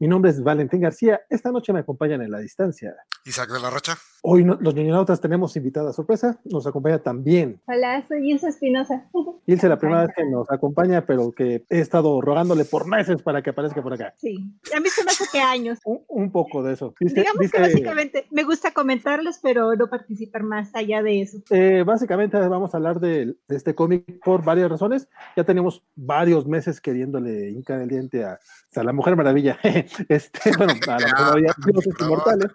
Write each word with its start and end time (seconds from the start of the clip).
Mi 0.00 0.06
nombre 0.06 0.30
es 0.30 0.40
Valentín 0.40 0.80
García. 0.80 1.22
Esta 1.28 1.50
noche 1.50 1.72
me 1.72 1.80
acompañan 1.80 2.22
en 2.22 2.30
la 2.30 2.38
distancia. 2.38 2.94
Isaac 3.24 3.50
de 3.50 3.58
la 3.58 3.68
Rocha. 3.68 3.98
Hoy 4.22 4.44
los 4.44 4.74
ñoñonautas 4.74 5.20
tenemos 5.20 5.56
invitada 5.56 5.92
sorpresa. 5.92 6.38
Nos 6.44 6.68
acompaña 6.68 7.00
también. 7.00 7.60
Hola, 7.66 8.04
soy 8.06 8.30
Ilse 8.30 8.48
Espinosa. 8.48 9.08
Ilse, 9.46 9.68
la 9.68 9.76
primera 9.76 10.02
vez 10.02 10.14
que 10.14 10.24
nos 10.24 10.48
acompaña, 10.52 11.04
pero 11.04 11.32
que 11.32 11.64
he 11.68 11.80
estado 11.80 12.20
rogándole 12.20 12.64
por 12.64 12.86
meses 12.86 13.22
para 13.22 13.42
que 13.42 13.50
aparezca 13.50 13.82
por 13.82 13.92
acá. 13.92 14.14
Sí, 14.18 14.52
a 14.72 14.78
mí 14.78 14.88
se 14.88 15.02
me 15.02 15.10
hace 15.10 15.24
que 15.32 15.40
años. 15.40 15.80
Un, 15.84 16.30
poco 16.30 16.62
de 16.62 16.74
eso. 16.74 16.94
Digamos 17.00 17.50
que 17.50 17.60
básicamente 17.60 18.26
me 18.30 18.44
gusta 18.44 18.72
comentarles, 18.72 19.40
pero 19.42 19.74
no 19.74 19.88
participar 19.88 20.44
más 20.44 20.72
allá 20.74 21.02
de 21.02 21.22
eso. 21.22 21.38
Eh, 21.50 21.82
básicamente 21.84 22.36
vamos 22.36 22.72
a 22.72 22.76
hablar 22.76 23.00
de, 23.00 23.34
este 23.48 23.74
cómic 23.74 24.04
por 24.24 24.44
varias 24.44 24.70
razones. 24.70 25.08
Ya 25.36 25.42
tenemos 25.42 25.82
varios 25.96 26.46
meses 26.46 26.80
queriéndole 26.80 27.50
hincar 27.50 27.80
el 27.80 27.88
diente 27.88 28.24
a, 28.24 28.38
a 28.76 28.82
la 28.84 28.92
Mujer 28.92 29.16
Maravilla. 29.16 29.58
este, 30.08 30.50
bueno, 30.56 30.74
a 30.86 30.90
la 30.90 30.96
Mujer 30.98 31.14
Maravilla, 31.14 31.54
dioses 31.64 31.94
inmortales. 32.00 32.52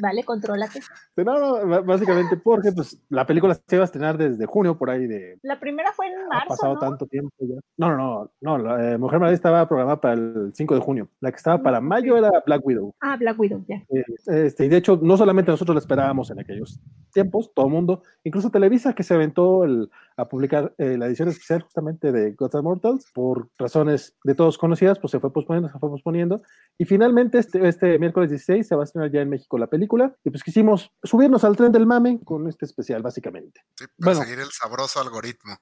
Vale, 0.00 0.24
contrólate. 0.24 0.80
No, 1.16 1.84
básicamente 1.84 2.36
porque 2.36 2.72
pues, 2.72 2.98
la 3.10 3.26
película 3.26 3.54
se 3.54 3.76
iba 3.76 3.82
a 3.82 3.84
estrenar 3.84 4.16
desde 4.16 4.46
junio, 4.46 4.78
por 4.78 4.88
ahí 4.88 5.06
de... 5.06 5.38
La 5.42 5.60
primera 5.60 5.92
fue 5.92 6.06
en 6.06 6.28
marzo, 6.28 6.44
Ha 6.44 6.48
pasado 6.48 6.78
tanto 6.78 7.06
tiempo 7.06 7.34
ya. 7.40 7.56
No, 7.76 7.90
no, 7.90 7.96
no, 7.96 8.30
no 8.40 8.58
la 8.58 8.92
eh, 8.92 8.98
Mujer 8.98 9.18
Maravilla 9.18 9.34
estaba 9.34 9.68
programada 9.68 10.00
para 10.00 10.14
el 10.14 10.52
5 10.54 10.74
de 10.74 10.80
junio. 10.80 11.08
La 11.20 11.30
que 11.30 11.36
estaba 11.36 11.62
para 11.62 11.80
mayo 11.80 12.16
era 12.16 12.30
Black 12.46 12.64
Widow. 12.64 12.94
Ah, 13.00 13.16
Black 13.18 13.38
Widow, 13.38 13.64
ya. 13.68 13.76
Eh, 13.90 14.04
este, 14.26 14.64
y 14.64 14.68
de 14.68 14.78
hecho, 14.78 14.98
no 15.02 15.16
solamente 15.16 15.50
nosotros 15.50 15.74
la 15.74 15.80
esperábamos 15.80 16.30
en 16.30 16.40
aquellos 16.40 16.80
tiempos, 17.12 17.52
todo 17.54 17.66
el 17.66 17.72
mundo, 17.72 18.02
incluso 18.24 18.50
Televisa 18.50 18.94
que 18.94 19.02
se 19.02 19.14
aventó 19.14 19.64
el, 19.64 19.90
a 20.20 20.28
publicar 20.28 20.74
eh, 20.78 20.96
la 20.98 21.06
edición 21.06 21.28
especial 21.28 21.62
justamente 21.62 22.12
de 22.12 22.32
Gods 22.32 22.54
and 22.54 22.64
Mortals, 22.64 23.06
por 23.14 23.48
razones 23.58 24.16
de 24.24 24.34
todos 24.34 24.58
conocidas, 24.58 24.98
pues 24.98 25.10
se 25.10 25.20
fue 25.20 25.32
posponiendo, 25.32 25.70
se 25.70 25.78
fue 25.78 25.88
posponiendo, 25.88 26.42
y 26.78 26.84
finalmente 26.84 27.38
este, 27.38 27.66
este 27.66 27.98
miércoles 27.98 28.30
16 28.30 28.66
se 28.66 28.74
va 28.74 28.82
a 28.82 28.84
estrenar 28.84 29.10
ya 29.10 29.20
en 29.20 29.30
México 29.30 29.58
la 29.58 29.68
película, 29.68 30.14
y 30.24 30.30
pues 30.30 30.42
quisimos 30.42 30.92
subirnos 31.02 31.44
al 31.44 31.56
tren 31.56 31.72
del 31.72 31.86
mame 31.86 32.20
con 32.24 32.48
este 32.48 32.64
especial, 32.66 33.02
básicamente. 33.02 33.62
Sí, 33.76 33.86
para 33.98 34.16
seguir 34.16 34.40
el 34.40 34.50
sabroso 34.50 35.00
algoritmo. 35.00 35.56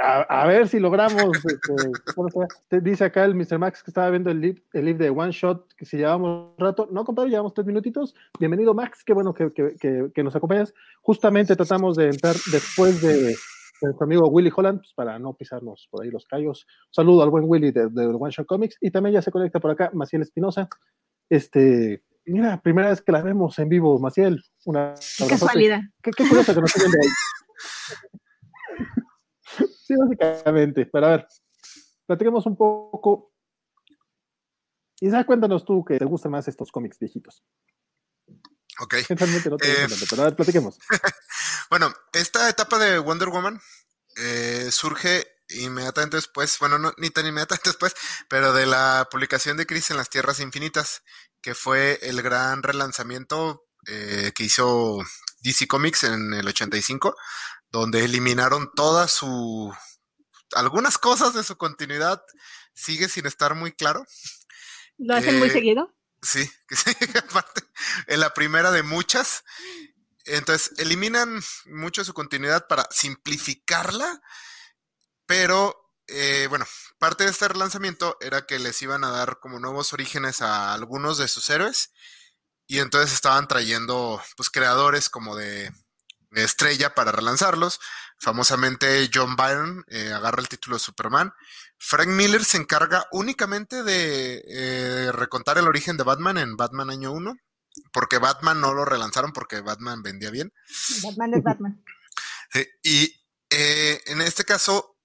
A, 0.00 0.46
ver 0.46 0.68
si 0.68 0.78
logramos, 0.80 1.38
este, 1.44 2.80
dice 2.80 3.04
acá 3.04 3.24
el 3.24 3.34
Mr. 3.34 3.58
Max 3.58 3.82
que 3.82 3.90
estaba 3.90 4.10
viendo 4.10 4.30
el 4.30 4.40
live, 4.40 4.62
el 4.72 4.96
de 4.98 5.10
One 5.10 5.32
Shot, 5.32 5.74
que 5.74 5.84
si 5.84 5.96
llevamos 5.96 6.54
rato, 6.58 6.88
no 6.90 7.04
compadre, 7.04 7.30
llevamos 7.30 7.54
tres 7.54 7.66
minutitos, 7.66 8.14
bienvenido 8.38 8.74
Max, 8.74 9.02
qué 9.04 9.12
bueno 9.12 9.34
que, 9.34 9.52
que, 9.52 10.10
que 10.14 10.22
nos 10.22 10.34
acompañas, 10.36 10.74
justamente 11.02 11.56
tratamos 11.56 11.96
de 11.96 12.06
entrar 12.06 12.34
después 12.50 13.00
de 13.00 13.34
nuestro 13.82 14.04
amigo 14.04 14.28
Willy 14.28 14.50
Holland, 14.54 14.80
pues, 14.80 14.92
para 14.94 15.18
no 15.18 15.34
pisarnos 15.34 15.88
por 15.90 16.02
ahí 16.02 16.10
los 16.10 16.26
callos. 16.26 16.66
saludo 16.90 17.22
al 17.22 17.30
buen 17.30 17.44
Willy 17.46 17.70
de, 17.70 17.84
One 17.84 18.30
Shot 18.30 18.46
Comics 18.46 18.76
y 18.80 18.90
también 18.90 19.14
ya 19.14 19.22
se 19.22 19.30
conecta 19.30 19.60
por 19.60 19.70
acá 19.70 19.90
Maciel 19.92 20.22
Espinosa. 20.22 20.68
Este, 21.28 22.02
mira, 22.24 22.60
primera 22.60 22.90
vez 22.90 23.02
que 23.02 23.12
la 23.12 23.22
vemos 23.22 23.58
en 23.58 23.68
vivo, 23.68 23.98
Maciel. 23.98 24.42
Una 24.64 24.94
qué 25.18 25.26
casualidad. 25.26 25.80
Qué, 26.02 26.10
curioso 26.12 26.54
que 26.54 26.60
nos 26.60 26.74
estén 26.74 26.90
viendo 26.90 27.06
ahí. 27.06 28.18
sí, 29.86 29.94
básicamente. 29.96 30.86
Pero 30.86 31.06
a 31.06 31.10
ver, 31.10 31.26
platiquemos 32.06 32.46
un 32.46 32.56
poco. 32.56 33.32
Isaac, 35.00 35.26
cuéntanos 35.26 35.64
tú 35.64 35.84
que 35.84 35.98
te 35.98 36.04
gustan 36.04 36.32
más 36.32 36.48
estos 36.48 36.72
cómics 36.72 36.98
viejitos. 36.98 37.44
Ok. 38.78 38.94
no 39.10 39.16
te 39.58 39.72
eh, 39.72 39.86
pero 40.10 40.22
a 40.22 40.24
ver, 40.26 40.36
platiquemos. 40.36 40.78
bueno, 41.70 41.92
esta 42.12 42.48
etapa 42.48 42.78
de 42.78 42.98
Wonder 42.98 43.28
Woman 43.28 43.60
eh, 44.16 44.68
surge 44.70 45.26
inmediatamente 45.48 46.16
después, 46.16 46.58
bueno, 46.58 46.78
no, 46.78 46.92
ni 46.98 47.10
tan 47.10 47.26
inmediatamente 47.26 47.70
después, 47.70 47.94
pero 48.28 48.52
de 48.52 48.66
la 48.66 49.08
publicación 49.10 49.56
de 49.56 49.66
Crisis 49.66 49.92
en 49.92 49.96
las 49.98 50.10
Tierras 50.10 50.40
Infinitas, 50.40 51.02
que 51.40 51.54
fue 51.54 51.98
el 52.02 52.22
gran 52.22 52.62
relanzamiento 52.62 53.66
eh, 53.86 54.32
que 54.34 54.44
hizo 54.44 54.98
DC 55.42 55.68
Comics 55.68 56.04
en 56.04 56.34
el 56.34 56.48
85, 56.48 57.16
donde 57.76 58.04
eliminaron 58.04 58.70
toda 58.74 59.06
su... 59.06 59.74
algunas 60.54 60.98
cosas 60.98 61.34
de 61.34 61.44
su 61.44 61.56
continuidad, 61.56 62.22
sigue 62.74 63.08
sin 63.08 63.26
estar 63.26 63.54
muy 63.54 63.72
claro. 63.72 64.04
¿Lo 64.98 65.14
hacen 65.14 65.38
muy 65.38 65.50
seguido? 65.50 65.94
Sí, 66.22 66.50
que 66.66 66.76
sí, 66.76 66.90
aparte, 67.18 67.62
en 68.06 68.20
la 68.20 68.32
primera 68.32 68.70
de 68.70 68.82
muchas. 68.82 69.44
Entonces, 70.24 70.72
eliminan 70.78 71.40
mucho 71.66 72.04
su 72.04 72.14
continuidad 72.14 72.66
para 72.66 72.88
simplificarla, 72.90 74.22
pero 75.26 75.92
eh, 76.06 76.46
bueno, 76.48 76.66
parte 76.98 77.24
de 77.24 77.30
este 77.30 77.48
relanzamiento 77.48 78.16
era 78.20 78.46
que 78.46 78.58
les 78.58 78.80
iban 78.80 79.04
a 79.04 79.10
dar 79.10 79.38
como 79.38 79.60
nuevos 79.60 79.92
orígenes 79.92 80.40
a 80.40 80.72
algunos 80.72 81.18
de 81.18 81.28
sus 81.28 81.50
héroes 81.50 81.92
y 82.66 82.78
entonces 82.78 83.12
estaban 83.12 83.46
trayendo 83.46 84.20
pues 84.36 84.50
creadores 84.50 85.10
como 85.10 85.36
de, 85.36 85.72
estrella 86.32 86.94
para 86.94 87.12
relanzarlos. 87.12 87.80
Famosamente 88.18 89.10
John 89.12 89.36
Byron 89.36 89.84
eh, 89.88 90.12
agarra 90.12 90.40
el 90.40 90.48
título 90.48 90.76
de 90.76 90.80
Superman 90.80 91.32
Frank 91.78 92.08
Miller 92.08 92.42
se 92.44 92.56
encarga 92.56 93.06
únicamente 93.12 93.82
de 93.82 94.42
eh, 94.48 95.12
recontar 95.12 95.58
el 95.58 95.68
origen 95.68 95.98
de 95.98 96.04
Batman 96.04 96.38
en 96.38 96.56
Batman 96.56 96.88
año 96.88 97.12
1, 97.12 97.36
porque 97.92 98.16
Batman 98.16 98.60
no 98.60 98.72
lo 98.72 98.86
relanzaron 98.86 99.32
porque 99.32 99.60
Batman 99.60 100.02
vendía 100.02 100.30
bien. 100.30 100.52
Batman 101.02 101.34
es 101.34 101.42
Batman. 101.42 101.84
y 102.82 103.14
eh, 103.50 104.00
en 104.06 104.22
este 104.22 104.44
caso 104.44 104.96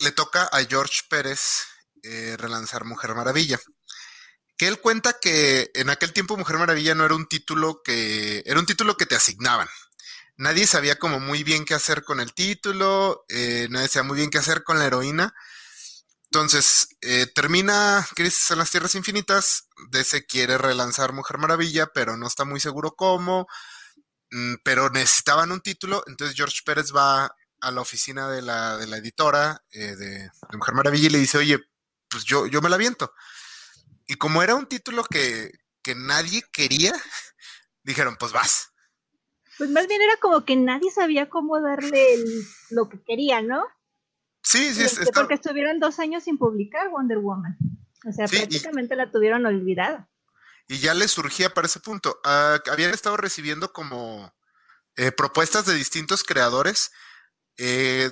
le 0.00 0.12
toca 0.12 0.44
a 0.44 0.64
George 0.64 1.02
Pérez 1.10 1.66
relanzar 2.38 2.84
Mujer 2.84 3.14
Maravilla. 3.14 3.58
Que 4.56 4.68
él 4.68 4.78
cuenta 4.80 5.18
que 5.20 5.70
en 5.74 5.90
aquel 5.90 6.12
tiempo 6.12 6.36
Mujer 6.36 6.58
Maravilla 6.58 6.94
no 6.94 7.04
era 7.04 7.14
un 7.14 7.26
título 7.26 7.82
que 7.82 8.42
era 8.46 8.60
un 8.60 8.66
título 8.66 8.96
que 8.96 9.06
te 9.06 9.16
asignaban. 9.16 9.68
Nadie 10.36 10.66
sabía 10.66 10.98
como 10.98 11.20
muy 11.20 11.44
bien 11.44 11.64
qué 11.64 11.74
hacer 11.74 12.02
con 12.04 12.20
el 12.20 12.34
título, 12.34 13.24
nadie 13.70 13.88
sabía 13.88 14.08
muy 14.08 14.16
bien 14.16 14.30
qué 14.30 14.38
hacer 14.38 14.64
con 14.64 14.78
la 14.78 14.86
heroína. 14.86 15.34
Entonces, 16.34 16.88
eh, 17.00 17.28
termina 17.32 18.04
Crisis 18.16 18.50
en 18.50 18.58
las 18.58 18.68
Tierras 18.68 18.96
Infinitas, 18.96 19.68
DC 19.90 20.26
quiere 20.26 20.58
relanzar 20.58 21.12
Mujer 21.12 21.38
Maravilla, 21.38 21.86
pero 21.94 22.16
no 22.16 22.26
está 22.26 22.44
muy 22.44 22.58
seguro 22.58 22.96
cómo, 22.96 23.46
mm, 24.32 24.54
pero 24.64 24.90
necesitaban 24.90 25.52
un 25.52 25.60
título, 25.60 26.02
entonces 26.08 26.36
George 26.36 26.62
Pérez 26.66 26.92
va 26.92 27.32
a 27.60 27.70
la 27.70 27.80
oficina 27.80 28.28
de 28.28 28.42
la, 28.42 28.76
de 28.78 28.88
la 28.88 28.96
editora 28.96 29.62
eh, 29.70 29.94
de, 29.94 30.28
Mujer 30.54 30.74
Maravilla 30.74 31.06
y 31.06 31.10
le 31.10 31.18
dice, 31.18 31.38
oye, 31.38 31.60
pues 32.08 32.24
yo, 32.24 32.48
yo 32.48 32.60
me 32.60 32.68
la 32.68 32.78
viento. 32.78 33.12
Y 34.08 34.16
como 34.16 34.42
era 34.42 34.56
un 34.56 34.66
título 34.66 35.04
que, 35.04 35.52
que 35.84 35.94
nadie 35.94 36.42
quería, 36.52 36.92
dijeron, 37.84 38.16
pues 38.18 38.32
vas. 38.32 38.72
Pues 39.58 39.70
más 39.70 39.86
bien 39.86 40.02
era 40.02 40.16
como 40.16 40.44
que 40.44 40.56
nadie 40.56 40.90
sabía 40.90 41.28
cómo 41.28 41.60
darle 41.60 42.18
lo 42.70 42.88
que 42.88 43.02
quería, 43.02 43.40
¿no? 43.42 43.64
Sí, 44.42 44.74
sí, 44.74 44.82
este, 44.82 45.12
Porque 45.12 45.34
estuvieron 45.34 45.80
dos 45.80 45.98
años 45.98 46.24
sin 46.24 46.38
publicar 46.38 46.90
Wonder 46.90 47.18
Woman. 47.18 47.56
O 48.06 48.12
sea, 48.12 48.26
prácticamente 48.26 48.96
la 48.96 49.10
tuvieron 49.10 49.46
olvidada. 49.46 50.08
Y 50.68 50.78
ya 50.78 50.94
les 50.94 51.10
surgía 51.10 51.50
para 51.50 51.66
ese 51.66 51.80
punto. 51.80 52.20
Ah, 52.24 52.58
habían 52.70 52.90
estado 52.90 53.16
recibiendo 53.16 53.72
como 53.72 54.34
eh, 54.96 55.12
propuestas 55.12 55.66
de 55.66 55.74
distintos 55.74 56.24
creadores. 56.24 56.92
Eh, 57.56 58.10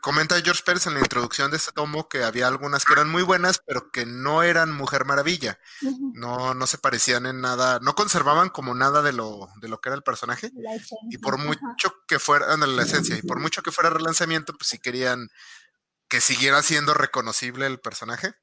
comenta 0.00 0.40
George 0.40 0.62
Pérez 0.64 0.86
en 0.86 0.94
la 0.94 1.00
introducción 1.00 1.50
de 1.50 1.56
este 1.56 1.72
tomo 1.72 2.08
que 2.08 2.24
había 2.24 2.46
algunas 2.46 2.84
que 2.84 2.92
eran 2.92 3.10
muy 3.10 3.22
buenas, 3.22 3.60
pero 3.66 3.90
que 3.90 4.06
no 4.06 4.42
eran 4.42 4.72
Mujer 4.72 5.04
Maravilla. 5.04 5.58
No, 6.14 6.54
no 6.54 6.66
se 6.66 6.78
parecían 6.78 7.26
en 7.26 7.40
nada, 7.40 7.78
no 7.80 7.94
conservaban 7.94 8.48
como 8.48 8.74
nada 8.74 9.02
de 9.02 9.12
lo, 9.12 9.48
de 9.60 9.68
lo 9.68 9.80
que 9.80 9.88
era 9.88 9.96
el 9.96 10.02
personaje. 10.02 10.50
Y 11.10 11.18
por 11.18 11.38
mucho 11.38 11.94
que 12.06 12.18
fuera, 12.18 12.56
la 12.56 12.82
esencia, 12.82 13.16
y 13.16 13.22
por 13.22 13.40
mucho 13.40 13.62
que 13.62 13.72
fuera 13.72 13.90
relanzamiento, 13.90 14.52
pues 14.54 14.68
sí 14.68 14.78
querían 14.78 15.28
que 16.08 16.20
siguiera 16.20 16.62
siendo 16.62 16.94
reconocible 16.94 17.66
el 17.66 17.80
personaje. 17.80 18.34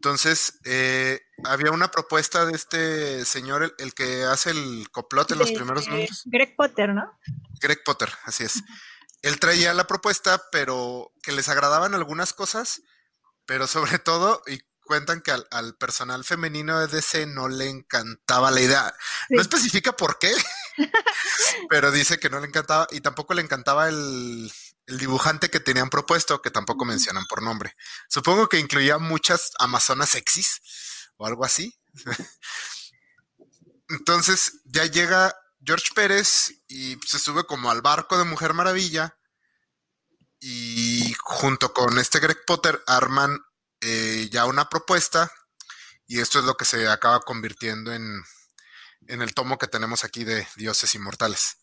Entonces, 0.00 0.58
eh, 0.64 1.20
había 1.44 1.72
una 1.72 1.90
propuesta 1.90 2.46
de 2.46 2.54
este 2.54 3.24
señor, 3.26 3.74
el, 3.78 3.92
que 3.92 4.24
hace 4.24 4.50
el 4.50 4.88
coplot 4.90 5.32
en 5.32 5.38
los 5.38 5.52
primeros 5.52 5.88
números. 5.88 6.22
Greg 6.24 6.56
Potter, 6.56 6.94
¿no? 6.94 7.18
Greg 7.60 7.84
Potter, 7.84 8.08
así 8.24 8.44
es. 8.44 8.62
Él 9.22 9.38
traía 9.38 9.74
la 9.74 9.86
propuesta, 9.86 10.42
pero 10.50 11.12
que 11.22 11.32
les 11.32 11.48
agradaban 11.48 11.94
algunas 11.94 12.32
cosas, 12.32 12.82
pero 13.46 13.66
sobre 13.66 13.98
todo, 13.98 14.42
y 14.46 14.60
cuentan 14.84 15.20
que 15.20 15.30
al, 15.30 15.76
personal 15.76 16.24
femenino 16.24 16.80
de 16.80 16.88
DC 16.88 17.26
no 17.26 17.48
le 17.48 17.68
encantaba 17.68 18.50
la 18.50 18.60
idea. 18.60 18.94
No 19.28 19.40
especifica 19.40 19.92
por 19.92 20.18
qué, 20.18 20.34
pero 21.70 21.92
dice 21.92 22.18
que 22.18 22.28
no 22.28 22.40
le 22.40 22.48
encantaba 22.48 22.88
y 22.90 23.00
tampoco 23.00 23.34
le 23.34 23.42
encantaba 23.42 23.88
el, 23.88 24.50
el 24.86 24.98
dibujante 24.98 25.48
que 25.48 25.60
tenían 25.60 25.90
propuesto, 25.90 26.42
que 26.42 26.50
tampoco 26.50 26.84
mencionan 26.84 27.24
por 27.26 27.42
nombre. 27.42 27.76
Supongo 28.08 28.48
que 28.48 28.58
incluía 28.58 28.98
muchas 28.98 29.52
amazonas 29.60 30.10
sexys 30.10 30.60
o 31.16 31.26
algo 31.26 31.44
así. 31.44 31.78
Entonces 33.88 34.60
ya 34.64 34.86
llega 34.86 35.36
George 35.64 35.88
Pérez 35.94 36.62
y 36.68 36.96
se 37.06 37.18
sube 37.18 37.44
como 37.44 37.70
al 37.70 37.82
barco 37.82 38.18
de 38.18 38.24
Mujer 38.24 38.54
Maravilla 38.54 39.16
y 40.40 41.14
junto 41.20 41.72
con 41.72 41.98
este 41.98 42.18
Greg 42.18 42.44
Potter 42.46 42.80
arman 42.86 43.38
eh, 43.80 44.28
ya 44.30 44.46
una 44.46 44.68
propuesta 44.68 45.30
y 46.06 46.20
esto 46.20 46.38
es 46.38 46.44
lo 46.44 46.56
que 46.56 46.64
se 46.64 46.88
acaba 46.88 47.20
convirtiendo 47.20 47.92
en, 47.92 48.22
en 49.06 49.22
el 49.22 49.34
tomo 49.34 49.58
que 49.58 49.66
tenemos 49.66 50.04
aquí 50.04 50.24
de 50.24 50.46
Dioses 50.56 50.94
Inmortales. 50.94 51.56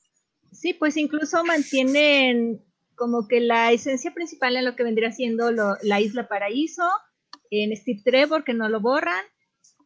Sí, 0.52 0.74
pues 0.74 0.96
incluso 0.96 1.44
mantienen 1.44 2.64
como 2.96 3.28
que 3.28 3.40
la 3.40 3.72
esencia 3.72 4.14
principal 4.14 4.56
en 4.56 4.66
lo 4.66 4.76
que 4.76 4.84
vendría 4.84 5.12
siendo 5.12 5.52
la 5.52 6.02
Isla 6.02 6.28
Paraíso, 6.28 6.90
en 7.52 7.76
Steve 7.76 8.02
Trevor, 8.04 8.44
que 8.44 8.54
no 8.54 8.70
lo 8.70 8.82
borran, 8.82 9.24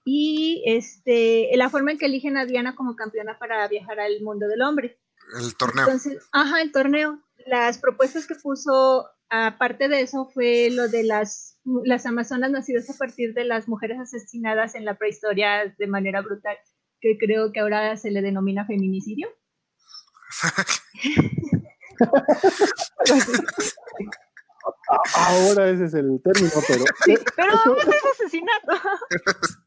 y 0.03 0.63
este, 0.65 1.49
la 1.55 1.69
forma 1.69 1.91
en 1.91 1.97
que 1.97 2.07
eligen 2.07 2.37
a 2.37 2.45
Diana 2.45 2.75
como 2.75 2.95
campeona 2.95 3.37
para 3.37 3.67
viajar 3.67 3.99
al 3.99 4.21
mundo 4.21 4.47
del 4.47 4.61
hombre. 4.61 4.99
El 5.39 5.55
torneo. 5.55 5.85
Entonces, 5.85 6.27
ajá, 6.31 6.61
el 6.61 6.71
torneo. 6.71 7.21
Las 7.45 7.77
propuestas 7.79 8.27
que 8.27 8.35
puso, 8.35 9.07
aparte 9.29 9.87
de 9.89 10.01
eso, 10.01 10.29
fue 10.33 10.69
lo 10.71 10.87
de 10.87 11.03
las, 11.03 11.59
las 11.83 12.05
amazonas 12.05 12.51
nacidas 12.51 12.89
a 12.89 12.97
partir 12.97 13.33
de 13.33 13.45
las 13.45 13.67
mujeres 13.67 13.99
asesinadas 13.99 14.75
en 14.75 14.85
la 14.85 14.95
prehistoria 14.95 15.73
de 15.77 15.87
manera 15.87 16.21
brutal, 16.21 16.57
que 16.99 17.17
creo 17.19 17.51
que 17.51 17.59
ahora 17.59 17.97
se 17.97 18.11
le 18.11 18.21
denomina 18.21 18.65
feminicidio. 18.65 19.27
Ahora 25.15 25.69
ese 25.69 25.85
es 25.85 25.93
el 25.93 26.21
término, 26.21 26.51
pero. 26.67 26.83
pero 27.35 27.53
es 27.77 28.05
asesinato. 28.13 28.73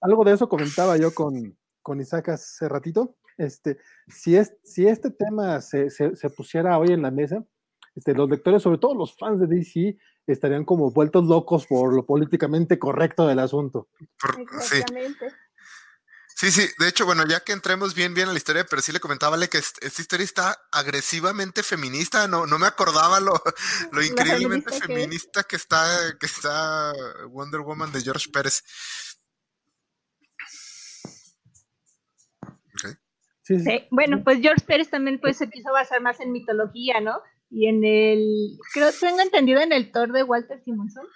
algo 0.00 0.24
de 0.24 0.32
eso 0.32 0.48
comentaba 0.48 0.96
yo 0.96 1.14
con, 1.14 1.56
con 1.82 2.00
Isaac 2.00 2.30
hace 2.30 2.68
ratito. 2.68 3.16
Este, 3.36 3.78
si, 4.08 4.36
es, 4.36 4.54
si 4.62 4.86
este 4.86 5.10
tema 5.10 5.60
se, 5.60 5.90
se, 5.90 6.30
pusiera 6.30 6.78
hoy 6.78 6.88
en 6.92 7.02
la 7.02 7.10
mesa, 7.10 7.44
este, 7.94 8.14
los 8.14 8.30
lectores, 8.30 8.62
sobre 8.62 8.78
todo 8.78 8.94
los 8.94 9.16
fans 9.16 9.40
de 9.40 9.46
DC, 9.46 9.96
estarían 10.26 10.64
como 10.64 10.90
vueltos 10.90 11.26
locos 11.26 11.66
por 11.66 11.94
lo 11.94 12.06
políticamente 12.06 12.78
correcto 12.78 13.26
del 13.26 13.38
asunto. 13.38 13.88
Exactamente. 14.40 15.30
Sí, 15.30 15.36
sí, 16.50 16.68
de 16.78 16.88
hecho, 16.88 17.06
bueno, 17.06 17.24
ya 17.26 17.40
que 17.40 17.52
entremos 17.52 17.94
bien, 17.94 18.14
bien 18.14 18.28
a 18.28 18.32
la 18.32 18.38
historia, 18.38 18.66
pero 18.68 18.82
sí 18.82 18.92
le 18.92 19.00
comentaba 19.00 19.38
que 19.46 19.58
esta 19.58 20.02
historia 20.02 20.24
está 20.24 20.58
agresivamente 20.72 21.62
feminista, 21.62 22.26
no, 22.26 22.46
no 22.46 22.58
me 22.58 22.66
acordaba 22.66 23.20
lo, 23.20 23.32
lo 23.92 24.02
increíblemente 24.02 24.78
feminista, 24.80 25.44
que, 25.44 25.56
está, 25.56 25.86
que 26.18 26.26
está 26.26 26.92
Wonder 27.28 27.60
Woman 27.60 27.92
de 27.92 28.00
George 28.00 28.30
Pérez. 28.32 28.62
Sí, 33.42 33.56
Bueno, 33.90 34.24
pues 34.24 34.40
George 34.40 34.64
Pérez 34.66 34.88
también 34.88 35.20
pues 35.20 35.36
se 35.36 35.50
quiso 35.50 35.70
basar 35.70 36.00
más 36.00 36.18
en 36.20 36.32
mitología, 36.32 37.00
¿no? 37.02 37.20
Y 37.50 37.68
en 37.68 37.84
el, 37.84 38.58
creo, 38.72 38.90
tengo 38.98 39.20
entendido 39.20 39.60
en 39.60 39.72
el 39.72 39.92
Thor 39.92 40.12
de 40.12 40.22
Walter 40.22 40.62
Simonson. 40.64 41.06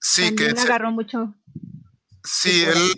Sí, 0.00 0.36
que 0.36 0.50
agarró 0.50 0.92
mucho. 0.92 1.34
Sí, 2.22 2.62
él, 2.62 2.94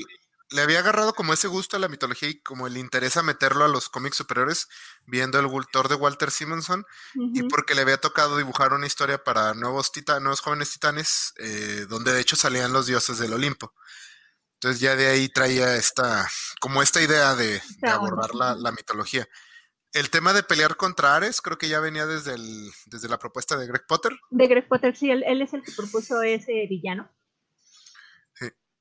le 0.51 0.63
había 0.63 0.79
agarrado 0.79 1.15
como 1.15 1.33
ese 1.33 1.49
gusto 1.49 1.77
a 1.77 1.81
la 1.81 1.89
mitología 1.89 2.29
y 2.29 2.41
como 2.41 2.67
el 2.67 2.77
interés 2.77 3.17
a 3.17 3.23
meterlo 3.23 3.65
a 3.65 3.69
los 3.69 3.89
cómics 3.89 4.17
superiores, 4.17 4.69
viendo 5.05 5.39
el 5.41 5.47
Vultor 5.47 5.89
de 5.89 5.97
Walter 5.97 6.31
Simonson, 6.31 6.85
y 7.15 7.43
porque 7.45 7.75
le 7.75 7.83
había 7.83 7.97
tocado 7.97 8.37
dibujar 8.37 8.73
una 8.73 8.87
historia 8.87 9.23
para 9.23 9.55
nuevos, 9.55 9.91
titanes, 9.91 10.23
nuevos 10.23 10.41
jóvenes 10.41 10.73
titanes, 10.73 11.35
eh, 11.39 11.87
donde 11.89 12.13
de 12.13 12.21
hecho 12.21 12.37
salían 12.37 12.73
los 12.73 12.87
dioses 12.87 13.19
del 13.19 13.33
Olimpo. 13.33 13.73
Entonces 14.55 14.81
ya 14.81 14.97
de 14.97 15.09
ahí 15.09 15.29
traía 15.29 15.77
esta, 15.77 16.29
como 16.61 16.81
esta 16.81 17.03
idea 17.03 17.35
de, 17.35 17.61
abordar 17.83 18.35
la, 18.35 18.73
mitología. 18.73 19.29
El 19.93 20.11
tema 20.11 20.33
de 20.33 20.43
pelear 20.43 20.77
contra 20.77 21.17
Ares 21.17 21.41
creo 21.41 21.59
que 21.59 21.69
ya 21.69 21.81
venía 21.81 22.07
desde, 22.07 22.35
el, 22.35 22.71
desde 22.87 23.09
la 23.09 23.19
propuesta 23.19 23.57
de 23.57 23.67
Greg 23.67 23.87
Potter. 23.87 24.13
De 24.31 24.47
Greg 24.47 24.69
Potter, 24.69 24.97
sí, 24.97 25.11
él, 25.11 25.25
él 25.27 25.43
es 25.43 25.53
el 25.53 25.63
que 25.63 25.73
propuso 25.73 26.23
ese 26.23 26.67
villano. 26.69 27.11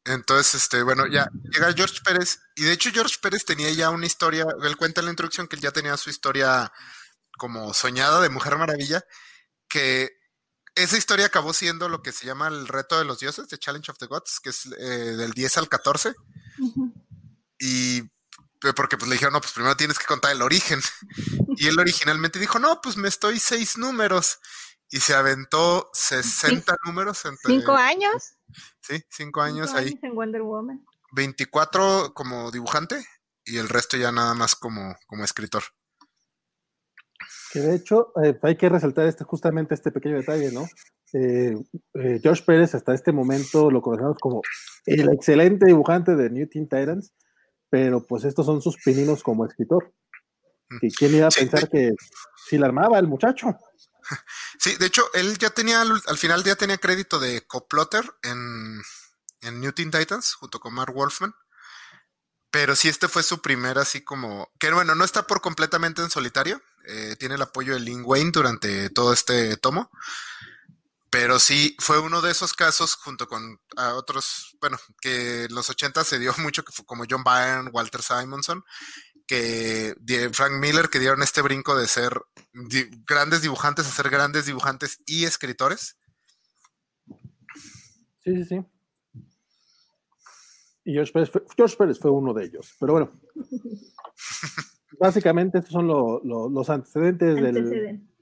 Entonces, 0.05 0.55
este, 0.55 0.83
bueno, 0.83 1.07
ya 1.07 1.29
llega 1.51 1.73
George 1.73 1.99
Pérez, 2.03 2.39
y 2.55 2.63
de 2.63 2.73
hecho 2.73 2.91
George 2.93 3.15
Pérez 3.21 3.43
tenía 3.43 3.71
ya 3.71 3.89
una 3.89 4.05
historia, 4.05 4.45
él 4.63 4.77
cuenta 4.77 5.01
en 5.01 5.05
la 5.05 5.11
introducción 5.11 5.47
que 5.47 5.55
él 5.55 5.61
ya 5.63 5.71
tenía 5.71 5.97
su 5.97 6.11
historia 6.11 6.71
como 7.37 7.73
soñada 7.73 8.21
de 8.21 8.29
Mujer 8.29 8.57
Maravilla, 8.57 9.03
que 9.67 10.11
esa 10.75 10.97
historia 10.97 11.25
acabó 11.25 11.53
siendo 11.53 11.89
lo 11.89 12.03
que 12.03 12.11
se 12.11 12.25
llama 12.25 12.47
el 12.49 12.67
reto 12.67 12.99
de 12.99 13.05
los 13.05 13.19
dioses, 13.19 13.47
The 13.47 13.57
Challenge 13.57 13.91
of 13.91 13.97
the 13.97 14.05
Gods, 14.05 14.39
que 14.41 14.49
es 14.49 14.65
eh, 14.77 15.15
del 15.17 15.31
10 15.31 15.57
al 15.57 15.69
14. 15.69 16.13
Y 17.59 18.03
porque 18.75 18.97
pues 18.97 19.09
le 19.09 19.15
dijeron, 19.15 19.33
no, 19.33 19.41
pues 19.41 19.53
primero 19.53 19.77
tienes 19.77 19.97
que 19.97 20.05
contar 20.05 20.31
el 20.31 20.41
origen. 20.41 20.81
Y 21.57 21.67
él 21.67 21.79
originalmente 21.79 22.37
dijo, 22.37 22.59
no, 22.59 22.81
pues 22.81 22.97
me 22.97 23.07
estoy 23.07 23.39
seis 23.39 23.77
números. 23.77 24.39
Y 24.89 24.99
se 24.99 25.15
aventó 25.15 25.89
60 25.93 26.75
números. 26.83 27.23
¿Cinco 27.45 27.71
años? 27.71 28.35
Sí, 28.81 29.03
cinco 29.09 29.41
años 29.41 29.73
ahí. 29.73 29.97
en 30.01 30.15
Wonder 30.15 30.41
Woman. 30.41 30.85
24 31.11 32.13
como 32.13 32.51
dibujante 32.51 33.03
y 33.45 33.57
el 33.57 33.69
resto 33.69 33.97
ya 33.97 34.11
nada 34.11 34.33
más 34.33 34.55
como, 34.55 34.95
como 35.07 35.23
escritor. 35.23 35.63
Que 37.51 37.59
de 37.59 37.75
hecho 37.75 38.11
eh, 38.23 38.37
hay 38.41 38.57
que 38.57 38.69
resaltar 38.69 39.07
este, 39.07 39.23
justamente 39.23 39.73
este 39.73 39.91
pequeño 39.91 40.17
detalle, 40.17 40.51
¿no? 40.51 40.67
Eh, 41.13 41.55
eh, 41.93 42.19
George 42.21 42.43
Pérez 42.45 42.75
hasta 42.75 42.93
este 42.93 43.11
momento 43.13 43.71
lo 43.71 43.81
conocemos 43.81 44.17
como 44.19 44.41
el 44.85 45.09
excelente 45.13 45.65
dibujante 45.65 46.15
de 46.15 46.29
New 46.29 46.47
Teen 46.49 46.67
Titans, 46.67 47.13
pero 47.69 48.05
pues 48.05 48.25
estos 48.25 48.45
son 48.45 48.61
sus 48.61 48.75
pininos 48.83 49.23
como 49.23 49.45
escritor. 49.45 49.93
¿Y 50.81 50.91
quién 50.91 51.15
iba 51.15 51.27
a 51.27 51.29
pensar 51.29 51.69
que 51.69 51.91
si 52.47 52.57
la 52.57 52.65
armaba 52.65 52.99
el 52.99 53.07
muchacho? 53.07 53.55
Sí, 54.65 54.77
de 54.77 54.87
hecho, 54.87 55.07
él 55.13 55.37
ya 55.37 55.51
tenía, 55.51 55.79
al 55.81 56.17
final 56.17 56.43
ya 56.43 56.55
tenía 56.55 56.79
crédito 56.79 57.19
de 57.19 57.45
coplotter 57.45 58.03
en, 58.23 58.81
en 59.41 59.61
New 59.61 59.71
Teen 59.73 59.91
Titans, 59.91 60.33
junto 60.33 60.59
con 60.59 60.73
Mark 60.73 60.91
Wolfman. 60.91 61.35
Pero 62.49 62.75
sí, 62.75 62.89
este 62.89 63.07
fue 63.07 63.21
su 63.21 63.43
primer 63.43 63.77
así 63.77 64.03
como, 64.03 64.51
que 64.57 64.71
bueno, 64.71 64.95
no 64.95 65.05
está 65.05 65.27
por 65.27 65.39
completamente 65.39 66.01
en 66.01 66.09
solitario, 66.09 66.63
eh, 66.87 67.15
tiene 67.19 67.35
el 67.35 67.43
apoyo 67.43 67.75
de 67.75 67.79
Lin 67.81 68.01
Wayne 68.03 68.31
durante 68.31 68.89
todo 68.89 69.13
este 69.13 69.55
tomo, 69.57 69.91
pero 71.11 71.37
sí 71.37 71.77
fue 71.77 71.99
uno 71.99 72.23
de 72.23 72.31
esos 72.31 72.53
casos 72.53 72.95
junto 72.95 73.27
con 73.27 73.61
otros, 73.77 74.57
bueno, 74.61 74.79
que 74.99 75.43
en 75.43 75.53
los 75.53 75.69
80 75.69 76.03
se 76.03 76.17
dio 76.17 76.33
mucho, 76.39 76.65
que 76.65 76.73
fue 76.73 76.87
como 76.87 77.05
John 77.07 77.23
Byrne, 77.23 77.69
Walter 77.69 78.01
Simonson, 78.01 78.65
que 79.27 79.95
Frank 80.33 80.53
Miller, 80.59 80.89
que 80.89 80.99
dieron 80.99 81.23
este 81.23 81.41
brinco 81.41 81.75
de 81.75 81.87
ser 81.87 82.21
grandes 83.07 83.41
dibujantes 83.41 83.87
a 83.87 83.91
ser 83.91 84.09
grandes 84.09 84.45
dibujantes 84.45 85.01
y 85.05 85.25
escritores. 85.25 85.97
Sí, 88.23 88.35
sí, 88.35 88.45
sí. 88.45 88.65
Y 90.85 90.93
George 90.93 91.13
Pérez, 91.77 91.99
fue, 91.99 92.11
uno 92.11 92.33
de 92.33 92.45
ellos. 92.45 92.75
Pero 92.79 92.93
bueno, 92.93 93.19
básicamente 94.99 95.57
estos 95.57 95.73
son 95.73 95.87
los 95.87 96.69
antecedentes, 96.69 97.35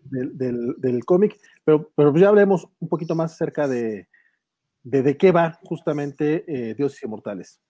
Del, 0.10 1.06
cómic. 1.06 1.40
Pero, 1.66 1.92
pero 1.96 2.16
ya 2.16 2.30
hablemos 2.30 2.68
un 2.80 2.88
poquito 2.88 3.16
más 3.16 3.34
acerca 3.34 3.68
de, 3.68 4.08
de, 4.84 5.18
qué 5.18 5.34
va 5.34 5.60
justamente 5.64 6.46
eh, 6.48 6.74
Dioses 6.74 7.04
Inmortales. 7.04 7.62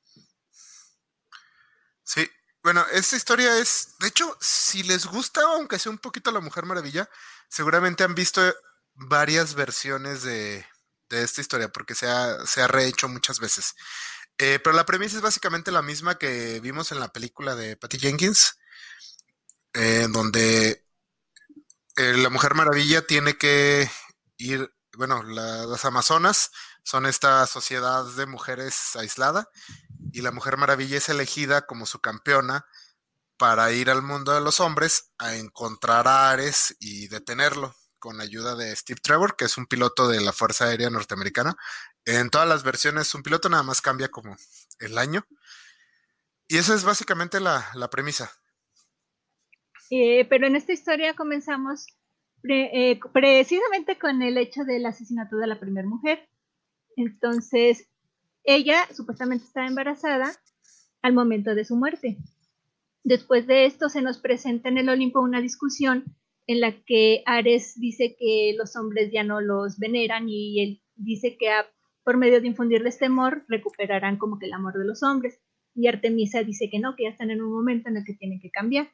Sí, 2.04 2.22
bueno, 2.64 2.86
esta 2.94 3.18
historia 3.18 3.58
es, 3.60 3.96
de 4.00 4.08
hecho, 4.08 4.38
si 4.40 4.84
les 4.84 5.06
gusta, 5.06 5.42
aunque 5.42 5.80
sea 5.80 5.92
un 5.92 5.98
poquito 5.98 6.32
La 6.32 6.40
Mujer 6.40 6.66
Maravilla, 6.66 7.10
seguramente 7.50 8.04
han 8.06 8.16
visto 8.16 8.42
varias 8.94 9.54
versiones 9.54 10.24
de, 10.24 10.66
esta 11.10 11.42
historia, 11.42 11.70
porque 11.70 11.94
se 11.94 12.08
ha, 12.08 12.46
se 12.48 12.62
ha 12.62 12.68
rehecho 12.68 13.08
muchas 13.10 13.40
veces. 13.40 13.76
Eh, 14.38 14.60
pero 14.64 14.76
la 14.76 14.86
premisa 14.86 15.18
es 15.18 15.22
básicamente 15.22 15.72
la 15.72 15.82
misma 15.82 16.18
que 16.18 16.60
vimos 16.62 16.92
en 16.92 17.00
la 17.00 17.10
película 17.10 17.56
de 17.56 17.78
Patty 17.78 18.00
Jenkins, 18.00 18.58
eh, 19.74 20.08
donde 20.10 20.86
eh, 21.98 22.14
la 22.18 22.30
Mujer 22.30 22.56
Maravilla 22.56 23.06
tiene 23.06 23.38
que 23.38 23.92
ir, 24.38 24.74
bueno, 24.98 25.22
las 25.24 25.86
Amazonas 25.86 26.52
son 26.84 27.06
esta 27.06 27.46
sociedad 27.46 28.06
de 28.06 28.26
mujeres 28.26 28.96
aislada 28.96 29.50
y 30.12 30.22
la 30.22 30.32
Mujer 30.32 30.58
Maravilla 30.58 30.98
es 30.98 31.10
elegida 31.10 31.66
como 31.66 31.86
su 31.86 32.00
campeona 32.00 32.66
para 33.38 33.72
ir 33.72 33.90
al 33.90 34.02
mundo 34.02 34.34
de 34.34 34.42
los 34.42 34.60
hombres 34.60 35.12
a 35.18 35.36
encontrar 35.36 36.08
a 36.08 36.32
Ares 36.32 36.76
y 36.80 37.08
detenerlo 37.08 37.76
con 38.00 38.20
ayuda 38.20 38.56
de 38.56 38.76
Steve 38.76 39.00
Trevor, 39.02 39.36
que 39.36 39.46
es 39.46 39.58
un 39.58 39.66
piloto 39.66 40.08
de 40.08 40.22
la 40.22 40.34
Fuerza 40.34 40.66
Aérea 40.66 40.90
Norteamericana. 40.90 41.56
En 42.06 42.30
todas 42.30 42.48
las 42.48 42.64
versiones 42.64 43.16
un 43.16 43.24
piloto 43.24 43.48
nada 43.48 43.64
más 43.64 43.82
cambia 43.82 44.10
como 44.10 44.36
el 44.80 44.98
año. 44.98 45.26
Y 46.48 46.58
esa 46.58 46.76
es 46.76 46.84
básicamente 46.84 47.40
la, 47.40 47.90
premisa. 47.90 48.32
Eh, 49.90 50.26
pero 50.30 50.48
en 50.48 50.56
esta 50.56 50.74
historia 50.74 51.16
comenzamos 51.16 51.88
eh, 52.50 53.00
precisamente 53.14 53.98
con 53.98 54.22
el 54.22 54.38
hecho 54.38 54.64
del 54.66 54.86
asesinato 54.86 55.38
de 55.38 55.48
la 55.48 55.60
primera 55.60 55.88
mujer. 55.88 56.28
Entonces, 56.98 57.88
ella 58.44 58.88
supuestamente 58.94 59.46
estaba 59.46 59.68
embarazada 59.68 60.32
al 61.02 61.14
momento 61.14 61.56
de 61.56 61.66
su 61.66 61.76
muerte. 61.76 62.18
Después 63.04 63.48
de 63.48 63.66
esto 63.66 63.90
se 63.90 64.02
nos 64.02 64.18
presenta 64.18 64.70
en 64.70 64.78
el 64.78 64.90
Olimpo 64.90 65.22
una 65.22 65.42
discusión 65.42 66.06
en 66.48 66.60
la 66.60 66.72
que 66.84 67.24
Ares 67.26 67.80
dice 67.80 68.16
que 68.18 68.54
los 68.58 68.76
hombres 68.76 69.12
ya 69.12 69.24
no 69.24 69.42
los 69.42 69.78
veneran 69.78 70.28
y 70.28 70.62
él 70.62 70.82
dice 70.96 71.38
que 71.38 71.50
por 72.04 72.18
medio 72.18 72.42
de 72.42 72.48
infundirles 72.48 72.98
temor 72.98 73.46
recuperarán 73.48 74.18
como 74.18 74.40
que 74.40 74.48
el 74.48 74.54
amor 74.54 74.74
de 74.78 74.86
los 74.86 75.04
hombres. 75.04 75.40
Y 75.76 75.88
Artemisa 75.88 76.44
dice 76.44 76.70
que 76.70 76.80
no, 76.80 76.96
que 76.96 77.04
ya 77.04 77.10
están 77.10 77.32
en 77.32 77.42
un 77.42 77.52
momento 77.52 77.90
en 77.90 77.98
el 77.98 78.04
que 78.04 78.14
tienen 78.14 78.40
que 78.40 78.52
cambiar. 78.52 78.90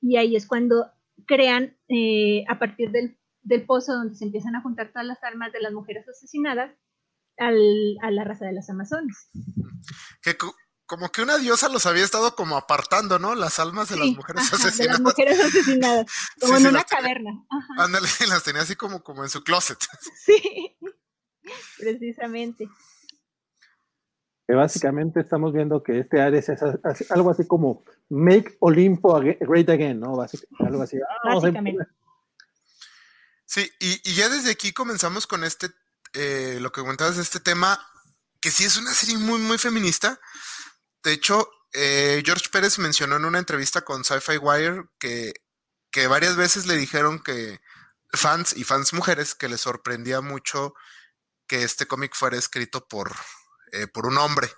Y 0.00 0.16
ahí 0.16 0.36
es 0.36 0.46
cuando 0.46 0.86
crean, 1.26 1.76
eh, 1.88 2.44
a 2.48 2.58
partir 2.58 2.90
del, 2.90 3.16
del, 3.42 3.64
pozo 3.66 3.92
donde 3.92 4.14
se 4.14 4.24
empiezan 4.24 4.56
a 4.56 4.62
juntar 4.62 4.88
todas 4.88 5.06
las 5.06 5.22
almas 5.22 5.52
de 5.52 5.60
las 5.60 5.72
mujeres 5.72 6.08
asesinadas, 6.08 6.72
al, 7.38 7.96
a 8.02 8.10
la 8.10 8.24
raza 8.24 8.46
de 8.46 8.52
las 8.52 8.68
Amazonas. 8.70 9.30
Que 10.22 10.36
como 10.86 11.10
que 11.10 11.22
una 11.22 11.38
diosa 11.38 11.68
los 11.68 11.86
había 11.86 12.04
estado 12.04 12.34
como 12.34 12.56
apartando, 12.56 13.18
¿no? 13.18 13.34
Las 13.34 13.58
almas 13.58 13.88
de 13.88 13.96
las 13.96 14.08
mujeres 14.08 14.52
asesinadas. 14.52 14.78
De 14.78 14.88
las 14.88 15.00
mujeres 15.00 15.40
asesinadas, 15.40 16.06
como 16.40 16.56
en 16.56 16.66
una 16.66 16.84
caverna. 16.84 17.30
Ándale, 17.78 18.06
las 18.28 18.42
tenía 18.42 18.62
así 18.62 18.76
como, 18.76 19.02
como 19.02 19.24
en 19.24 19.30
su 19.30 19.42
closet. 19.42 19.78
Sí, 20.24 20.78
precisamente. 21.78 22.68
Que 24.46 24.54
básicamente 24.54 25.20
estamos 25.20 25.52
viendo 25.52 25.82
que 25.82 25.98
este 25.98 26.22
Ares 26.22 26.48
es 26.48 27.10
algo 27.10 27.30
así 27.30 27.46
como 27.46 27.84
Make 28.08 28.56
Olimpo 28.60 29.20
Great 29.20 29.68
Again, 29.68 30.00
¿no? 30.00 30.16
Básicamente, 30.16 30.66
algo 30.66 30.82
así. 30.82 30.96
Ah, 30.96 31.34
básicamente. 31.34 31.84
Sí, 33.44 33.70
y, 33.78 34.10
y, 34.10 34.14
ya 34.14 34.30
desde 34.30 34.50
aquí 34.50 34.72
comenzamos 34.72 35.26
con 35.26 35.44
este, 35.44 35.68
eh, 36.14 36.58
lo 36.60 36.72
que 36.72 36.80
comentabas 36.80 37.16
de 37.16 37.22
este 37.22 37.40
tema, 37.40 37.86
que 38.40 38.50
sí 38.50 38.64
es 38.64 38.76
una 38.76 38.94
serie 38.94 39.18
muy, 39.18 39.40
muy 39.40 39.58
feminista. 39.58 40.20
De 41.02 41.12
hecho, 41.12 41.48
eh, 41.72 42.22
George 42.24 42.48
Pérez 42.50 42.78
mencionó 42.78 43.16
en 43.16 43.24
una 43.24 43.38
entrevista 43.38 43.82
con 43.82 44.04
Sci-Fi 44.04 44.38
Wire 44.38 44.84
que, 44.98 45.34
que 45.90 46.06
varias 46.06 46.36
veces 46.36 46.66
le 46.66 46.76
dijeron 46.76 47.22
que 47.22 47.60
fans 48.12 48.56
y 48.56 48.64
fans 48.64 48.92
mujeres 48.92 49.34
que 49.34 49.48
les 49.48 49.60
sorprendía 49.60 50.20
mucho 50.20 50.74
que 51.46 51.64
este 51.64 51.86
cómic 51.86 52.14
fuera 52.14 52.38
escrito 52.38 52.86
por 52.86 53.14
eh, 53.74 53.88
por 53.88 54.06
un 54.06 54.18
hombre. 54.18 54.48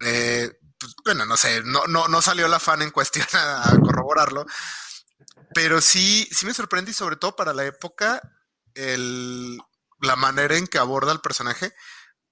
Eh, 0.00 0.52
pues, 0.78 0.94
bueno, 1.04 1.26
no 1.26 1.36
sé, 1.36 1.62
no, 1.64 1.86
no, 1.86 2.06
no 2.06 2.22
salió 2.22 2.46
la 2.46 2.60
fan 2.60 2.82
en 2.82 2.90
cuestión 2.90 3.26
a, 3.32 3.76
corroborarlo, 3.82 4.46
pero 5.54 5.80
sí, 5.80 6.28
sí 6.30 6.46
me 6.46 6.54
sorprende 6.54 6.92
y 6.92 6.94
sobre 6.94 7.16
todo 7.16 7.34
para 7.34 7.52
la 7.52 7.64
época 7.64 8.20
el, 8.74 9.58
la 10.00 10.16
manera 10.16 10.56
en 10.56 10.66
que 10.66 10.78
aborda 10.78 11.12
el 11.12 11.20
personaje. 11.20 11.72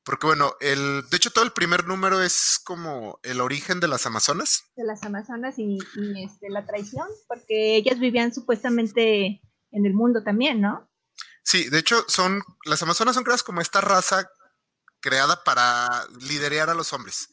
Porque 0.04 0.26
bueno, 0.26 0.54
el, 0.60 1.08
de 1.08 1.16
hecho 1.16 1.30
todo 1.30 1.44
el 1.44 1.52
primer 1.52 1.86
número 1.86 2.20
es 2.20 2.60
como 2.62 3.18
el 3.22 3.40
origen 3.40 3.80
de 3.80 3.88
las 3.88 4.04
Amazonas. 4.04 4.64
De 4.76 4.84
las 4.84 5.02
Amazonas 5.02 5.54
y, 5.58 5.78
este, 6.22 6.50
la 6.50 6.66
traición, 6.66 7.08
porque 7.26 7.76
ellas 7.76 7.98
vivían 7.98 8.34
supuestamente 8.34 9.40
en 9.70 9.86
el 9.86 9.94
mundo 9.94 10.22
también, 10.22 10.60
¿no? 10.60 10.90
Sí, 11.42 11.68
de 11.70 11.78
hecho 11.78 12.04
son, 12.08 12.42
las 12.64 12.82
Amazonas 12.82 13.14
son 13.14 13.24
creadas 13.24 13.42
como 13.42 13.60
esta 13.60 13.80
raza 13.80 14.30
creada 15.00 15.44
para 15.44 16.06
liderear 16.20 16.70
a 16.70 16.74
los 16.74 16.92
hombres. 16.92 17.28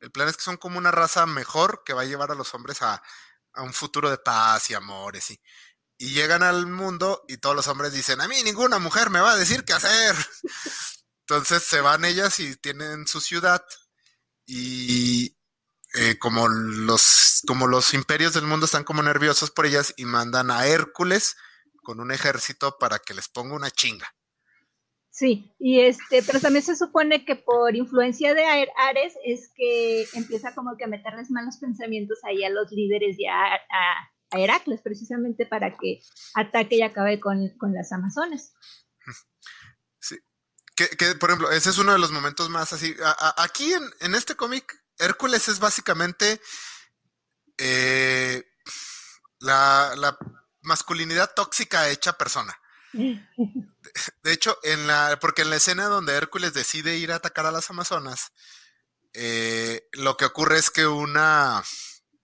El 0.00 0.10
plan 0.10 0.28
es 0.28 0.36
que 0.36 0.44
son 0.44 0.56
como 0.56 0.78
una 0.78 0.90
raza 0.90 1.26
mejor 1.26 1.82
que 1.84 1.92
va 1.92 2.02
a 2.02 2.06
llevar 2.06 2.30
a 2.30 2.34
los 2.34 2.54
hombres 2.54 2.82
a, 2.82 3.02
un 3.58 3.72
futuro 3.72 4.10
de 4.10 4.18
paz 4.18 4.68
y 4.70 4.74
amores. 4.74 5.30
Y, 5.30 5.40
y 5.98 6.10
llegan 6.10 6.42
al 6.42 6.66
mundo 6.66 7.24
y 7.28 7.38
todos 7.38 7.56
los 7.56 7.68
hombres 7.68 7.92
dicen, 7.92 8.20
a 8.20 8.28
mí 8.28 8.36
ninguna 8.44 8.78
mujer 8.78 9.10
me 9.10 9.20
va 9.20 9.32
a 9.32 9.36
decir 9.36 9.64
qué 9.64 9.72
hacer. 9.72 10.14
Entonces 11.20 11.62
se 11.62 11.80
van 11.80 12.04
ellas 12.04 12.38
y 12.38 12.56
tienen 12.56 13.06
su 13.06 13.20
ciudad 13.20 13.64
y 14.46 15.36
eh, 15.94 16.18
como, 16.18 16.48
los, 16.48 17.42
como 17.46 17.66
los 17.66 17.94
imperios 17.94 18.34
del 18.34 18.46
mundo 18.46 18.66
están 18.66 18.84
como 18.84 19.02
nerviosos 19.02 19.50
por 19.50 19.66
ellas 19.66 19.94
y 19.96 20.04
mandan 20.04 20.50
a 20.50 20.66
Hércules 20.66 21.36
con 21.82 22.00
un 22.00 22.12
ejército 22.12 22.76
para 22.78 22.98
que 22.98 23.14
les 23.14 23.28
ponga 23.28 23.54
una 23.54 23.70
chinga. 23.70 24.06
Sí, 25.16 25.54
y 25.58 25.80
este, 25.80 26.22
pero 26.22 26.40
también 26.40 26.62
se 26.62 26.76
supone 26.76 27.24
que 27.24 27.36
por 27.36 27.74
influencia 27.74 28.34
de 28.34 28.44
Ares 28.44 29.14
es 29.24 29.50
que 29.56 30.06
empieza 30.12 30.54
como 30.54 30.76
que 30.76 30.84
a 30.84 30.88
meterles 30.88 31.30
malos 31.30 31.56
pensamientos 31.56 32.18
ahí 32.24 32.44
a 32.44 32.50
los 32.50 32.70
líderes 32.70 33.16
y 33.18 33.26
a, 33.26 33.54
a, 33.54 34.10
Heracles, 34.30 34.80
precisamente 34.82 35.46
para 35.46 35.76
que 35.76 36.00
ataque 36.34 36.76
y 36.76 36.82
acabe 36.82 37.20
con, 37.20 37.52
las 37.72 37.92
Amazonas. 37.92 38.52
Sí. 40.00 40.16
Que, 40.74 41.14
por 41.14 41.30
ejemplo, 41.30 41.50
ese 41.50 41.70
es 41.70 41.78
uno 41.78 41.92
de 41.92 41.98
los 41.98 42.12
momentos 42.12 42.50
más 42.50 42.72
así. 42.72 42.94
aquí 43.36 43.72
en, 44.00 44.14
este 44.14 44.34
cómic, 44.34 44.84
Hércules 44.98 45.48
es 45.48 45.58
básicamente 45.58 46.40
eh, 47.58 48.44
la, 49.40 49.94
la 49.96 50.18
masculinidad 50.62 51.32
tóxica 51.34 51.88
hecha 51.88 52.12
persona. 52.14 52.58
De 54.22 54.32
hecho, 54.32 54.58
en 54.62 54.86
la, 54.86 55.18
porque 55.20 55.42
en 55.42 55.50
la 55.50 55.56
escena 55.56 55.86
donde 55.86 56.14
Hércules 56.14 56.54
decide 56.54 56.96
ir 56.96 57.12
a 57.12 57.16
atacar 57.16 57.46
a 57.46 57.52
las 57.52 57.70
Amazonas, 57.70 58.32
eh, 59.12 59.88
lo 59.92 60.16
que 60.16 60.26
ocurre 60.26 60.58
es 60.58 60.70
que 60.70 60.86
una, 60.86 61.62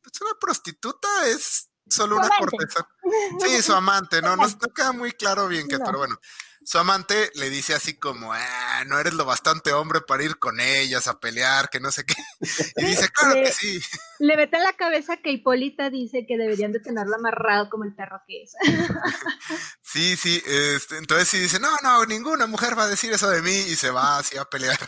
pues, 0.02 0.20
una 0.20 0.38
prostituta 0.38 1.08
es 1.28 1.70
solo 1.88 2.16
una 2.16 2.28
cortesana. 2.38 2.88
Sí, 3.44 3.60
su 3.60 3.74
amante, 3.74 4.22
no, 4.22 4.36
no, 4.36 4.48
queda 4.74 4.92
muy 4.92 5.12
claro 5.12 5.46
bien 5.46 5.68
que, 5.68 5.78
pero 5.78 5.98
bueno, 5.98 6.18
su 6.64 6.78
amante 6.78 7.30
le 7.34 7.50
dice 7.50 7.74
así 7.74 7.94
como, 7.94 8.32
ah, 8.32 8.84
no 8.86 8.98
eres 8.98 9.14
lo 9.14 9.24
bastante 9.24 9.72
hombre 9.72 10.00
para 10.00 10.22
ir 10.22 10.38
con 10.38 10.60
ellas 10.60 11.08
a 11.08 11.18
pelear, 11.18 11.68
que 11.68 11.80
no 11.80 11.90
sé 11.90 12.04
qué. 12.04 12.14
Y 12.76 12.84
dice, 12.84 13.08
claro 13.10 13.34
que 13.34 13.52
sí. 13.52 13.80
Le 14.18 14.36
mete 14.36 14.56
en 14.56 14.62
la 14.62 14.72
cabeza 14.74 15.16
que 15.16 15.32
Hipólita 15.32 15.90
dice 15.90 16.24
que 16.26 16.36
deberían 16.36 16.72
de 16.72 16.80
tenerlo 16.80 17.16
amarrado 17.16 17.68
como 17.68 17.84
el 17.84 17.94
perro 17.94 18.22
que 18.26 18.44
es. 18.44 18.54
Sí, 19.82 20.16
sí, 20.16 20.42
este, 20.46 20.96
entonces 20.96 21.28
sí 21.28 21.38
dice, 21.38 21.60
no, 21.60 21.68
no, 21.82 22.06
ninguna 22.06 22.46
mujer 22.46 22.78
va 22.78 22.84
a 22.84 22.88
decir 22.88 23.12
eso 23.12 23.28
de 23.28 23.42
mí 23.42 23.50
y 23.50 23.76
se 23.76 23.90
va 23.90 24.18
así 24.18 24.38
a 24.38 24.44
pelear. 24.46 24.78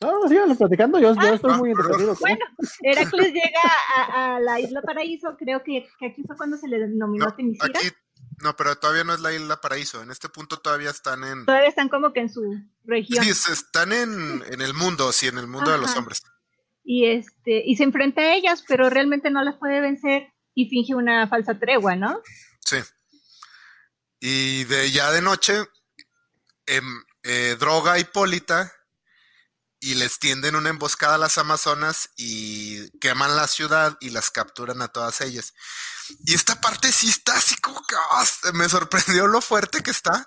No, 0.00 0.28
síganlo 0.28 0.54
platicando, 0.54 0.98
yo, 0.98 1.14
yo 1.14 1.34
estoy 1.34 1.54
muy 1.54 1.70
entretenido. 1.70 2.14
Bueno, 2.20 2.44
Heracles 2.82 3.32
llega 3.32 3.62
a, 4.12 4.38
la 4.40 4.60
isla 4.60 4.82
Paraíso, 4.82 5.36
creo 5.38 5.62
que, 5.62 5.88
aquí 6.06 6.22
fue 6.26 6.36
cuando 6.36 6.58
se 6.58 6.68
le 6.68 6.78
denominó 6.78 7.26
no, 7.26 7.34
no, 8.42 8.54
pero 8.54 8.76
todavía 8.76 9.04
no 9.04 9.14
es 9.14 9.20
la 9.20 9.32
isla 9.32 9.58
Paraíso, 9.58 10.02
en 10.02 10.10
este 10.10 10.28
punto 10.28 10.58
todavía 10.58 10.90
están 10.90 11.24
en... 11.24 11.46
Todavía 11.46 11.68
están 11.68 11.88
como 11.88 12.12
que 12.12 12.20
en 12.20 12.28
su 12.28 12.42
región. 12.84 13.24
Sí, 13.24 13.30
están 13.50 13.92
en, 13.92 14.42
en 14.50 14.60
el 14.60 14.74
mundo, 14.74 15.10
sí, 15.12 15.28
en 15.28 15.38
el 15.38 15.46
mundo 15.46 15.70
de 15.70 15.78
los 15.78 15.96
hombres. 15.96 16.22
Y, 16.84 17.06
este, 17.06 17.62
y 17.64 17.76
se 17.76 17.84
enfrenta 17.84 18.20
a 18.20 18.34
ellas, 18.34 18.64
pero 18.68 18.90
realmente 18.90 19.30
no 19.30 19.42
las 19.42 19.56
puede 19.56 19.80
vencer 19.80 20.30
y 20.54 20.68
finge 20.68 20.94
una 20.94 21.26
falsa 21.26 21.58
tregua, 21.58 21.96
¿no? 21.96 22.20
Sí. 22.60 22.76
Y 24.20 24.64
de 24.64 24.90
ya 24.90 25.10
de 25.10 25.22
noche, 25.22 25.54
em, 26.66 27.02
eh, 27.22 27.56
droga 27.58 27.98
Hipólita 27.98 28.75
y 29.80 29.94
les 29.94 30.18
tienden 30.18 30.56
una 30.56 30.70
emboscada 30.70 31.16
a 31.16 31.18
las 31.18 31.38
Amazonas 31.38 32.10
y 32.16 32.90
queman 32.98 33.36
la 33.36 33.46
ciudad 33.46 33.96
y 34.00 34.10
las 34.10 34.30
capturan 34.30 34.82
a 34.82 34.88
todas 34.88 35.20
ellas. 35.20 35.54
Y 36.24 36.34
esta 36.34 36.60
parte 36.60 36.92
sí 36.92 37.08
está 37.08 37.36
así 37.36 37.56
como 37.56 37.80
que 37.86 37.94
ah, 38.12 38.24
me 38.54 38.68
sorprendió 38.68 39.26
lo 39.26 39.40
fuerte 39.40 39.82
que 39.82 39.90
está. 39.90 40.26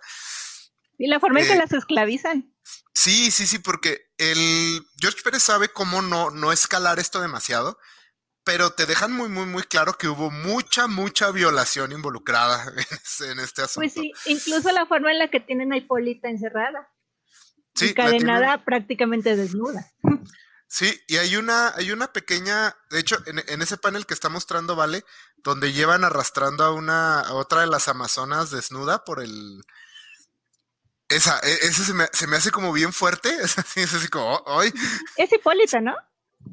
Y 0.98 1.08
la 1.08 1.20
forma 1.20 1.40
en 1.40 1.48
que 1.48 1.54
eh, 1.54 1.58
las 1.58 1.72
esclavizan. 1.72 2.54
Sí, 2.94 3.32
sí, 3.32 3.48
sí, 3.48 3.60
porque 3.60 4.12
el 4.18 4.86
George 5.00 5.22
Pérez 5.24 5.44
sabe 5.44 5.70
cómo 5.70 6.02
no, 6.02 6.30
no 6.32 6.52
escalar 6.52 7.00
esto 7.00 7.22
demasiado, 7.22 7.80
pero 8.44 8.72
te 8.72 8.86
dejan 8.86 9.14
muy, 9.14 9.30
muy, 9.30 9.46
muy 9.46 9.64
claro 9.64 9.94
que 9.94 10.10
hubo 10.10 10.30
mucha, 10.30 10.88
mucha 10.88 11.32
violación 11.32 11.94
involucrada 11.94 12.66
en 13.22 13.40
este 13.40 13.62
asunto. 13.62 13.80
Pues 13.80 13.94
sí, 13.94 14.12
incluso 14.26 14.72
la 14.72 14.86
forma 14.86 15.12
en 15.12 15.20
la 15.20 15.30
que 15.30 15.40
tienen 15.40 15.72
a 15.72 15.78
Hipólita 15.78 16.30
encerrada 16.30 16.90
encadenada 17.82 18.64
prácticamente 18.64 19.36
desnuda. 19.36 19.92
Sí, 20.68 21.02
y 21.08 21.18
hay 21.18 21.36
una, 21.36 21.74
hay 21.76 21.92
una 21.92 22.14
pequeña, 22.14 22.76
de 22.92 23.00
hecho, 23.00 23.18
en, 23.26 23.62
ese 23.62 23.78
panel 23.78 24.06
que 24.06 24.14
está 24.14 24.30
mostrando 24.30 24.76
Vale, 24.76 25.04
donde 25.38 25.74
llevan 25.74 26.04
arrastrando 26.04 26.64
a 26.64 26.72
una, 26.72 27.22
a 27.22 27.34
otra 27.34 27.62
de 27.62 27.68
las 27.68 27.88
amazonas 27.88 28.52
desnuda 28.52 29.04
por 29.04 29.20
el, 29.20 29.64
esa, 31.10 31.40
e, 31.40 31.54
ese 31.66 31.84
se 31.84 31.94
me, 31.94 32.08
se 32.14 32.28
me 32.28 32.38
hace 32.38 32.52
como 32.52 32.72
bien 32.72 32.94
fuerte, 32.94 33.30
es 33.42 33.58
así, 33.58 33.82
es 33.82 33.94
así 33.94 34.08
como, 34.08 34.36
hoy. 34.46 34.72
Es 35.18 35.32
Hipólita, 35.32 35.82
¿no? 35.82 35.96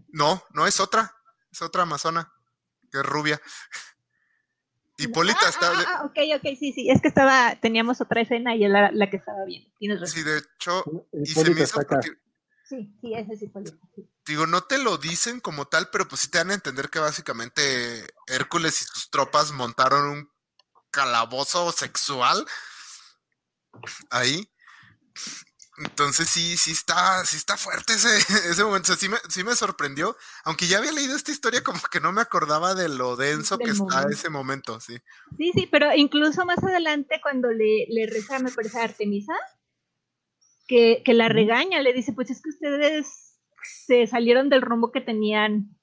No, 0.09 0.42
no 0.50 0.66
es 0.66 0.80
otra, 0.80 1.14
es 1.52 1.62
otra 1.62 1.83
amazona, 1.83 2.33
que 2.90 2.99
es 2.99 3.06
rubia. 3.06 3.40
Hipólita 4.99 5.38
ah, 5.43 5.49
está. 5.49 5.73
Ah, 5.73 5.85
ah, 5.87 6.05
ok, 6.07 6.19
ok, 6.37 6.57
sí, 6.59 6.73
sí. 6.73 6.91
Es 6.91 7.03
que 7.03 7.09
estaba, 7.09 7.57
teníamos 7.61 8.00
otra 8.00 8.23
escena 8.23 8.57
y 8.57 8.65
era 8.65 8.91
la, 8.93 9.11
que 9.11 9.17
estaba 9.17 9.45
bien. 9.45 9.71
Tienes 9.79 10.00
razón. 10.00 10.15
Sí, 10.17 10.23
de 10.23 10.38
hecho, 10.38 10.85
y 11.12 11.26
se 11.26 11.50
me 11.50 11.61
hizo 11.61 11.81
Sí, 12.69 12.93
sí, 13.00 13.15
ese 13.15 13.35
es 13.35 13.43
Hipólita. 13.43 13.76
Digo, 14.26 14.47
no 14.47 14.65
te 14.65 14.79
lo 14.79 14.99
dicen 14.99 15.38
como 15.41 15.67
tal, 15.67 15.88
pero 15.91 16.09
pues 16.09 16.23
sí 16.23 16.29
te 16.29 16.38
dan 16.38 16.50
a 16.50 16.55
entender 16.55 16.91
que 16.91 16.99
básicamente 16.99 18.05
Hércules 18.26 18.83
y 18.83 18.85
sus 18.87 19.11
tropas 19.11 19.53
montaron 19.53 20.09
un 20.09 20.31
calabozo 20.91 21.71
sexual 21.71 22.45
ahí. 24.11 24.50
Entonces 25.78 26.28
sí, 26.28 26.56
sí 26.56 26.71
está, 26.73 27.25
sí 27.26 27.37
está 27.37 27.56
fuerte 27.56 27.92
ese, 27.95 28.09
ese 28.50 28.64
momento. 28.64 28.92
O 28.92 28.95
sea, 28.95 28.97
sí 28.97 29.09
me, 29.09 29.16
sí 29.28 29.45
me 29.45 29.54
sorprendió. 29.54 30.16
Aunque 30.45 30.66
ya 30.66 30.78
había 30.78 30.92
leído 30.92 31.14
esta 31.16 31.30
historia, 31.33 31.62
como 31.62 31.78
que 31.90 32.00
no 32.00 32.12
me 32.12 32.23
acordaba 32.23 32.75
de 32.75 32.88
lo 32.88 33.16
denso 33.16 33.56
Del 33.56 33.66
que 33.66 33.73
está 33.73 33.85
momento. 33.85 34.09
ese 34.09 34.30
momento, 34.30 34.80
sí. 34.80 34.97
Sí, 35.37 35.52
sí, 35.54 35.68
pero 35.71 35.95
incluso 35.95 36.45
más 36.47 36.62
adelante 36.64 37.21
cuando 37.23 37.50
le, 37.50 37.87
le 37.88 38.06
reza, 38.06 38.38
me 38.38 38.50
parece, 38.52 38.78
a 38.80 38.85
Artemisa, 38.85 39.35
que, 40.66 41.02
que 41.04 41.14
la 41.14 41.28
regaña, 41.28 41.80
le 41.83 41.92
dice, 41.92 42.12
pues 42.12 42.30
es 42.30 42.42
que 42.42 42.49
ustedes 42.50 43.38
se 43.87 44.06
salieron 44.06 44.49
del 44.49 44.62
rumbo 44.62 44.90
que 44.92 45.00
tenían 45.00 45.76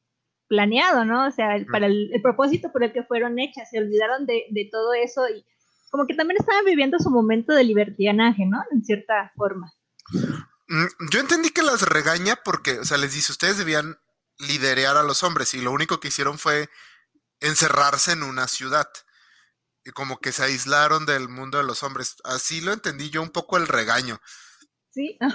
planeado, 0.48 1.06
¿no? 1.06 1.28
O 1.28 1.32
sea, 1.32 1.56
el- 1.56 1.66
para 1.68 1.86
el, 1.88 2.10
el 2.14 2.22
propósito 2.22 2.72
por 2.72 2.84
el 2.84 2.92
que 2.94 3.04
fueron 3.04 3.40
hechas, 3.40 3.70
se 3.70 3.80
olvidaron 3.80 4.26
de, 4.26 4.46
de 4.50 4.68
todo 4.72 4.94
eso 4.94 5.28
y 5.30 5.46
como 5.90 6.06
que 6.08 6.16
también 6.16 6.38
estaban 6.40 6.66
viviendo 6.66 6.98
su 7.00 7.10
momento 7.12 7.54
de 7.54 7.64
libertinaje, 7.64 8.46
¿no? 8.46 8.60
En 8.72 8.84
cierta 8.84 9.32
forma. 9.36 9.72
Mm, 10.68 10.86
Yo 11.12 11.20
entendí 11.20 11.50
que 11.52 11.62
las 11.64 11.82
regaña 11.82 12.38
porque, 12.44 12.80
o 12.80 12.86
sea, 12.86 12.98
les 12.98 13.14
dice, 13.14 13.32
ustedes 13.32 13.58
debían 13.58 14.00
liderear 14.40 14.98
a 14.98 15.04
los 15.04 15.24
hombres 15.24 15.54
y 15.54 15.62
lo 15.62 15.72
único 15.72 16.00
que 16.00 16.08
hicieron 16.10 16.40
fue 16.40 16.70
encerrarse 17.40 18.12
en 18.14 18.24
una 18.24 18.48
ciudad. 18.48 18.88
Y 19.86 19.92
como 19.92 20.20
que 20.20 20.32
se 20.32 20.44
aislaron 20.44 21.06
del 21.06 21.28
mundo 21.28 21.58
de 21.58 21.66
los 21.66 21.84
hombres. 21.84 22.16
Así 22.24 22.62
lo 22.62 22.72
entendí 22.72 23.10
yo 23.10 23.22
un 23.22 23.32
poco 23.32 23.58
el 23.58 23.68
regaño. 23.68 24.22
Sí, 24.92 25.18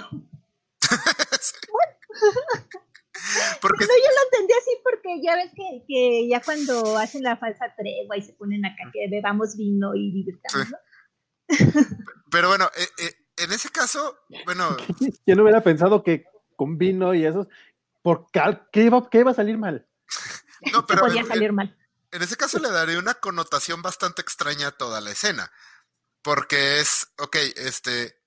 Porque 3.61 3.85
No, 3.85 3.91
yo 3.91 4.09
lo 4.15 4.23
entendí 4.31 4.53
así 4.53 4.71
porque 4.83 5.21
ya 5.21 5.35
ves 5.35 5.51
que, 5.55 5.83
que 5.87 6.27
ya 6.29 6.41
cuando 6.41 6.97
hacen 6.97 7.21
la 7.21 7.37
falsa 7.37 7.65
tregua 7.77 8.17
y 8.17 8.21
se 8.21 8.33
ponen 8.33 8.65
acá 8.65 8.83
que 8.93 9.07
bebamos 9.11 9.55
vino 9.57 9.93
y 9.93 10.11
divirtamos, 10.11 10.67
Sí. 10.67 10.71
¿no? 10.71 10.79
Pero 12.31 12.47
bueno, 12.47 12.69
eh, 12.77 12.87
eh, 12.99 13.18
en 13.39 13.51
ese 13.51 13.69
caso, 13.69 14.17
bueno, 14.45 14.75
¿Quién 15.25 15.37
no 15.37 15.43
hubiera 15.43 15.61
pensado 15.63 16.03
que 16.03 16.25
con 16.55 16.77
vino 16.77 17.13
y 17.13 17.25
eso, 17.25 17.47
por 18.01 18.29
cal- 18.31 18.67
¿qué 18.71 18.83
iba, 18.83 19.09
qué 19.09 19.19
iba 19.19 19.31
a 19.31 19.35
salir 19.35 19.57
mal? 19.57 19.87
no, 20.71 20.85
pero 20.85 21.01
podía 21.01 21.21
en, 21.21 21.27
salir 21.27 21.53
mal. 21.53 21.77
en 22.11 22.21
ese 22.21 22.35
caso 22.37 22.59
le 22.59 22.69
daré 22.69 22.97
una 22.97 23.13
connotación 23.15 23.81
bastante 23.81 24.21
extraña 24.21 24.67
a 24.67 24.71
toda 24.77 25.01
la 25.01 25.11
escena. 25.11 25.51
Porque 26.21 26.79
es, 26.81 27.07
ok, 27.17 27.37
este, 27.55 28.21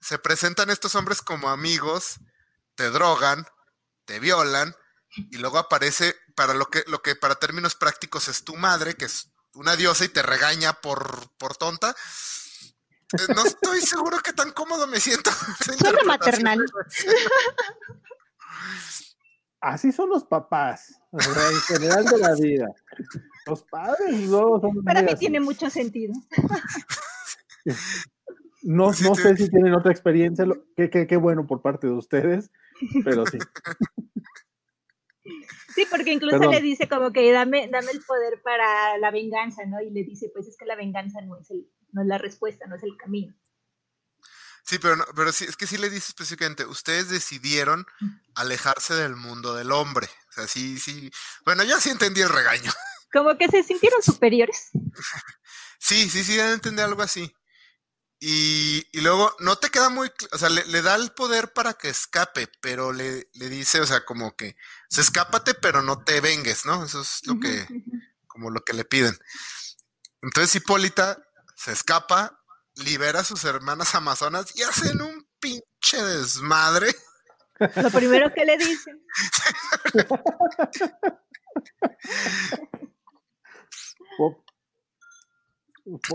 se 0.00 0.18
presentan 0.18 0.68
estos 0.68 0.94
hombres 0.94 1.22
como 1.22 1.48
amigos, 1.48 2.20
te 2.74 2.90
drogan, 2.90 3.46
te 4.04 4.20
violan, 4.20 4.74
y 5.30 5.38
luego 5.38 5.56
aparece 5.56 6.14
para 6.34 6.52
lo 6.52 6.66
que, 6.68 6.84
lo 6.88 7.00
que 7.00 7.16
para 7.16 7.36
términos 7.36 7.74
prácticos 7.74 8.28
es 8.28 8.44
tu 8.44 8.54
madre, 8.56 8.96
que 8.96 9.06
es 9.06 9.30
una 9.54 9.76
diosa 9.76 10.04
y 10.04 10.08
te 10.08 10.20
regaña 10.22 10.74
por, 10.74 11.30
por 11.38 11.56
tonta. 11.56 11.96
Eh, 13.12 13.32
No 13.34 13.44
estoy 13.44 13.80
seguro 13.80 14.18
que 14.18 14.32
tan 14.32 14.52
cómodo 14.52 14.86
me 14.86 14.98
siento. 15.00 15.30
Suena 15.64 15.98
maternal. 16.04 16.64
Así 19.60 19.90
son 19.90 20.10
los 20.10 20.24
papás, 20.24 21.00
o 21.10 21.18
sea, 21.20 21.48
en 21.50 21.60
general 21.62 22.04
de 22.04 22.18
la 22.18 22.34
vida. 22.34 22.66
Los 23.46 23.62
padres 23.64 24.28
no 24.28 24.60
son 24.60 24.84
Para 24.84 25.02
mí 25.02 25.08
así. 25.08 25.20
tiene 25.20 25.40
mucho 25.40 25.70
sentido. 25.70 26.12
No, 28.62 28.92
Sí, 28.92 29.04
no 29.04 29.12
te- 29.12 29.22
sé 29.22 29.36
si 29.36 29.50
tienen 29.50 29.74
otra 29.74 29.90
experiencia, 29.92 30.44
qué, 30.76 30.90
qué, 30.90 31.06
qué 31.06 31.16
bueno 31.16 31.46
por 31.46 31.62
parte 31.62 31.86
de 31.86 31.94
ustedes, 31.94 32.50
pero 33.04 33.24
sí. 33.26 33.38
Sí, 35.74 35.84
porque 35.90 36.12
incluso 36.12 36.38
Perdón. 36.38 36.54
le 36.54 36.60
dice 36.60 36.88
como 36.88 37.12
que 37.12 37.30
dame, 37.32 37.68
dame 37.68 37.90
el 37.92 38.00
poder 38.04 38.40
para 38.42 38.98
la 38.98 39.10
venganza, 39.10 39.64
¿no? 39.66 39.80
Y 39.80 39.90
le 39.90 40.04
dice, 40.04 40.30
pues 40.32 40.46
es 40.46 40.56
que 40.56 40.64
la 40.66 40.76
venganza 40.76 41.20
no 41.22 41.36
es 41.38 41.50
el, 41.50 41.68
no 41.96 42.02
es 42.02 42.08
la 42.08 42.18
respuesta, 42.18 42.66
no 42.66 42.76
es 42.76 42.82
el 42.82 42.94
camino. 42.98 43.34
Sí, 44.64 44.78
pero, 44.78 44.96
no- 44.96 45.06
pero 45.14 45.32
sí, 45.32 45.44
es 45.46 45.56
que 45.56 45.66
sí 45.66 45.78
le 45.78 45.88
dice 45.88 46.08
específicamente, 46.08 46.64
ustedes 46.66 47.08
decidieron 47.08 47.86
alejarse 48.34 48.94
del 48.94 49.16
mundo 49.16 49.54
del 49.54 49.72
hombre. 49.72 50.08
O 50.30 50.32
sea, 50.32 50.46
sí, 50.46 50.78
sí. 50.78 51.10
Bueno, 51.46 51.62
yo 51.64 51.80
sí 51.80 51.88
entendí 51.90 52.20
el 52.20 52.28
regaño. 52.28 52.70
Como 53.12 53.38
que 53.38 53.48
se 53.48 53.62
sintieron 53.62 54.02
superiores. 54.02 54.68
Sí, 55.78 56.10
sí, 56.10 56.22
sí, 56.22 56.38
entendí 56.38 56.82
algo 56.82 57.02
así. 57.02 57.34
Y, 58.18 58.86
y 58.92 59.00
luego 59.02 59.34
no 59.40 59.56
te 59.56 59.70
queda 59.70 59.88
muy, 59.88 60.10
o 60.32 60.38
sea, 60.38 60.48
le, 60.50 60.64
le 60.66 60.82
da 60.82 60.96
el 60.96 61.12
poder 61.12 61.52
para 61.52 61.74
que 61.74 61.88
escape, 61.88 62.48
pero 62.60 62.92
le, 62.92 63.30
le 63.34 63.48
dice, 63.48 63.80
o 63.80 63.86
sea, 63.86 64.04
como 64.04 64.34
que, 64.36 64.56
se 64.90 65.00
escápate, 65.02 65.54
pero 65.54 65.80
no 65.82 66.02
te 66.02 66.20
vengues, 66.20 66.64
¿no? 66.66 66.84
Eso 66.84 67.00
es 67.02 67.20
lo 67.26 67.38
que, 67.38 67.66
como 68.26 68.50
lo 68.50 68.64
que 68.64 68.72
le 68.72 68.84
piden. 68.84 69.16
Entonces 70.22 70.54
Hipólita 70.56 71.22
se 71.56 71.72
escapa, 71.72 72.38
libera 72.76 73.20
a 73.20 73.24
sus 73.24 73.44
hermanas 73.44 73.94
amazonas 73.96 74.54
y 74.54 74.62
hacen 74.62 75.00
un 75.00 75.26
pinche 75.40 76.02
desmadre. 76.02 76.94
Lo 77.76 77.90
primero 77.90 78.32
que 78.32 78.44
le 78.44 78.56
dicen. 78.58 79.02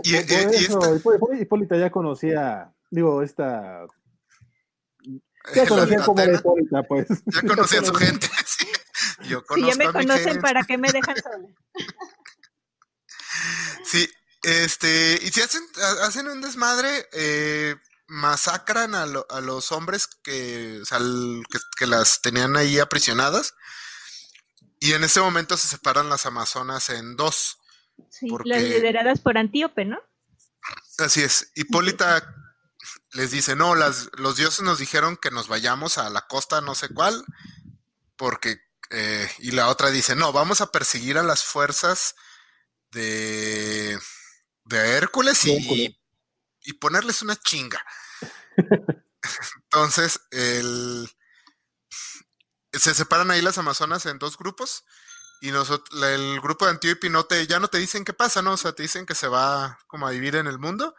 Y- 0.02 1.40
Hipólita 1.42 1.76
ya 1.76 1.90
conocía, 1.90 2.72
digo, 2.90 3.22
esta. 3.22 3.86
Ya 5.54 5.66
conocían 5.66 6.02
como 6.02 6.20
era 6.20 6.38
Hipólita, 6.38 6.82
pues. 6.84 7.08
ya 7.26 7.40
conocían 7.48 7.84
su 7.86 7.94
gente. 7.94 8.28
sí. 8.46 8.66
Yo 9.24 9.42
Si 9.54 9.66
ya 9.66 9.74
me 9.76 9.84
a 9.84 9.88
mi 9.88 9.92
conocen, 9.92 10.24
gente. 10.24 10.40
¿para 10.40 10.62
qué 10.64 10.78
me 10.78 10.90
dejan 10.92 11.16
sola? 11.16 11.48
Sí, 13.84 14.08
este, 14.42 15.18
y 15.22 15.28
si 15.30 15.40
hacen, 15.40 15.62
ha- 15.82 16.06
hacen 16.06 16.28
un 16.28 16.40
desmadre, 16.40 17.08
eh, 17.12 17.76
masacran 18.06 18.94
a, 18.94 19.06
lo- 19.06 19.26
a 19.30 19.40
los 19.40 19.72
hombres 19.72 20.06
que, 20.22 20.80
o 20.82 20.84
sea, 20.84 20.98
que, 20.98 21.58
que 21.78 21.86
las 21.86 22.20
tenían 22.20 22.56
ahí 22.56 22.78
aprisionadas. 22.78 23.54
Y 24.80 24.92
en 24.94 25.04
ese 25.04 25.20
momento 25.20 25.56
se 25.56 25.68
separan 25.68 26.08
las 26.08 26.26
amazonas 26.26 26.90
en 26.90 27.16
dos. 27.16 27.58
Sí, 28.10 28.26
Porque- 28.28 28.48
las 28.48 28.62
lideradas 28.62 29.20
por 29.20 29.38
Antíope, 29.38 29.84
¿no? 29.84 29.98
Así 30.98 31.22
es. 31.22 31.50
Hipólita 31.54 32.34
les 33.12 33.30
dice, 33.30 33.54
no, 33.56 33.74
las, 33.74 34.08
los 34.14 34.36
dioses 34.36 34.62
nos 34.62 34.78
dijeron 34.78 35.16
que 35.16 35.30
nos 35.30 35.46
vayamos 35.48 35.98
a 35.98 36.10
la 36.10 36.26
costa 36.26 36.60
no 36.60 36.74
sé 36.74 36.88
cuál, 36.88 37.24
porque, 38.16 38.58
eh, 38.90 39.30
y 39.38 39.52
la 39.52 39.68
otra 39.68 39.90
dice, 39.90 40.16
no, 40.16 40.32
vamos 40.32 40.60
a 40.60 40.70
perseguir 40.72 41.16
a 41.18 41.22
las 41.22 41.44
fuerzas 41.44 42.14
de, 42.90 43.98
de 44.64 44.96
Hércules 44.96 45.44
y, 45.44 45.56
Hércules. 45.56 45.96
y 46.62 46.72
ponerles 46.74 47.22
una 47.22 47.36
chinga. 47.36 47.84
Entonces, 49.64 50.20
el, 50.30 51.08
se 52.72 52.94
separan 52.94 53.30
ahí 53.30 53.42
las 53.42 53.58
amazonas 53.58 54.06
en 54.06 54.18
dos 54.18 54.36
grupos 54.36 54.84
y 55.40 55.50
nosotros, 55.50 56.02
el 56.04 56.40
grupo 56.40 56.64
de 56.64 56.70
Antíope 56.70 57.10
no 57.10 57.24
te, 57.24 57.46
ya 57.46 57.58
no 57.58 57.68
te 57.68 57.78
dicen 57.78 58.04
qué 58.04 58.12
pasa, 58.12 58.42
¿no? 58.42 58.52
O 58.52 58.56
sea, 58.56 58.72
te 58.72 58.82
dicen 58.82 59.06
que 59.06 59.14
se 59.14 59.28
va 59.28 59.78
como 59.88 60.06
a 60.06 60.12
vivir 60.12 60.36
en 60.36 60.46
el 60.46 60.58
mundo 60.58 60.94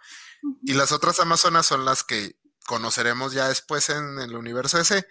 y 0.64 0.74
las 0.74 0.92
otras 0.92 1.20
amazonas 1.20 1.66
son 1.66 1.86
las 1.86 2.04
que 2.04 2.36
conoceremos 2.66 3.34
ya 3.34 3.48
después 3.48 3.90
en 3.90 4.20
el 4.20 4.36
universo 4.36 4.80
ese, 4.80 5.08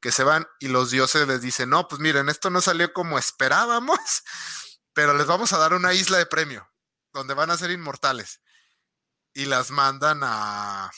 que 0.00 0.12
se 0.12 0.22
van 0.22 0.46
y 0.60 0.68
los 0.68 0.90
dioses 0.90 1.26
les 1.26 1.40
dicen, 1.40 1.70
no, 1.70 1.88
pues 1.88 2.00
miren, 2.00 2.28
esto 2.28 2.50
no 2.50 2.60
salió 2.60 2.92
como 2.92 3.18
esperábamos, 3.18 3.98
pero 4.92 5.14
les 5.14 5.26
vamos 5.26 5.52
a 5.52 5.58
dar 5.58 5.72
una 5.72 5.94
isla 5.94 6.18
de 6.18 6.26
premio, 6.26 6.68
donde 7.14 7.32
van 7.32 7.50
a 7.50 7.56
ser 7.56 7.70
inmortales. 7.70 8.42
Y 9.32 9.46
las 9.46 9.70
mandan 9.70 10.20
a, 10.22 10.90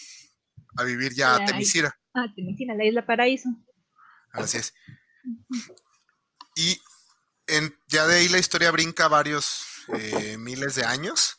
a 0.77 0.83
vivir 0.83 1.15
ya 1.15 1.35
a 1.35 1.37
Ay. 1.37 1.47
Temisira. 1.47 1.97
Ah, 2.15 2.27
te 2.35 2.41
imaginas, 2.41 2.77
la 2.77 2.85
isla 2.85 3.07
paraíso. 3.07 3.49
Así 4.33 4.59
es. 4.59 4.75
Y 6.57 6.81
en, 7.47 7.79
ya 7.87 8.07
de 8.07 8.17
ahí 8.17 8.29
la 8.29 8.39
historia 8.39 8.71
brinca 8.71 9.09
varios 9.09 9.63
eh, 9.89 10.37
miles 10.39 10.75
de 10.75 10.85
años. 10.85 11.37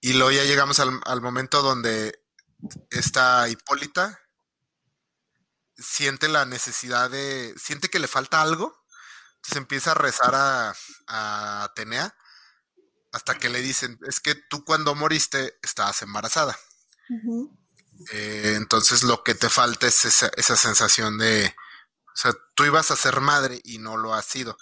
Y 0.00 0.12
luego 0.14 0.30
ya 0.30 0.44
llegamos 0.44 0.78
al, 0.80 1.00
al 1.04 1.20
momento 1.20 1.62
donde 1.62 2.22
esta 2.90 3.48
Hipólita 3.48 4.18
siente 5.74 6.28
la 6.28 6.44
necesidad 6.44 7.10
de. 7.10 7.54
siente 7.58 7.88
que 7.88 7.98
le 7.98 8.08
falta 8.08 8.40
algo. 8.42 8.84
Entonces 9.36 9.56
empieza 9.56 9.92
a 9.92 9.94
rezar 9.94 10.34
a, 10.34 10.74
a 11.06 11.64
Atenea 11.64 12.14
hasta 13.12 13.38
que 13.38 13.48
le 13.48 13.60
dicen: 13.60 13.98
Es 14.08 14.20
que 14.20 14.34
tú 14.48 14.64
cuando 14.64 14.94
moriste 14.94 15.54
estabas 15.62 16.02
embarazada. 16.02 16.56
Eh, 18.12 18.54
entonces 18.56 19.02
lo 19.02 19.22
que 19.22 19.34
te 19.34 19.48
falta 19.48 19.86
es 19.86 20.04
esa, 20.04 20.30
esa 20.36 20.56
sensación 20.56 21.18
de, 21.18 21.46
o 21.46 22.16
sea, 22.16 22.32
tú 22.54 22.64
ibas 22.64 22.90
a 22.90 22.96
ser 22.96 23.20
madre 23.20 23.60
y 23.64 23.78
no 23.78 23.96
lo 23.96 24.14
has 24.14 24.24
sido. 24.24 24.56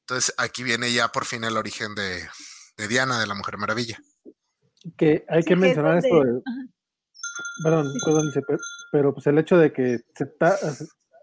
Entonces 0.00 0.34
aquí 0.36 0.62
viene 0.62 0.92
ya 0.92 1.08
por 1.08 1.24
fin 1.24 1.44
el 1.44 1.56
origen 1.56 1.94
de, 1.94 2.28
de 2.76 2.88
Diana, 2.88 3.18
de 3.20 3.26
la 3.26 3.34
Mujer 3.34 3.56
Maravilla. 3.56 3.98
Que 4.98 5.24
hay 5.28 5.42
Sí, 5.42 5.48
que 5.48 5.54
es 5.54 5.60
mencionar 5.60 6.02
donde- 6.02 6.08
esto 6.08 6.24
de, 6.24 6.42
perdón, 7.62 7.86
perdón, 8.04 8.32
pero 8.92 9.14
pues 9.14 9.26
el 9.26 9.38
hecho 9.38 9.56
de 9.56 9.72
que 9.72 10.00
se 10.14 10.26
ta- 10.26 10.58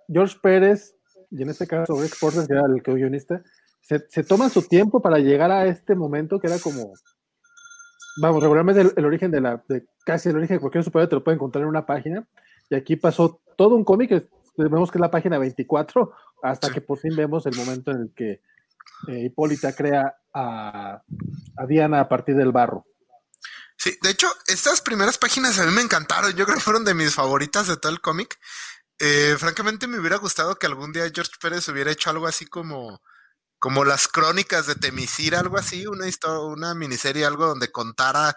George 0.07 0.37
Pérez, 0.41 0.93
y 1.29 1.41
en 1.43 1.49
este 1.49 1.67
caso 1.67 2.01
Rick 2.01 2.17
Porter, 2.19 2.47
que 2.47 2.53
era 2.53 2.63
el 2.65 2.81
que 2.81 2.93
guionista, 2.93 3.43
se, 3.87 4.05
se 4.09 4.23
toman 4.23 4.49
su 4.49 4.63
tiempo 4.63 5.01
para 5.01 5.19
llegar 5.19 5.51
a 5.51 5.65
este 5.65 5.95
momento 5.95 6.39
que 6.39 6.47
era 6.47 6.59
como 6.59 6.93
vamos, 8.17 8.41
regularmente 8.41 8.81
el, 8.95 9.05
origen 9.05 9.31
de 9.31 9.41
la, 9.41 9.63
de 9.67 9.85
casi 10.05 10.29
el 10.29 10.37
origen 10.37 10.57
de 10.57 10.61
cualquier 10.61 10.83
superhéroe 10.83 11.09
te 11.09 11.15
lo 11.15 11.23
puede 11.23 11.35
encontrar 11.35 11.63
en 11.63 11.69
una 11.69 11.85
página. 11.85 12.27
Y 12.69 12.75
aquí 12.75 12.95
pasó 12.95 13.41
todo 13.57 13.75
un 13.75 13.85
cómic, 13.85 14.27
vemos 14.57 14.91
que 14.91 14.97
es 14.97 15.01
la 15.01 15.11
página 15.11 15.37
24, 15.37 16.11
hasta 16.43 16.71
que 16.71 16.81
por 16.81 16.99
fin 16.99 17.15
vemos 17.15 17.45
el 17.45 17.55
momento 17.55 17.91
en 17.91 18.01
el 18.01 18.13
que 18.13 18.41
eh, 19.07 19.25
Hipólita 19.25 19.73
crea 19.73 20.15
a, 20.33 21.01
a 21.57 21.65
Diana 21.65 22.01
a 22.01 22.09
partir 22.09 22.35
del 22.35 22.51
barro. 22.51 22.85
Sí, 23.77 23.95
de 24.01 24.09
hecho, 24.09 24.27
estas 24.47 24.81
primeras 24.81 25.17
páginas 25.17 25.59
a 25.59 25.65
mí 25.65 25.71
me 25.71 25.81
encantaron. 25.81 26.33
Yo 26.33 26.45
creo 26.45 26.57
que 26.57 26.63
fueron 26.63 26.83
de 26.83 26.95
mis 26.95 27.13
favoritas 27.13 27.67
de 27.67 27.77
todo 27.77 27.91
el 27.91 28.01
cómic. 28.01 28.39
Eh, 28.99 29.35
francamente, 29.37 29.87
me 29.87 29.99
hubiera 29.99 30.17
gustado 30.17 30.55
que 30.55 30.65
algún 30.65 30.91
día 30.91 31.11
George 31.13 31.33
Pérez 31.39 31.67
hubiera 31.69 31.91
hecho 31.91 32.09
algo 32.09 32.25
así 32.25 32.47
como, 32.47 32.99
como 33.59 33.85
las 33.85 34.07
crónicas 34.07 34.67
de 34.67 34.75
Temisir, 34.75 35.35
algo 35.35 35.57
así, 35.57 35.87
una, 35.87 36.07
historia, 36.07 36.39
una 36.39 36.73
miniserie, 36.75 37.25
algo 37.25 37.47
donde 37.47 37.71
contara 37.71 38.35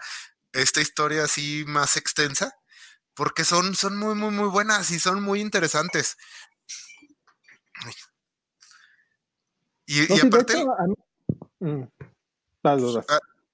esta 0.53 0.81
historia 0.81 1.23
así 1.23 1.63
más 1.67 1.97
extensa, 1.97 2.55
porque 3.13 3.43
son, 3.45 3.75
son 3.75 3.97
muy, 3.97 4.15
muy, 4.15 4.31
muy 4.31 4.49
buenas 4.49 4.91
y 4.91 4.99
son 4.99 5.21
muy 5.21 5.41
interesantes. 5.41 6.17
Y, 9.85 10.19
aparte... 10.21 10.65
Mm, 11.59 11.83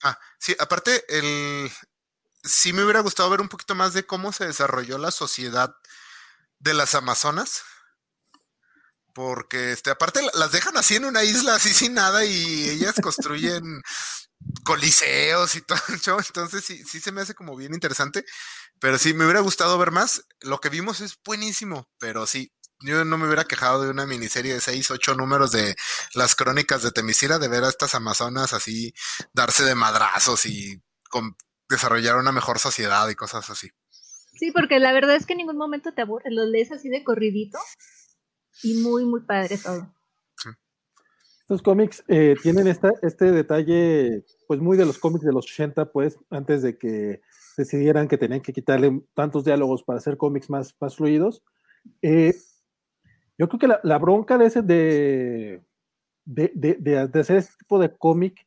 Ah, 0.04 0.20
sí, 0.38 0.56
aparte, 0.60 1.04
el 1.10 1.72
sí 2.44 2.74
me 2.74 2.84
hubiera 2.84 3.02
gustado 3.02 3.30
ver 3.30 3.42
un 3.42 3.50
poquito 3.50 3.76
más 3.76 3.94
de 3.94 4.06
cómo 4.06 4.32
se 4.32 4.46
desarrolló 4.46 4.98
la 4.98 5.12
sociedad 5.12 5.76
de 6.60 6.74
las 6.74 6.96
Amazonas. 6.96 7.64
Porque 9.18 9.72
este, 9.72 9.90
aparte 9.90 10.20
las 10.36 10.52
dejan 10.52 10.78
así 10.78 10.98
en 10.98 11.06
una 11.06 11.24
isla 11.24 11.56
así 11.56 11.74
sin 11.74 11.96
nada 11.96 12.24
y 12.24 12.70
ellas 12.70 12.94
construyen 13.02 13.82
coliseos 14.64 15.56
y 15.56 15.62
todo. 15.62 15.80
Entonces 16.20 16.64
sí, 16.64 16.84
sí 16.84 17.00
se 17.00 17.12
me 17.12 17.22
hace 17.22 17.34
como 17.34 17.56
bien 17.56 17.74
interesante. 17.74 18.24
Pero 18.80 19.00
sí, 19.00 19.16
me 19.16 19.26
hubiera 19.26 19.40
gustado 19.40 19.76
ver 19.80 19.90
más. 19.90 20.24
Lo 20.42 20.60
que 20.60 20.70
vimos 20.70 21.02
es 21.02 21.18
buenísimo, 21.26 21.90
pero 21.98 22.28
sí, 22.28 22.52
yo 22.82 23.06
no 23.06 23.18
me 23.18 23.26
hubiera 23.26 23.46
quejado 23.46 23.82
de 23.82 23.90
una 23.90 24.06
miniserie 24.06 24.54
de 24.54 24.62
seis, 24.62 24.92
ocho 24.92 25.16
números 25.16 25.52
de 25.52 25.76
las 26.14 26.36
crónicas 26.36 26.84
de 26.84 26.92
Temisira, 26.92 27.40
de 27.40 27.48
ver 27.48 27.64
a 27.64 27.70
estas 27.70 27.96
amazonas 27.96 28.54
así 28.54 28.94
darse 29.34 29.64
de 29.64 29.74
madrazos 29.74 30.46
y 30.46 30.80
desarrollar 31.68 32.18
una 32.18 32.32
mejor 32.32 32.60
sociedad 32.60 33.10
y 33.10 33.16
cosas 33.16 33.50
así. 33.50 33.72
Sí, 34.36 34.52
porque 34.52 34.78
la 34.78 34.94
verdad 34.94 35.16
es 35.16 35.26
que 35.26 35.34
en 35.34 35.38
ningún 35.38 35.58
momento 35.58 35.92
te 35.92 36.04
aburre, 36.04 36.30
lo 36.30 36.46
lees 36.46 36.72
así 36.72 36.88
de 36.90 37.04
corridito 37.04 37.58
y 38.64 38.82
muy, 38.82 39.06
muy 39.06 39.22
padre 39.22 39.58
todo. 39.58 39.94
Estos 41.42 41.62
cómics 41.62 42.04
eh, 42.10 42.36
tienen 42.44 42.68
esta, 42.68 42.92
este 43.02 43.32
detalle, 43.32 44.26
pues 44.48 44.60
muy 44.60 44.76
de 44.76 44.86
los 44.86 44.98
cómics 44.98 45.24
de 45.24 45.32
los 45.32 45.46
80, 45.46 45.92
pues, 45.92 46.20
antes 46.30 46.62
de 46.62 46.78
que 46.78 47.22
decidieran 47.58 48.08
que 48.08 48.18
tenían 48.18 48.42
que 48.42 48.54
quitarle 48.54 49.02
tantos 49.14 49.46
diálogos 49.46 49.84
para 49.84 49.98
hacer 49.98 50.18
cómics 50.18 50.50
más, 50.50 50.76
más 50.80 50.96
fluidos. 50.98 51.44
Eh, 52.02 52.34
yo 53.38 53.48
creo 53.48 53.60
que 53.60 53.80
la, 53.82 53.98
bronca 53.98 54.38
de 54.38 54.46
ese 54.46 54.62
de, 54.62 55.62
de, 56.26 56.98
hacer 57.20 57.38
este 57.38 57.54
tipo 57.60 57.80
de 57.80 57.96
cómic 57.96 58.46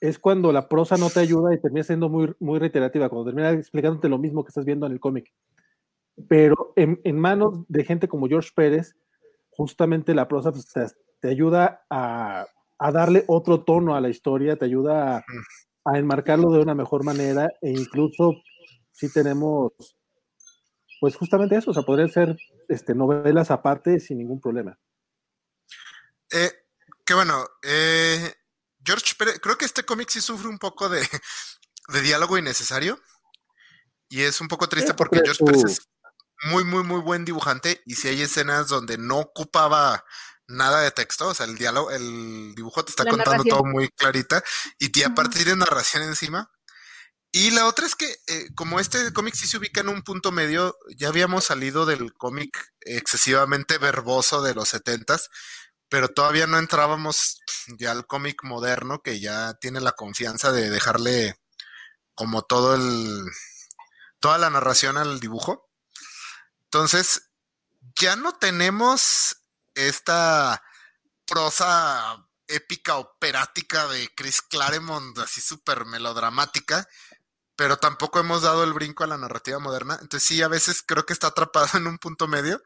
es 0.00 0.18
cuando 0.18 0.52
la 0.52 0.68
prosa 0.68 0.96
no 0.96 1.10
te 1.10 1.20
ayuda 1.20 1.54
y 1.54 1.60
termina 1.60 1.84
siendo 1.84 2.08
muy, 2.08 2.34
muy 2.40 2.58
reiterativa, 2.58 3.08
cuando 3.08 3.26
termina 3.26 3.50
explicándote 3.50 4.08
lo 4.08 4.18
mismo 4.18 4.44
que 4.44 4.48
estás 4.48 4.64
viendo 4.64 4.86
en 4.86 4.92
el 4.92 5.00
cómic. 5.00 5.32
Pero 6.28 6.72
en, 6.76 7.18
manos 7.18 7.64
de 7.68 7.84
gente 7.84 8.08
como 8.08 8.28
George 8.28 8.50
Pérez, 8.54 8.96
justamente 9.50 10.14
la 10.14 10.28
prosa 10.28 10.52
pues, 10.52 10.66
te, 11.20 11.28
ayuda 11.28 11.84
a, 11.90 12.46
darle 12.92 13.24
otro 13.26 13.64
tono 13.64 13.94
a 13.94 14.00
la 14.00 14.08
historia, 14.08 14.56
te 14.56 14.64
ayuda 14.64 15.16
a, 15.16 15.24
a, 15.84 15.98
enmarcarlo 15.98 16.50
de 16.50 16.60
una 16.60 16.74
mejor 16.74 17.04
manera 17.04 17.48
e 17.60 17.70
incluso 17.70 18.32
si 18.92 19.12
tenemos, 19.12 19.72
pues 21.00 21.16
justamente 21.16 21.56
eso, 21.56 21.70
o 21.70 21.74
sea, 21.74 21.82
podría 21.82 22.08
ser 22.08 22.36
este, 22.68 22.94
novelas 22.94 23.50
aparte 23.50 23.98
sin 24.00 24.18
ningún 24.18 24.40
problema. 24.40 24.78
Eh, 26.32 26.50
que 27.04 27.14
bueno, 27.14 27.44
eh, 27.62 28.34
George 28.84 29.14
Pérez, 29.18 29.40
creo 29.40 29.58
que 29.58 29.64
este 29.64 29.84
cómic 29.84 30.08
sí 30.10 30.20
sufre 30.20 30.48
un 30.48 30.58
poco 30.58 30.88
de, 30.88 31.02
diálogo 32.02 32.38
innecesario. 32.38 33.00
Y 34.08 34.22
es 34.22 34.40
un 34.40 34.48
poco 34.48 34.68
triste 34.68 34.94
porque 34.94 35.20
George 35.24 35.44
Pérez 35.44 35.64
es 35.64 35.88
muy, 36.44 36.64
muy, 36.64 36.82
muy 36.82 37.00
buen 37.00 37.24
dibujante. 37.24 37.82
Y 37.86 37.94
si 37.96 38.08
hay 38.08 38.22
escenas 38.22 38.68
donde 38.68 38.98
no 38.98 39.18
ocupaba 39.18 40.04
nada 40.46 40.80
de 40.80 40.90
texto, 40.90 41.28
o 41.28 41.34
sea, 41.34 41.46
el 41.46 41.56
diálogo, 41.56 41.90
el 41.90 42.54
dibujo 42.54 42.84
te 42.84 42.90
está 42.90 43.04
contando 43.04 43.44
todo 43.44 43.64
muy 43.64 43.88
clarita. 43.90 44.42
Y 44.78 45.02
aparte 45.02 45.36
tiene 45.36 45.56
narración 45.56 46.02
encima. 46.02 46.50
Y 47.32 47.52
la 47.52 47.66
otra 47.66 47.86
es 47.86 47.94
que, 47.94 48.16
eh, 48.26 48.48
como 48.56 48.80
este 48.80 49.12
cómic 49.12 49.34
sí 49.34 49.46
se 49.46 49.58
ubica 49.58 49.80
en 49.80 49.88
un 49.88 50.02
punto 50.02 50.32
medio, 50.32 50.76
ya 50.96 51.08
habíamos 51.08 51.44
salido 51.44 51.86
del 51.86 52.12
cómic 52.14 52.72
excesivamente 52.80 53.78
verboso 53.78 54.42
de 54.42 54.54
los 54.54 54.68
setentas, 54.70 55.30
pero 55.88 56.08
todavía 56.08 56.46
no 56.48 56.58
entrábamos 56.58 57.40
ya 57.78 57.92
al 57.92 58.06
cómic 58.06 58.42
moderno 58.44 59.00
que 59.02 59.20
ya 59.20 59.54
tiene 59.60 59.80
la 59.80 59.92
confianza 59.92 60.50
de 60.52 60.70
dejarle 60.70 61.36
como 62.14 62.42
todo 62.42 62.74
el 62.74 63.24
toda 64.20 64.38
la 64.38 64.50
narración 64.50 64.98
al 64.98 65.20
dibujo. 65.20 65.69
Entonces, 66.72 67.32
ya 68.00 68.14
no 68.14 68.32
tenemos 68.34 69.42
esta 69.74 70.62
prosa 71.26 72.28
épica 72.46 72.96
operática 72.96 73.88
de 73.88 74.08
Chris 74.14 74.40
Claremont, 74.40 75.18
así 75.18 75.40
súper 75.40 75.84
melodramática, 75.84 76.86
pero 77.56 77.78
tampoco 77.78 78.20
hemos 78.20 78.42
dado 78.42 78.62
el 78.62 78.72
brinco 78.72 79.02
a 79.02 79.08
la 79.08 79.18
narrativa 79.18 79.58
moderna. 79.58 79.98
Entonces 80.00 80.28
sí, 80.28 80.42
a 80.42 80.48
veces 80.48 80.84
creo 80.86 81.04
que 81.04 81.12
está 81.12 81.26
atrapado 81.28 81.76
en 81.76 81.88
un 81.88 81.98
punto 81.98 82.28
medio. 82.28 82.62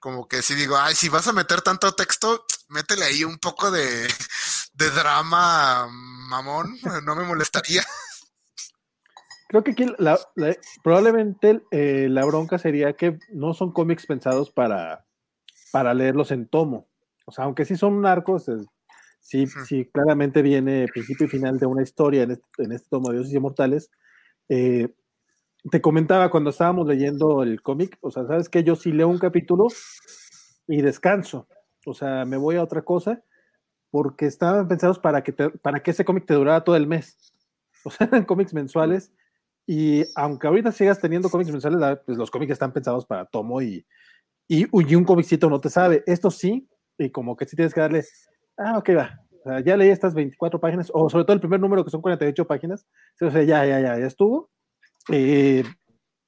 Como 0.00 0.26
que 0.26 0.42
si 0.42 0.56
digo, 0.56 0.76
ay, 0.76 0.96
si 0.96 1.08
vas 1.08 1.28
a 1.28 1.32
meter 1.32 1.62
tanto 1.62 1.92
texto, 1.94 2.44
métele 2.66 3.04
ahí 3.04 3.22
un 3.22 3.38
poco 3.38 3.70
de, 3.70 4.12
drama, 4.74 5.86
mamón, 5.88 6.80
no 7.04 7.14
me 7.14 7.22
molestaría. 7.22 7.86
Creo 9.50 9.64
que 9.64 9.72
aquí 9.72 9.84
probablemente 10.84 11.60
eh, 11.72 12.06
la 12.08 12.24
bronca 12.24 12.56
sería 12.56 12.92
que 12.92 13.18
no 13.32 13.52
son 13.52 13.72
cómics 13.72 14.06
pensados 14.06 14.52
para, 14.52 15.04
para 15.72 15.92
leerlos 15.92 16.30
en 16.30 16.46
tomo. 16.46 16.86
O 17.26 17.32
sea, 17.32 17.46
aunque 17.46 17.64
sí 17.64 17.74
son 17.76 18.00
narcos, 18.00 18.48
sí, 19.18 19.48
sí 19.66 19.90
claramente 19.92 20.42
viene 20.42 20.86
principio 20.86 21.26
y 21.26 21.30
final 21.30 21.58
de 21.58 21.66
una 21.66 21.82
historia 21.82 22.22
en 22.22 22.30
este, 22.30 22.44
en 22.58 22.70
este 22.70 22.86
tomo 22.90 23.08
de 23.08 23.16
Dioses 23.16 23.34
Inmortales, 23.34 23.90
eh, 24.48 24.94
te 25.68 25.80
comentaba 25.80 26.30
cuando 26.30 26.50
estábamos 26.50 26.86
leyendo 26.86 27.42
el 27.42 27.60
cómic, 27.60 27.98
o 28.02 28.12
sea, 28.12 28.28
sabes 28.28 28.48
que 28.48 28.62
yo 28.62 28.76
sí 28.76 28.92
leo 28.92 29.08
un 29.08 29.18
capítulo 29.18 29.66
y 30.68 30.80
descanso, 30.80 31.48
o 31.86 31.92
sea, 31.92 32.24
me 32.24 32.36
voy 32.36 32.54
a 32.54 32.62
otra 32.62 32.82
cosa 32.82 33.24
porque 33.90 34.26
estaban 34.26 34.68
pensados 34.68 35.00
para 35.00 35.24
que, 35.24 35.32
para 35.32 35.82
que 35.82 35.90
ese 35.90 36.04
cómic 36.04 36.24
te 36.24 36.34
durara 36.34 36.62
todo 36.62 36.76
el 36.76 36.86
mes. 36.86 37.16
O 37.82 37.90
sea, 37.90 38.06
eran 38.08 38.26
cómics 38.26 38.52
mensuales 38.52 39.10
y 39.66 40.04
aunque 40.14 40.46
ahorita 40.46 40.72
sigas 40.72 41.00
teniendo 41.00 41.28
cómics 41.28 41.50
mensuales, 41.50 41.98
pues 42.04 42.18
los 42.18 42.30
cómics 42.30 42.52
están 42.52 42.72
pensados 42.72 43.06
para 43.06 43.26
tomo 43.26 43.62
y, 43.62 43.86
y, 44.48 44.94
un 44.94 45.04
cómicito 45.04 45.48
no 45.48 45.60
te 45.60 45.70
sabe. 45.70 46.02
Esto 46.06 46.30
sí, 46.30 46.68
y 46.98 47.10
como 47.10 47.36
que 47.36 47.46
sí 47.46 47.56
tienes 47.56 47.72
que 47.72 47.80
darle, 47.80 48.04
ah, 48.56 48.78
ok, 48.78 48.90
va, 48.96 49.60
ya 49.64 49.76
leí 49.76 49.90
estas 49.90 50.14
24 50.14 50.60
páginas, 50.60 50.90
o 50.92 51.08
sobre 51.08 51.24
todo 51.24 51.34
el 51.34 51.40
primer 51.40 51.60
número 51.60 51.84
que 51.84 51.90
son 51.90 52.02
48 52.02 52.46
páginas. 52.46 52.86
O 53.20 53.30
sea, 53.30 53.42
ya, 53.42 53.64
ya, 53.64 53.80
ya, 53.80 53.98
ya 53.98 54.06
estuvo. 54.06 54.50
Eh, 55.10 55.64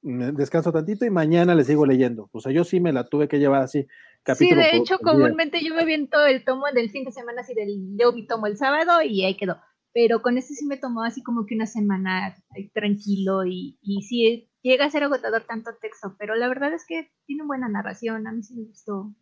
descanso 0.02 0.72
tantito 0.72 1.04
y 1.04 1.10
mañana 1.10 1.54
le 1.54 1.64
sigo 1.64 1.86
leyendo. 1.86 2.28
O 2.32 2.40
sea, 2.40 2.52
yo 2.52 2.64
sí 2.64 2.80
me 2.80 2.92
la 2.92 3.04
tuve 3.04 3.28
que 3.28 3.38
llevar 3.38 3.62
así. 3.62 3.86
Capítulo 4.22 4.62
sí, 4.62 4.68
de 4.70 4.76
hecho, 4.76 4.98
comúnmente 4.98 5.64
yo 5.64 5.74
me 5.74 5.84
viento 5.84 6.24
el 6.24 6.44
tomo 6.44 6.66
del 6.72 6.90
fin 6.90 7.04
de 7.04 7.12
semana, 7.12 7.40
así 7.40 7.54
del 7.54 7.96
yo 7.96 8.12
mi 8.12 8.26
tomo 8.26 8.46
el 8.46 8.56
sábado 8.56 9.02
y 9.02 9.24
ahí 9.24 9.36
quedó. 9.36 9.56
Pero 9.94 10.22
con 10.22 10.38
este 10.38 10.54
sí 10.54 10.66
me 10.66 10.78
tomó 10.78 11.04
así 11.04 11.22
como 11.22 11.44
que 11.46 11.54
una 11.54 11.66
semana 11.66 12.34
tranquilo 12.72 13.44
y, 13.44 13.78
y 13.82 14.02
sí 14.02 14.50
llega 14.62 14.86
a 14.86 14.90
ser 14.90 15.02
agotador 15.04 15.44
tanto 15.44 15.70
texto, 15.80 16.16
pero 16.18 16.34
la 16.34 16.48
verdad 16.48 16.72
es 16.72 16.84
que 16.86 17.12
tiene 17.26 17.44
buena 17.44 17.68
narración, 17.68 18.26
a 18.26 18.32
mí 18.32 18.42
sí 18.42 18.54
me 18.54 18.64
gustó. 18.64 19.14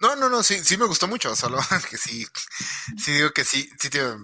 No, 0.00 0.16
no, 0.16 0.28
no, 0.28 0.42
sí, 0.42 0.56
sí 0.56 0.76
me 0.76 0.86
gustó 0.86 1.08
mucho, 1.08 1.34
solo 1.34 1.58
que 1.90 1.96
sí, 1.96 2.26
sí 2.98 3.12
digo 3.12 3.30
que 3.30 3.44
sí, 3.44 3.68
sí, 3.78 3.88
tío, 3.88 4.16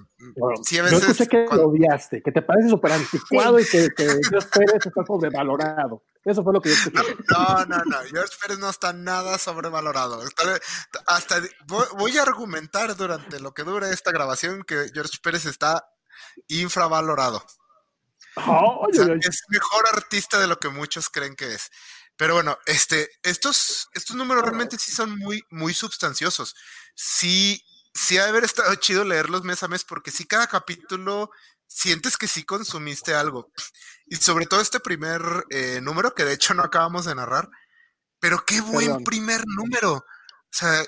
sí 0.62 0.79
a 0.79 0.83
veces... 0.83 1.00
Yo 1.00 1.12
escuché 1.12 1.29
que 1.29 1.46
lo 1.57 1.68
odiaste, 1.68 2.22
que 2.22 2.33
te 2.33 2.42
parece 2.42 2.68
súper 2.68 2.92
anticuado 2.92 3.59
y 3.59 3.64
que, 3.64 3.88
que 3.96 4.05
George 4.29 4.48
Pérez 4.53 4.87
está 4.87 5.05
sobrevalorado. 5.07 6.03
Eso 6.24 6.44
fue 6.44 6.52
lo 6.52 6.61
que 6.61 6.68
yo 6.68 6.74
escuché. 6.74 7.16
No, 7.30 7.64
no, 7.64 7.83
no, 7.85 7.98
George 8.11 8.37
Pérez 8.40 8.59
no 8.59 8.68
está 8.68 8.92
nada 8.92 9.38
sobrevalorado. 9.38 10.22
Hasta 11.06 11.42
voy 11.66 12.18
a 12.18 12.22
argumentar 12.22 12.94
durante 12.96 13.40
lo 13.40 13.54
que 13.54 13.62
dure 13.62 13.90
esta 13.90 14.12
grabación 14.12 14.62
que 14.64 14.90
George 14.92 15.18
Pérez 15.22 15.46
está 15.46 15.87
infravalorado. 16.48 17.44
es 18.37 19.42
mejor 19.48 19.85
artista 19.92 20.38
de 20.38 20.46
lo 20.46 20.59
que 20.59 20.68
muchos 20.68 21.09
creen 21.09 21.37
que 21.37 21.54
es. 21.54 21.70
Pero 22.16 22.35
bueno, 22.35 22.59
este, 22.66 23.09
estos, 23.22 23.88
estos 23.94 24.14
números 24.14 24.42
realmente 24.42 24.78
sí 24.78 24.92
son 24.92 25.18
muy, 25.18 25.42
muy 25.48 25.72
substanciosos. 25.72 26.54
Sí, 26.94 27.64
sí 27.94 28.18
ha 28.18 28.24
de 28.24 28.28
haber 28.28 28.44
estado 28.44 28.74
chido 28.74 29.04
leerlos 29.04 29.42
mes 29.42 29.62
a 29.62 29.68
mes, 29.68 29.85
porque 29.85 30.11
sí 30.11 30.26
cada 30.26 30.46
capítulo 30.46 31.30
sientes 31.70 32.16
que 32.16 32.26
sí 32.26 32.44
consumiste 32.44 33.14
algo. 33.14 33.52
Y 34.06 34.16
sobre 34.16 34.46
todo 34.46 34.61
este 34.61 34.80
primer 34.80 35.22
eh, 35.50 35.80
número, 35.80 36.14
que 36.14 36.24
de 36.24 36.35
hecho 36.35 36.52
no 36.52 36.64
acabamos 36.64 37.04
de 37.04 37.14
narrar, 37.14 37.48
pero 38.18 38.44
qué 38.44 38.61
buen 38.61 39.04
primer 39.04 39.42
número. 39.46 39.94
O 39.94 40.04
sea, 40.50 40.85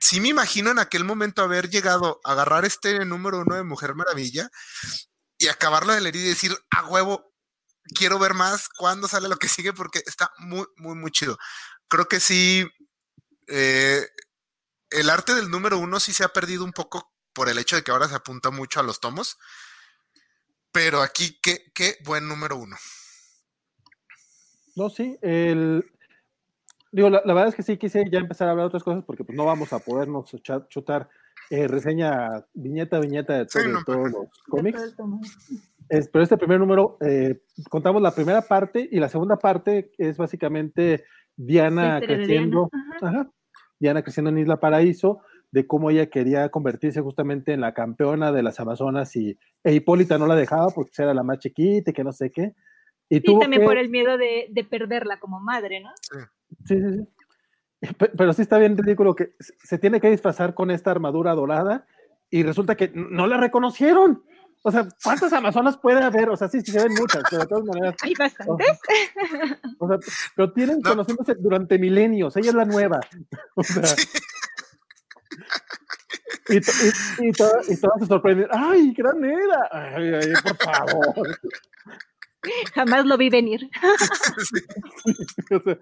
sí 0.00 0.20
me 0.20 0.28
imagino 0.28 0.70
en 0.70 0.80
aquel 0.80 1.04
momento 1.04 1.42
haber 1.42 1.70
llegado 1.70 2.20
a 2.24 2.32
agarrar 2.32 2.64
este 2.64 3.04
número 3.04 3.40
uno 3.40 3.54
de 3.54 3.62
Mujer 3.62 3.94
Maravilla 3.94 4.50
y 5.38 5.46
acabarlo 5.46 5.92
de 5.92 6.00
leer 6.00 6.16
y 6.16 6.22
decir, 6.22 6.58
a 6.70 6.84
huevo, 6.86 7.32
quiero 7.94 8.18
ver 8.18 8.34
más 8.34 8.68
cuándo 8.68 9.06
sale 9.06 9.28
lo 9.28 9.36
que 9.36 9.48
sigue 9.48 9.72
porque 9.72 10.02
está 10.04 10.32
muy, 10.38 10.66
muy, 10.76 10.96
muy 10.96 11.12
chido. 11.12 11.38
Creo 11.88 12.08
que 12.08 12.18
sí, 12.18 12.68
eh, 13.46 14.06
el 14.90 15.10
arte 15.10 15.34
del 15.34 15.48
número 15.48 15.78
uno 15.78 16.00
sí 16.00 16.12
se 16.12 16.24
ha 16.24 16.28
perdido 16.28 16.64
un 16.64 16.72
poco 16.72 17.12
por 17.32 17.48
el 17.48 17.58
hecho 17.58 17.76
de 17.76 17.84
que 17.84 17.92
ahora 17.92 18.08
se 18.08 18.16
apunta 18.16 18.50
mucho 18.50 18.80
a 18.80 18.82
los 18.82 18.98
tomos. 18.98 19.38
Pero 20.72 21.00
aquí, 21.02 21.38
qué, 21.42 21.70
qué 21.74 21.94
buen 22.04 22.28
número 22.28 22.56
uno. 22.56 22.76
No, 24.76 24.90
sí, 24.90 25.18
el, 25.22 25.84
digo, 26.92 27.10
la, 27.10 27.20
verdad 27.20 27.48
es 27.48 27.54
que 27.54 27.62
sí 27.62 27.76
quise 27.76 28.04
ya 28.10 28.18
empezar 28.18 28.48
a 28.48 28.52
hablar 28.52 28.64
de 28.64 28.68
otras 28.68 28.84
cosas 28.84 29.04
porque 29.04 29.24
pues 29.24 29.36
no 29.36 29.44
vamos 29.44 29.72
a 29.72 29.80
podernos 29.80 30.30
chutar 30.68 31.08
eh, 31.50 31.66
reseña 31.66 32.44
viñeta 32.54 33.00
viñeta 33.00 33.38
de, 33.38 33.46
todos 33.46 34.12
los 34.12 34.28
cómics. 34.48 34.94
pero 36.12 36.22
este 36.22 36.36
primer 36.36 36.60
número, 36.60 36.96
eh, 37.00 37.40
contamos 37.70 38.02
la 38.02 38.14
primera 38.14 38.42
parte 38.42 38.88
y 38.90 39.00
la 39.00 39.08
segunda 39.08 39.36
parte 39.36 39.90
es 39.98 40.16
básicamente 40.16 41.04
Diana 41.36 42.00
creciendo, 42.00 42.70
Diana 43.78 44.02
creciendo 44.02 44.30
en 44.30 44.38
Isla 44.38 44.60
Paraíso, 44.60 45.20
de 45.50 45.66
cómo 45.66 45.90
ella 45.90 46.06
quería 46.06 46.48
convertirse 46.50 47.00
justamente 47.00 47.52
en 47.52 47.60
la 47.60 47.74
campeona 47.74 48.32
de 48.32 48.42
las 48.42 48.60
Amazonas 48.60 49.14
y 49.16 49.38
e 49.64 49.74
Hipólita 49.74 50.18
no 50.18 50.26
la 50.26 50.36
dejaba 50.36 50.68
porque 50.70 50.90
era 50.98 51.14
la 51.14 51.22
más 51.22 51.38
chiquita 51.38 51.90
y 51.90 51.94
que 51.94 52.04
no 52.04 52.12
sé 52.12 52.30
qué. 52.30 52.54
Y 53.08 53.20
sí, 53.20 53.38
también 53.40 53.64
por 53.64 53.78
el 53.78 53.88
miedo 53.88 54.18
de, 54.18 54.48
de, 54.50 54.64
perderla 54.64 55.18
como 55.18 55.40
madre, 55.40 55.80
¿no? 55.80 55.90
Sí. 56.02 56.18
Sí, 56.66 56.80
sí, 56.80 56.98
sí. 56.98 57.08
Pero 57.96 58.32
sí 58.32 58.42
está 58.42 58.58
bien 58.58 58.76
ridículo 58.76 59.14
que 59.14 59.34
se 59.38 59.78
tiene 59.78 60.00
que 60.00 60.10
disfrazar 60.10 60.54
con 60.54 60.70
esta 60.70 60.90
armadura 60.90 61.32
dorada 61.34 61.86
y 62.28 62.42
resulta 62.42 62.76
que 62.76 62.90
no 62.94 63.26
la 63.26 63.36
reconocieron. 63.36 64.22
O 64.62 64.72
sea, 64.72 64.88
¿cuántas 65.04 65.32
amazonas 65.32 65.78
puede 65.78 66.02
haber? 66.02 66.28
O 66.30 66.36
sea, 66.36 66.48
sí, 66.48 66.60
sí 66.60 66.72
se 66.72 66.82
ven 66.82 66.92
muchas, 66.94 67.22
pero 67.30 67.42
de 67.42 67.48
todas 67.48 67.64
maneras. 67.64 67.94
Hay 68.02 68.12
bastantes. 68.18 68.80
O 69.78 69.88
sea, 69.88 69.98
pero 70.34 70.52
tienen 70.52 70.82
conociéndose 70.82 71.36
durante 71.36 71.78
milenios. 71.78 72.36
Ella 72.36 72.50
es 72.50 72.54
la 72.54 72.64
nueva. 72.64 73.00
O 73.54 73.62
sea. 73.62 73.84
Y, 76.48 76.56
y, 76.56 77.28
y, 77.28 77.32
todas 77.32 77.66
se 77.66 78.06
sorprenden. 78.06 78.48
¡Ay, 78.50 78.92
gran 78.96 79.22
era! 79.22 79.68
¡Ay, 79.70 80.14
ay, 80.14 80.32
por 80.42 80.56
favor! 80.56 81.40
Jamás 82.74 83.04
lo 83.04 83.16
vi 83.18 83.28
venir. 83.28 83.68
o 85.50 85.60
sea, 85.60 85.78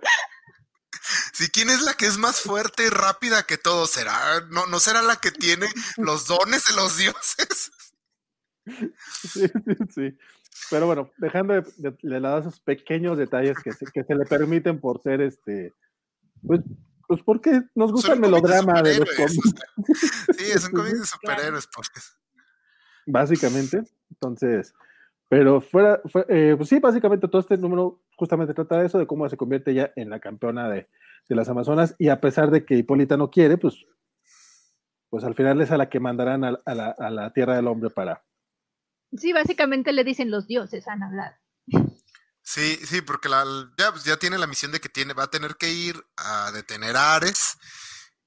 si 1.32 1.48
quién 1.50 1.70
es 1.70 1.82
la 1.82 1.94
que 1.94 2.06
es 2.06 2.18
más 2.18 2.40
fuerte 2.40 2.84
y 2.86 2.88
rápida 2.88 3.44
que 3.44 3.58
todos, 3.58 3.90
será, 3.90 4.40
no, 4.50 4.66
no 4.66 4.80
será 4.80 5.02
la 5.02 5.16
que 5.16 5.30
tiene 5.30 5.66
los 5.96 6.26
dones 6.26 6.64
de 6.66 6.74
los 6.74 6.96
dioses. 6.96 7.70
Sí, 8.66 9.46
sí, 9.46 9.76
sí. 9.94 10.18
Pero 10.70 10.86
bueno, 10.86 11.10
dejando 11.18 11.54
de, 11.54 11.96
de, 12.02 12.20
lado 12.20 12.40
esos 12.40 12.58
pequeños 12.60 13.18
detalles 13.18 13.58
que 13.62 13.72
se, 13.72 13.86
que 13.86 14.02
se 14.02 14.14
le 14.14 14.24
permiten 14.24 14.80
por 14.80 15.00
ser 15.02 15.20
este, 15.20 15.72
pues, 16.44 16.60
pues 17.06 17.22
porque 17.22 17.62
nos 17.74 17.92
gusta 17.92 18.14
el 18.14 18.20
melodrama 18.20 18.82
de, 18.82 18.98
los 18.98 19.10
cómics. 19.14 19.54
Sí, 20.36 20.44
es 20.52 20.66
un 20.66 20.72
cómic 20.72 20.94
de 20.94 21.04
superhéroes, 21.04 21.68
pues. 21.74 21.90
Básicamente, 23.06 23.84
entonces, 24.10 24.74
pero 25.28 25.60
fuera, 25.60 26.00
eh, 26.28 26.54
pues 26.56 26.68
sí, 26.68 26.78
básicamente 26.78 27.28
todo 27.28 27.40
este 27.40 27.56
número 27.56 28.00
justamente 28.16 28.54
trata 28.54 28.78
de 28.78 28.86
eso, 28.86 28.98
de 28.98 29.06
cómo 29.06 29.28
se 29.28 29.36
convierte 29.36 29.74
ya 29.74 29.92
en 29.96 30.10
la 30.10 30.20
campeona 30.20 30.68
de, 30.68 30.88
las 31.28 31.48
Amazonas, 31.48 31.96
y 31.98 32.08
a 32.08 32.20
pesar 32.20 32.50
de 32.52 32.64
que 32.64 32.76
Hipólita 32.76 33.16
no 33.16 33.30
quiere, 33.30 33.58
pues, 33.58 33.84
pues 35.10 35.24
al 35.24 35.34
final 35.34 35.60
es 35.60 35.72
a 35.72 35.76
la 35.76 35.88
que 35.88 35.98
mandarán 35.98 36.44
a, 36.44 36.60
la, 37.10 37.32
tierra 37.32 37.56
del 37.56 37.66
hombre 37.66 37.90
para. 37.90 38.24
Sí, 39.16 39.32
básicamente 39.32 39.92
le 39.92 40.04
dicen 40.04 40.30
los 40.30 40.46
dioses 40.46 40.86
han 40.86 41.02
hablado. 41.02 41.34
Sí, 42.46 42.76
sí, 42.86 43.00
porque 43.00 43.28
la, 43.28 43.44
ya, 43.76 43.90
pues 43.90 44.04
ya 44.04 44.16
tiene 44.18 44.38
la 44.38 44.46
misión 44.46 44.70
de 44.70 44.78
que 44.78 44.88
tiene, 44.88 45.14
va 45.14 45.24
a 45.24 45.30
tener 45.30 45.56
que 45.56 45.68
ir 45.68 45.96
a 46.16 46.52
detener 46.52 46.96
a 46.96 47.16
Ares 47.16 47.58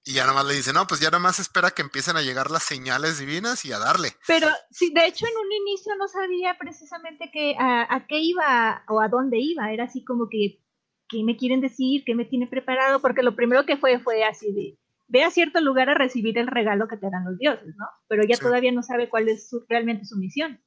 y 0.03 0.13
ya 0.15 0.27
nomás 0.27 0.45
le 0.45 0.55
dice, 0.55 0.73
no, 0.73 0.86
pues 0.88 0.99
ya 0.99 1.10
nomás 1.10 1.39
espera 1.39 1.71
que 1.71 1.82
empiecen 1.82 2.17
a 2.17 2.21
llegar 2.21 2.51
las 2.51 2.63
señales 2.63 3.17
divinas 3.17 3.63
y 3.63 3.71
a 3.71 3.79
darle. 3.79 4.10
Pero 4.27 4.47
sí, 4.71 4.91
de 4.93 5.08
hecho 5.08 5.25
en 5.25 5.38
un 5.38 5.51
inicio 5.53 5.95
no 5.95 6.10
sabía 6.10 6.58
precisamente 6.60 7.32
que, 7.32 7.55
a, 7.58 8.05
qué 8.10 8.19
iba 8.19 8.84
o 8.89 8.99
a 8.99 9.08
dónde 9.08 9.38
iba. 9.39 9.71
Era 9.71 9.86
así 9.86 10.03
como 10.03 10.27
que, 10.27 10.60
¿qué 11.08 11.23
me 11.23 11.38
quieren 11.38 11.62
decir? 11.62 12.03
¿Qué 12.05 12.13
me 12.13 12.25
tiene 12.25 12.45
preparado? 12.47 12.99
Porque 12.99 13.23
lo 13.23 13.38
primero 13.38 13.65
que 13.65 13.77
fue 13.77 13.99
fue 13.99 14.25
así 14.25 14.51
de, 14.51 14.77
ve 15.08 15.23
a 15.23 15.32
cierto 15.32 15.62
lugar 15.62 15.89
a 15.89 15.93
recibir 15.93 16.38
el 16.38 16.47
regalo 16.47 16.89
que 16.89 16.97
te 16.97 17.10
dan 17.10 17.23
los 17.23 17.38
dioses, 17.38 17.73
¿no? 17.77 17.86
Pero 18.10 18.23
ya 18.27 18.36
todavía 18.36 18.73
no 18.73 18.84
sabe 18.84 19.08
cuál 19.08 19.29
es 19.29 19.49
realmente 19.69 20.03
su 20.03 20.17
misión. 20.17 20.62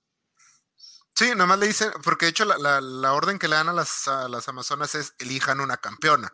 Sí, 1.15 1.33
nomás 1.37 1.59
le 1.59 1.67
dice, 1.67 1.87
porque 2.03 2.27
de 2.27 2.31
hecho 2.31 2.45
la, 2.45 2.81
la, 2.81 3.13
orden 3.13 3.39
que 3.39 3.49
le 3.49 3.57
dan 3.57 3.69
a 3.69 3.73
las, 3.73 4.09
a 4.09 4.29
las 4.29 4.49
amazonas 4.49 4.95
es 4.95 5.15
elijan 5.19 5.61
una 5.61 5.77
campeona. 5.77 6.33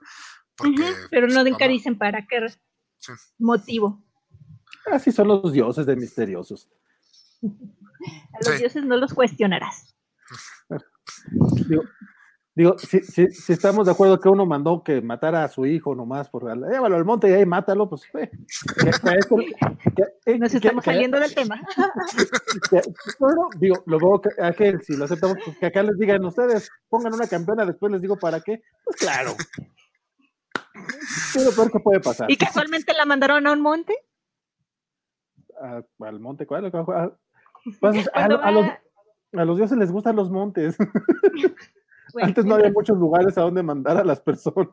pero 1.11 1.27
no 1.27 1.43
nunca 1.45 1.67
dicen 1.67 1.99
para 1.99 2.27
qué 2.27 2.47
motivo. 3.39 4.05
Así 4.91 5.13
son 5.13 5.29
los 5.29 5.53
dioses 5.53 5.87
de 5.87 5.97
misteriosos. 5.97 6.69
A 8.33 8.49
los 8.49 8.59
dioses 8.61 8.85
no 8.85 8.97
los 8.97 9.13
cuestionarás. 9.13 9.97
Digo, 11.69 11.83
si, 12.79 13.01
si, 13.03 13.53
estamos 13.53 13.87
de 13.87 13.93
acuerdo 13.93 14.19
que 14.19 14.29
uno 14.29 14.47
mandó 14.47 14.83
que 14.83 15.01
matara 15.01 15.45
a 15.45 15.49
su 15.49 15.67
hijo 15.67 15.95
nomás, 15.95 16.29
por 16.29 16.45
llévalo 16.45 16.97
al 16.97 17.05
monte 17.05 17.31
y 17.31 17.33
ahí 17.33 17.47
mátalo, 17.47 17.89
pues 17.89 18.03
eh, 18.15 18.31
nos 20.39 20.55
estamos 20.55 20.85
saliendo 20.85 21.21
del 21.21 21.35
tema. 21.35 21.61
bueno, 23.21 23.49
digo, 23.59 23.77
luego 23.87 24.21
que, 24.21 24.79
si 24.81 24.97
lo 24.97 25.05
aceptamos, 25.05 25.39
pues 25.45 25.59
que 25.59 25.67
acá 25.67 25.83
les 25.83 25.99
digan 25.99 26.25
ustedes, 26.25 26.71
pongan 26.89 27.15
una 27.15 27.27
campeona, 27.27 27.65
después 27.65 27.93
les 27.93 28.03
digo 28.03 28.17
para 28.17 28.41
qué, 28.41 28.63
pues 28.85 28.97
claro. 28.97 29.33
¿Qué 31.33 31.41
lo 31.45 31.71
que 31.71 31.81
puede 31.81 32.01
pasar? 32.01 32.31
¿Y 32.31 32.37
casualmente 32.37 32.93
la 32.95 33.05
mandaron 33.05 33.47
a 33.47 33.53
un 33.53 33.61
monte? 33.61 33.95
¿Al 35.61 36.21
monte 36.21 36.47
cuál? 36.47 36.67
A, 36.67 37.13
pues, 37.81 38.09
a, 38.15 38.29
los, 38.29 38.41
a, 38.43 39.45
los, 39.45 39.57
dioses 39.57 39.79
les 39.79 39.93
gustan 39.93 40.17
los 40.17 40.31
montes. 40.31 40.77
Antes 42.21 42.45
no 42.45 42.55
había 42.55 42.71
muchos 42.71 42.99
lugares 42.99 43.37
a 43.39 43.43
donde 43.43 43.63
mandar 43.63 43.97
a 43.97 44.05
las 44.05 44.21
personas. 44.21 44.73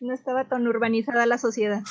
No 0.00 0.12
estaba 0.12 0.48
tan 0.48 0.66
urbanizada 0.66 1.24
la 1.24 1.38
sociedad. 1.38 1.82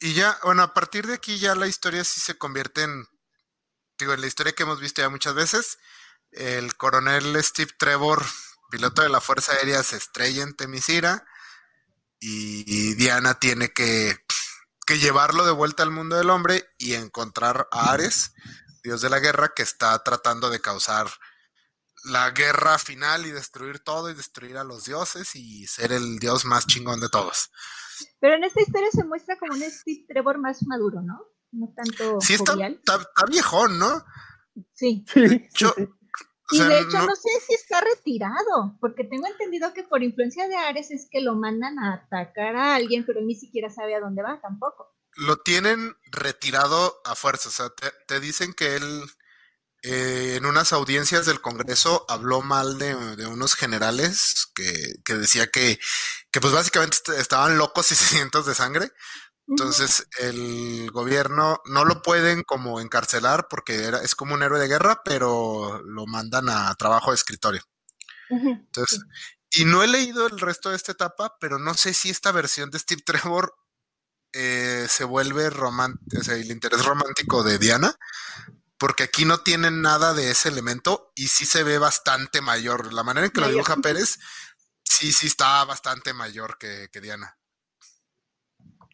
Y 0.00 0.14
ya, 0.14 0.36
bueno, 0.44 0.62
a 0.62 0.72
partir 0.72 1.06
de 1.06 1.14
aquí 1.14 1.38
ya 1.38 1.54
la 1.54 1.66
historia 1.66 2.04
sí 2.04 2.20
se 2.20 2.38
convierte 2.38 2.82
en, 2.82 3.04
digo, 3.98 4.14
en 4.14 4.20
la 4.20 4.26
historia 4.26 4.52
que 4.52 4.62
hemos 4.62 4.80
visto 4.80 5.02
ya 5.02 5.08
muchas 5.08 5.34
veces. 5.34 5.78
El 6.30 6.76
coronel 6.76 7.36
Steve 7.42 7.72
Trevor 7.78 8.22
piloto 8.72 9.02
de 9.02 9.10
la 9.10 9.20
Fuerza 9.20 9.52
Aérea 9.52 9.82
se 9.82 9.96
estrella 9.96 10.42
en 10.42 10.56
Temisira 10.56 11.26
y 12.18 12.94
Diana 12.94 13.34
tiene 13.34 13.68
que, 13.68 14.16
llevarlo 14.88 15.46
de 15.46 15.52
vuelta 15.52 15.82
al 15.82 15.90
mundo 15.90 16.16
del 16.16 16.28
hombre 16.28 16.66
y 16.76 16.94
encontrar 16.94 17.66
a 17.70 17.92
Ares, 17.92 18.34
dios 18.82 19.00
de 19.00 19.10
la 19.10 19.20
guerra, 19.20 19.52
que 19.54 19.62
está 19.62 19.98
tratando 20.02 20.50
de 20.50 20.60
causar 20.60 21.06
la 22.04 22.30
guerra 22.30 22.78
final 22.78 23.26
y 23.26 23.30
destruir 23.30 23.78
todo 23.78 24.10
y 24.10 24.14
destruir 24.14 24.56
a 24.56 24.64
los 24.64 24.84
dioses 24.84 25.34
y 25.36 25.66
ser 25.66 25.92
el 25.92 26.18
dios 26.18 26.44
más 26.44 26.66
chingón 26.66 27.00
de 27.00 27.08
todos. 27.08 27.50
Pero 28.18 28.34
en 28.34 28.44
esta 28.44 28.60
historia 28.60 28.88
se 28.90 29.04
muestra 29.04 29.38
como 29.38 29.54
un 29.54 29.60
Steve 29.60 30.04
Trevor 30.08 30.38
más 30.38 30.66
maduro, 30.66 31.00
¿no? 31.02 31.20
No 31.52 31.72
tanto. 31.76 32.20
Sí, 32.20 32.34
está, 32.34 32.54
está, 32.66 32.98
viejón, 33.30 33.78
¿no? 33.78 34.04
Sí. 34.74 35.04
Yo, 35.54 35.74
y 36.52 36.58
de 36.58 36.80
hecho 36.80 36.98
no... 36.98 37.16
sé 37.16 37.30
si 37.46 37.54
está 37.54 37.80
retirado, 37.80 38.76
porque 38.80 39.04
tengo 39.04 39.26
entendido 39.26 39.72
que 39.72 39.84
por 39.84 40.02
influencia 40.02 40.48
de 40.48 40.56
Ares 40.56 40.90
es 40.90 41.08
que 41.10 41.20
lo 41.20 41.34
mandan 41.34 41.78
a 41.78 41.94
atacar 41.94 42.56
a 42.56 42.74
alguien, 42.74 43.06
pero 43.06 43.22
ni 43.22 43.34
siquiera 43.34 43.70
sabe 43.70 43.94
a 43.94 44.00
dónde 44.00 44.22
va 44.22 44.40
tampoco. 44.40 44.94
Lo 45.14 45.38
tienen 45.38 45.96
retirado 46.10 47.00
a 47.04 47.14
fuerza, 47.14 47.48
o 47.48 47.52
sea, 47.52 47.70
te, 48.06 48.20
dicen 48.20 48.54
que 48.54 48.76
él 48.76 49.04
eh, 49.82 50.36
en 50.36 50.46
unas 50.46 50.72
audiencias 50.72 51.26
del 51.26 51.40
Congreso 51.40 52.06
habló 52.08 52.40
mal 52.40 52.78
de, 52.78 52.94
unos 53.26 53.54
generales 53.54 54.48
que, 54.54 54.94
que 55.04 55.14
decía 55.14 55.48
que, 55.48 55.78
que, 56.30 56.40
pues 56.40 56.52
básicamente 56.52 56.96
estaban 57.18 57.58
locos 57.58 57.90
y 57.92 57.94
sedientos 57.96 58.46
de 58.46 58.54
sangre. 58.54 58.92
Entonces 59.48 60.06
el 60.20 60.90
gobierno 60.92 61.60
no 61.66 61.84
lo 61.84 62.00
pueden 62.00 62.42
como 62.42 62.80
encarcelar 62.80 63.48
porque 63.48 63.84
era, 63.84 63.98
es 63.98 64.14
como 64.14 64.34
un 64.34 64.42
héroe 64.42 64.60
de 64.60 64.68
guerra, 64.68 65.02
pero 65.04 65.82
lo 65.84 66.06
mandan 66.06 66.48
a 66.48 66.74
trabajo 66.76 67.10
de 67.10 67.16
escritorio. 67.16 67.62
Entonces, 68.30 69.00
y 69.50 69.66
no 69.66 69.82
he 69.82 69.88
leído 69.88 70.26
el 70.26 70.40
resto 70.40 70.70
de 70.70 70.76
esta 70.76 70.92
etapa, 70.92 71.36
pero 71.38 71.58
no 71.58 71.74
sé 71.74 71.92
si 71.92 72.08
esta 72.08 72.32
versión 72.32 72.70
de 72.70 72.78
Steve 72.78 73.02
Trevor 73.06 73.54
eh, 74.32 74.86
se 74.88 75.04
vuelve 75.04 75.50
romántico, 75.50 76.20
o 76.20 76.24
sea, 76.24 76.34
el 76.34 76.50
interés 76.50 76.84
romántico 76.84 77.42
de 77.42 77.58
Diana, 77.58 77.94
porque 78.78 79.04
aquí 79.04 79.24
no 79.24 79.38
tienen 79.38 79.82
nada 79.82 80.14
de 80.14 80.30
ese 80.30 80.48
elemento 80.48 81.12
y 81.14 81.28
sí 81.28 81.46
se 81.46 81.62
ve 81.62 81.78
bastante 81.78 82.40
mayor. 82.40 82.92
La 82.92 83.02
manera 83.02 83.26
en 83.26 83.32
que 83.32 83.40
lo 83.40 83.48
dibuja 83.48 83.76
Pérez, 83.76 84.18
sí, 84.82 85.12
sí 85.12 85.26
está 85.26 85.64
bastante 85.64 86.12
mayor 86.12 86.58
que, 86.58 86.88
Diana. 87.00 87.38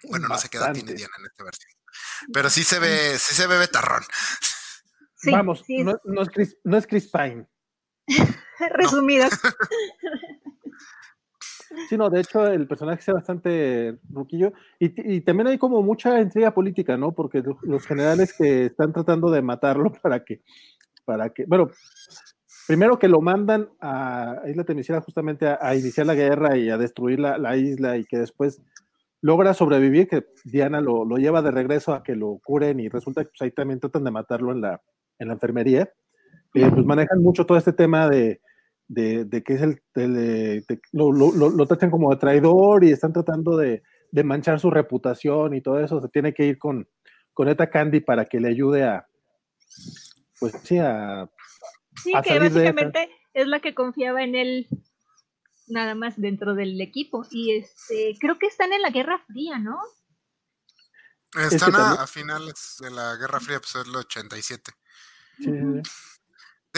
Bueno, 0.05 0.29
no 0.29 0.39
sé 0.39 0.49
qué 0.49 0.59
edad 0.59 0.73
tiene 0.73 0.95
Diana 0.95 1.15
en 1.19 1.27
esta 1.27 1.45
versión. 1.45 1.73
Pero 2.33 2.51
sí 2.51 2.65
se 2.65 2.79
ve, 2.79 3.19
sí 3.19 3.35
se 3.35 3.47
ve 3.47 3.59
betarrón. 3.59 4.05
Vamos, 5.25 5.65
No, 5.69 6.23
es 6.23 6.29
Chris, 6.29 6.57
no 6.65 6.77
es 6.77 6.87
Chris 6.87 7.11
Pine. 7.11 7.49
Resumidas. 8.75 9.33
Sí, 11.89 11.97
no, 11.97 12.09
de 12.09 12.21
hecho 12.21 12.47
el 12.47 12.67
personaje 12.67 13.03
es 13.07 13.15
bastante 13.15 13.99
ruquillo 14.11 14.53
y, 14.79 15.21
también 15.21 15.49
hay 15.49 15.59
como 15.59 15.83
mucha 15.83 16.21
intriga 16.21 16.53
política, 16.53 16.97
¿no? 16.97 17.13
Porque 17.13 17.43
los 17.63 17.87
generales 17.87 18.33
que 18.33 18.67
están 18.67 18.93
tratando 18.93 19.31
de 19.31 19.43
matarlo 19.43 19.93
para 20.03 20.25
que, 20.25 20.43
para 21.05 21.31
que, 21.31 21.45
bueno, 21.47 21.71
primero 22.67 22.99
que 22.99 23.09
lo 23.09 23.21
mandan 23.21 23.69
a 23.81 24.43
Isla 24.47 24.65
Temisira 24.65 25.01
justamente 25.01 25.47
a, 25.47 25.75
iniciar 25.75 26.07
la 26.07 26.15
guerra 26.15 26.57
y 26.57 26.71
a 26.71 26.79
destruir 26.79 27.21
la, 27.21 27.57
isla 27.57 27.99
y 27.99 28.05
que 28.05 28.19
después 28.19 28.63
logra 29.21 29.53
sobrevivir, 29.53 30.09
que 30.09 30.27
Diana 30.45 30.81
lo, 30.81 31.05
lleva 31.17 31.43
de 31.43 31.51
regreso 31.51 31.93
a 31.93 32.03
que 32.03 32.15
lo 32.15 32.41
curen 32.45 32.81
y 32.81 32.89
resulta 32.89 33.25
que 33.25 33.31
pues, 33.31 33.43
ahí 33.43 33.51
también 33.51 33.81
tratan 33.81 34.05
de 34.05 34.11
matarlo 34.11 34.53
en 34.53 34.61
la, 34.63 34.81
en 35.19 35.29
la 35.29 35.35
enfermería. 35.35 35.93
Eh, 36.55 36.71
pues 36.71 36.85
manejan 36.87 37.23
mucho 37.23 37.45
todo 37.45 37.59
este 37.59 37.75
tema 37.75 38.09
de 38.09 38.41
de, 38.89 39.43
que 39.45 39.55
es 39.55 39.63
el, 39.63 39.83
lo, 40.93 41.13
lo, 41.13 41.67
tratan 41.67 41.91
como 41.91 42.11
de 42.11 42.17
traidor 42.17 42.85
y 42.85 42.91
están 42.91 43.13
tratando 43.13 43.57
de, 43.57 43.83
manchar 44.25 44.59
su 44.59 44.71
reputación 44.71 45.55
y 45.55 45.61
todo 45.61 45.81
eso, 45.81 46.01
se 46.01 46.09
tiene 46.09 46.33
que 46.33 46.47
ir 46.47 46.59
con, 46.59 46.89
con 47.35 47.49
Eta 47.49 47.71
Candy 47.71 48.01
para 48.01 48.25
que 48.25 48.41
le 48.41 48.49
ayude 48.49 48.85
a, 48.85 49.07
pues 50.41 50.55
sí, 50.65 50.79
a... 50.79 51.29
Sí, 52.03 52.13
que 52.23 52.39
básicamente 52.39 53.11
es 53.35 53.47
la 53.47 53.61
que 53.61 53.75
confiaba 53.75 54.23
en 54.23 54.35
él 54.35 54.69
nada 55.69 55.95
más 55.95 56.15
dentro 56.17 56.55
del 56.55 56.81
equipo. 56.81 57.27
Y 57.31 57.57
este, 57.57 58.17
creo 58.21 58.39
que 58.39 58.47
están 58.47 58.73
en 58.73 58.83
la 58.83 58.91
Guerra 58.91 59.19
Fría, 59.27 59.59
¿no? 59.59 59.81
Están 61.51 61.75
a, 61.75 62.07
finales 62.07 62.77
de 62.81 62.91
la 62.91 63.17
Guerra 63.17 63.41
Fría, 63.41 63.59
pues 63.59 63.75
es 63.75 63.87
el 63.87 63.95
87. 63.95 64.73
Sí, 65.39 65.51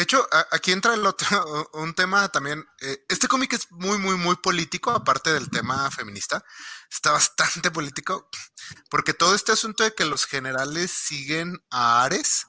de 0.01 0.05
hecho, 0.05 0.27
aquí 0.51 0.73
entra 0.73 0.95
el 0.95 1.05
otro, 1.05 1.69
un 1.75 1.93
tema 1.93 2.27
también. 2.31 2.65
Eh, 2.81 3.05
este 3.11 3.29
cómic 3.29 3.53
es 3.53 3.71
muy, 3.71 3.99
muy, 3.99 4.17
muy 4.17 4.35
político, 4.37 4.93
aparte 4.93 5.31
del 5.31 5.51
tema 5.51 5.91
feminista. 5.91 6.43
Está 6.91 7.13
bastante 7.13 7.71
político, 7.71 8.31
porque 8.89 9.13
todo 9.13 9.35
este 9.35 9.53
asunto 9.53 9.85
de 9.85 9.95
que 9.95 10.07
los 10.07 10.25
generales 10.25 10.91
siguen 10.91 11.63
a 11.69 12.03
Ares. 12.03 12.47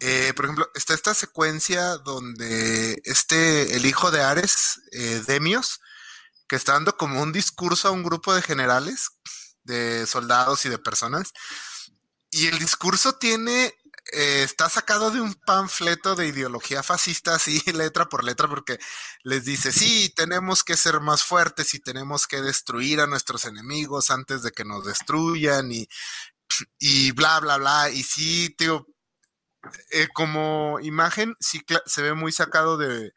Eh, 0.00 0.34
por 0.36 0.44
ejemplo, 0.44 0.70
está 0.74 0.92
esta 0.92 1.14
secuencia 1.14 1.96
donde 1.96 3.00
este, 3.04 3.74
el 3.74 3.86
hijo 3.86 4.10
de 4.10 4.20
Ares, 4.20 4.78
eh, 4.92 5.22
Demios, 5.26 5.80
que 6.48 6.56
está 6.56 6.74
dando 6.74 6.98
como 6.98 7.22
un 7.22 7.32
discurso 7.32 7.88
a 7.88 7.92
un 7.92 8.02
grupo 8.02 8.34
de 8.34 8.42
generales, 8.42 9.08
de 9.64 10.06
soldados 10.06 10.66
y 10.66 10.68
de 10.68 10.78
personas. 10.78 11.32
Y 12.30 12.48
el 12.48 12.58
discurso 12.58 13.14
tiene 13.14 13.74
eh, 14.12 14.42
está 14.42 14.68
sacado 14.68 15.10
de 15.10 15.22
un 15.22 15.34
panfleto 15.34 16.14
de 16.14 16.28
ideología 16.28 16.82
fascista, 16.82 17.34
así 17.36 17.62
letra 17.72 18.06
por 18.08 18.24
letra, 18.24 18.46
porque 18.48 18.78
les 19.24 19.44
dice, 19.44 19.72
sí, 19.72 20.12
tenemos 20.14 20.64
que 20.64 20.76
ser 20.76 21.00
más 21.00 21.24
fuertes 21.24 21.72
y 21.74 21.80
tenemos 21.80 22.26
que 22.26 22.42
destruir 22.42 23.00
a 23.00 23.06
nuestros 23.06 23.46
enemigos 23.46 24.10
antes 24.10 24.42
de 24.42 24.52
que 24.52 24.64
nos 24.64 24.84
destruyan 24.84 25.72
y, 25.72 25.88
y 26.78 27.12
bla, 27.12 27.40
bla, 27.40 27.56
bla. 27.56 27.90
Y 27.90 28.02
sí, 28.02 28.54
tío, 28.58 28.86
eh, 29.90 30.08
como 30.14 30.78
imagen, 30.80 31.34
sí 31.40 31.62
se 31.86 32.02
ve 32.02 32.14
muy 32.14 32.32
sacado 32.32 32.76
de, 32.76 33.12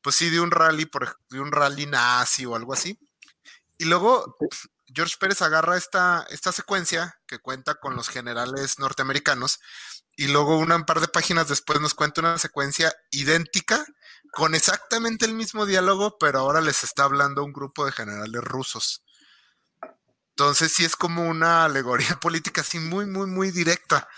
pues 0.00 0.16
sí, 0.16 0.30
de 0.30 0.40
un 0.40 0.52
rally, 0.52 0.86
por, 0.86 1.18
de 1.30 1.40
un 1.40 1.50
rally 1.52 1.86
nazi 1.86 2.46
o 2.46 2.54
algo 2.54 2.72
así. 2.72 2.98
Y 3.78 3.86
luego 3.86 4.36
George 4.94 5.16
Pérez 5.18 5.42
agarra 5.42 5.76
esta, 5.76 6.26
esta 6.30 6.52
secuencia 6.52 7.20
que 7.26 7.38
cuenta 7.40 7.74
con 7.74 7.96
los 7.96 8.08
generales 8.08 8.78
norteamericanos 8.78 9.58
y 10.16 10.28
luego 10.28 10.58
un 10.58 10.84
par 10.84 11.00
de 11.00 11.08
páginas 11.08 11.48
después 11.48 11.80
nos 11.80 11.94
cuenta 11.94 12.22
una 12.22 12.38
secuencia 12.38 12.92
idéntica 13.10 13.84
con 14.32 14.54
exactamente 14.54 15.26
el 15.26 15.34
mismo 15.34 15.66
diálogo, 15.66 16.16
pero 16.18 16.40
ahora 16.40 16.60
les 16.60 16.84
está 16.84 17.04
hablando 17.04 17.44
un 17.44 17.52
grupo 17.52 17.84
de 17.84 17.92
generales 17.92 18.42
rusos. 18.42 19.04
Entonces 20.30 20.72
sí 20.72 20.84
es 20.84 20.96
como 20.96 21.28
una 21.28 21.64
alegoría 21.64 22.16
política 22.20 22.60
así 22.62 22.78
muy, 22.78 23.06
muy, 23.06 23.26
muy 23.26 23.50
directa. 23.50 24.08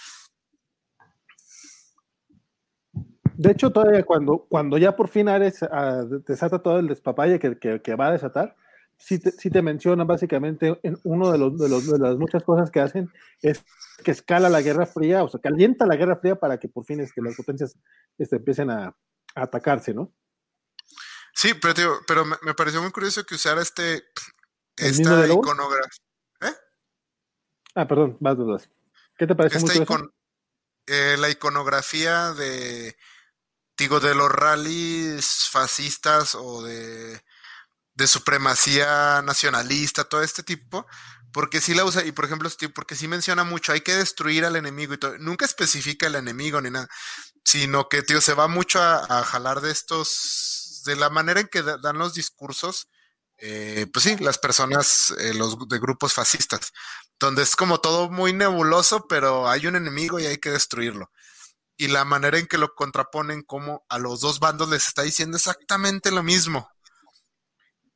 De 3.35 3.53
hecho, 3.53 3.71
todavía 3.71 4.05
cuando, 4.05 4.47
cuando 4.49 4.79
ya 4.79 4.97
por 4.97 5.09
fin 5.09 5.29
Ares 5.29 5.63
ah, 5.63 6.03
desata 6.27 6.61
todo 6.61 6.81
el 6.81 6.89
despapalle 6.89 7.39
que, 7.39 7.81
que, 7.81 7.95
va 7.95 8.09
a 8.09 8.13
desatar, 8.13 8.57
sí 8.99 9.19
te, 9.19 9.31
sí 9.33 9.51
te 9.51 9.63
mencionan 9.63 10.07
básicamente 10.07 10.79
en 10.83 10.99
uno 11.05 11.31
de, 11.31 11.39
los, 11.39 11.59
de, 11.59 11.69
los, 11.69 11.87
de 11.87 11.99
las 11.99 12.17
muchas 12.17 12.43
cosas 12.43 12.71
que 12.71 12.81
hacen 12.81 13.11
es 13.41 13.65
que 14.05 14.11
escala 14.11 14.49
la 14.49 14.61
Guerra 14.61 14.87
Fría, 14.87 15.23
o 15.23 15.29
sea, 15.29 15.41
calienta 15.41 15.87
la 15.87 15.97
Guerra 15.97 16.17
Fría 16.17 16.37
para 16.37 16.59
que 16.59 16.69
por 16.69 16.85
fin 16.85 17.01
este, 17.01 17.23
las 17.23 17.37
potencias 17.37 17.77
este, 18.19 18.37
empiecen 18.37 18.71
a, 18.71 18.95
atacarse, 19.35 19.95
¿no? 19.95 20.13
Sí, 21.33 21.55
pero, 21.55 22.01
pero 22.07 22.25
me, 22.25 22.55
pareció 22.55 22.83
muy 22.83 22.91
curioso 22.91 23.25
que 23.25 23.37
usara 23.37 23.63
este 23.63 24.05
esta 24.77 25.27
iconografía. 25.27 26.05
¿Eh? 26.41 26.55
Ah, 27.77 27.87
perdón, 27.87 28.17
vas, 28.21 28.37
dudas. 28.37 28.69
¿Qué 29.17 29.27
te 29.27 29.35
parece 29.35 29.61
muy 29.61 29.87
curioso? 29.87 30.13
Eh, 30.87 31.17
la 31.19 31.29
iconografía 31.29 32.33
de, 32.33 32.97
digo, 33.77 34.01
de 34.01 34.15
los 34.15 34.31
rallies 34.31 35.49
fascistas 35.51 36.35
o 36.35 36.63
de, 36.63 37.21
de 37.99 38.07
supremacía 38.07 39.23
nacionalista, 39.23 40.05
todo 40.05 40.23
este 40.23 40.45
tipo, 40.45 40.87
porque 41.33 41.61
sí 41.61 41.75
la 41.75 41.85
usa, 41.85 42.05
y 42.05 42.13
por 42.13 42.27
ejemplo, 42.27 42.49
porque 42.73 42.95
sí 42.95 43.09
menciona 43.09 43.43
mucho, 43.43 43.73
hay 43.73 43.81
que 43.81 43.97
destruir 43.97 44.45
al 44.45 44.55
enemigo 44.55 44.95
y 44.95 44.99
todo. 44.99 45.19
Nunca 45.19 45.45
especifica 45.45 46.07
el 46.07 46.15
enemigo 46.15 46.61
ni 46.61 46.71
nada, 46.71 46.89
sino 47.45 47.89
que, 47.89 48.05
tío, 48.05 48.21
se 48.21 48.35
va 48.35 48.47
mucho 48.47 48.81
a, 48.81 49.25
jalar 49.25 49.61
de 49.61 49.73
estos, 49.73 50.83
de 50.87 50.95
la 50.95 51.11
manera 51.11 51.41
en 51.41 51.49
que 51.49 51.63
dan 51.63 51.99
los 51.99 52.15
discursos, 52.15 52.87
eh, 53.37 53.89
pues 53.93 54.05
sí, 54.05 54.17
las 54.19 54.39
personas, 54.39 55.13
eh, 55.19 55.35
los 55.35 55.59
de 55.69 55.79
grupos 55.81 56.13
fascistas, 56.13 56.73
donde 57.19 57.43
es 57.43 57.57
como 57.57 57.81
todo 57.81 58.11
muy 58.11 58.33
nebuloso, 58.33 59.09
pero 59.09 59.49
hay 59.49 59.67
un 59.67 59.75
enemigo 59.75 60.21
y 60.21 60.27
hay 60.27 60.39
que 60.39 60.51
destruirlo. 60.51 61.11
Y 61.77 61.89
la 61.89 62.05
manera 62.05 62.39
en 62.39 62.47
que 62.47 62.59
lo 62.59 62.75
contraponen, 62.77 63.43
como 63.43 63.85
a 63.89 63.99
los 63.99 64.21
dos 64.21 64.39
bandos 64.39 64.69
les 64.69 64.87
está 64.87 65.03
diciendo 65.03 65.37
exactamente 65.37 66.13
lo 66.13 66.23
mismo. 66.23 66.71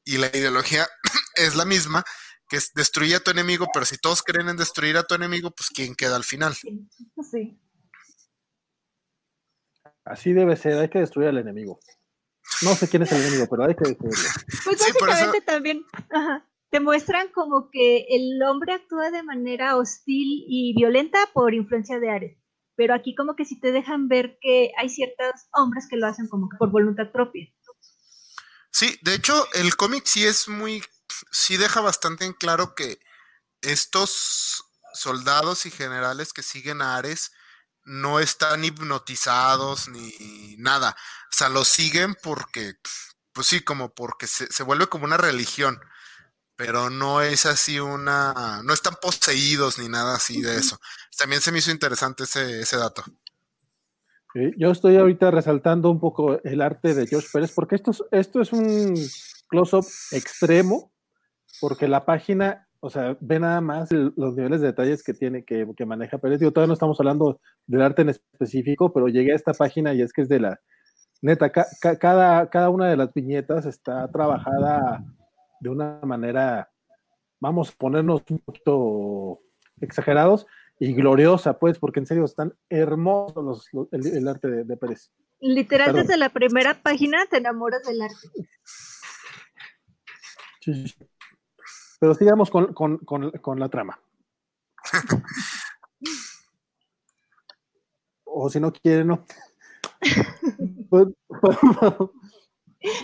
Y 0.04 0.18
la 0.18 0.28
ideología 0.28 0.86
es 1.36 1.54
la 1.54 1.64
misma, 1.64 2.04
que 2.48 2.56
es 2.56 2.72
destruir 2.74 3.16
a 3.16 3.20
tu 3.20 3.30
enemigo, 3.30 3.66
pero 3.72 3.86
si 3.86 3.98
todos 3.98 4.22
creen 4.22 4.48
en 4.48 4.56
destruir 4.56 4.96
a 4.96 5.04
tu 5.04 5.14
enemigo, 5.14 5.50
pues 5.50 5.70
¿quién 5.70 5.94
queda 5.94 6.16
al 6.16 6.24
final? 6.24 6.54
Sí. 6.54 7.58
Así 10.04 10.32
debe 10.32 10.56
ser, 10.56 10.78
hay 10.78 10.88
que 10.88 10.98
destruir 10.98 11.28
al 11.28 11.38
enemigo. 11.38 11.78
No 12.62 12.74
sé 12.74 12.88
quién 12.88 13.02
es 13.02 13.12
el 13.12 13.22
enemigo, 13.22 13.46
pero 13.48 13.64
hay 13.64 13.74
que 13.74 13.88
destruirlo. 13.88 14.28
Pues 14.64 14.78
básicamente 14.78 15.40
también 15.40 15.84
te 16.70 16.80
muestran 16.80 17.28
como 17.28 17.70
que 17.70 18.06
el 18.08 18.42
hombre 18.42 18.72
actúa 18.72 19.10
de 19.10 19.22
manera 19.22 19.76
hostil 19.76 20.44
y 20.48 20.74
violenta 20.74 21.18
por 21.32 21.54
influencia 21.54 22.00
de 22.00 22.10
Ares. 22.10 22.38
Pero 22.74 22.94
aquí 22.94 23.14
como 23.14 23.36
que 23.36 23.44
sí 23.44 23.60
te 23.60 23.70
dejan 23.70 24.08
ver 24.08 24.38
que 24.40 24.72
hay 24.78 24.88
ciertos 24.88 25.48
hombres 25.52 25.86
que 25.88 25.96
lo 25.96 26.06
hacen 26.06 26.28
como 26.28 26.48
que 26.48 26.56
por 26.56 26.70
voluntad 26.70 27.12
propia. 27.12 27.46
Sí, 28.72 28.98
de 29.02 29.14
hecho, 29.14 29.48
el 29.54 29.76
cómic 29.76 30.04
sí 30.06 30.26
es 30.26 30.48
muy 30.48 30.82
sí 31.30 31.56
deja 31.56 31.80
bastante 31.80 32.24
en 32.24 32.32
claro 32.32 32.74
que 32.74 32.98
estos 33.60 34.64
soldados 34.94 35.66
y 35.66 35.70
generales 35.70 36.32
que 36.32 36.42
siguen 36.42 36.82
a 36.82 36.96
Ares 36.96 37.32
no 37.84 38.20
están 38.20 38.64
hipnotizados 38.64 39.88
ni 39.88 40.56
nada. 40.58 40.96
O 41.32 41.36
sea, 41.36 41.48
lo 41.48 41.64
siguen 41.64 42.16
porque, 42.22 42.74
pues 43.32 43.46
sí, 43.46 43.62
como 43.62 43.94
porque 43.94 44.26
se, 44.26 44.62
vuelve 44.62 44.88
como 44.88 45.04
una 45.04 45.16
religión. 45.16 45.80
Pero 46.56 46.90
no 46.90 47.22
es 47.22 47.46
así 47.46 47.80
una. 47.80 48.62
No 48.64 48.72
están 48.74 48.96
poseídos 49.02 49.78
ni 49.78 49.88
nada 49.88 50.16
así 50.16 50.42
de 50.42 50.58
eso. 50.58 50.80
También 51.16 51.42
se 51.42 51.50
me 51.50 51.58
hizo 51.58 51.70
interesante 51.70 52.24
ese, 52.24 52.60
ese 52.60 52.76
dato. 52.76 53.04
Yo 54.56 54.70
estoy 54.70 54.96
ahorita 54.96 55.30
resaltando 55.30 55.90
un 55.90 56.00
poco 56.00 56.42
el 56.42 56.62
arte 56.62 56.94
de 56.94 57.06
George 57.06 57.28
Pérez, 57.32 57.52
porque 57.54 57.76
esto 57.76 57.92
esto 58.10 58.40
es 58.40 58.52
un 58.52 58.94
close-up 59.48 59.84
extremo 60.12 60.92
porque 61.60 61.86
la 61.86 62.04
página, 62.04 62.66
o 62.80 62.90
sea, 62.90 63.16
ve 63.20 63.38
nada 63.38 63.60
más 63.60 63.90
los 63.92 64.34
niveles 64.34 64.60
de 64.60 64.68
detalles 64.68 65.02
que 65.02 65.14
tiene, 65.14 65.44
que, 65.44 65.66
que 65.76 65.86
maneja 65.86 66.18
Pérez. 66.18 66.40
Digo, 66.40 66.50
todavía 66.50 66.68
no 66.68 66.74
estamos 66.74 66.98
hablando 66.98 67.40
del 67.66 67.82
arte 67.82 68.02
en 68.02 68.08
específico, 68.08 68.92
pero 68.92 69.08
llegué 69.08 69.32
a 69.32 69.36
esta 69.36 69.52
página 69.52 69.94
y 69.94 70.02
es 70.02 70.12
que 70.12 70.22
es 70.22 70.28
de 70.28 70.40
la, 70.40 70.60
neta, 71.22 71.50
cada, 71.50 72.50
cada 72.50 72.68
una 72.68 72.88
de 72.88 72.96
las 72.96 73.14
viñetas 73.14 73.64
está 73.64 74.10
trabajada 74.10 75.04
de 75.60 75.70
una 75.70 76.00
manera 76.02 76.68
vamos 77.40 77.70
a 77.70 77.74
ponernos 77.78 78.22
un 78.28 78.38
poquito 78.40 79.40
exagerados 79.80 80.46
y 80.82 80.94
gloriosa, 80.94 81.60
pues, 81.60 81.78
porque 81.78 82.00
en 82.00 82.06
serio 82.06 82.24
están 82.24 82.58
hermosos 82.68 83.68
el, 83.92 84.26
arte 84.26 84.48
de, 84.48 84.76
Pérez. 84.76 85.12
Literal, 85.38 85.92
desde 85.94 86.16
la 86.16 86.30
primera 86.30 86.82
página 86.82 87.24
te 87.26 87.36
enamoras 87.36 87.84
del 87.84 88.02
arte. 88.02 88.16
Sí, 90.60 90.92
Pero 92.00 92.14
sigamos 92.16 92.50
con, 92.50 93.60
la 93.60 93.68
trama. 93.68 94.00
o 98.24 98.50
si 98.50 98.58
no 98.58 98.72
quiere, 98.72 99.04
no. 99.04 99.24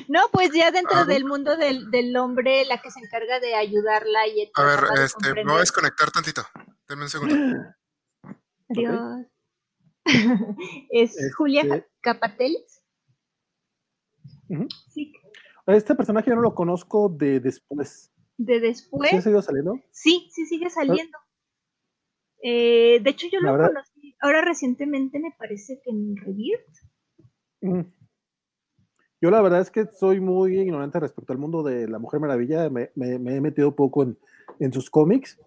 No, 0.08 0.20
pues 0.32 0.52
ya 0.52 0.70
dentro 0.70 1.04
del 1.04 1.24
mundo 1.24 1.56
del, 1.56 2.16
hombre, 2.16 2.64
la 2.64 2.78
que 2.78 2.90
se 2.90 3.00
encarga 3.00 3.40
de 3.40 3.54
ayudarla 3.54 4.26
y 4.26 4.50
A 4.54 4.64
ver, 4.64 4.80
este, 5.04 5.34
me 5.34 5.44
voy 5.44 5.56
a 5.56 5.60
desconectar 5.60 6.10
tantito. 6.10 6.42
Deme 6.88 7.02
un 7.02 7.08
segundo. 7.08 7.34
Dios. 8.68 9.26
es 10.90 11.16
este 11.16 11.30
Julia 11.32 11.86
Capatelis. 12.00 12.82
sí. 14.92 15.12
Este 15.66 15.94
personaje 15.94 16.30
yo 16.30 16.36
no 16.36 16.42
lo 16.42 16.54
conozco 16.54 17.10
de 17.10 17.40
después. 17.40 18.10
¿De 18.38 18.58
después? 18.58 19.10
¿Sí 19.10 19.16
ha 19.16 19.20
seguido 19.20 19.42
saliendo? 19.42 19.78
Sí, 19.90 20.30
sí 20.32 20.46
sigue 20.46 20.70
saliendo. 20.70 21.18
Eh, 22.42 23.00
de 23.02 23.10
hecho, 23.10 23.26
yo 23.30 23.40
lo 23.40 23.50
conocí 23.52 24.16
ahora 24.20 24.42
recientemente, 24.42 25.18
me 25.18 25.34
parece 25.36 25.80
que 25.82 25.90
en 25.90 26.16
Rebirth. 26.16 27.92
Yo 29.20 29.30
la 29.30 29.42
verdad 29.42 29.60
es 29.60 29.70
que 29.70 29.86
soy 29.86 30.20
muy 30.20 30.58
ignorante 30.58 31.00
respecto 31.00 31.32
al 31.32 31.38
mundo 31.38 31.62
de 31.62 31.88
la 31.88 31.98
Mujer 31.98 32.20
Maravilla, 32.20 32.70
me, 32.70 32.90
he 32.94 33.40
metido 33.40 33.74
poco 33.74 34.04
en, 34.60 34.72
sus 34.72 34.90
cómics. 34.90 35.38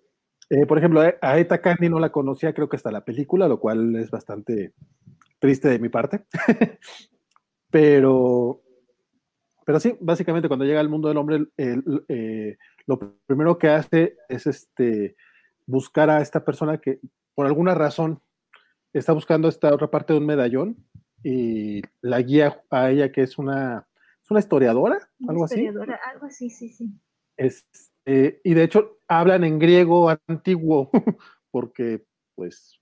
Eh, 0.50 0.66
por 0.66 0.78
ejemplo, 0.78 1.02
a 1.22 1.40
Eta 1.40 1.62
Candy 1.62 1.88
no 1.88 2.00
la 2.00 2.12
conocía, 2.12 2.54
creo 2.54 2.68
que 2.68 2.76
hasta 2.76 2.92
la 2.92 3.06
película, 3.06 3.48
lo 3.48 3.60
cual 3.60 3.96
es 3.96 4.12
bastante 4.12 4.74
triste 5.40 5.70
de 5.70 5.80
mi 5.80 5.88
parte. 5.88 6.26
pero, 7.70 8.62
pero 9.66 9.80
sí, 9.80 9.96
básicamente 10.02 10.50
cuando 10.50 10.66
llega 10.66 10.82
al 10.82 10.90
mundo 10.90 11.08
del 11.08 11.18
hombre, 11.18 11.46
eh, 11.58 12.58
lo 12.86 13.16
primero 13.26 13.58
que 13.58 13.70
hace 13.70 14.18
es 14.28 14.48
este, 14.48 15.16
buscar 15.66 16.10
a 16.10 16.22
esta 16.22 16.44
persona 16.44 16.80
que 16.80 17.00
por 17.34 17.46
alguna 17.46 17.74
razón 17.74 18.22
está 18.92 19.14
buscando 19.14 19.48
esta 19.48 19.74
otra 19.74 19.90
parte 19.90 20.12
de 20.12 20.20
un 20.20 20.26
medallón 20.26 20.76
y 21.24 21.82
la 22.02 22.22
guía 22.22 22.62
a 22.70 22.90
ella 22.90 23.12
que 23.12 23.22
es 23.22 23.38
una, 23.38 23.88
es 24.24 24.32
una 24.32 24.40
historiadora, 24.40 25.10
algo 25.28 25.46
así. 25.46 25.68
algo 25.68 26.26
así, 26.26 26.50
sí, 26.50 26.70
sí. 26.70 26.92
Eh, 28.06 28.42
y 28.44 28.54
de 28.54 28.64
hecho 28.64 29.00
hablan 29.08 29.44
en 29.44 29.60
griego 29.60 30.10
antiguo, 30.28 30.90
porque 31.52 32.04
pues 32.36 32.80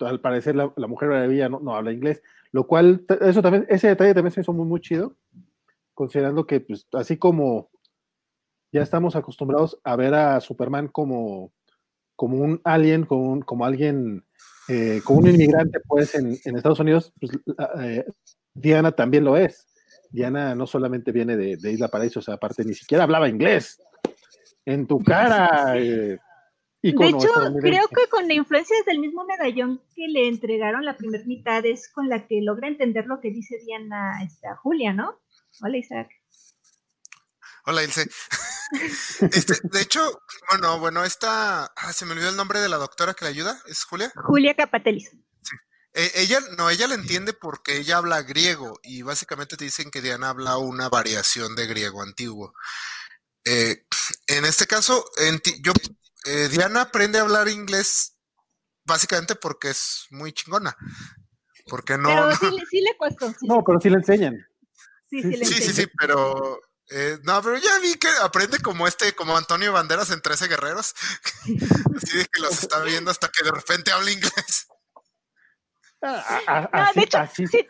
al 0.00 0.20
parecer 0.20 0.56
la, 0.56 0.72
mujer 0.88 1.08
maravilla 1.08 1.48
no, 1.48 1.60
no, 1.60 1.74
habla 1.74 1.92
inglés, 1.92 2.22
lo 2.50 2.66
cual, 2.66 3.04
eso 3.20 3.42
también, 3.42 3.66
ese 3.68 3.88
detalle 3.88 4.14
también 4.14 4.32
se 4.32 4.40
hizo 4.40 4.52
muy, 4.52 4.66
muy 4.66 4.80
chido, 4.80 5.16
considerando 5.94 6.46
que 6.46 6.60
pues 6.60 6.86
así 6.92 7.16
como 7.16 7.70
ya 8.72 8.82
estamos 8.82 9.14
acostumbrados 9.14 9.80
a 9.84 9.94
ver 9.94 10.14
a 10.14 10.40
Superman 10.40 10.88
como, 10.88 11.52
como 12.16 12.38
un 12.38 12.60
alien, 12.64 13.04
como, 13.04 13.40
como 13.44 13.64
alguien 13.64 14.24
eh, 14.68 15.00
como 15.04 15.20
un 15.20 15.28
inmigrante, 15.28 15.80
pues, 15.80 16.14
en, 16.14 16.32
Estados 16.44 16.80
Unidos, 16.80 17.12
pues, 17.20 17.32
eh, 17.80 18.04
Diana 18.54 18.92
también 18.92 19.24
lo 19.24 19.36
es. 19.36 19.66
Diana 20.10 20.54
no 20.54 20.66
solamente 20.66 21.12
viene 21.12 21.36
de, 21.36 21.72
Isla 21.72 21.88
Paraíso, 21.88 22.20
o 22.20 22.22
sea, 22.22 22.34
aparte 22.34 22.64
ni 22.64 22.74
siquiera 22.74 23.04
hablaba 23.04 23.28
inglés. 23.28 23.80
En 24.64 24.86
tu 24.86 25.02
cara. 25.02 25.76
Eh, 25.76 26.18
de 26.82 26.90
hecho, 26.90 27.28
creo 27.60 27.88
que 27.88 28.08
con 28.10 28.28
la 28.28 28.34
influencia 28.34 28.76
del 28.86 28.98
mismo 28.98 29.24
medallón 29.24 29.80
que 29.94 30.06
le 30.06 30.28
entregaron 30.28 30.84
la 30.84 30.96
primera 30.96 31.24
mitad 31.24 31.64
es 31.64 31.90
con 31.90 32.08
la 32.08 32.26
que 32.26 32.42
logra 32.42 32.68
entender 32.68 33.06
lo 33.06 33.20
que 33.20 33.30
dice 33.30 33.58
Diana 33.64 34.22
esta, 34.22 34.56
Julia, 34.56 34.92
¿no? 34.92 35.18
Hola, 35.62 35.78
Isaac. 35.78 36.10
Hola, 37.66 37.82
Ilse. 37.82 38.04
Este, 39.20 39.54
de 39.62 39.80
hecho, 39.80 40.22
bueno, 40.50 40.78
bueno, 40.78 41.04
esta, 41.04 41.64
ah, 41.64 41.92
se 41.92 42.04
me 42.04 42.12
olvidó 42.12 42.30
el 42.30 42.36
nombre 42.36 42.60
de 42.60 42.68
la 42.68 42.76
doctora 42.76 43.14
que 43.14 43.24
le 43.24 43.30
ayuda, 43.30 43.60
¿es 43.66 43.84
Julia? 43.84 44.12
Julia 44.16 44.54
Capatelis. 44.54 45.10
Sí. 45.42 45.56
E, 45.94 46.10
ella, 46.16 46.40
no, 46.56 46.70
ella 46.70 46.86
la 46.86 46.94
entiende 46.94 47.32
porque 47.32 47.76
ella 47.76 47.98
habla 47.98 48.22
griego 48.22 48.80
y 48.82 49.02
básicamente 49.02 49.56
te 49.56 49.64
dicen 49.64 49.90
que 49.90 50.02
Diana 50.02 50.30
habla 50.30 50.56
una 50.58 50.88
variación 50.88 51.54
de 51.54 51.66
griego 51.66 52.02
antiguo. 52.02 52.54
Eh, 53.44 53.84
en 54.26 54.44
este 54.44 54.66
caso, 54.66 55.04
yo, 55.60 55.72
eh, 56.26 56.48
Diana 56.50 56.82
aprende 56.82 57.18
a 57.18 57.22
hablar 57.22 57.48
inglés 57.48 58.16
básicamente 58.84 59.34
porque 59.34 59.70
es 59.70 60.06
muy 60.10 60.32
chingona. 60.32 60.76
Porque 61.66 61.96
no. 61.96 62.08
Pero 62.08 62.34
sí, 62.70 62.80
le 62.80 62.96
cuesta. 62.96 63.34
No, 63.42 63.62
pero 63.64 63.80
sí 63.80 63.88
le 63.88 63.96
enseñan. 63.96 64.46
Sí, 65.08 65.22
sí, 65.22 65.44
sí, 65.44 65.54
sí, 65.62 65.72
sí, 65.72 65.86
pero 65.98 66.60
eh, 66.90 67.18
no, 67.22 67.42
pero 67.42 67.56
ya 67.56 67.78
vi 67.80 67.94
que 67.94 68.08
aprende 68.22 68.58
como 68.58 68.86
este, 68.86 69.14
como 69.14 69.36
Antonio 69.36 69.72
Banderas 69.72 70.10
en 70.10 70.20
13 70.20 70.48
Guerreros. 70.48 70.94
Así 71.96 72.18
de 72.18 72.26
que 72.26 72.42
los 72.42 72.62
está 72.62 72.82
viendo 72.82 73.10
hasta 73.10 73.28
que 73.28 73.44
de 73.44 73.50
repente 73.50 73.90
habla 73.90 74.10
inglés. 74.10 74.68
Ah, 76.02 76.68
no, 76.70 76.92
de 77.00 77.06
hecho, 77.06 77.18
sí, 77.34 77.46
sí, 77.46 77.66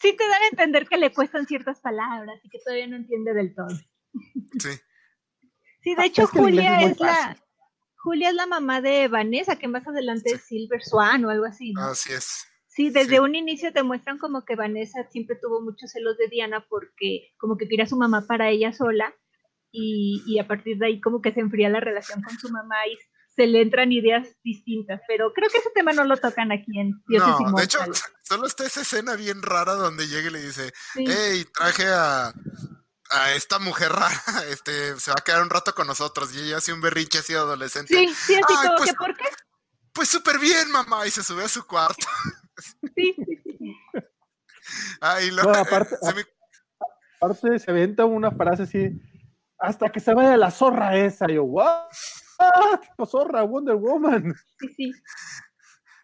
te 0.00 0.28
dan 0.28 0.42
a 0.42 0.48
entender 0.48 0.86
que 0.86 0.96
le 0.96 1.12
cuestan 1.12 1.44
ciertas 1.46 1.80
palabras 1.80 2.38
y 2.44 2.48
que 2.48 2.60
todavía 2.60 2.86
no 2.86 2.96
entiende 2.96 3.34
del 3.34 3.52
todo. 3.52 3.76
Sí. 4.60 4.80
Sí, 5.82 5.94
de 5.96 6.04
hecho, 6.04 6.28
Julia 6.28 6.82
es, 6.82 7.00
la. 7.00 7.36
Julia 7.96 8.28
es 8.28 8.34
la 8.36 8.46
mamá 8.46 8.80
de 8.80 9.08
Vanessa, 9.08 9.56
que 9.56 9.66
más 9.66 9.86
adelante 9.88 10.32
es 10.32 10.46
Silver 10.46 10.82
Swan 10.84 11.24
o 11.24 11.30
algo 11.30 11.46
así. 11.46 11.72
¿no? 11.72 11.82
Así 11.82 12.12
es. 12.12 12.46
Sí, 12.78 12.90
desde 12.90 13.18
un 13.18 13.34
inicio 13.34 13.72
te 13.72 13.82
muestran 13.82 14.18
como 14.18 14.44
que 14.44 14.54
Vanessa 14.54 15.02
siempre 15.10 15.34
tuvo 15.34 15.60
muchos 15.60 15.90
celos 15.90 16.16
de 16.16 16.28
Diana 16.28 16.64
porque 16.68 17.34
como 17.36 17.56
que 17.56 17.66
quería 17.66 17.86
a 17.86 17.88
su 17.88 17.96
mamá 17.96 18.24
para 18.24 18.50
ella 18.50 18.72
sola 18.72 19.12
y, 19.72 20.38
a 20.38 20.46
partir 20.46 20.78
de 20.78 20.86
ahí 20.86 21.00
como 21.00 21.20
que 21.20 21.32
se 21.32 21.40
enfría 21.40 21.68
la 21.70 21.80
relación 21.80 22.22
con 22.22 22.38
su 22.38 22.48
mamá 22.50 22.76
y 22.86 22.96
se 23.34 23.48
le 23.48 23.62
entran 23.62 23.90
ideas 23.90 24.28
distintas, 24.44 25.00
pero 25.08 25.32
creo 25.32 25.50
que 25.50 25.58
ese 25.58 25.70
tema 25.74 25.92
no 25.92 26.04
lo 26.04 26.18
tocan 26.18 26.52
aquí 26.52 26.78
en 26.78 26.92
Dioses 27.08 27.34
No, 27.40 27.56
de 27.56 27.64
hecho, 27.64 27.80
solo 28.22 28.46
está 28.46 28.64
esa 28.64 28.82
escena 28.82 29.16
bien 29.16 29.42
rara 29.42 29.72
donde 29.72 30.06
llega 30.06 30.28
y 30.28 30.32
le 30.34 30.42
dice, 30.42 30.72
hey, 30.94 31.44
traje 31.52 31.84
a, 31.84 32.32
a 33.10 33.32
esta 33.32 33.58
mujer 33.58 33.90
rara, 33.90 34.22
este, 34.50 35.00
se 35.00 35.10
va 35.10 35.16
a 35.18 35.24
quedar 35.24 35.42
un 35.42 35.50
rato 35.50 35.74
con 35.74 35.88
nosotros 35.88 36.32
y 36.32 36.42
ella 36.42 36.58
hace 36.58 36.72
un 36.72 36.80
berriche 36.80 37.18
así 37.18 37.34
adolescente. 37.34 37.92
Sí, 37.92 38.06
sí, 38.14 38.34
así 38.36 38.54
como 38.54 38.76
pues, 38.76 38.90
que, 38.90 38.96
¿por 38.96 39.16
qué? 39.16 39.24
Pues 39.92 40.08
súper 40.08 40.38
bien, 40.38 40.70
mamá, 40.70 41.08
y 41.08 41.10
se 41.10 41.24
sube 41.24 41.42
a 41.42 41.48
su 41.48 41.66
cuarto. 41.66 42.06
Sí, 42.94 43.14
sí, 43.16 43.42
sí. 43.58 43.74
lo, 45.32 45.54
aparte, 45.54 45.96
se 46.00 46.14
me... 46.14 46.24
aparte 47.20 47.58
se 47.58 47.70
aventa 47.70 48.04
una 48.04 48.30
frase 48.30 48.64
así, 48.64 49.00
hasta 49.58 49.90
que 49.90 50.00
se 50.00 50.14
vaya 50.14 50.36
la 50.36 50.50
zorra 50.50 50.96
esa, 50.96 51.26
yo, 51.28 51.44
¿what? 51.44 51.88
Zorra, 53.06 53.42
Wonder 53.42 53.76
Woman. 53.76 54.34
Sí, 54.58 54.68
sí. 54.76 54.92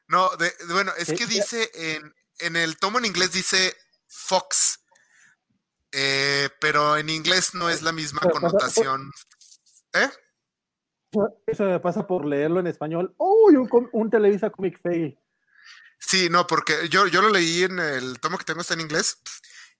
No, 0.08 0.30
de, 0.36 0.52
bueno, 0.72 0.92
es 0.98 1.08
que 1.12 1.26
dice 1.26 1.70
en, 1.74 2.14
en, 2.40 2.56
el 2.56 2.76
tomo 2.78 2.98
en 2.98 3.06
inglés 3.06 3.32
dice 3.32 3.74
Fox, 4.06 4.84
eh, 5.92 6.48
pero 6.60 6.96
en 6.96 7.08
inglés 7.08 7.54
no 7.54 7.70
es 7.70 7.82
la 7.82 7.92
misma 7.92 8.20
connotación. 8.20 9.10
¿Eh? 9.92 10.10
Eso 11.46 11.64
me 11.64 11.80
pasa 11.80 12.06
por 12.06 12.26
leerlo 12.26 12.60
en 12.60 12.66
español. 12.66 13.14
¡Uy! 13.18 13.56
un, 13.56 13.68
un 13.92 14.10
Televisa 14.10 14.50
Comic 14.50 14.80
Fail. 14.80 15.18
Sí, 15.98 16.28
no, 16.30 16.46
porque 16.46 16.88
yo, 16.88 17.06
yo 17.06 17.22
lo 17.22 17.30
leí 17.30 17.62
en 17.62 17.78
el 17.78 18.20
tomo 18.20 18.38
que 18.38 18.44
tengo 18.44 18.60
está 18.60 18.74
en 18.74 18.82
inglés 18.82 19.18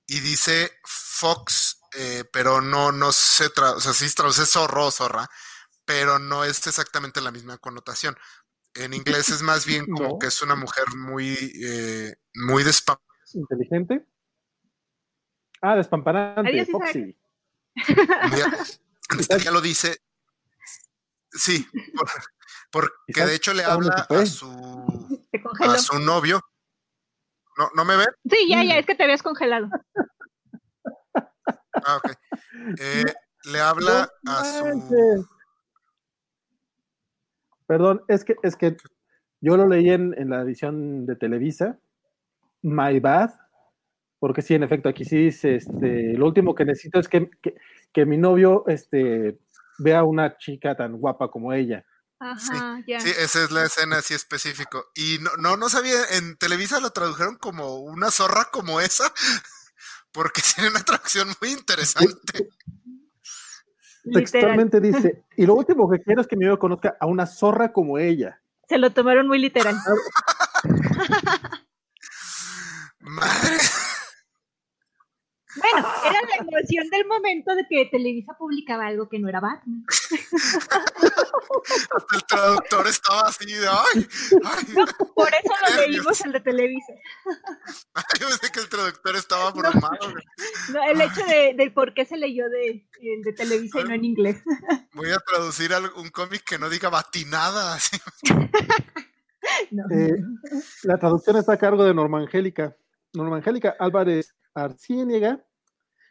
y 0.07 0.21
dice 0.21 0.73
Fox, 0.85 1.81
eh, 1.97 2.25
pero 2.33 2.61
no, 2.61 2.93
no 2.93 3.12
se 3.12 3.51
traduce, 3.51 3.77
o 3.77 3.81
sea, 3.81 3.93
sí 3.93 4.09
se 4.09 4.15
traduce 4.15 4.47
zorro 4.47 4.87
o 4.87 4.91
zorra, 4.91 5.29
pero 5.85 6.19
no 6.19 6.45
es 6.45 6.67
exactamente 6.67 7.21
la 7.21 7.31
misma 7.31 7.59
connotación. 7.59 8.17
En 8.75 8.93
inglés 8.93 9.29
es 9.29 9.43
más 9.43 9.67
bien 9.67 9.87
como 9.91 10.19
que 10.19 10.27
es 10.27 10.43
una 10.43 10.57
mujer 10.57 10.85
muy, 10.97 11.37
eh, 11.62 12.15
muy 12.35 12.65
¿Inteligente? 13.33 14.07
Ah, 15.61 15.77
despamparante, 15.77 16.67
Foxy. 16.67 17.17
Ya, 18.37 18.59
ya 19.39 19.51
lo 19.51 19.61
dice. 19.61 20.01
Sí, 21.33 21.67
porque 22.71 23.25
de 23.25 23.35
hecho 23.35 23.55
le 23.55 23.65
habla 23.65 24.07
a 24.09 24.27
su 24.27 25.24
a 25.61 25.79
su 25.79 25.99
novio. 25.99 26.41
¿No, 27.57 27.69
¿No 27.75 27.85
me 27.85 27.97
ven? 27.97 28.09
Sí, 28.29 28.49
ya, 28.49 28.65
ya, 28.65 28.79
es 28.79 28.87
que 28.87 28.95
te 28.95 29.05
habías 29.05 29.23
congelado. 29.23 29.69
Ah, 31.75 31.97
ok. 31.97 32.11
Eh, 32.81 33.05
le 33.53 33.61
habla 33.61 34.11
a 34.27 34.45
su. 34.45 35.27
Perdón, 37.67 38.03
es 38.09 38.25
que, 38.25 38.37
es 38.43 38.57
que 38.57 38.77
yo 39.41 39.57
lo 39.57 39.67
leí 39.67 39.91
en, 39.91 40.15
en 40.19 40.31
la 40.31 40.43
edición 40.43 41.07
de 41.07 41.17
Televisa, 41.17 41.79
My 42.63 43.01
Bad, 43.01 43.31
porque 44.19 44.43
sí, 44.43 44.55
en 44.55 44.63
efecto, 44.63 44.89
aquí 44.89 45.05
sí 45.05 45.17
dice, 45.17 45.57
este, 45.57 46.15
lo 46.15 46.27
último 46.27 46.55
que 46.55 46.65
necesito 46.65 46.99
es 46.99 47.09
que, 47.09 47.31
que, 47.43 47.55
que 47.93 48.07
mi 48.07 48.17
novio 48.17 48.65
este, 48.69 49.39
vea 49.79 50.01
a 50.01 50.05
una 50.05 50.37
chica 50.37 50.77
tan 50.77 50.99
guapa 50.99 51.29
como 51.29 51.53
ella. 51.53 51.85
Ajá, 52.19 52.83
ya. 52.87 53.01
Sí, 53.01 53.11
esa 53.19 53.45
es 53.45 53.51
la 53.51 53.65
escena 53.65 53.99
así 53.99 54.15
específico. 54.15 54.91
Y 54.95 55.19
no, 55.21 55.31
no, 55.37 55.57
no 55.57 55.69
sabía, 55.69 55.99
en 56.12 56.37
Televisa 56.37 56.81
lo 56.81 56.91
tradujeron 56.91 57.37
como 57.37 57.77
una 57.77 58.11
zorra 58.11 58.51
como 58.51 58.81
esa, 58.81 59.12
porque 60.12 60.43
tiene 60.55 60.71
una 60.71 60.83
traducción 60.83 61.29
muy 61.41 61.51
interesante. 61.51 62.49
Literal. 64.05 64.31
Textualmente 64.31 64.81
dice, 64.81 65.25
y 65.37 65.47
lo 65.47 65.55
último 65.55 65.91
que 65.91 66.03
quiero 66.03 66.21
es 66.21 66.27
que 66.27 66.37
mi 66.37 66.45
amigo 66.45 66.59
conozca 66.59 66.97
a 67.01 67.07
una 67.07 67.27
zorra 67.27 67.73
como 67.73 67.99
ella. 67.99 68.41
Se 68.69 68.79
lo 68.79 68.91
tomaron 68.93 69.29
muy 69.29 69.39
literal. 69.39 69.77
Madre. 73.01 73.59
Bueno, 75.57 75.89
era 76.05 76.21
la 76.23 76.37
emoción 76.41 76.89
del 76.91 77.07
momento 77.07 77.55
de 77.55 77.67
que 77.69 77.87
Televisa 77.87 78.35
publicaba 78.39 78.87
algo 78.87 79.09
que 79.09 79.19
no 79.19 79.29
era 79.29 79.41
Batman. 79.41 79.85
Hasta 81.97 82.17
el 82.17 82.25
traductor 82.25 82.87
estaba 82.87 83.21
así 83.29 83.47
de 83.47 83.69
ay, 83.69 84.09
ay. 84.45 84.67
No, 84.75 84.87
por 85.15 85.29
eso 85.29 85.53
lo 85.69 85.77
leímos 85.83 86.21
el 86.23 86.33
de 86.33 86.41
Televisa. 86.41 86.93
Yo 88.21 88.29
pensé 88.29 88.51
que 88.53 88.61
el 88.61 88.69
traductor 88.69 89.17
estaba 89.17 89.51
bromado. 89.53 90.11
güey. 90.11 90.25
No, 90.73 90.83
el 90.85 91.01
hecho 91.01 91.25
de, 91.27 91.55
de 91.55 91.71
por 91.71 91.95
qué 91.95 92.05
se 92.05 92.17
leyó 92.17 92.49
de, 92.49 92.87
el 93.01 93.23
de 93.23 93.33
Televisa 93.33 93.81
y 93.81 93.85
no 93.85 93.95
en 93.95 94.05
inglés. 94.05 94.43
Voy 94.93 95.11
a 95.11 95.19
traducir 95.19 95.71
un 95.97 96.09
cómic 96.11 96.43
que 96.45 96.59
no 96.59 96.69
diga 96.69 96.89
batinada. 96.89 97.75
así. 97.75 97.97
No. 99.71 99.85
Eh, 99.91 100.17
la 100.85 100.99
traducción 100.99 101.37
está 101.37 101.53
a 101.53 101.59
cargo 101.59 101.85
de 101.85 101.95
Norma 101.95 102.19
Angélica. 102.19 102.75
Norma 103.13 103.37
Angélica 103.37 103.77
Álvarez 103.79 104.35
Arciénega, 104.55 105.45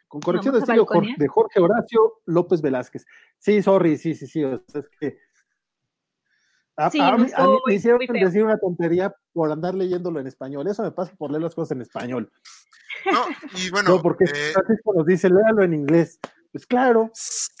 con 0.08 0.20
corrección 0.20 0.54
de 0.54 0.60
estilo 0.60 0.86
de 1.16 1.28
Jorge 1.28 1.60
Horacio 1.60 2.20
López 2.26 2.60
Velázquez. 2.62 3.04
Sí, 3.38 3.62
sorry, 3.62 3.96
sí, 3.98 4.14
sí, 4.14 4.26
sí. 4.26 4.44
o 4.44 4.56
sea, 4.68 4.80
es 4.80 4.88
que 5.00 5.18
a, 6.76 6.90
Sí, 6.90 7.00
a 7.00 7.10
no 7.12 7.18
mí- 7.18 7.30
a 7.34 7.46
me 7.66 7.74
hicieron 7.74 8.00
decir 8.20 8.44
una 8.44 8.58
tontería 8.58 9.14
por 9.32 9.50
andar 9.50 9.74
leyéndolo 9.74 10.20
en 10.20 10.26
español. 10.26 10.66
Eso 10.66 10.82
me 10.82 10.90
pasa 10.92 11.14
por 11.16 11.30
leer 11.30 11.42
las 11.42 11.54
cosas 11.54 11.72
en 11.72 11.82
español. 11.82 12.32
No, 13.12 13.24
y 13.58 13.70
bueno, 13.70 13.90
no, 13.96 14.02
porque 14.02 14.24
eh, 14.24 14.52
Francisco 14.52 14.94
nos 14.94 15.06
dice, 15.06 15.28
léalo 15.28 15.62
en 15.62 15.74
inglés. 15.74 16.18
Pues 16.52 16.66
claro, 16.66 17.10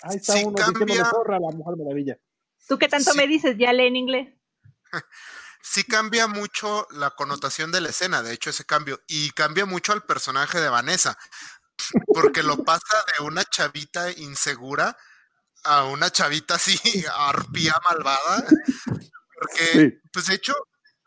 ahí 0.02 0.16
está 0.16 0.34
uno 0.34 0.50
diciendo 0.52 0.78
cambia, 0.78 1.04
zorra 1.04 1.36
a 1.36 1.40
la 1.40 1.50
Mujer 1.50 1.76
Maravilla. 1.76 2.18
¿Tú 2.68 2.78
qué 2.78 2.88
tanto 2.88 3.12
me 3.14 3.26
dices? 3.26 3.56
Ya 3.58 3.72
lee 3.72 3.86
en 3.88 3.96
inglés. 3.96 4.34
sí 5.64 5.84
cambia 5.84 6.28
mucho 6.28 6.86
la 6.92 7.10
connotación 7.12 7.72
de 7.72 7.80
la 7.82 7.90
escena, 7.90 8.22
de 8.22 8.34
hecho 8.34 8.50
ese 8.50 8.66
cambio, 8.66 9.00
y 9.08 9.30
cambia 9.32 9.66
mucho 9.66 9.92
al 9.94 10.04
personaje 10.04 10.60
de 10.60 10.68
Vanessa, 10.68 11.18
porque 12.12 12.42
lo 12.44 12.58
pasa 12.64 13.04
de 13.18 13.24
una 13.24 13.44
chavita 13.44 14.10
insegura 14.12 14.96
a 15.64 15.84
una 15.84 16.10
chavita 16.12 16.56
así, 16.56 16.78
arpía 17.16 17.74
malvada, 17.84 18.44
porque, 19.34 19.64
Sí. 19.72 19.92
pues 20.12 20.26
de 20.26 20.34
hecho, 20.36 20.54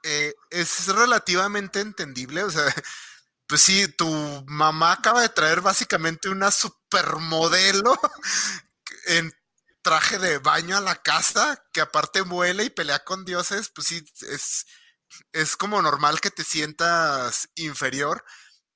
eh, 0.04 0.34
es 0.52 0.88
relativamente 0.90 1.82
entendible, 1.82 2.44
o 2.44 2.52
sea, 2.52 2.66
pues 3.48 3.62
sí, 3.62 3.88
tu 3.98 4.08
mamá 4.48 4.94
acaba 4.94 5.22
de 5.22 5.30
traer 5.30 5.62
básicamente 5.62 6.30
una 6.30 6.52
supermodelo 6.52 8.00
en 9.08 9.32
traje 9.88 10.20
de 10.20 10.38
baño 10.40 10.76
a 10.76 10.82
la 10.82 10.96
casa, 11.02 11.64
que 11.72 11.80
aparte 11.80 12.20
vuela 12.20 12.62
y 12.62 12.70
pelea 12.70 13.00
con 13.06 13.24
dioses, 13.24 13.70
pues 13.74 13.88
sí, 13.88 14.04
es, 14.30 14.66
es 15.32 15.56
como 15.56 15.82
normal 15.82 16.20
que 16.20 16.30
te 16.30 16.44
sientas 16.44 17.48
inferior. 17.56 18.22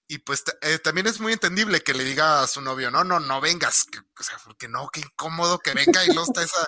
Y 0.07 0.20
pues 0.20 0.45
eh, 0.62 0.80
también 0.80 1.07
es 1.07 1.20
muy 1.20 1.34
entendible 1.34 1.82
que 1.82 1.93
le 1.93 2.05
diga 2.05 2.41
a 2.41 2.47
su 2.47 2.62
novio, 2.62 2.91
no, 2.91 3.03
no, 3.03 3.20
no 3.20 3.41
vengas, 3.41 3.84
que- 3.84 3.99
o 3.99 4.24
sea, 4.24 4.38
porque 4.45 4.70
no, 4.70 4.88
qué 4.89 5.01
incómodo 5.01 5.59
que 5.59 5.74
venga 5.74 6.05
y 6.05 6.07
luego 6.07 6.24
está 6.24 6.43
esa, 6.43 6.66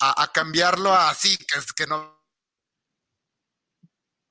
a, 0.00 0.22
a 0.24 0.32
cambiarlo 0.32 0.92
a 0.92 1.10
así, 1.10 1.36
que, 1.36 1.58
es- 1.60 1.72
que 1.72 1.86
no, 1.86 2.20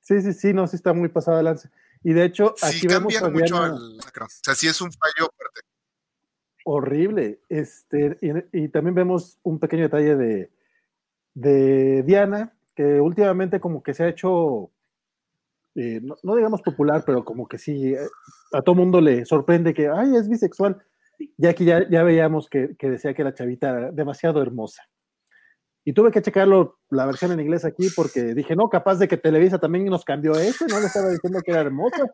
Sí, 0.02 0.20
sí, 0.20 0.34
sí, 0.34 0.52
no, 0.52 0.66
sí 0.66 0.76
está 0.76 0.92
muy 0.92 1.08
pasada 1.08 1.38
de 1.38 1.44
lanza. 1.44 1.70
Y 2.02 2.12
de 2.12 2.26
hecho, 2.26 2.54
sí 2.58 2.66
aquí 2.66 2.88
vemos 2.88 3.10
cambia 3.10 3.20
a 3.20 3.30
mucho 3.30 3.54
Diana 3.54 3.66
al, 3.74 3.98
o 4.00 4.28
sea, 4.42 4.54
sí 4.54 4.68
es 4.68 4.78
un 4.82 4.92
fallo 4.92 5.30
fuerte. 5.34 5.60
Horrible. 6.64 7.40
Este, 7.48 8.18
y, 8.20 8.64
y 8.64 8.68
también 8.68 8.94
vemos 8.94 9.38
un 9.42 9.58
pequeño 9.58 9.84
detalle 9.84 10.16
de, 10.16 10.50
de 11.34 12.02
Diana, 12.02 12.52
que 12.74 13.00
últimamente 13.00 13.60
como 13.60 13.82
que 13.82 13.94
se 13.94 14.04
ha 14.04 14.08
hecho, 14.08 14.70
eh, 15.76 16.00
no, 16.02 16.16
no 16.22 16.34
digamos 16.34 16.62
popular, 16.62 17.04
pero 17.06 17.24
como 17.24 17.46
que 17.46 17.58
sí, 17.58 17.94
eh, 17.94 17.98
a 18.52 18.62
todo 18.62 18.74
mundo 18.74 19.00
le 19.00 19.24
sorprende 19.24 19.74
que, 19.74 19.88
ay, 19.88 20.16
es 20.16 20.28
bisexual. 20.28 20.82
Ya 21.36 21.50
aquí 21.50 21.64
ya, 21.64 21.88
ya 21.88 22.02
veíamos 22.02 22.48
que, 22.48 22.76
que 22.76 22.90
decía 22.90 23.14
que 23.14 23.22
la 23.22 23.34
chavita 23.34 23.70
era 23.70 23.92
demasiado 23.92 24.42
hermosa. 24.42 24.82
Y 25.84 25.92
tuve 25.92 26.10
que 26.10 26.22
checarlo, 26.22 26.78
la 26.88 27.04
versión 27.04 27.30
en 27.32 27.40
inglés 27.40 27.64
aquí, 27.64 27.88
porque 27.94 28.34
dije, 28.34 28.56
no, 28.56 28.68
capaz 28.70 28.96
de 28.96 29.06
que 29.06 29.18
Televisa 29.18 29.58
también 29.58 29.84
nos 29.84 30.04
cambió 30.04 30.32
eso, 30.32 30.66
no 30.66 30.80
le 30.80 30.86
estaba 30.86 31.10
diciendo 31.10 31.40
que 31.44 31.50
era 31.50 31.60
hermosa. 31.60 32.10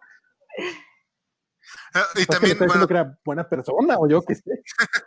Ah, 1.95 2.07
Y 2.15 2.21
que 2.21 2.27
también, 2.27 2.53
está 2.53 2.67
bueno, 2.67 2.87
que 2.87 2.95
era 2.95 3.19
buena 3.25 3.49
persona, 3.49 3.99
o 3.99 4.09
yo 4.09 4.23
qué 4.25 4.35
sé. 4.35 4.43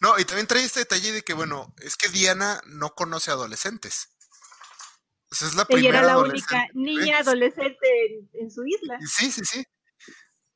no, 0.00 0.18
y 0.18 0.24
también 0.24 0.46
trae 0.46 0.64
este 0.64 0.80
detalle 0.80 1.12
de 1.12 1.22
que, 1.22 1.34
bueno, 1.34 1.74
es 1.78 1.96
que 1.96 2.08
Diana 2.08 2.60
no 2.66 2.94
conoce 2.94 3.30
adolescentes. 3.30 4.08
O 5.30 5.34
sea, 5.34 5.48
es 5.48 5.54
la 5.54 5.62
Ella 5.62 5.66
primera 5.68 5.98
era 5.98 6.06
la 6.06 6.12
adolescente 6.14 6.54
única 6.54 6.66
que 6.72 6.78
niña 6.78 7.18
adolescente 7.18 8.06
en, 8.06 8.30
en 8.34 8.50
su 8.50 8.66
isla. 8.66 8.98
Sí, 9.06 9.30
sí, 9.30 9.42
sí. 9.44 9.64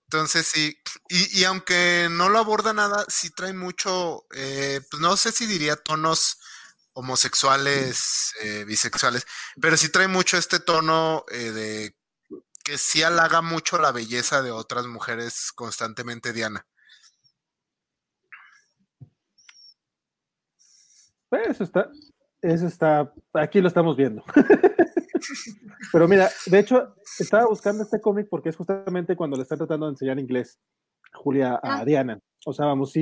Entonces 0.08 0.46
sí, 0.46 0.78
y, 1.08 1.40
y 1.40 1.44
aunque 1.44 2.06
no 2.10 2.28
lo 2.28 2.38
aborda 2.38 2.72
nada, 2.72 3.04
sí 3.08 3.30
trae 3.30 3.52
mucho, 3.52 4.24
eh, 4.34 4.80
pues 4.88 5.00
no 5.00 5.16
sé 5.16 5.32
si 5.32 5.46
diría 5.46 5.74
tonos 5.74 6.38
homosexuales, 6.92 8.32
eh, 8.40 8.64
bisexuales, 8.64 9.26
pero 9.60 9.76
sí 9.76 9.88
trae 9.88 10.06
mucho 10.06 10.38
este 10.38 10.60
tono 10.60 11.24
eh, 11.30 11.50
de 11.50 11.96
que 12.66 12.78
sí 12.78 13.04
halaga 13.04 13.42
mucho 13.42 13.78
la 13.78 13.92
belleza 13.92 14.42
de 14.42 14.50
otras 14.50 14.86
mujeres 14.88 15.52
constantemente, 15.54 16.32
Diana. 16.32 16.66
Pues 21.28 21.46
eso 21.48 21.62
está, 21.62 21.88
eso 22.42 22.66
está, 22.66 23.12
aquí 23.34 23.60
lo 23.60 23.68
estamos 23.68 23.96
viendo. 23.96 24.24
Pero 25.92 26.08
mira, 26.08 26.28
de 26.46 26.58
hecho, 26.58 26.96
estaba 27.20 27.46
buscando 27.46 27.84
este 27.84 28.00
cómic 28.00 28.26
porque 28.28 28.48
es 28.48 28.56
justamente 28.56 29.14
cuando 29.14 29.36
le 29.36 29.44
están 29.44 29.58
tratando 29.58 29.86
de 29.86 29.92
enseñar 29.92 30.18
inglés 30.18 30.58
a 31.12 31.18
Julia 31.18 31.54
a 31.54 31.60
Ah. 31.62 31.84
Diana. 31.84 32.18
O 32.46 32.52
sea, 32.52 32.66
vamos, 32.66 32.90
sí, 32.90 33.00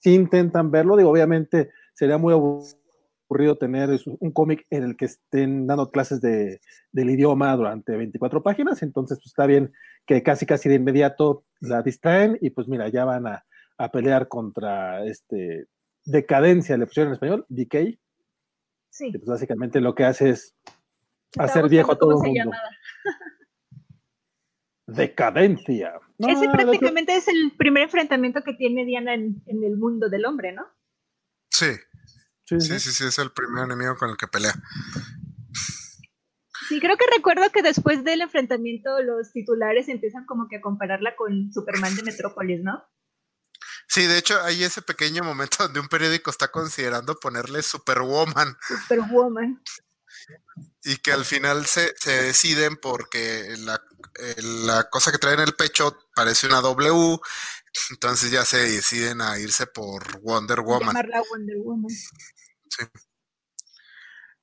sí 0.00 0.14
intentan 0.14 0.72
verlo. 0.72 0.96
Digo, 0.96 1.10
obviamente 1.10 1.70
sería 1.94 2.18
muy 2.18 2.32
aburrido 2.32 2.77
tener 3.58 3.90
es- 3.90 4.06
un 4.06 4.32
cómic 4.32 4.66
en 4.70 4.82
el 4.84 4.96
que 4.96 5.04
estén 5.04 5.66
dando 5.66 5.90
clases 5.90 6.20
de, 6.20 6.60
del 6.92 7.10
idioma 7.10 7.54
durante 7.56 7.96
24 7.96 8.42
páginas. 8.42 8.82
Entonces, 8.82 9.18
pues 9.18 9.26
está 9.26 9.46
bien 9.46 9.72
que 10.06 10.22
casi, 10.22 10.46
casi 10.46 10.68
de 10.68 10.76
inmediato 10.76 11.44
la 11.60 11.82
distraen 11.82 12.38
y 12.40 12.50
pues 12.50 12.66
mira, 12.68 12.88
ya 12.88 13.04
van 13.04 13.26
a, 13.26 13.44
a 13.76 13.90
pelear 13.90 14.28
contra 14.28 15.04
este 15.04 15.66
decadencia, 16.04 16.76
le 16.78 16.86
pusieron 16.86 17.10
en 17.10 17.14
español, 17.14 17.44
decay, 17.48 17.98
Sí. 18.90 19.12
que 19.12 19.18
pues 19.18 19.28
básicamente 19.28 19.80
lo 19.80 19.94
que 19.94 20.04
hace 20.04 20.30
es 20.30 20.56
hacer 21.38 21.68
viejo 21.68 21.92
a 21.92 21.98
todo 21.98 22.22
el 22.22 22.32
mundo. 22.32 22.56
Decadencia. 24.86 25.92
No, 26.16 26.28
Ese 26.28 26.48
prácticamente 26.48 27.14
es 27.14 27.28
el 27.28 27.52
primer 27.58 27.82
enfrentamiento 27.84 28.42
que 28.42 28.54
tiene 28.54 28.86
Diana 28.86 29.12
en, 29.14 29.42
en 29.46 29.62
el 29.62 29.76
mundo 29.76 30.08
del 30.08 30.24
hombre, 30.24 30.52
¿no? 30.52 30.64
Sí, 31.50 31.66
sí, 32.48 32.60
sí, 32.60 32.78
sí. 32.78 32.80
sí, 32.80 32.92
sí, 32.92 33.04
es 33.06 33.18
el 33.18 33.30
primer 33.32 33.64
enemigo 33.64 33.96
con 33.96 34.10
el 34.10 34.16
que 34.16 34.26
pelea. 34.26 34.54
Sí, 36.68 36.80
creo 36.80 36.96
que 36.98 37.06
recuerdo 37.14 37.50
que 37.50 37.62
después 37.62 38.04
del 38.04 38.20
enfrentamiento 38.20 39.02
los 39.02 39.32
titulares 39.32 39.88
empiezan 39.88 40.26
como 40.26 40.48
que 40.48 40.56
a 40.56 40.60
compararla 40.60 41.16
con 41.16 41.50
Superman 41.50 41.96
de 41.96 42.02
Metrópolis, 42.02 42.60
¿no? 42.62 42.84
Sí, 43.88 44.04
de 44.04 44.18
hecho, 44.18 44.38
hay 44.42 44.62
ese 44.62 44.82
pequeño 44.82 45.24
momento 45.24 45.56
donde 45.64 45.80
un 45.80 45.88
periódico 45.88 46.30
está 46.30 46.48
considerando 46.48 47.18
ponerle 47.18 47.62
Superwoman. 47.62 48.56
Superwoman. 48.82 49.62
y 50.84 50.96
que 50.98 51.12
al 51.12 51.24
final 51.24 51.64
se, 51.64 51.94
se 51.96 52.22
deciden 52.22 52.76
porque 52.76 53.54
la, 53.60 53.80
eh, 54.20 54.42
la 54.42 54.90
cosa 54.90 55.10
que 55.10 55.18
traen 55.18 55.40
en 55.40 55.48
el 55.48 55.54
pecho 55.54 55.96
parece 56.14 56.46
una 56.46 56.60
W, 56.60 57.18
entonces 57.90 58.30
ya 58.30 58.44
se 58.44 58.58
deciden 58.58 59.22
a 59.22 59.38
irse 59.38 59.66
por 59.66 60.20
Wonder 60.20 60.60
Woman. 60.60 60.88
Llamarla 60.88 61.22
Wonder 61.30 61.56
Woman. 61.58 61.94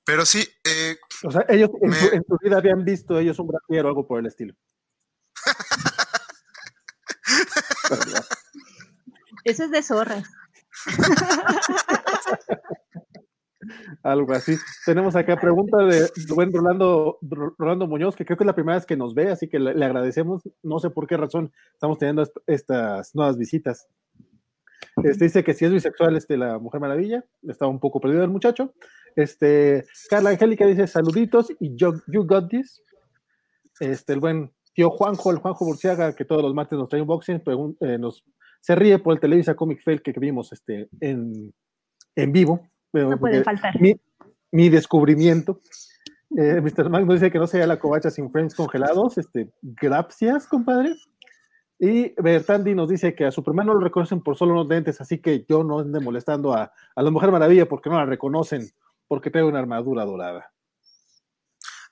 Pero 0.05 0.25
sí, 0.25 0.47
eh, 0.63 0.97
O 1.23 1.31
sea, 1.31 1.45
ellos 1.49 1.71
en, 1.81 1.89
Me- 1.89 1.95
su, 1.95 2.07
en 2.13 2.23
su 2.27 2.37
vida 2.41 2.57
habían 2.57 2.85
visto 2.85 3.17
ellos 3.17 3.39
un 3.39 3.47
brasier 3.47 3.85
o 3.85 3.89
algo 3.89 4.07
por 4.07 4.19
el 4.19 4.27
estilo. 4.27 4.53
Eso 9.43 9.63
es 9.65 9.71
de 9.71 9.81
zorras. 9.83 10.27
algo 14.03 14.33
así. 14.33 14.57
Tenemos 14.85 15.15
acá 15.15 15.39
pregunta 15.39 15.77
de 15.77 16.11
buen 16.29 16.53
Rolando, 16.53 17.17
Rolando 17.57 17.87
Muñoz, 17.87 18.15
que 18.15 18.25
creo 18.25 18.37
que 18.37 18.43
es 18.43 18.47
la 18.47 18.55
primera 18.55 18.77
vez 18.77 18.85
que 18.85 18.97
nos 18.97 19.13
ve, 19.15 19.31
así 19.31 19.47
que 19.47 19.59
le, 19.59 19.73
le 19.73 19.85
agradecemos. 19.85 20.41
No 20.63 20.79
sé 20.79 20.89
por 20.89 21.07
qué 21.07 21.17
razón 21.17 21.51
estamos 21.73 21.97
teniendo 21.97 22.21
est- 22.21 22.37
estas 22.47 23.13
nuevas 23.15 23.37
visitas. 23.37 23.87
Este, 25.03 25.25
dice 25.25 25.43
que 25.43 25.53
si 25.53 25.65
es 25.65 25.71
bisexual, 25.71 26.15
este, 26.15 26.37
la 26.37 26.57
Mujer 26.59 26.81
Maravilla. 26.81 27.23
Estaba 27.43 27.69
un 27.69 27.79
poco 27.79 27.99
perdido 27.99 28.23
el 28.23 28.29
muchacho. 28.29 28.73
Este, 29.15 29.85
Carla 30.09 30.31
Angélica 30.31 30.65
dice 30.65 30.87
saluditos 30.87 31.51
y 31.59 31.75
yo, 31.75 31.93
you 32.07 32.25
got 32.25 32.49
this. 32.49 32.81
Este, 33.79 34.13
el 34.13 34.19
buen 34.19 34.51
tío 34.73 34.89
Juanjo, 34.89 35.31
el 35.31 35.37
Juanjo 35.37 35.65
Burciaga, 35.65 36.15
que 36.15 36.25
todos 36.25 36.41
los 36.41 36.53
martes 36.53 36.77
nos 36.77 36.89
trae 36.89 37.01
un 37.01 37.07
boxing, 37.07 37.41
eh, 37.81 37.97
nos, 37.97 38.23
se 38.61 38.75
ríe 38.75 38.99
por 38.99 39.13
el 39.13 39.19
Televisa 39.19 39.55
Comic 39.55 39.81
Fail 39.83 40.01
que 40.01 40.13
vimos 40.13 40.51
este, 40.53 40.89
en, 40.99 41.53
en 42.15 42.31
vivo. 42.31 42.67
No 42.93 43.17
puede 43.17 43.43
faltar. 43.43 43.79
Mi, 43.81 43.95
mi 44.51 44.69
descubrimiento. 44.69 45.61
Eh, 46.37 46.59
Mr. 46.61 46.89
Max 46.89 47.05
nos 47.05 47.19
dice 47.19 47.31
que 47.31 47.39
no 47.39 47.47
sea 47.47 47.67
la 47.67 47.79
covacha 47.79 48.09
sin 48.09 48.31
frames 48.31 48.55
congelados. 48.55 49.17
Este, 49.17 49.51
gracias, 49.61 50.47
compadre. 50.47 50.95
Y 51.85 52.15
Bertandi 52.17 52.73
nos 52.73 52.89
dice 52.89 53.13
que 53.13 53.25
a 53.25 53.31
Superman 53.31 53.67
no 53.67 53.75
lo 53.75 53.79
reconocen 53.79 54.19
por 54.19 54.35
solo 54.35 54.53
unos 54.53 54.67
lentes, 54.67 54.99
así 55.01 55.19
que 55.19 55.45
yo 55.47 55.63
no 55.63 55.77
ande 55.77 55.99
molestando 55.99 56.51
a, 56.51 56.73
a 56.95 57.03
la 57.03 57.11
Mujer 57.11 57.31
Maravilla 57.31 57.67
porque 57.67 57.91
no 57.91 57.97
la 57.97 58.07
reconocen, 58.07 58.73
porque 59.07 59.29
tiene 59.29 59.45
una 59.45 59.59
armadura 59.59 60.03
dorada. 60.03 60.51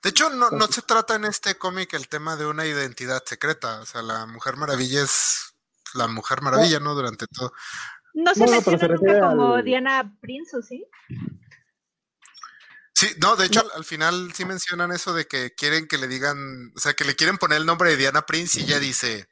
De 0.02 0.10
hecho, 0.10 0.30
no, 0.30 0.50
no 0.50 0.66
se 0.66 0.82
trata 0.82 1.14
en 1.14 1.26
este 1.26 1.54
cómic 1.54 1.94
el 1.94 2.08
tema 2.08 2.34
de 2.34 2.44
una 2.44 2.66
identidad 2.66 3.22
secreta. 3.24 3.82
O 3.82 3.86
sea, 3.86 4.02
la 4.02 4.26
Mujer 4.26 4.56
Maravilla 4.56 5.00
es 5.04 5.54
la 5.94 6.08
Mujer 6.08 6.42
Maravilla, 6.42 6.80
¿no? 6.80 6.96
Durante 6.96 7.28
todo. 7.28 7.52
No 8.14 8.34
se 8.34 8.48
menciona 8.48 8.96
nunca 8.96 9.20
como 9.20 9.62
Diana 9.62 10.18
Prince, 10.20 10.56
¿o 10.56 10.62
sí? 10.62 10.84
Sí, 12.94 13.10
no, 13.22 13.36
de 13.36 13.46
hecho 13.46 13.62
al, 13.76 13.84
final 13.84 14.32
sí 14.34 14.44
mencionan 14.44 14.90
eso 14.90 15.14
de 15.14 15.26
que 15.26 15.54
quieren 15.54 15.86
que 15.86 15.98
le 15.98 16.08
digan, 16.08 16.72
o 16.74 16.80
sea, 16.80 16.94
que 16.94 17.04
le 17.04 17.14
quieren 17.14 17.38
poner 17.38 17.58
el 17.58 17.66
nombre 17.66 17.90
de 17.90 17.96
Diana 17.96 18.22
Prince 18.26 18.60
y 18.60 18.64
ella 18.64 18.80
dice, 18.80 19.28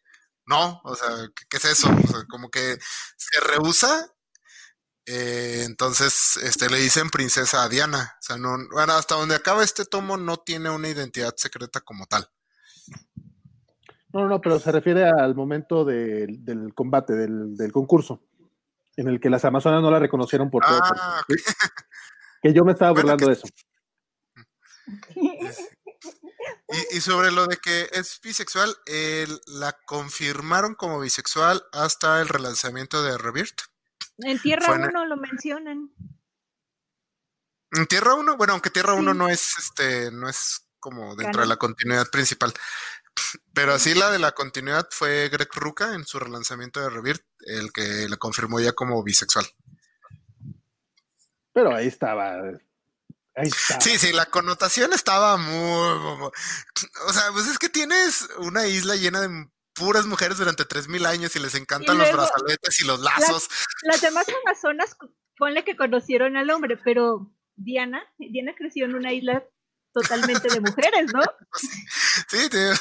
no, 0.46 0.80
o 0.84 0.94
sea, 0.94 1.08
¿qué, 1.48 1.56
es 1.56 1.64
eso? 1.64 1.88
O 1.88 2.06
sea, 2.06 2.24
como 2.28 2.50
que 2.50 2.78
se 3.16 3.40
rehúsa, 3.40 4.12
eh, 5.06 5.64
entonces 5.66 6.36
este, 6.42 6.68
le 6.70 6.78
dicen 6.78 7.10
princesa 7.10 7.62
a 7.62 7.68
Diana. 7.68 8.16
O 8.18 8.22
sea, 8.22 8.36
no, 8.36 8.56
bueno, 8.72 8.92
hasta 8.94 9.14
donde 9.14 9.34
acaba 9.34 9.64
este 9.64 9.84
tomo 9.84 10.16
no 10.16 10.36
tiene 10.38 10.70
una 10.70 10.88
identidad 10.88 11.34
secreta 11.36 11.80
como 11.80 12.06
tal. 12.06 12.28
No, 14.12 14.28
no, 14.28 14.40
pero 14.40 14.58
se 14.58 14.70
refiere 14.70 15.08
al 15.08 15.34
momento 15.34 15.84
del 15.84 16.72
combate, 16.74 17.14
del, 17.14 17.72
concurso, 17.72 18.20
en 18.96 19.08
el 19.08 19.20
que 19.20 19.30
las 19.30 19.44
amazonas 19.44 19.82
no 19.82 19.90
la 19.90 19.98
reconocieron 19.98 20.50
por 20.50 20.64
todo. 20.64 20.80
Ah, 20.82 21.22
que 22.42 22.52
yo 22.52 22.62
me 22.64 22.72
estaba 22.72 22.90
burlando 22.92 23.26
de 23.26 23.32
eso. 23.32 23.46
Y, 26.90 27.00
sobre 27.00 27.30
lo 27.30 27.46
de 27.46 27.56
que 27.58 27.88
es 27.92 28.20
bisexual, 28.22 28.76
la 29.46 29.72
confirmaron 29.86 30.74
como 30.74 31.00
bisexual 31.00 31.62
hasta 31.72 32.20
el 32.20 32.28
relanzamiento 32.28 33.02
de 33.02 33.18
Rebirth. 33.18 33.62
En 34.18 34.40
Tierra 34.40 34.72
1 34.72 35.06
lo 35.06 35.16
mencionan. 35.16 35.92
En 37.72 37.86
Tierra 37.86 38.14
1, 38.14 38.36
bueno, 38.36 38.52
aunque 38.54 38.70
Tierra 38.70 38.94
1 38.94 39.14
no 39.14 39.28
es 39.28 39.58
este, 39.58 40.10
no 40.12 40.28
es 40.28 40.66
como 40.78 41.14
dentro 41.16 41.42
de 41.42 41.48
la 41.48 41.56
continuidad 41.56 42.10
principal. 42.10 42.52
Pero 43.54 43.74
así 43.74 43.94
la 43.94 44.10
de 44.10 44.18
la 44.18 44.32
continuidad 44.32 44.88
fue 44.90 45.28
Greg 45.28 45.48
Ruca 45.54 45.94
en 45.94 46.04
su 46.04 46.18
relanzamiento 46.18 46.80
de 46.80 46.90
Rebirth, 46.90 47.24
el 47.40 47.72
que 47.72 48.08
la 48.08 48.16
confirmó 48.16 48.60
ya 48.60 48.72
como 48.72 49.02
bisexual. 49.02 49.46
Pero 51.52 51.74
ahí 51.74 51.86
estaba. 51.86 52.36
Ahí 53.34 53.50
Sí, 53.80 53.98
sí, 53.98 54.12
la 54.12 54.26
connotación 54.26 54.92
estaba 54.92 55.36
muy, 55.36 55.54
O 57.06 57.12
sea, 57.12 57.32
pues 57.32 57.48
es 57.48 57.58
que 57.58 57.68
tienes 57.68 58.28
una 58.38 58.66
isla 58.66 58.96
llena 58.96 59.20
de 59.20 59.48
puras 59.74 60.06
mujeres 60.06 60.38
durante 60.38 60.64
3.000 60.64 61.06
años 61.06 61.34
y 61.34 61.38
les 61.38 61.54
encantan 61.54 61.98
los 61.98 62.12
brazaletes 62.12 62.80
y 62.80 62.86
los 62.86 63.00
lazos. 63.00 63.48
Las, 63.82 64.00
demás 64.00 64.26
amazonas, 64.44 64.96
ponle 65.38 65.64
que 65.64 65.76
conocieron 65.76 66.36
al 66.36 66.50
hombre, 66.50 66.76
pero 66.76 67.32
Diana, 67.56 68.02
Diana 68.18 68.54
creció 68.56 68.84
en 68.84 68.94
una 68.94 69.12
isla 69.12 69.44
totalmente 69.92 70.48
de 70.48 70.60
mujeres, 70.60 71.12
¿no? 71.12 71.22
Sí, 72.28 72.48
tío. 72.50 72.72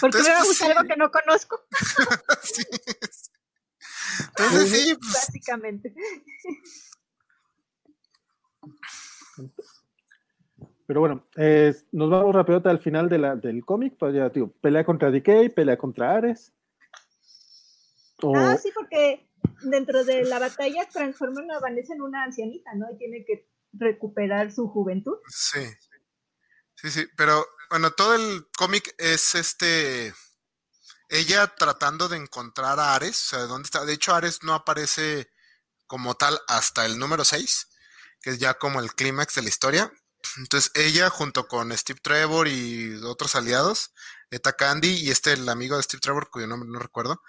Porque 0.00 0.22
me 0.22 0.42
gusta 0.42 0.66
algo 0.66 0.82
que 0.88 0.96
no 0.96 1.10
conozco. 1.10 1.64
sí. 2.42 2.64
Entonces 4.28 4.70
sí. 4.70 4.96
Pues 4.96 5.12
Básicamente. 5.12 5.94
Pero 10.86 11.00
bueno, 11.00 11.26
nos 11.92 12.10
vamos 12.10 12.34
rápido 12.34 12.62
al 12.64 12.78
final 12.78 13.08
de 13.08 13.18
la, 13.18 13.36
del 13.36 13.64
cómic. 13.64 13.96
Pues 13.98 14.14
ya, 14.14 14.30
tío, 14.30 14.52
pelea 14.60 14.84
contra 14.84 15.10
Decay, 15.10 15.48
pelea 15.48 15.76
contra 15.76 16.14
Ares. 16.14 16.52
Ah, 18.34 18.56
sí, 18.56 18.70
porque 18.74 19.28
dentro 19.62 20.04
de 20.04 20.24
la 20.24 20.38
batalla 20.38 20.88
transforman 20.88 21.50
a 21.50 21.60
Vanessa 21.60 21.94
en 21.94 22.02
una 22.02 22.24
ancianita, 22.24 22.74
¿no? 22.74 22.86
Y 22.92 22.98
tiene 22.98 23.24
que 23.24 23.48
recuperar 23.72 24.52
su 24.52 24.68
juventud. 24.68 25.16
Sí. 25.28 25.60
Sí, 26.76 26.90
sí, 26.90 27.06
pero 27.16 27.44
bueno, 27.70 27.90
todo 27.90 28.14
el 28.14 28.46
cómic 28.56 28.94
es 28.98 29.34
este. 29.34 30.12
Ella 31.08 31.52
tratando 31.58 32.08
de 32.08 32.16
encontrar 32.16 32.78
a 32.78 32.94
Ares, 32.94 33.32
o 33.32 33.36
sea, 33.36 33.46
¿dónde 33.46 33.66
está? 33.66 33.84
De 33.84 33.92
hecho, 33.92 34.14
Ares 34.14 34.42
no 34.42 34.54
aparece 34.54 35.28
como 35.86 36.14
tal 36.14 36.36
hasta 36.48 36.84
el 36.84 36.98
número 36.98 37.24
6 37.24 37.68
que 38.26 38.30
es 38.30 38.38
ya 38.38 38.54
como 38.54 38.80
el 38.80 38.92
clímax 38.92 39.36
de 39.36 39.42
la 39.42 39.48
historia. 39.48 39.92
Entonces 40.38 40.70
ella 40.74 41.10
junto 41.10 41.46
con 41.46 41.76
Steve 41.76 42.00
Trevor 42.02 42.48
y 42.48 42.94
otros 43.04 43.34
aliados, 43.34 43.92
Eta 44.30 44.52
Candy 44.54 44.88
y 44.88 45.10
este 45.10 45.32
el 45.32 45.48
amigo 45.48 45.76
de 45.76 45.82
Steve 45.82 46.00
Trevor, 46.00 46.30
cuyo 46.30 46.46
nombre 46.46 46.68
no 46.68 46.78
recuerdo, 46.78 47.22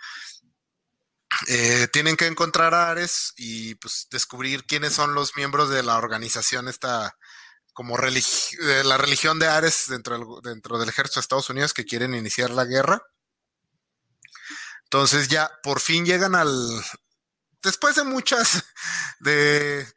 eh, 1.48 1.88
tienen 1.92 2.18
que 2.18 2.26
encontrar 2.26 2.74
a 2.74 2.90
Ares 2.90 3.34
y 3.38 3.76
pues 3.76 4.08
descubrir 4.10 4.66
quiénes 4.66 4.94
son 4.94 5.14
los 5.14 5.36
miembros 5.36 5.70
de 5.70 5.84
la 5.84 5.98
organización 5.98 6.68
esta 6.68 7.18
como 7.74 7.96
la 7.98 8.98
religión 8.98 9.38
de 9.38 9.48
Ares 9.48 9.86
dentro 9.88 10.18
del, 10.18 10.52
dentro 10.52 10.80
del 10.80 10.90
ejército 10.90 11.20
de 11.20 11.22
Estados 11.22 11.50
Unidos 11.52 11.76
que 11.76 11.86
quieren 11.86 12.16
iniciar 12.16 12.50
la 12.50 12.66
guerra. 12.66 13.04
Entonces 14.86 15.28
ya 15.28 15.52
por 15.62 15.80
fin 15.80 16.04
llegan 16.04 16.34
al 16.34 16.50
después 17.62 17.96
de 17.96 18.04
muchas 18.04 18.64
de 19.20 19.88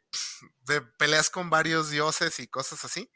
de 0.61 0.81
peleas 0.81 1.29
con 1.29 1.49
varios 1.49 1.89
dioses 1.89 2.39
y 2.39 2.47
cosas 2.47 2.85
así. 2.85 3.11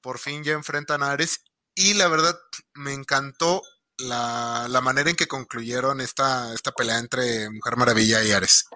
Por 0.00 0.18
fin 0.18 0.44
ya 0.44 0.52
enfrentan 0.52 1.02
a 1.02 1.12
Ares 1.12 1.44
y 1.74 1.94
la 1.94 2.08
verdad 2.08 2.38
me 2.74 2.92
encantó 2.92 3.62
la, 3.98 4.68
manera 4.82 5.10
en 5.10 5.16
que 5.16 5.28
concluyeron 5.28 6.00
esta, 6.00 6.54
esta 6.54 6.72
pelea 6.72 6.98
entre 6.98 7.50
Mujer 7.50 7.76
Maravilla 7.76 8.22
y 8.22 8.32
Ares. 8.32 8.66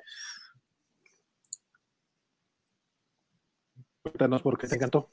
Cuéntanos 4.02 4.42
por 4.42 4.58
qué 4.58 4.68
te 4.68 4.76
encantó. 4.76 5.10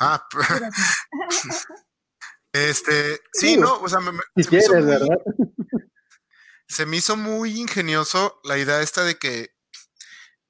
ah, 0.00 0.28
este, 2.52 3.20
sí, 3.32 3.56
no, 3.56 3.80
o 3.80 3.88
sea, 3.88 4.00
me, 4.00 4.12
se 6.68 6.86
me 6.86 6.98
hizo 6.98 7.16
muy 7.16 7.58
ingenioso 7.58 8.40
la 8.44 8.58
idea 8.58 8.82
esta 8.82 9.04
de 9.04 9.16
que 9.16 9.55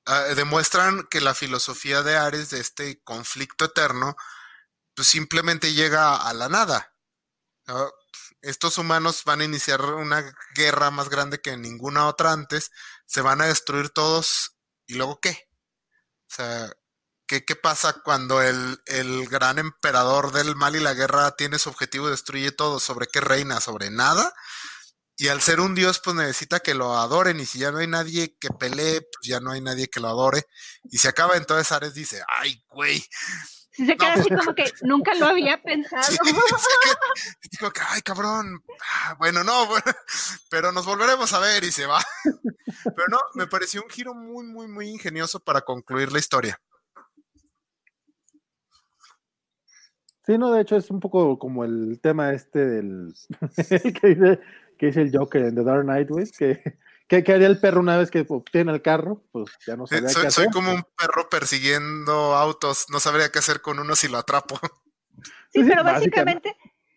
Ah, 0.07 0.23
demuestran 0.37 1.05
que 1.09 1.21
la 1.21 1.35
filosofía 1.35 2.03
de 2.03 2.17
Ares, 2.17 2.51
de 2.51 2.61
este 2.61 3.03
conflicto 3.03 3.65
eterno, 3.65 4.17
pues 4.95 5.09
simplemente 5.09 5.75
llega 5.75 6.17
a 6.17 6.33
la 6.33 6.49
nada. 6.49 6.95
Estos 8.41 8.79
humanos 8.79 9.23
van 9.25 9.41
a 9.41 9.45
iniciar 9.45 9.83
una 9.83 10.33
guerra 10.55 10.93
más 10.93 11.09
grande 11.09 11.41
que 11.41 11.57
ninguna 11.57 12.07
otra 12.07 12.33
antes, 12.33 12.71
se 13.07 13.21
van 13.21 13.41
a 13.41 13.47
destruir 13.47 13.91
todos, 13.91 14.57
¿y 14.87 14.95
luego 14.95 15.21
qué? 15.21 15.49
O 16.31 16.35
sea, 16.35 16.73
¿qué, 17.27 17.45
qué 17.45 17.57
pasa 17.57 17.95
cuando 18.05 18.43
el, 18.43 18.81
el, 18.87 19.29
gran 19.29 19.59
emperador 19.59 20.31
del 20.33 20.55
mal 20.55 20.77
y 20.77 20.81
la 20.81 20.95
guerra 20.95 21.35
tiene 21.37 21.59
su 21.59 21.69
objetivo, 21.71 22.09
destruye 22.09 22.53
todo? 22.53 22.79
¿Sobre 22.79 23.09
qué 23.09 23.21
reina? 23.21 23.61
¿Sobre 23.61 23.91
nada? 23.91 24.33
Y 25.19 25.29
al 25.29 25.41
ser 25.41 25.61
un 25.61 25.75
dios, 25.75 26.01
pues 26.05 26.15
necesita 26.15 26.61
que 26.61 26.75
lo 26.75 26.95
adoren. 26.95 27.41
Y 27.41 27.47
si 27.47 27.59
ya 27.59 27.73
no 27.73 27.79
hay 27.79 27.87
nadie 27.87 28.37
que 28.39 28.51
pelee, 28.51 29.01
pues 29.01 29.27
ya 29.27 29.41
no 29.41 29.51
hay 29.51 29.63
nadie 29.63 29.89
que 29.89 30.01
lo 30.01 30.09
adore. 30.09 30.45
Y 30.85 30.99
se 30.99 31.09
acaba 31.09 31.37
entonces 31.37 31.73
Ares 31.73 31.95
dice, 31.95 32.23
ay, 32.29 32.63
güey. 32.69 33.03
Se 33.73 33.97
queda 33.97 34.15
así 34.15 34.29
como 34.29 34.55
que 34.55 34.65
nunca 34.83 35.15
lo 35.15 35.27
había 35.27 35.61
pensado. 35.63 36.03
Sí, 37.41 37.49
digo 37.59 37.71
que, 37.71 37.81
ay, 37.89 38.03
cabrón. 38.03 38.63
Ah, 38.83 39.17
bueno, 39.19 39.43
no, 39.43 39.69
pero 40.51 40.71
nos 40.73 40.85
volveremos 40.85 41.33
a 41.33 41.39
ver 41.39 41.65
y 41.65 41.73
se 41.73 41.87
va. 41.87 42.03
Pero 42.85 43.09
no, 43.09 43.19
me 43.35 43.47
pareció 43.47 43.83
un 43.83 43.89
giro 43.89 44.15
muy, 44.15 44.45
muy, 44.45 44.69
muy 44.69 44.89
ingenioso 44.89 45.41
para 45.41 45.63
concluir 45.63 46.13
la 46.13 46.19
historia. 46.19 46.61
Sí, 50.27 50.37
no, 50.39 50.53
de 50.53 50.63
hecho 50.63 50.77
es 50.77 50.91
un 50.91 50.99
poco 50.99 51.39
como 51.39 51.65
el 51.65 52.01
tema 52.03 52.33
este 52.33 52.67
del 52.67 53.15
que 54.01 54.09
dice 54.09 54.41
que 54.79 54.89
es 54.89 54.97
el 54.97 55.17
Joker 55.17 55.43
en 55.43 55.55
The 55.55 55.65
Dark 55.65 55.83
Knight, 55.83 56.09
güey, 56.09 56.31
que, 56.31 56.79
que, 57.09 57.33
haría 57.33 57.47
el 57.47 57.61
perro 57.61 57.81
una 57.81 57.97
vez 57.97 58.11
que 58.11 58.25
obtiene 58.29 58.73
el 58.73 58.83
carro, 58.83 59.23
pues 59.33 59.51
ya 59.67 59.77
no 59.77 59.87
sabría 59.87 60.09
soy, 60.09 60.23
qué 60.23 60.29
hacer. 60.29 60.45
Soy 60.45 60.53
como 60.53 60.73
un 60.73 60.85
perro 60.97 61.29
persiguiendo 61.29 62.35
autos, 62.35 62.87
no 62.91 63.01
sabría 63.01 63.31
qué 63.31 63.39
hacer 63.39 63.61
con 63.61 63.79
uno 63.79 63.95
si 63.95 64.09
lo 64.09 64.19
atrapo. 64.19 64.59
Sí, 65.53 65.65
pero 65.67 65.85
básicamente, 65.85 66.55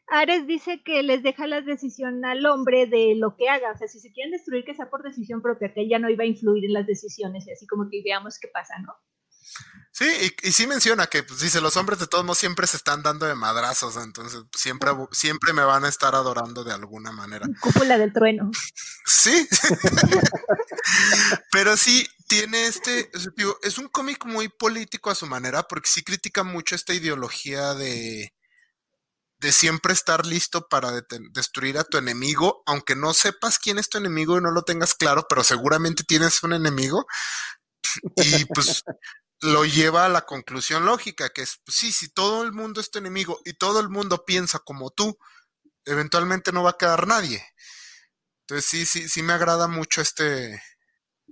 Ares 0.07 0.47
dice 0.47 0.81
que 0.83 1.03
les 1.03 1.23
deja 1.23 1.47
la 1.47 1.61
decisión 1.61 2.25
al 2.25 2.45
hombre 2.45 2.87
de 2.87 3.15
lo 3.15 3.37
que 3.37 3.47
haga. 3.47 3.71
O 3.71 3.77
sea, 3.77 3.87
si 3.87 3.99
se 3.99 4.11
quieren 4.11 4.31
destruir, 4.31 4.65
que 4.65 4.73
sea 4.73 4.89
por 4.89 5.03
decisión 5.03 5.41
propia, 5.41 5.73
que 5.73 5.81
ella 5.81 5.99
no 5.99 6.09
iba 6.09 6.23
a 6.23 6.27
influir 6.27 6.65
en 6.65 6.73
las 6.73 6.87
decisiones 6.87 7.47
y 7.47 7.51
así 7.51 7.67
como 7.67 7.89
que 7.89 8.01
veamos 8.03 8.39
qué 8.39 8.49
pasa, 8.49 8.73
¿no? 8.79 8.93
Sí, 9.91 10.33
y, 10.43 10.51
sí 10.51 10.67
menciona 10.67 11.07
que, 11.07 11.23
pues 11.23 11.39
dice, 11.39 11.59
los 11.59 11.75
hombres 11.75 11.99
de 11.99 12.07
todos 12.07 12.23
modos 12.23 12.37
siempre 12.37 12.67
se 12.67 12.77
están 12.77 13.03
dando 13.03 13.25
de 13.25 13.35
madrazos, 13.35 13.97
entonces 13.97 14.43
siempre, 14.55 14.91
siempre 15.11 15.51
me 15.51 15.63
van 15.63 15.83
a 15.83 15.89
estar 15.89 16.15
adorando 16.15 16.63
de 16.63 16.73
alguna 16.73 17.11
manera. 17.11 17.47
Cúpula 17.59 17.97
del 17.97 18.13
trueno. 18.13 18.51
Sí, 19.11 19.49
pero 21.51 21.75
sí 21.75 22.07
tiene 22.27 22.67
este, 22.67 23.09
es 23.63 23.77
un 23.79 23.89
cómic 23.89 24.23
muy 24.23 24.47
político 24.47 25.09
a 25.09 25.15
su 25.15 25.25
manera, 25.25 25.63
porque 25.63 25.89
sí 25.89 26.03
critica 26.03 26.43
mucho 26.43 26.75
esta 26.75 26.93
ideología 26.93 27.73
de, 27.73 28.31
de 29.39 29.51
siempre 29.51 29.93
estar 29.93 30.25
listo 30.25 30.67
para 30.67 30.91
destruir 31.31 31.77
a 31.77 31.85
tu 31.85 31.97
enemigo, 31.97 32.61
aunque 32.65 32.95
no 32.95 33.13
sepas 33.13 33.57
quién 33.57 33.79
es 33.79 33.89
tu 33.89 33.97
enemigo 33.97 34.37
y 34.37 34.41
no 34.41 34.51
lo 34.51 34.63
tengas 34.63 34.93
claro, 34.93 35.25
pero 35.27 35.43
seguramente 35.43 36.03
tienes 36.03 36.43
un 36.43 36.53
enemigo. 36.53 37.07
Y 38.15 38.45
pues 38.45 38.83
lo 39.41 39.65
lleva 39.65 40.05
a 40.05 40.09
la 40.09 40.25
conclusión 40.25 40.85
lógica, 40.85 41.29
que 41.29 41.41
es, 41.41 41.61
pues 41.65 41.77
sí, 41.77 41.91
si 41.91 42.09
todo 42.09 42.43
el 42.43 42.51
mundo 42.51 42.81
es 42.81 42.91
tu 42.91 42.99
enemigo 42.99 43.39
y 43.45 43.53
todo 43.53 43.79
el 43.79 43.89
mundo 43.89 44.25
piensa 44.25 44.59
como 44.59 44.91
tú, 44.91 45.17
eventualmente 45.85 46.51
no 46.51 46.63
va 46.63 46.71
a 46.71 46.77
quedar 46.77 47.07
nadie. 47.07 47.43
Entonces 48.41 48.69
sí, 48.69 48.85
sí, 48.85 49.07
sí 49.07 49.21
me 49.21 49.33
agrada 49.33 49.67
mucho 49.67 50.01
este, 50.01 50.55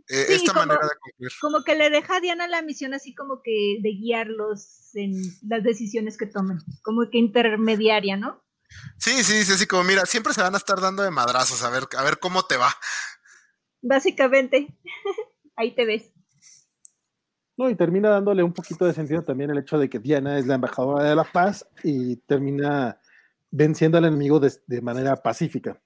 eh, 0.10 0.26
esta 0.30 0.54
manera 0.54 0.82
de 0.82 0.96
concluir. 1.00 1.32
Como 1.42 1.64
que 1.64 1.76
le 1.76 1.90
deja 1.90 2.18
a 2.18 2.20
Diana 2.22 2.48
la 2.48 2.62
misión 2.62 2.94
así 2.94 3.14
como 3.14 3.42
que 3.44 3.78
de 3.82 3.90
guiarlos 3.90 4.96
en 4.96 5.14
las 5.42 5.64
decisiones 5.64 6.18
que 6.18 6.28
tomen, 6.28 6.60
como 6.84 7.10
que 7.10 7.18
intermediaria, 7.18 8.16
¿no? 8.18 8.44
Sí, 8.98 9.24
sí, 9.24 9.44
sí, 9.44 9.54
así 9.54 9.66
como 9.66 9.84
mira, 9.84 10.06
siempre 10.06 10.34
se 10.34 10.42
van 10.42 10.54
a 10.54 10.58
estar 10.58 10.80
dando 10.80 11.04
de 11.04 11.12
madrazos, 11.12 11.64
a 11.64 11.70
ver, 11.70 11.88
a 11.98 12.04
ver 12.04 12.20
cómo 12.20 12.46
te 12.46 12.58
va. 12.58 12.74
Básicamente, 13.82 14.68
ahí 15.56 15.74
te 15.76 15.86
ves. 15.86 16.17
No, 17.58 17.70
y 17.72 17.76
termina 17.76 18.10
dándole 18.10 18.44
un 18.44 18.54
poquito 18.54 18.86
de 18.86 18.94
sentido 18.94 19.24
también 19.24 19.50
el 19.50 19.58
hecho 19.58 19.80
de 19.80 19.90
que 19.90 19.98
Diana 19.98 20.38
es 20.38 20.46
la 20.46 20.56
embajadora 20.56 21.10
de 21.10 21.16
la 21.16 21.24
paz 21.24 21.68
y 21.84 22.18
termina 22.18 23.02
venciendo 23.50 23.98
al 23.98 24.06
enemigo 24.06 24.40
de, 24.40 24.82
manera 24.82 25.16
pacífica. 25.16 25.82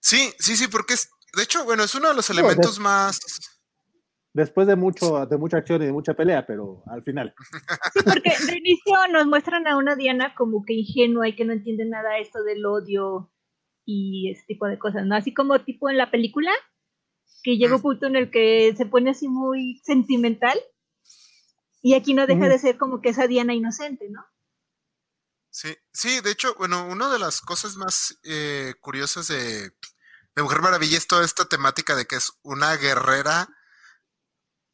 Sí, 0.00 0.32
sí, 0.38 0.56
sí, 0.56 0.66
porque 0.66 0.94
es, 0.94 1.10
de 1.36 1.44
hecho, 1.44 1.64
bueno, 1.64 1.84
es 1.84 1.94
uno 1.94 2.08
de 2.08 2.14
los 2.14 2.28
elementos 2.28 2.80
más. 2.80 3.20
Después 4.32 4.66
de 4.66 4.76
mucho, 4.76 5.24
de 5.26 5.38
mucha 5.38 5.58
acción 5.58 5.80
y 5.80 5.86
de 5.86 5.92
mucha 5.92 6.14
pelea, 6.14 6.44
pero 6.44 6.82
al 6.86 7.02
final. 7.02 7.32
Sí, 7.94 8.00
porque 8.04 8.32
de 8.46 8.58
inicio 8.58 8.94
nos 9.12 9.26
muestran 9.26 9.66
a 9.66 9.78
una 9.78 9.94
Diana 9.94 10.34
como 10.34 10.64
que 10.64 10.74
ingenua 10.74 11.28
y 11.28 11.36
que 11.36 11.44
no 11.44 11.52
entiende 11.52 11.86
nada 11.86 12.18
esto 12.18 12.42
del 12.42 12.66
odio 12.66 13.32
y 13.86 14.30
ese 14.32 14.44
tipo 14.46 14.66
de 14.66 14.78
cosas, 14.78 15.06
¿no? 15.06 15.14
Así 15.14 15.32
como 15.32 15.60
tipo 15.60 15.88
en 15.88 15.96
la 15.96 16.10
película, 16.10 16.50
que 17.42 17.56
llega 17.56 17.76
un 17.76 17.82
punto 17.82 18.06
en 18.06 18.16
el 18.16 18.30
que 18.30 18.74
se 18.76 18.86
pone 18.86 19.10
así 19.10 19.28
muy 19.28 19.80
sentimental 19.84 20.58
y 21.82 21.94
aquí 21.94 22.14
no 22.14 22.26
deja 22.26 22.48
de 22.48 22.58
ser 22.58 22.78
como 22.78 23.00
que 23.00 23.10
esa 23.10 23.28
Diana 23.28 23.54
inocente, 23.54 24.08
¿no? 24.10 24.26
Sí, 25.50 25.74
sí, 25.92 26.20
de 26.20 26.32
hecho, 26.32 26.54
bueno, 26.56 26.86
una 26.86 27.08
de 27.08 27.18
las 27.18 27.40
cosas 27.40 27.76
más 27.76 28.18
eh, 28.24 28.74
curiosas 28.80 29.28
de, 29.28 29.70
Mujer 30.36 30.60
Maravilla 30.60 30.98
es 30.98 31.06
toda 31.06 31.24
esta 31.24 31.46
temática 31.46 31.94
de 31.94 32.04
que 32.04 32.16
es 32.16 32.32
una 32.42 32.76
guerrera 32.76 33.48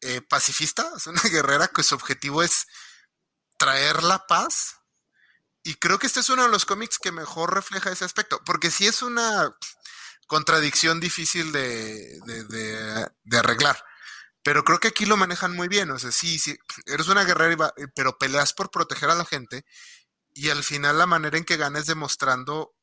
eh, 0.01 0.23
pacifista, 0.23 0.91
es 0.97 1.07
una 1.07 1.21
guerrera 1.31 1.69
que 1.69 1.83
su 1.83 1.95
objetivo 1.95 2.43
es 2.43 2.67
traer 3.59 4.03
la 4.03 4.27
paz. 4.27 4.77
Y 5.63 5.75
creo 5.75 6.01
que 6.01 6.09
este 6.09 6.21
es 6.21 6.31
uno 6.31 6.43
de 6.43 6.49
los 6.49 6.65
cómics 6.65 6.99
que 6.99 7.13
mejor 7.13 7.55
refleja 7.55 7.93
ese 7.93 8.05
aspecto, 8.05 8.41
porque 8.45 8.73
si 8.73 8.87
es 8.87 9.03
una 9.03 9.55
contradicción 10.33 10.99
difícil 10.99 11.53
de, 11.53 12.19
de, 12.25 13.39
arreglar. 13.39 13.77
Pero 14.43 14.65
creo 14.65 14.79
que 14.79 14.89
aquí 14.89 15.05
lo 15.05 15.19
manejan 15.19 15.55
muy 15.55 15.69
bien. 15.69 15.91
O 15.91 15.99
sea, 15.99 16.11
sí, 16.11 16.39
sí, 16.39 16.57
eres 16.87 17.09
una 17.09 17.25
guerrera, 17.25 17.75
pero 17.95 18.17
peleas 18.17 18.55
por 18.55 18.71
proteger 18.71 19.11
a 19.11 19.15
la 19.15 19.27
gente. 19.27 19.67
Y 20.33 20.49
al 20.49 20.63
final 20.63 20.97
la 20.97 21.05
manera 21.05 21.37
en 21.37 21.45
que 21.45 21.59
ganes 21.59 21.85
demostrando 21.85 22.75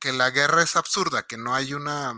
que 0.00 0.12
la 0.12 0.30
guerra 0.30 0.64
es 0.64 0.74
absurda, 0.74 1.22
que 1.22 1.36
no 1.36 1.54
hay 1.54 1.74
una, 1.74 2.12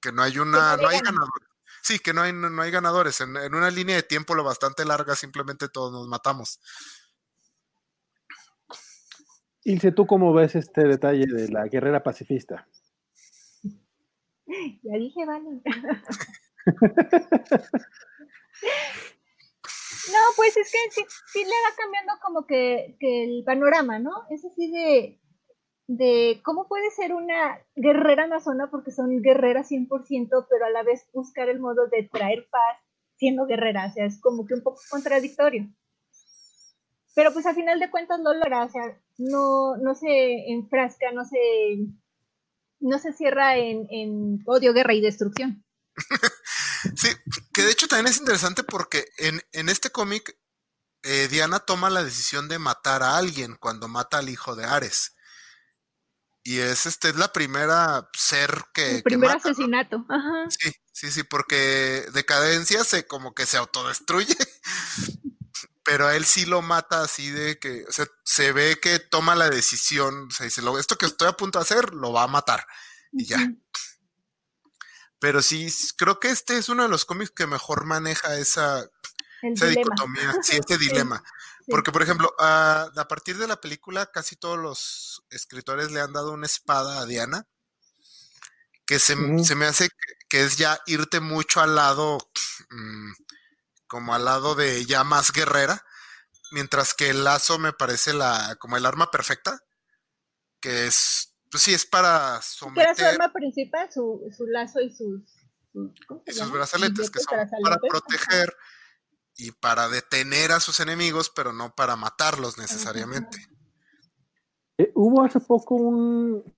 que 0.00 0.12
no 0.12 0.22
hay 0.22 0.38
una, 0.38 0.76
no 0.76 0.86
hay 0.86 1.00
ganadores. 1.00 1.48
Sí, 1.82 1.98
que 1.98 2.14
no 2.14 2.22
hay, 2.22 2.32
no, 2.32 2.62
hay 2.62 2.70
ganadores. 2.70 3.20
En, 3.20 3.36
en, 3.36 3.52
una 3.52 3.68
línea 3.68 3.96
de 3.96 4.04
tiempo 4.04 4.36
lo 4.36 4.44
bastante 4.44 4.84
larga, 4.84 5.16
simplemente 5.16 5.68
todos 5.68 5.90
nos 5.90 6.06
matamos. 6.06 6.60
Ilse, 9.64 9.90
¿tú 9.90 10.06
cómo 10.06 10.32
ves 10.32 10.54
este 10.54 10.84
detalle 10.84 11.26
de 11.26 11.48
la 11.48 11.66
guerrera 11.66 12.04
pacifista? 12.04 12.68
Ya 14.82 14.96
dije, 14.98 15.26
vale. 15.26 15.60
No, 20.12 20.18
pues 20.36 20.56
es 20.56 20.72
que 20.72 21.02
sí, 21.32 21.44
le 21.44 21.50
va 21.50 21.76
cambiando 21.76 22.12
como 22.22 22.46
que, 22.46 22.96
el 23.00 23.44
panorama, 23.44 23.98
¿no? 23.98 24.10
Es 24.30 24.44
así 24.44 24.70
de, 24.70 25.20
de 25.86 26.40
cómo 26.44 26.66
puede 26.66 26.90
ser 26.90 27.12
una 27.14 27.60
guerrera 27.76 28.24
amazona, 28.24 28.70
porque 28.70 28.90
son 28.90 29.20
guerreras 29.20 29.70
100%, 29.70 30.46
pero 30.48 30.64
a 30.64 30.70
la 30.70 30.82
vez 30.82 31.06
buscar 31.12 31.48
el 31.48 31.60
modo 31.60 31.88
de 31.88 32.08
traer 32.10 32.48
paz 32.50 32.78
siendo 33.16 33.46
guerrera, 33.46 33.86
o 33.86 33.92
sea, 33.92 34.06
es 34.06 34.20
como 34.20 34.46
que 34.46 34.54
un 34.54 34.62
poco 34.62 34.80
contradictorio. 34.90 35.68
Pero 37.14 37.32
pues 37.32 37.46
al 37.46 37.56
final 37.56 37.80
de 37.80 37.90
cuentas 37.90 38.20
lo 38.20 38.32
logra, 38.32 38.64
o 38.64 38.68
sea, 38.68 38.96
no, 39.18 39.76
no 39.76 39.94
se 39.94 40.52
enfrasca, 40.52 41.10
no 41.12 41.24
se 41.24 41.38
no 42.80 42.98
se 42.98 43.12
cierra 43.12 43.56
en, 43.56 44.42
odio, 44.46 44.72
guerra 44.72 44.94
y 44.94 45.00
destrucción. 45.00 45.64
sí, 46.96 47.08
que 47.52 47.62
de 47.62 47.72
hecho 47.72 47.88
también 47.88 48.06
es 48.06 48.18
interesante 48.18 48.62
porque 48.62 49.06
en, 49.18 49.68
este 49.68 49.90
cómic 49.90 50.38
eh, 51.02 51.28
Diana 51.28 51.60
toma 51.60 51.90
la 51.90 52.04
decisión 52.04 52.48
de 52.48 52.58
matar 52.58 53.02
a 53.02 53.16
alguien 53.16 53.56
cuando 53.56 53.88
mata 53.88 54.18
al 54.18 54.28
hijo 54.28 54.54
de 54.54 54.64
Ares. 54.64 55.14
Y 56.44 56.60
es 56.60 56.86
este 56.86 57.10
es 57.10 57.16
la 57.16 57.32
primera 57.32 58.08
ser 58.16 58.50
que. 58.72 58.96
El 58.96 59.02
primer 59.02 59.32
asesinato. 59.32 60.06
Sí, 60.48 60.72
sí, 60.92 61.10
sí, 61.10 61.22
porque 61.22 62.06
Decadencia 62.14 62.84
se 62.84 63.06
como 63.06 63.34
que 63.34 63.44
se 63.44 63.58
autodestruye. 63.58 64.34
pero 65.88 66.06
a 66.06 66.16
él 66.16 66.26
sí 66.26 66.44
lo 66.44 66.60
mata 66.60 67.00
así 67.00 67.30
de 67.30 67.58
que, 67.58 67.86
o 67.88 67.92
sea, 67.92 68.06
se 68.22 68.52
ve 68.52 68.78
que 68.78 68.98
toma 68.98 69.34
la 69.34 69.48
decisión, 69.48 70.26
o 70.28 70.30
sea, 70.30 70.44
dice, 70.44 70.60
esto 70.78 70.98
que 70.98 71.06
estoy 71.06 71.28
a 71.28 71.32
punto 71.32 71.58
de 71.58 71.62
hacer, 71.62 71.94
lo 71.94 72.12
va 72.12 72.24
a 72.24 72.28
matar, 72.28 72.66
y 73.10 73.24
ya. 73.24 73.38
Pero 75.18 75.40
sí, 75.40 75.72
creo 75.96 76.20
que 76.20 76.28
este 76.28 76.58
es 76.58 76.68
uno 76.68 76.82
de 76.82 76.90
los 76.90 77.06
cómics 77.06 77.30
que 77.30 77.46
mejor 77.46 77.86
maneja 77.86 78.36
esa, 78.36 78.86
dicotomía, 79.40 80.34
sí, 80.42 80.58
este 80.58 80.76
dilema. 80.76 81.24
Porque, 81.66 81.90
por 81.90 82.02
ejemplo, 82.02 82.34
a, 82.38 82.92
partir 83.08 83.38
de 83.38 83.48
la 83.48 83.58
película, 83.58 84.10
casi 84.12 84.36
todos 84.36 84.58
los 84.58 85.24
escritores 85.30 85.90
le 85.90 86.02
han 86.02 86.12
dado 86.12 86.32
una 86.32 86.44
espada 86.44 87.00
a 87.00 87.06
Diana, 87.06 87.46
que 88.84 88.98
se, 88.98 89.16
me 89.16 89.64
hace 89.64 89.88
que, 90.28 90.44
es 90.44 90.58
ya 90.58 90.78
irte 90.84 91.20
mucho 91.20 91.62
al 91.62 91.76
lado... 91.76 92.18
Mm, 92.68 93.12
como 93.88 94.14
al 94.14 94.24
lado 94.24 94.54
de 94.54 94.84
ya 94.84 95.04
más 95.04 95.32
guerrera, 95.32 95.82
mientras 96.52 96.94
que 96.94 97.10
el 97.10 97.24
lazo 97.24 97.58
me 97.58 97.72
parece 97.72 98.12
la 98.12 98.56
como 98.60 98.76
el 98.76 98.86
arma 98.86 99.10
perfecta, 99.10 99.58
que 100.60 100.86
es, 100.86 101.34
pues 101.50 101.62
sí, 101.62 101.74
es 101.74 101.86
para 101.86 102.40
someter... 102.42 102.96
su 102.96 103.04
arma 103.04 103.32
principal, 103.32 103.90
su, 103.92 104.20
lazo 104.48 104.80
y 104.80 104.90
sus... 104.94 105.22
y 106.26 106.32
sus 106.32 106.50
brazaletes, 106.50 107.10
que 107.10 107.20
son 107.20 107.38
para 107.62 107.78
proteger 107.78 108.54
y 109.36 109.52
para 109.52 109.88
detener 109.88 110.52
a 110.52 110.60
sus 110.60 110.80
enemigos, 110.80 111.30
pero 111.34 111.52
no 111.52 111.74
para 111.74 111.96
matarlos 111.96 112.58
necesariamente. 112.58 113.38
Eh, 114.78 114.90
hubo 114.94 115.24
hace 115.24 115.40
poco 115.40 115.76
un, 115.76 116.54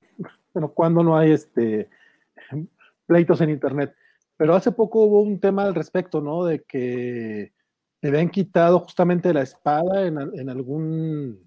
bueno, 0.53 0.73
cuando 0.73 1.03
no 1.03 1.17
hay 1.17 1.33
este 1.33 1.91
pleitos 3.07 3.41
en 3.41 3.51
internet, 3.51 3.95
pero 4.41 4.55
hace 4.55 4.73
poco 4.73 5.05
hubo 5.05 5.21
un 5.21 5.39
tema 5.39 5.65
al 5.65 5.75
respecto, 5.75 6.23
¿no? 6.23 6.47
De 6.47 6.63
que 6.63 7.53
le 8.01 8.09
habían 8.09 8.31
quitado 8.31 8.81
justamente 8.81 9.35
la 9.35 9.43
espada 9.43 10.07
en, 10.07 10.17
algún 10.49 11.47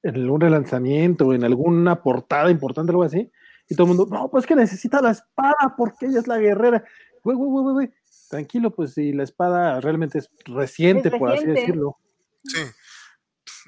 en 0.00 0.14
algún 0.14 0.40
relanzamiento, 0.40 1.34
en 1.34 1.42
alguna 1.42 2.00
portada 2.04 2.52
importante, 2.52 2.92
algo 2.92 3.02
así, 3.02 3.32
y 3.68 3.74
todo 3.74 3.88
el 3.90 3.96
mundo, 3.96 4.06
no, 4.16 4.30
pues 4.30 4.46
que 4.46 4.54
necesita 4.54 5.02
la 5.02 5.10
espada 5.10 5.74
porque 5.76 6.06
ella 6.06 6.20
es 6.20 6.28
la 6.28 6.38
guerrera. 6.38 6.84
Güey, 7.24 7.36
güey, 7.36 7.50
güey, 7.50 7.74
güey, 7.74 7.90
tranquilo, 8.30 8.72
pues 8.72 8.94
si 8.94 9.12
la 9.12 9.24
espada 9.24 9.80
realmente 9.80 10.18
es 10.18 10.30
reciente, 10.44 11.10
por 11.10 11.32
así 11.32 11.46
decirlo. 11.46 11.98
Sí. 12.44 12.60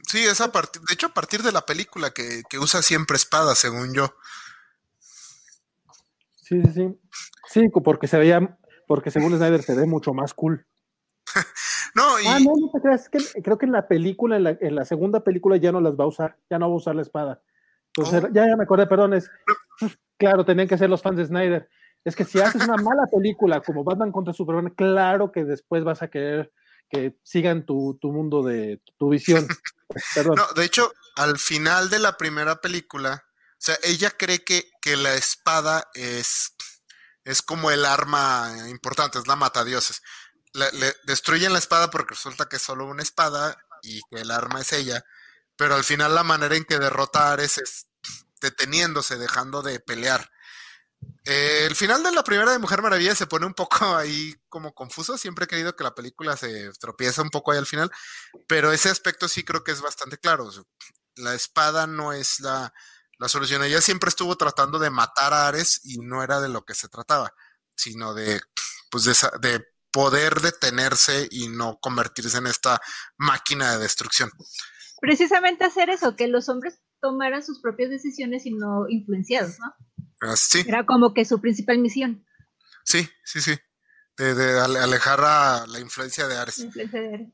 Sí, 0.04 0.18
es 0.18 0.40
a 0.40 0.52
partir, 0.52 0.82
de 0.82 0.94
hecho, 0.94 1.08
a 1.08 1.14
partir 1.14 1.42
de 1.42 1.50
la 1.50 1.66
película 1.66 2.12
que, 2.12 2.44
que 2.48 2.60
usa 2.60 2.80
siempre 2.82 3.16
espada, 3.16 3.56
según 3.56 3.92
yo. 3.92 4.14
Sí, 6.46 6.62
sí, 6.62 6.72
sí. 6.72 7.00
Sí, 7.48 7.68
porque 7.82 8.06
se 8.06 8.18
veía, 8.18 8.56
porque 8.86 9.10
según 9.10 9.36
Snyder 9.36 9.62
se 9.62 9.74
ve 9.74 9.84
mucho 9.84 10.14
más 10.14 10.32
cool. 10.32 10.64
No, 11.94 12.20
y... 12.20 12.26
Ah, 12.26 12.38
no, 12.38 12.52
no 12.60 12.70
te 12.70 12.80
creas, 12.82 13.08
es 13.14 13.32
que 13.32 13.42
creo 13.42 13.56
que 13.56 13.64
en 13.64 13.72
la 13.72 13.88
película, 13.88 14.36
en 14.36 14.44
la, 14.44 14.50
en 14.60 14.74
la 14.74 14.84
segunda 14.84 15.24
película 15.24 15.56
ya 15.56 15.72
no 15.72 15.80
las 15.80 15.94
va 15.94 16.04
a 16.04 16.08
usar, 16.08 16.36
ya 16.50 16.58
no 16.58 16.68
va 16.68 16.74
a 16.74 16.76
usar 16.76 16.94
la 16.94 17.00
espada. 17.00 17.40
Entonces, 17.96 18.24
Oh. 18.24 18.28
ya, 18.34 18.46
ya 18.46 18.54
me 18.54 18.64
acordé, 18.64 18.86
perdón, 18.86 19.14
es, 19.14 19.30
claro, 20.18 20.44
tenían 20.44 20.68
que 20.68 20.76
ser 20.76 20.90
los 20.90 21.00
fans 21.00 21.16
de 21.16 21.24
Snyder. 21.24 21.70
Es 22.04 22.14
que 22.14 22.24
si 22.24 22.38
haces 22.38 22.62
una 22.68 22.76
mala 22.76 23.06
película 23.10 23.62
como 23.62 23.82
Batman 23.82 24.12
contra 24.12 24.34
Superman, 24.34 24.74
claro 24.76 25.32
que 25.32 25.44
después 25.44 25.84
vas 25.84 26.02
a 26.02 26.08
querer 26.08 26.52
que 26.90 27.16
sigan 27.22 27.64
tu, 27.64 27.96
tu 27.98 28.12
mundo 28.12 28.42
de 28.42 28.82
tu 28.98 29.08
visión. 29.08 29.46
Perdón. 30.14 30.36
No, 30.36 30.44
de 30.54 30.66
hecho, 30.66 30.92
al 31.16 31.38
final 31.38 31.88
de 31.88 31.98
la 31.98 32.18
primera 32.18 32.56
película, 32.56 33.24
sea, 33.66 33.78
ella 33.82 34.10
cree 34.10 34.44
que, 34.44 34.70
que 34.80 34.96
la 34.96 35.14
espada 35.14 35.88
es, 35.94 36.54
es 37.24 37.42
como 37.42 37.70
el 37.70 37.84
arma 37.84 38.54
importante, 38.68 39.18
es 39.18 39.26
la 39.26 39.36
matadioses. 39.36 40.02
Le, 40.52 40.70
le 40.72 40.94
destruyen 41.04 41.52
la 41.52 41.58
espada 41.58 41.90
porque 41.90 42.14
resulta 42.14 42.48
que 42.48 42.56
es 42.56 42.62
solo 42.62 42.86
una 42.86 43.02
espada 43.02 43.56
y 43.82 44.00
que 44.10 44.20
el 44.22 44.30
arma 44.30 44.60
es 44.60 44.72
ella, 44.72 45.04
pero 45.56 45.74
al 45.74 45.84
final 45.84 46.14
la 46.14 46.22
manera 46.22 46.56
en 46.56 46.64
que 46.64 46.78
derrota 46.78 47.28
a 47.28 47.32
Ares 47.32 47.58
es 47.58 47.88
deteniéndose, 48.40 49.16
dejando 49.16 49.62
de 49.62 49.80
pelear. 49.80 50.30
Eh, 51.24 51.64
el 51.66 51.74
final 51.74 52.02
de 52.02 52.12
la 52.12 52.22
primera 52.22 52.52
de 52.52 52.58
Mujer 52.58 52.82
Maravilla 52.82 53.14
se 53.14 53.26
pone 53.26 53.46
un 53.46 53.54
poco 53.54 53.96
ahí 53.96 54.34
como 54.48 54.74
confuso. 54.74 55.18
Siempre 55.18 55.44
he 55.44 55.48
creído 55.48 55.74
que 55.74 55.84
la 55.84 55.94
película 55.94 56.36
se 56.36 56.70
tropieza 56.78 57.22
un 57.22 57.30
poco 57.30 57.52
ahí 57.52 57.58
al 57.58 57.66
final, 57.66 57.90
pero 58.46 58.72
ese 58.72 58.90
aspecto 58.90 59.28
sí 59.28 59.44
creo 59.44 59.64
que 59.64 59.72
es 59.72 59.80
bastante 59.80 60.18
claro. 60.18 60.50
La 61.16 61.34
espada 61.34 61.86
no 61.86 62.12
es 62.12 62.40
la, 62.40 62.72
la 63.18 63.28
solución. 63.28 63.62
Ella 63.64 63.80
siempre 63.80 64.08
estuvo 64.08 64.36
tratando 64.36 64.78
de 64.78 64.90
matar 64.90 65.32
a 65.32 65.48
Ares 65.48 65.80
y 65.84 65.98
no 65.98 66.22
era 66.22 66.40
de 66.40 66.48
lo 66.48 66.64
que 66.64 66.74
se 66.74 66.88
trataba, 66.88 67.32
sino 67.74 68.14
de, 68.14 68.40
pues 68.90 69.04
de, 69.04 69.64
poder 69.90 70.40
detenerse 70.42 71.26
y 71.30 71.48
no 71.48 71.78
convertirse 71.80 72.36
en 72.38 72.46
esta 72.46 72.80
máquina 73.16 73.72
de 73.72 73.78
destrucción. 73.78 74.30
Precisamente 75.00 75.64
hacer 75.64 75.88
eso, 75.88 76.16
que 76.16 76.28
los 76.28 76.48
hombres 76.50 76.80
tomaran 77.00 77.42
sus 77.42 77.60
propias 77.60 77.88
decisiones 77.90 78.44
y 78.44 78.50
no 78.52 78.86
influenciados, 78.88 79.58
¿no? 79.58 79.74
Ah, 80.20 80.36
Sí, 80.36 80.64
Era 80.66 80.84
como 80.84 81.14
que 81.14 81.24
su 81.24 81.40
principal 81.40 81.78
misión. 81.78 82.26
sí, 82.84 83.08
sí, 83.24 83.40
sí. 83.40 83.56
De, 84.18 84.34
de 84.34 84.58
ale- 84.60 84.78
alejar 84.80 85.20
a 85.22 85.66
la 85.66 85.78
influencia 85.80 86.26
de 86.26 86.36
Ares. 86.38 86.58
la 86.58 86.64
influencia 86.66 87.00
de- 87.00 87.32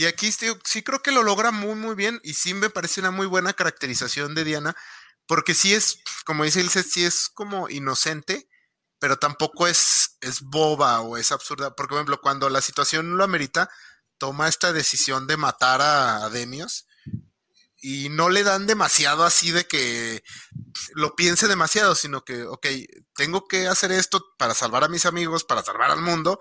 Y 0.00 0.06
aquí 0.06 0.32
sí, 0.32 0.46
sí 0.64 0.82
creo 0.82 1.02
que 1.02 1.12
lo 1.12 1.22
logra 1.22 1.50
muy, 1.50 1.74
muy 1.74 1.94
bien 1.94 2.22
y 2.24 2.32
sí 2.32 2.54
me 2.54 2.70
parece 2.70 3.00
una 3.00 3.10
muy 3.10 3.26
buena 3.26 3.52
caracterización 3.52 4.34
de 4.34 4.44
Diana, 4.44 4.74
porque 5.26 5.52
sí 5.52 5.74
es, 5.74 5.98
como 6.24 6.44
dice 6.44 6.60
Ilse, 6.60 6.82
sí 6.84 7.04
es 7.04 7.28
como 7.28 7.68
inocente, 7.68 8.48
pero 8.98 9.18
tampoco 9.18 9.66
es, 9.66 10.16
es 10.22 10.40
boba 10.40 11.02
o 11.02 11.18
es 11.18 11.32
absurda. 11.32 11.76
Porque, 11.76 11.90
por 11.90 11.98
ejemplo, 11.98 12.20
cuando 12.22 12.48
la 12.48 12.62
situación 12.62 13.18
lo 13.18 13.24
amerita, 13.24 13.68
toma 14.16 14.48
esta 14.48 14.72
decisión 14.72 15.26
de 15.26 15.36
matar 15.36 15.82
a, 15.82 16.24
a 16.24 16.30
Demios 16.30 16.86
y 17.76 18.08
no 18.08 18.30
le 18.30 18.42
dan 18.42 18.66
demasiado 18.66 19.22
así 19.22 19.50
de 19.50 19.66
que 19.66 20.24
lo 20.94 21.14
piense 21.14 21.46
demasiado, 21.46 21.94
sino 21.94 22.24
que, 22.24 22.44
ok, 22.44 22.66
tengo 23.14 23.46
que 23.46 23.66
hacer 23.66 23.92
esto 23.92 24.32
para 24.38 24.54
salvar 24.54 24.82
a 24.82 24.88
mis 24.88 25.04
amigos, 25.04 25.44
para 25.44 25.62
salvar 25.62 25.90
al 25.90 26.00
mundo, 26.00 26.40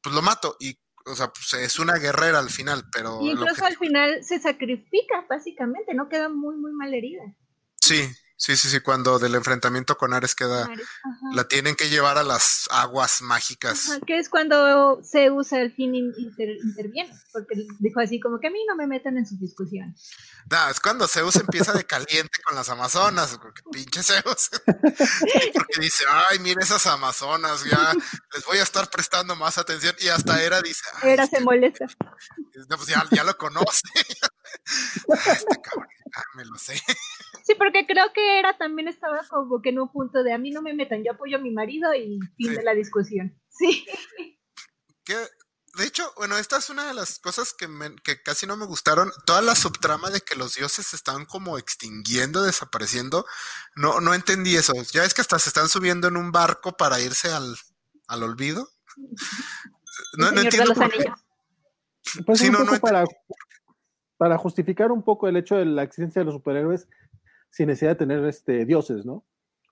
pues 0.00 0.14
lo 0.14 0.22
mato. 0.22 0.56
Y, 0.60 0.78
o 1.06 1.14
sea, 1.14 1.28
pues 1.28 1.52
es 1.54 1.78
una 1.78 1.94
guerrera 1.94 2.38
al 2.38 2.50
final, 2.50 2.84
pero... 2.92 3.20
Y 3.20 3.30
incluso 3.30 3.64
al 3.64 3.76
final 3.76 4.24
se 4.24 4.40
sacrifica, 4.40 5.26
básicamente, 5.28 5.94
no 5.94 6.08
queda 6.08 6.28
muy, 6.28 6.56
muy 6.56 6.72
mal 6.72 6.94
herida. 6.94 7.22
Sí, 7.80 8.08
sí, 8.36 8.56
sí, 8.56 8.68
sí, 8.68 8.80
cuando 8.80 9.18
del 9.18 9.34
enfrentamiento 9.34 9.96
con 9.96 10.12
Ares 10.14 10.34
queda... 10.34 10.64
Ares. 10.64 10.86
La 11.32 11.44
tienen 11.48 11.74
que 11.74 11.88
llevar 11.88 12.18
a 12.18 12.22
las 12.22 12.68
aguas 12.70 13.22
mágicas. 13.22 13.90
Ajá, 13.90 14.00
que 14.06 14.18
es 14.18 14.28
cuando 14.28 15.00
Zeus 15.02 15.52
al 15.52 15.72
fin 15.72 15.94
in- 15.94 16.12
inter- 16.16 16.56
interviene, 16.62 17.12
porque 17.32 17.54
dijo 17.80 18.00
así 18.00 18.20
como 18.20 18.38
que 18.38 18.48
a 18.48 18.50
mí 18.50 18.58
no 18.68 18.76
me 18.76 18.86
metan 18.86 19.16
en 19.18 19.26
sus 19.26 19.40
discusiones. 19.40 20.10
No, 20.50 20.68
es 20.68 20.78
cuando 20.80 21.08
Zeus 21.08 21.36
empieza 21.36 21.72
de 21.72 21.84
caliente 21.84 22.38
con 22.44 22.54
las 22.54 22.68
Amazonas, 22.68 23.38
porque 23.40 23.62
pinche 23.72 24.02
Zeus. 24.02 24.50
porque 24.66 25.80
dice, 25.80 26.04
ay, 26.08 26.38
mira 26.40 26.62
esas 26.62 26.86
Amazonas, 26.86 27.64
ya 27.64 27.92
les 28.34 28.44
voy 28.44 28.58
a 28.58 28.62
estar 28.62 28.88
prestando 28.90 29.34
más 29.36 29.58
atención. 29.58 29.94
Y 30.00 30.08
hasta 30.08 30.42
Hera 30.42 30.60
dice, 30.62 30.82
"Ay, 31.02 31.12
Era 31.12 31.26
se 31.26 31.40
molesta. 31.40 31.86
no, 32.68 32.76
pues 32.76 32.88
ya, 32.88 33.04
ya 33.10 33.24
lo 33.24 33.36
conoce. 33.36 33.82
Este 35.26 35.60
cabrón, 35.62 35.88
ya 36.14 36.22
me 36.36 36.44
lo 36.44 36.56
sé. 36.58 36.80
Sí, 37.46 37.54
porque 37.56 37.86
creo 37.86 38.06
que 38.14 38.38
era 38.38 38.56
también 38.56 38.88
estaba 38.88 39.20
como 39.28 39.60
que 39.60 39.68
en 39.68 39.78
un 39.78 39.92
punto 39.92 40.22
de 40.22 40.32
a 40.32 40.38
mí 40.38 40.50
no 40.50 40.62
me 40.62 40.72
metan, 40.74 41.04
yo 41.04 41.12
apoyo 41.12 41.36
a 41.36 41.40
mi 41.40 41.50
marido 41.50 41.94
y 41.94 42.18
fin 42.36 42.50
Sí. 42.50 42.56
de 42.56 42.62
la 42.62 42.74
discusión. 42.74 43.38
Sí. 43.50 43.84
De 45.76 45.84
hecho, 45.84 46.04
bueno, 46.16 46.38
esta 46.38 46.56
es 46.58 46.70
una 46.70 46.86
de 46.86 46.94
las 46.94 47.18
cosas 47.18 47.52
que, 47.52 47.66
me- 47.68 47.96
que 47.96 48.22
casi 48.22 48.46
no 48.46 48.56
me 48.56 48.64
gustaron. 48.64 49.10
Toda 49.26 49.42
la 49.42 49.54
subtrama 49.56 50.08
de 50.10 50.20
que 50.20 50.36
los 50.36 50.54
dioses 50.54 50.86
se 50.86 50.96
están 50.96 51.26
como 51.26 51.58
extinguiendo, 51.58 52.42
desapareciendo. 52.44 53.26
No, 53.74 54.00
no 54.00 54.14
entendí 54.14 54.54
eso. 54.56 54.72
Ya 54.92 55.04
es 55.04 55.12
que 55.14 55.20
hasta 55.20 55.38
se 55.38 55.48
están 55.50 55.68
subiendo 55.68 56.06
en 56.08 56.16
un 56.16 56.30
barco 56.30 56.76
para 56.76 57.00
irse 57.00 57.30
al, 57.32 57.56
al 58.06 58.22
olvido. 58.22 58.68
No, 60.16 60.30
no 60.30 60.40
entiendo 60.42 60.68
los 60.70 60.78
por 60.78 60.90
qué. 60.90 60.96
Anillos. 60.98 61.18
Pues 62.24 62.38
Sí, 62.38 62.46
un 62.46 62.52
no, 62.52 62.58
poco 62.60 62.78
para, 62.80 63.04
para 64.16 64.38
justificar 64.38 64.92
un 64.92 65.02
poco 65.02 65.26
el 65.28 65.36
hecho 65.36 65.56
de 65.56 65.64
la 65.64 65.82
existencia 65.82 66.20
de 66.20 66.26
los 66.26 66.34
superhéroes 66.34 66.86
sin 67.54 67.68
necesidad 67.68 67.92
de 67.92 67.96
tener 67.96 68.24
este 68.24 68.64
dioses, 68.64 69.06
¿no? 69.06 69.24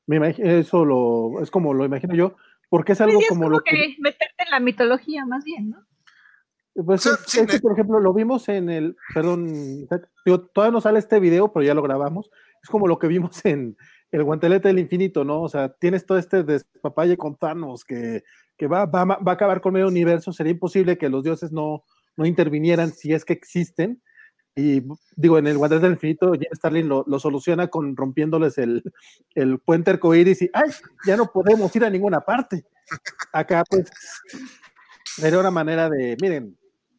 Me 0.07 0.16
imagino, 0.16 0.49
eso 0.49 0.85
lo, 0.85 1.43
es 1.43 1.51
como 1.51 1.74
lo 1.74 1.85
imagino 1.85 2.14
yo, 2.14 2.37
porque 2.68 2.93
es 2.93 3.01
algo 3.01 3.18
sí, 3.18 3.24
es 3.24 3.28
como, 3.28 3.41
como 3.43 3.51
lo 3.51 3.61
que, 3.64 3.72
que, 3.72 3.97
meterte 3.99 4.45
en 4.45 4.51
la 4.53 4.61
mitología 4.61 5.26
más 5.26 5.45
bien, 5.45 5.70
¿no? 5.70 5.85
pues 6.87 7.05
O 7.07 7.11
sea, 7.11 7.12
es- 7.14 7.30
sí, 7.30 7.41
es 7.41 7.47
que, 7.47 7.55
ne- 7.55 7.61
por 7.61 7.72
ejemplo, 7.72 7.99
lo 7.99 8.14
vimos 8.14 8.49
en 8.49 8.70
el, 8.70 8.97
perdón, 9.12 9.49
digo, 10.24 10.41
todavía 10.55 10.72
no 10.72 10.80
sale 10.80 11.01
este 11.01 11.18
video, 11.18 11.53
pero 11.53 11.64
ya 11.64 11.74
lo 11.74 11.83
grabamos, 11.83 12.30
es 12.62 12.68
como 12.70 12.87
lo 12.87 13.01
que 13.01 13.09
vimos 13.09 13.45
en 13.45 13.76
el 14.12 14.22
guantelete 14.22 14.68
del 14.68 14.78
infinito, 14.78 15.24
¿no? 15.24 15.43
O 15.43 15.49
sea, 15.49 15.70
tienes 15.72 16.07
todo 16.07 16.18
este 16.18 16.45
despapalle 16.45 17.16
con 17.16 17.37
Thanos 17.37 17.85
que, 17.85 18.22
que 18.57 18.68
va, 18.68 18.87
va, 18.87 19.05
va 19.05 19.18
a 19.26 19.33
acabar 19.33 19.61
con 19.61 19.72
medio 19.74 19.89
universo, 19.89 20.33
sería 20.33 20.53
imposible 20.53 20.99
que 20.99 21.09
los 21.09 21.24
dioses 21.24 21.51
no, 21.51 21.83
no 22.16 22.26
intervinieran 22.26 22.93
si 22.93 23.12
es 23.12 23.24
que 23.24 23.33
existen. 23.33 24.01
Y 24.55 24.82
digo, 25.16 25.38
en 25.38 25.46
el 25.46 25.57
Guantelete 25.57 25.86
del 25.86 25.94
Infinito, 25.94 26.32
Jim 26.32 26.48
Starlin 26.53 26.88
lo, 26.88 27.05
lo 27.07 27.18
soluciona 27.18 27.68
con 27.68 27.96
rompiéndoles 27.96 28.59
el, 28.59 28.82
el 29.34 29.59
puente 29.61 29.90
arcoíris 29.92 30.42
y 30.42 30.50
¡ay! 30.53 30.70
Ya 31.07 31.16
no 31.16 31.30
podemos 31.32 31.74
ir 31.74 31.84
a 31.84 31.90
ninguna 31.90 32.20
parte. 32.20 32.66
Acá, 33.32 33.64
pues, 33.68 33.90
sería 35.05 35.38
una 35.40 35.50
manera 35.50 35.88
de, 35.88 36.16
miren, 36.20 36.59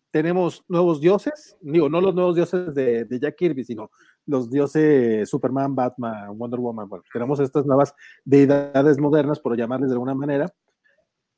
tenemos 0.09 0.63
nuevos 0.67 0.99
dioses, 0.99 1.55
digo, 1.61 1.89
no 1.89 2.01
los 2.01 2.15
nuevos 2.15 2.35
dioses 2.35 2.73
de, 2.73 3.05
de 3.05 3.19
Jack 3.19 3.35
Kirby, 3.35 3.63
sino 3.63 3.91
los 4.25 4.49
dioses 4.49 5.29
Superman, 5.29 5.75
Batman, 5.75 6.35
Wonder 6.37 6.59
Woman. 6.59 6.89
Bueno, 6.89 7.03
tenemos 7.11 7.39
estas 7.39 7.65
nuevas 7.65 7.93
deidades 8.25 8.97
modernas, 8.97 9.39
por 9.39 9.55
llamarles 9.55 9.89
de 9.89 9.95
alguna 9.95 10.15
manera. 10.15 10.51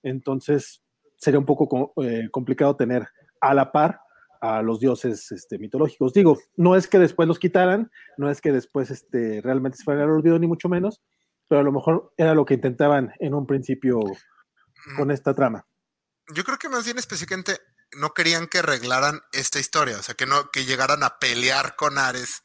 Entonces, 0.03 0.82
sería 1.18 1.39
un 1.39 1.45
poco 1.45 1.68
co- 1.68 1.93
eh, 2.03 2.30
complicado 2.32 2.76
tener 2.76 3.05
a 3.41 3.53
la 3.53 3.72
par 3.72 3.99
a 4.46 4.62
los 4.62 4.80
dioses 4.80 5.32
este, 5.32 5.58
mitológicos. 5.58 6.14
Digo, 6.14 6.38
no 6.56 6.76
es 6.76 6.88
que 6.88 7.00
después 7.00 7.28
los 7.28 7.39
quitaran, 7.39 7.91
no 8.18 8.30
es 8.30 8.41
que 8.41 8.52
después 8.52 8.91
este, 8.91 9.41
realmente 9.41 9.78
se 9.78 9.84
fueran 9.84 10.04
al 10.04 10.12
olvido, 10.12 10.38
ni 10.39 10.48
mucho 10.48 10.70
menos, 10.70 11.02
pero 11.48 11.62
a 11.62 11.64
lo 11.64 11.72
mejor 11.72 12.14
era 12.18 12.34
lo 12.34 12.46
que 12.46 12.56
intentaban 12.56 13.14
en 13.20 13.34
un 13.34 13.46
principio 13.46 14.00
con 14.98 15.12
esta 15.12 15.34
trama. 15.34 15.66
Yo 16.34 16.43
creo 16.43 16.58
que 16.58 16.70
más 16.70 16.86
bien 16.86 16.98
específicamente 16.98 17.60
no 17.98 18.14
querían 18.14 18.48
que 18.48 18.60
arreglaran 18.60 19.22
esta 19.32 19.60
historia, 19.60 19.98
o 19.98 20.04
sea, 20.04 20.16
que 20.16 20.26
no, 20.26 20.50
que 20.52 20.66
llegaran 20.66 21.04
a 21.04 21.20
pelear 21.20 21.76
con 21.76 21.98
Ares. 21.98 22.43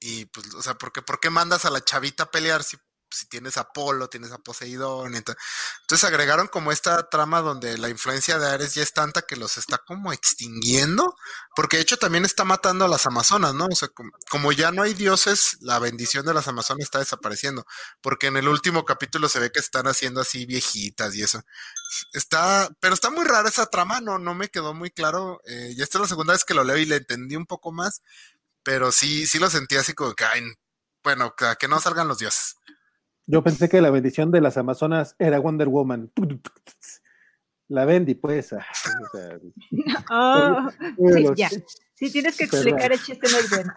Y 0.00 0.26
pues, 0.26 0.54
o 0.54 0.62
sea, 0.62 0.74
¿por 0.74 0.92
qué, 0.92 1.02
por 1.02 1.18
qué 1.20 1.30
mandas 1.30 1.64
a 1.64 1.70
la 1.70 1.80
chavita 1.80 2.24
a 2.24 2.30
pelear 2.30 2.62
si, 2.62 2.76
si 3.12 3.26
tienes 3.26 3.56
Apolo, 3.56 4.08
tienes 4.08 4.32
a 4.32 4.38
Poseidón? 4.38 5.14
Ento- 5.14 5.36
Entonces 5.82 6.04
agregaron 6.08 6.48
como 6.48 6.72
esta 6.72 7.08
trama 7.08 7.40
donde 7.40 7.78
la 7.78 7.88
influencia 7.88 8.38
de 8.38 8.48
Ares 8.48 8.74
ya 8.74 8.82
es 8.82 8.92
tanta 8.92 9.22
que 9.22 9.36
los 9.36 9.56
está 9.58 9.78
como 9.78 10.12
extinguiendo, 10.12 11.14
porque 11.54 11.76
de 11.76 11.82
hecho 11.82 11.96
también 11.98 12.24
está 12.24 12.44
matando 12.44 12.84
a 12.84 12.88
las 12.88 13.06
Amazonas, 13.06 13.54
¿no? 13.54 13.66
O 13.70 13.74
sea, 13.76 13.88
como, 13.88 14.10
como 14.30 14.52
ya 14.52 14.70
no 14.72 14.82
hay 14.82 14.94
dioses, 14.94 15.56
la 15.60 15.78
bendición 15.78 16.24
de 16.26 16.34
las 16.34 16.48
Amazonas 16.48 16.84
está 16.84 16.98
desapareciendo, 16.98 17.64
porque 18.00 18.28
en 18.28 18.36
el 18.36 18.48
último 18.48 18.84
capítulo 18.84 19.28
se 19.28 19.38
ve 19.40 19.50
que 19.52 19.60
están 19.60 19.86
haciendo 19.86 20.20
así 20.20 20.46
viejitas 20.46 21.14
y 21.14 21.22
eso. 21.22 21.42
Está, 22.12 22.68
pero 22.80 22.94
está 22.94 23.10
muy 23.10 23.24
rara 23.24 23.48
esa 23.48 23.66
trama, 23.66 24.00
no, 24.00 24.18
no 24.18 24.34
me 24.34 24.48
quedó 24.48 24.74
muy 24.74 24.90
claro. 24.90 25.40
Eh, 25.46 25.72
y 25.76 25.82
esta 25.82 25.98
es 25.98 26.02
la 26.02 26.08
segunda 26.08 26.32
vez 26.32 26.44
que 26.44 26.54
lo 26.54 26.64
leo 26.64 26.76
y 26.78 26.86
le 26.86 26.96
entendí 26.96 27.36
un 27.36 27.46
poco 27.46 27.72
más, 27.72 28.02
pero 28.64 28.92
sí, 28.92 29.26
sí 29.26 29.38
lo 29.38 29.50
sentí 29.50 29.76
así 29.76 29.94
como 29.94 30.14
que, 30.14 30.24
ay, 30.24 30.42
bueno, 31.04 31.34
que 31.58 31.68
no 31.68 31.80
salgan 31.80 32.08
los 32.08 32.18
dioses. 32.18 32.56
Yo 33.26 33.42
pensé 33.42 33.68
que 33.68 33.80
la 33.80 33.90
bendición 33.90 34.30
de 34.30 34.40
las 34.40 34.56
Amazonas 34.56 35.14
era 35.18 35.38
Wonder 35.38 35.68
Woman. 35.68 36.10
La 37.68 37.84
Bendy, 37.86 38.14
pues. 38.14 38.52
ah, 38.52 38.64
o 38.68 39.16
sea, 39.16 39.38
Oh, 40.10 40.68
sí, 41.12 41.22
los- 41.22 41.36
ya. 41.36 41.48
Si 41.94 42.10
tienes 42.12 42.36
que 42.36 42.44
explicar 42.44 42.92
el 42.92 43.00
chiste, 43.00 43.28
no 43.30 43.38
es 43.38 43.48
bueno. 43.50 43.72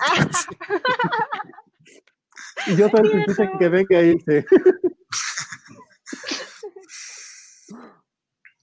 Y 2.68 2.76
yo 2.76 2.89
Tienes 2.89 3.12
principio 3.12 3.52
que 3.60 3.70
venga 3.70 3.98
ahí. 4.00 4.18
sí. 4.20 4.46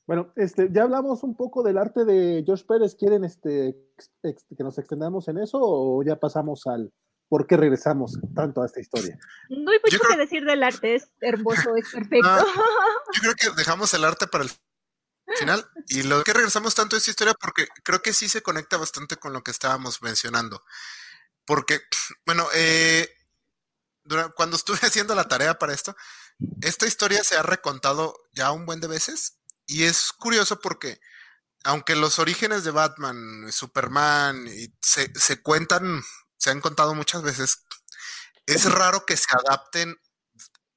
Bueno, 0.07 0.33
este, 0.37 0.69
ya 0.73 0.83
hablamos 0.83 1.23
un 1.23 1.37
poco 1.37 1.63
del 1.63 1.79
arte 1.79 2.05
de 2.05 2.43
George 2.45 2.65
Pérez. 2.67 2.95
¿Quieren 2.97 3.25
este, 3.25 3.77
que 4.23 4.65
nos 4.65 4.77
extendamos 4.79 5.29
en 5.29 5.39
eso 5.39 5.59
o 5.63 6.03
ya 6.03 6.17
pasamos 6.19 6.67
al 6.67 6.93
por 7.33 7.47
qué 7.47 7.57
regresamos 7.57 8.19
tanto 8.35 8.61
a 8.61 8.67
esta 8.67 8.79
historia? 8.79 9.19
No 9.49 9.71
hay 9.71 9.79
mucho 9.83 9.99
que 10.07 10.17
decir 10.19 10.45
del 10.45 10.63
arte, 10.63 10.97
es 10.97 11.09
hermoso, 11.19 11.75
es 11.77 11.91
perfecto. 11.91 12.29
Ah, 12.29 12.45
yo 13.15 13.23
creo 13.23 13.35
que 13.37 13.57
dejamos 13.57 13.95
el 13.95 14.05
arte 14.05 14.27
para 14.27 14.45
el 14.45 14.51
final 15.39 15.67
y 15.89 16.03
lo 16.03 16.23
que 16.25 16.35
regresamos 16.35 16.75
tanto 16.75 16.95
a 16.95 16.99
esta 16.99 17.11
historia 17.11 17.33
porque 17.33 17.67
creo 17.85 18.03
que 18.03 18.13
sí 18.13 18.29
se 18.29 18.43
conecta 18.43 18.77
bastante 18.77 19.17
con 19.17 19.33
lo 19.33 19.43
que 19.43 19.51
estábamos 19.51 20.03
mencionando. 20.03 20.63
Porque, 21.47 21.81
bueno, 22.27 22.47
eh, 22.53 23.09
cuando 24.37 24.57
estuve 24.57 24.81
haciendo 24.83 25.15
la 25.15 25.27
tarea 25.27 25.59
para 25.59 25.73
esto, 25.73 25.97
esta 26.61 26.85
historia 26.85 27.25
se 27.25 27.39
ha 27.39 27.43
recontado 27.43 28.15
ya 28.35 28.53
un 28.53 28.67
buen 28.67 28.81
de 28.81 28.89
veces 28.89 29.39
y 29.67 29.85
es 29.85 30.13
curioso 30.13 30.61
porque 30.61 31.01
aunque 31.65 31.97
los 31.97 32.19
orígenes 32.19 32.63
de 32.63 32.73
Batman, 32.73 33.51
Superman 33.51 34.51
se, 34.83 35.11
se 35.15 35.41
cuentan, 35.41 36.03
se 36.43 36.51
han 36.51 36.61
contado 36.61 36.95
muchas 36.95 37.23
veces, 37.23 37.65
es 38.47 38.73
raro 38.73 39.07
que 39.07 39.17
se 39.17 39.29
adapten 39.33 39.95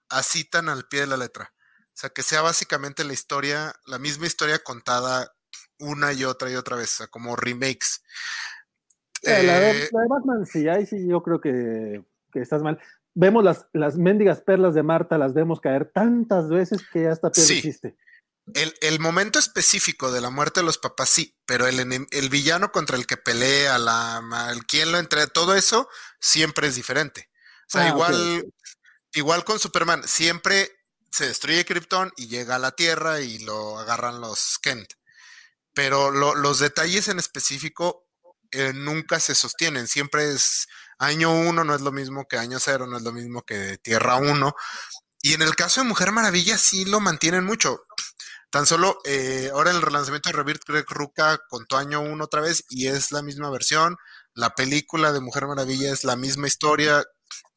así 0.10 0.44
tan 0.44 0.70
al 0.70 0.88
pie 0.88 1.02
de 1.02 1.08
la 1.08 1.18
letra. 1.18 1.54
O 1.88 1.98
sea, 1.98 2.12
que 2.12 2.22
sea 2.22 2.42
básicamente 2.42 3.04
la 3.04 3.14
historia, 3.14 3.74
la 3.88 3.98
misma 3.98 4.28
historia 4.28 4.60
contada 4.60 5.34
una 5.80 6.14
y 6.14 6.24
otra 6.24 6.52
y 6.52 6.56
otra 6.56 6.76
vez, 6.76 6.94
o 6.94 6.98
sea, 6.98 7.08
como 7.08 7.36
remakes. 7.36 8.04
Eh, 9.24 9.42
la, 9.42 9.60
de, 9.60 9.90
Batman, 10.08 10.46
sí, 10.46 10.68
ahí 10.68 10.86
sí 10.86 11.08
yo 11.08 11.24
creo 11.24 11.42
que, 11.42 12.06
que 12.32 12.42
estás 12.42 12.62
mal 12.62 12.80
vemos 13.16 13.44
las, 13.44 13.66
las 13.74 13.98
mendigas 13.98 14.42
perlas 14.42 14.76
de 14.76 14.84
Marta, 14.84 15.18
las 15.18 15.34
vemos 15.34 15.60
caer 15.60 15.90
tantas 15.92 16.50
veces 16.50 16.86
que 16.92 17.08
hasta 17.08 17.32
peor 17.32 17.48
sí. 17.48 17.74
El, 18.54 18.76
el, 18.82 19.00
momento 19.00 19.40
específico 19.40 20.12
de 20.12 20.22
la 20.22 20.30
muerte 20.30 20.60
de 20.60 20.66
los 20.66 20.78
papás, 20.78 21.10
sí, 21.10 21.36
pero 21.48 21.66
el, 21.66 22.08
el 22.12 22.30
villano 22.30 22.72
contra 22.72 22.96
el 22.96 23.08
que 23.08 23.18
pelea, 23.18 23.80
la, 23.80 24.22
el 24.52 24.66
quien 24.66 24.92
lo 24.92 25.00
entre, 25.00 25.26
todo 25.28 25.56
eso 25.56 25.90
siempre 26.20 26.68
es 26.68 26.76
diferente. 26.76 27.32
O 27.68 27.70
sea, 27.70 27.84
ah, 27.84 27.88
igual, 27.90 28.46
igual 29.14 29.44
con 29.44 29.58
Superman, 29.58 30.08
siempre 30.08 30.72
se 31.12 31.28
destruye 31.28 31.66
Krypton 31.66 32.14
y 32.18 32.28
llega 32.28 32.56
a 32.56 32.60
la 32.60 32.74
Tierra 32.74 33.22
y 33.22 33.40
lo 33.40 33.80
agarran 33.80 34.22
los 34.22 34.60
Kent. 34.60 34.94
Pero 35.74 36.12
lo, 36.12 36.36
los 36.36 36.60
detalles 36.60 37.08
en 37.08 37.18
específico 37.18 38.08
eh, 38.52 38.74
nunca 38.74 39.20
se 39.20 39.34
sostienen, 39.34 39.88
siempre 39.88 40.32
es 40.32 40.68
año 40.98 41.32
uno 41.32 41.64
no 41.64 41.76
es 41.76 41.82
lo 41.82 41.92
mismo 41.92 42.28
que 42.28 42.38
año 42.38 42.60
cero, 42.60 42.88
no 42.88 42.98
es 42.98 43.04
lo 43.04 43.12
mismo 43.12 43.44
que 43.44 43.78
Tierra 43.80 44.16
uno. 44.16 44.56
Y 45.22 45.34
en 45.34 45.42
el 45.42 45.56
caso 45.56 45.82
de 45.82 45.88
Mujer 45.88 46.12
Maravilla 46.12 46.58
sí 46.58 46.86
lo 46.86 47.00
mantienen 47.00 47.44
mucho. 47.44 47.86
Tan 48.56 48.66
solo 48.66 49.00
eh, 49.04 49.50
ahora 49.52 49.72
en 49.72 49.76
el 49.76 49.82
relanzamiento 49.82 50.30
de 50.30 50.38
Rebirth, 50.38 50.64
Greg 50.66 50.86
Ruca 50.88 51.42
contó 51.50 51.76
año 51.76 52.00
uno 52.00 52.24
otra 52.24 52.40
vez 52.40 52.64
y 52.70 52.88
es 52.88 53.12
la 53.12 53.22
misma 53.22 53.50
versión. 53.50 53.98
La 54.34 54.52
película 54.52 55.12
de 55.12 55.20
Mujer 55.20 55.46
Maravilla 55.46 55.92
es 55.92 56.06
la 56.06 56.16
misma 56.16 56.48
historia. 56.48 57.04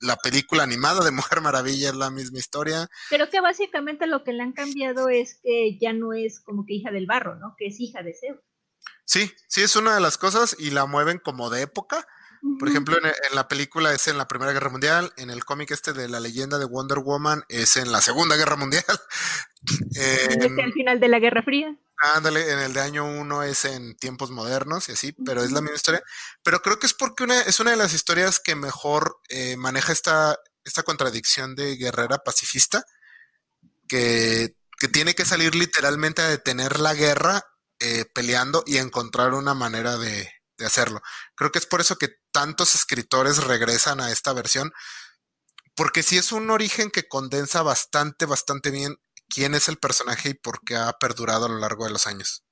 La 0.01 0.17
película 0.17 0.65
animada 0.65 1.05
de 1.05 1.13
Mujer 1.13 1.41
Maravilla 1.41 1.91
es 1.91 1.95
la 1.95 2.11
misma 2.11 2.41
historia. 2.41 2.89
Pero 3.11 3.31
que 3.31 3.41
básicamente 3.41 4.09
lo 4.09 4.25
que 4.25 4.33
le 4.33 4.43
han 4.43 4.51
cambiado 4.51 5.09
es 5.09 5.39
que 5.41 5.79
ya 5.81 5.93
no 5.93 6.15
es 6.15 6.41
como 6.41 6.67
que 6.67 6.75
hija 6.75 6.91
del 6.91 7.07
barro, 7.07 7.37
¿no? 7.37 7.55
Que 7.57 7.69
es 7.69 7.79
hija 7.79 8.03
de 8.03 8.17
Zeus. 8.21 8.41
Sí, 9.05 9.31
sí 9.47 9.63
es 9.63 9.77
una 9.77 9.95
de 9.95 10.01
las 10.01 10.19
cosas 10.19 10.57
y 10.59 10.71
la 10.71 10.87
mueven 10.87 11.21
como 11.21 11.49
de 11.49 11.63
época 11.63 12.09
por 12.59 12.69
ejemplo, 12.69 12.97
en, 12.97 13.35
la 13.35 13.49
película 13.49 13.93
es 13.93 14.09
en 14.09 14.19
la 14.19 14.29
Primera 14.29 14.53
Guerra 14.53 14.71
Mundial, 14.71 15.13
en 15.17 15.31
el 15.31 15.45
cómic 15.45 15.71
este 15.71 15.93
de 15.93 16.09
la 16.09 16.21
leyenda 16.21 16.59
de 16.59 16.65
Wonder 16.65 16.99
Woman 16.99 17.45
es 17.49 17.77
en 17.77 17.93
la 17.93 18.01
Segunda 18.01 18.37
Guerra 18.37 18.57
Mundial. 18.57 18.85
en, 19.95 20.61
el 20.61 20.73
final 20.73 21.01
de 21.01 21.09
la 21.09 21.19
Guerra 21.19 21.43
Fría. 21.43 21.77
Ándale, 22.15 22.53
en 22.53 22.61
el 22.61 22.73
de 22.73 22.81
año 22.81 23.05
uno 23.05 23.43
es 23.43 23.65
en 23.65 23.97
tiempos 23.97 24.31
modernos 24.31 24.89
y 24.89 24.93
así, 24.93 25.13
pero 25.25 25.43
es 25.43 25.51
la 25.51 25.61
misma 25.61 25.77
historia. 25.77 26.03
Pero 26.45 26.61
creo 26.61 26.79
que 26.79 26.87
es 26.87 26.95
porque 26.95 27.25
una, 27.25 27.41
es 27.41 27.59
una 27.59 27.73
de 27.73 27.77
las 27.77 27.93
historias 27.93 28.39
que 28.39 28.55
mejor 28.55 29.19
eh, 29.29 29.57
maneja 29.57 29.93
esta, 29.93 30.39
esta 30.65 30.85
contradicción 30.85 31.57
de 31.57 31.77
guerrera 31.77 32.19
pacifista, 32.19 32.85
que, 33.89 34.55
que 34.79 34.89
tiene 34.89 35.15
que 35.15 35.25
salir 35.25 35.57
literalmente 35.57 36.23
a 36.23 36.29
detener 36.29 36.79
la 36.79 36.95
guerra 36.95 37.43
eh, 37.81 38.05
peleando 38.15 38.63
y 38.65 38.77
encontrar 38.77 39.35
una 39.35 39.55
manera 39.55 39.97
de, 39.97 40.31
de 40.59 40.67
hacerlo. 40.67 41.01
Creo 41.35 41.51
que 41.51 41.59
es 41.59 41.67
por 41.67 41.81
eso 41.81 41.97
que 41.97 42.09
tantos 42.39 42.77
escritores 42.77 43.43
regresan 43.43 44.01
a 44.01 44.13
esta 44.13 44.33
versión, 44.33 44.71
porque 45.75 46.05
sí 46.05 46.19
es 46.19 46.31
un 46.31 46.51
origen 46.51 46.89
que 46.89 47.09
condensa 47.09 47.63
bastante, 47.63 48.27
bastante 48.27 48.71
bien 48.71 48.95
quién 49.29 49.57
es 49.57 49.69
el 49.69 49.77
personaje 49.77 50.29
y 50.29 50.35
por 50.35 50.61
qué 50.61 50.77
ha 50.77 50.93
perdurado 50.93 51.47
a 51.47 51.49
lo 51.49 51.59
largo 51.59 51.85
de 51.85 51.91
los 51.91 52.07
años. 52.07 52.45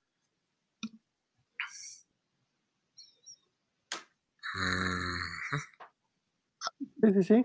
Sí, 7.01 7.13
sí, 7.13 7.23
sí. 7.23 7.45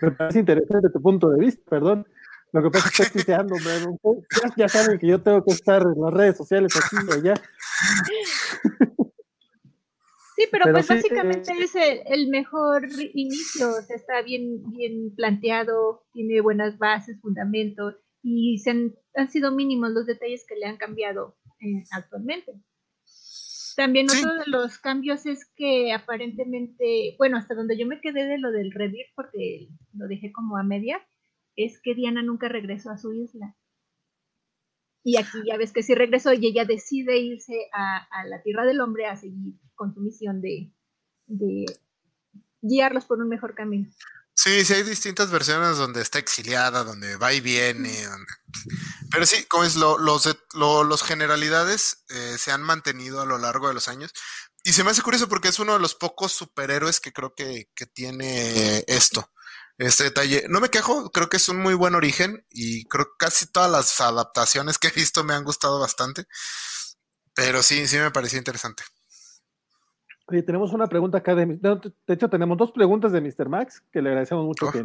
me, 0.00 0.12
parece 0.12 0.38
interesante 0.38 0.88
tu 0.88 1.02
punto 1.02 1.28
de 1.28 1.40
vista, 1.40 1.62
perdón. 1.68 2.08
Lo 2.52 2.62
que 2.62 2.70
pasa 2.70 2.88
es 2.88 2.94
que 2.96 3.02
estoy 3.02 3.24
ya, 3.24 3.44
ya, 4.56 4.68
saben 4.70 4.98
que 4.98 5.08
yo 5.08 5.22
tengo 5.22 5.44
que 5.44 5.52
estar 5.52 5.82
en 5.82 6.00
las 6.00 6.14
redes 6.14 6.38
sociales 6.38 6.74
aquí 6.74 6.96
y 7.06 7.12
allá. 7.12 7.34
Sí, 10.40 10.48
pero, 10.50 10.72
pues 10.72 10.88
básicamente 10.88 11.52
eh, 11.52 11.64
es 11.64 11.74
el, 12.06 12.28
mejor 12.28 12.88
inicio, 13.12 13.68
o 13.68 13.82
sea, 13.82 13.94
está 13.94 14.22
bien, 14.22 14.62
bien 14.70 15.14
planteado, 15.14 16.06
tiene 16.14 16.40
buenas 16.40 16.78
bases, 16.78 17.20
fundamentos, 17.20 17.96
y 18.22 18.58
se 18.58 18.70
han, 18.70 18.94
sido 19.28 19.50
mínimos 19.50 19.90
los 19.90 20.06
detalles 20.06 20.46
que 20.48 20.56
le 20.56 20.64
han 20.64 20.78
cambiado 20.78 21.36
eh, 21.60 21.84
actualmente. 21.90 22.54
También 23.76 24.06
otro 24.08 24.34
de 24.34 24.46
los 24.46 24.78
cambios 24.78 25.26
es 25.26 25.44
que 25.56 25.92
aparentemente, 25.92 27.16
bueno, 27.18 27.36
hasta 27.36 27.54
donde 27.54 27.76
yo 27.76 27.86
me 27.86 28.00
quedé 28.00 28.24
de 28.24 28.38
lo 28.38 28.50
del 28.50 28.72
Reddit, 28.72 29.08
porque 29.14 29.68
lo 29.92 30.08
dejé 30.08 30.32
como 30.32 30.56
a 30.56 30.62
media, 30.62 31.06
es 31.54 31.82
que 31.82 31.94
Diana 31.94 32.22
nunca 32.22 32.48
regresó 32.48 32.90
a 32.90 32.96
su 32.96 33.12
isla. 33.12 33.56
Y 35.02 35.16
aquí 35.16 35.38
ya 35.46 35.56
ves 35.56 35.72
que 35.72 35.82
sí 35.82 35.94
regresó 35.94 36.32
y 36.32 36.46
ella 36.46 36.64
decide 36.64 37.18
irse 37.18 37.68
a, 37.72 38.06
la 38.26 38.42
Tierra 38.42 38.66
del 38.66 38.80
Hombre 38.80 39.06
a 39.06 39.16
seguir 39.16 39.54
con 39.74 39.94
su 39.94 40.00
misión 40.00 40.42
de, 40.42 40.70
guiarlos 42.60 43.06
por 43.06 43.18
un 43.18 43.28
mejor 43.28 43.54
camino. 43.54 43.90
Sí, 44.34 44.64
sí 44.64 44.74
hay 44.74 44.82
distintas 44.82 45.30
versiones 45.30 45.76
donde 45.76 46.00
está 46.02 46.18
exiliada, 46.18 46.84
donde 46.84 47.16
va 47.16 47.32
y 47.32 47.40
viene. 47.40 47.92
Pero 49.10 49.26
sí, 49.26 49.44
como 49.44 49.64
es, 49.64 49.76
lo, 49.76 49.98
los, 49.98 50.28
los 50.54 51.02
generalidades 51.02 52.04
eh, 52.08 52.36
se 52.38 52.52
han 52.52 52.62
mantenido 52.62 53.20
a 53.20 53.26
lo 53.26 53.38
largo 53.38 53.68
de 53.68 53.74
los 53.74 53.88
años. 53.88 54.12
Y 54.64 54.72
se 54.72 54.84
me 54.84 54.90
hace 54.90 55.02
curioso 55.02 55.28
porque 55.28 55.48
es 55.48 55.58
uno 55.58 55.72
de 55.72 55.78
los 55.78 55.94
pocos 55.94 56.32
superhéroes 56.32 57.00
que 57.00 57.12
creo 57.12 57.34
que, 57.34 57.70
que 57.74 57.86
tiene 57.86 58.84
esto 58.86 59.30
este 59.86 60.04
detalle. 60.04 60.44
No 60.48 60.60
me 60.60 60.68
quejo, 60.68 61.10
creo 61.10 61.28
que 61.28 61.38
es 61.38 61.48
un 61.48 61.58
muy 61.58 61.74
buen 61.74 61.94
origen 61.94 62.44
y 62.50 62.84
creo 62.84 63.06
que 63.06 63.12
casi 63.18 63.50
todas 63.50 63.70
las 63.70 64.00
adaptaciones 64.00 64.78
que 64.78 64.88
he 64.88 64.92
visto 64.92 65.24
me 65.24 65.34
han 65.34 65.44
gustado 65.44 65.80
bastante. 65.80 66.24
Pero 67.34 67.62
sí, 67.62 67.86
sí 67.86 67.96
me 67.96 68.10
pareció 68.10 68.38
interesante. 68.38 68.82
Oye, 70.26 70.42
tenemos 70.42 70.72
una 70.72 70.86
pregunta 70.86 71.18
acá 71.18 71.34
de... 71.34 71.46
De 71.46 72.14
hecho, 72.14 72.28
tenemos 72.28 72.56
dos 72.58 72.72
preguntas 72.72 73.12
de 73.12 73.20
Mr. 73.20 73.48
Max 73.48 73.82
que 73.90 74.02
le 74.02 74.10
agradecemos 74.10 74.44
mucho 74.44 74.68
oh. 74.68 74.72
que, 74.72 74.84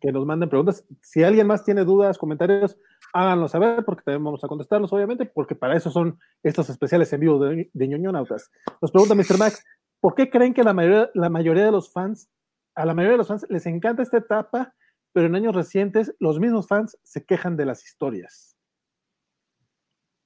que, 0.00 0.12
nos 0.12 0.26
manden 0.26 0.48
preguntas. 0.48 0.84
Si 1.02 1.22
alguien 1.24 1.46
más 1.46 1.64
tiene 1.64 1.84
dudas, 1.84 2.18
comentarios, 2.18 2.76
háganlo 3.12 3.48
saber 3.48 3.84
porque 3.84 4.02
también 4.02 4.22
vamos 4.22 4.44
a 4.44 4.48
contestarlos, 4.48 4.92
obviamente, 4.92 5.26
porque 5.26 5.54
para 5.54 5.76
eso 5.76 5.90
son 5.90 6.20
estos 6.42 6.68
especiales 6.68 7.12
en 7.12 7.20
vivo 7.20 7.38
de, 7.38 7.70
de 7.72 7.88
Ñoñonautas. 7.88 8.50
Nos 8.80 8.92
pregunta 8.92 9.14
Mr. 9.14 9.38
Max, 9.38 9.64
¿por 10.00 10.14
qué 10.14 10.30
creen 10.30 10.54
que 10.54 10.62
la 10.62 10.74
mayoría, 10.74 11.10
la 11.14 11.30
mayoría 11.30 11.64
de 11.64 11.72
los 11.72 11.92
fans 11.92 12.28
a 12.74 12.84
la 12.84 12.94
mayoría 12.94 13.12
de 13.12 13.18
los 13.18 13.28
fans 13.28 13.46
les 13.48 13.66
encanta 13.66 14.02
esta 14.02 14.18
etapa, 14.18 14.74
pero 15.12 15.26
en 15.26 15.34
años 15.34 15.54
recientes 15.54 16.14
los 16.18 16.40
mismos 16.40 16.66
fans 16.66 16.98
se 17.02 17.24
quejan 17.24 17.56
de 17.56 17.66
las 17.66 17.84
historias. 17.84 18.56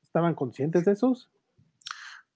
¿Estaban 0.02 0.34
conscientes 0.34 0.84
de 0.84 0.92
esos? 0.92 1.30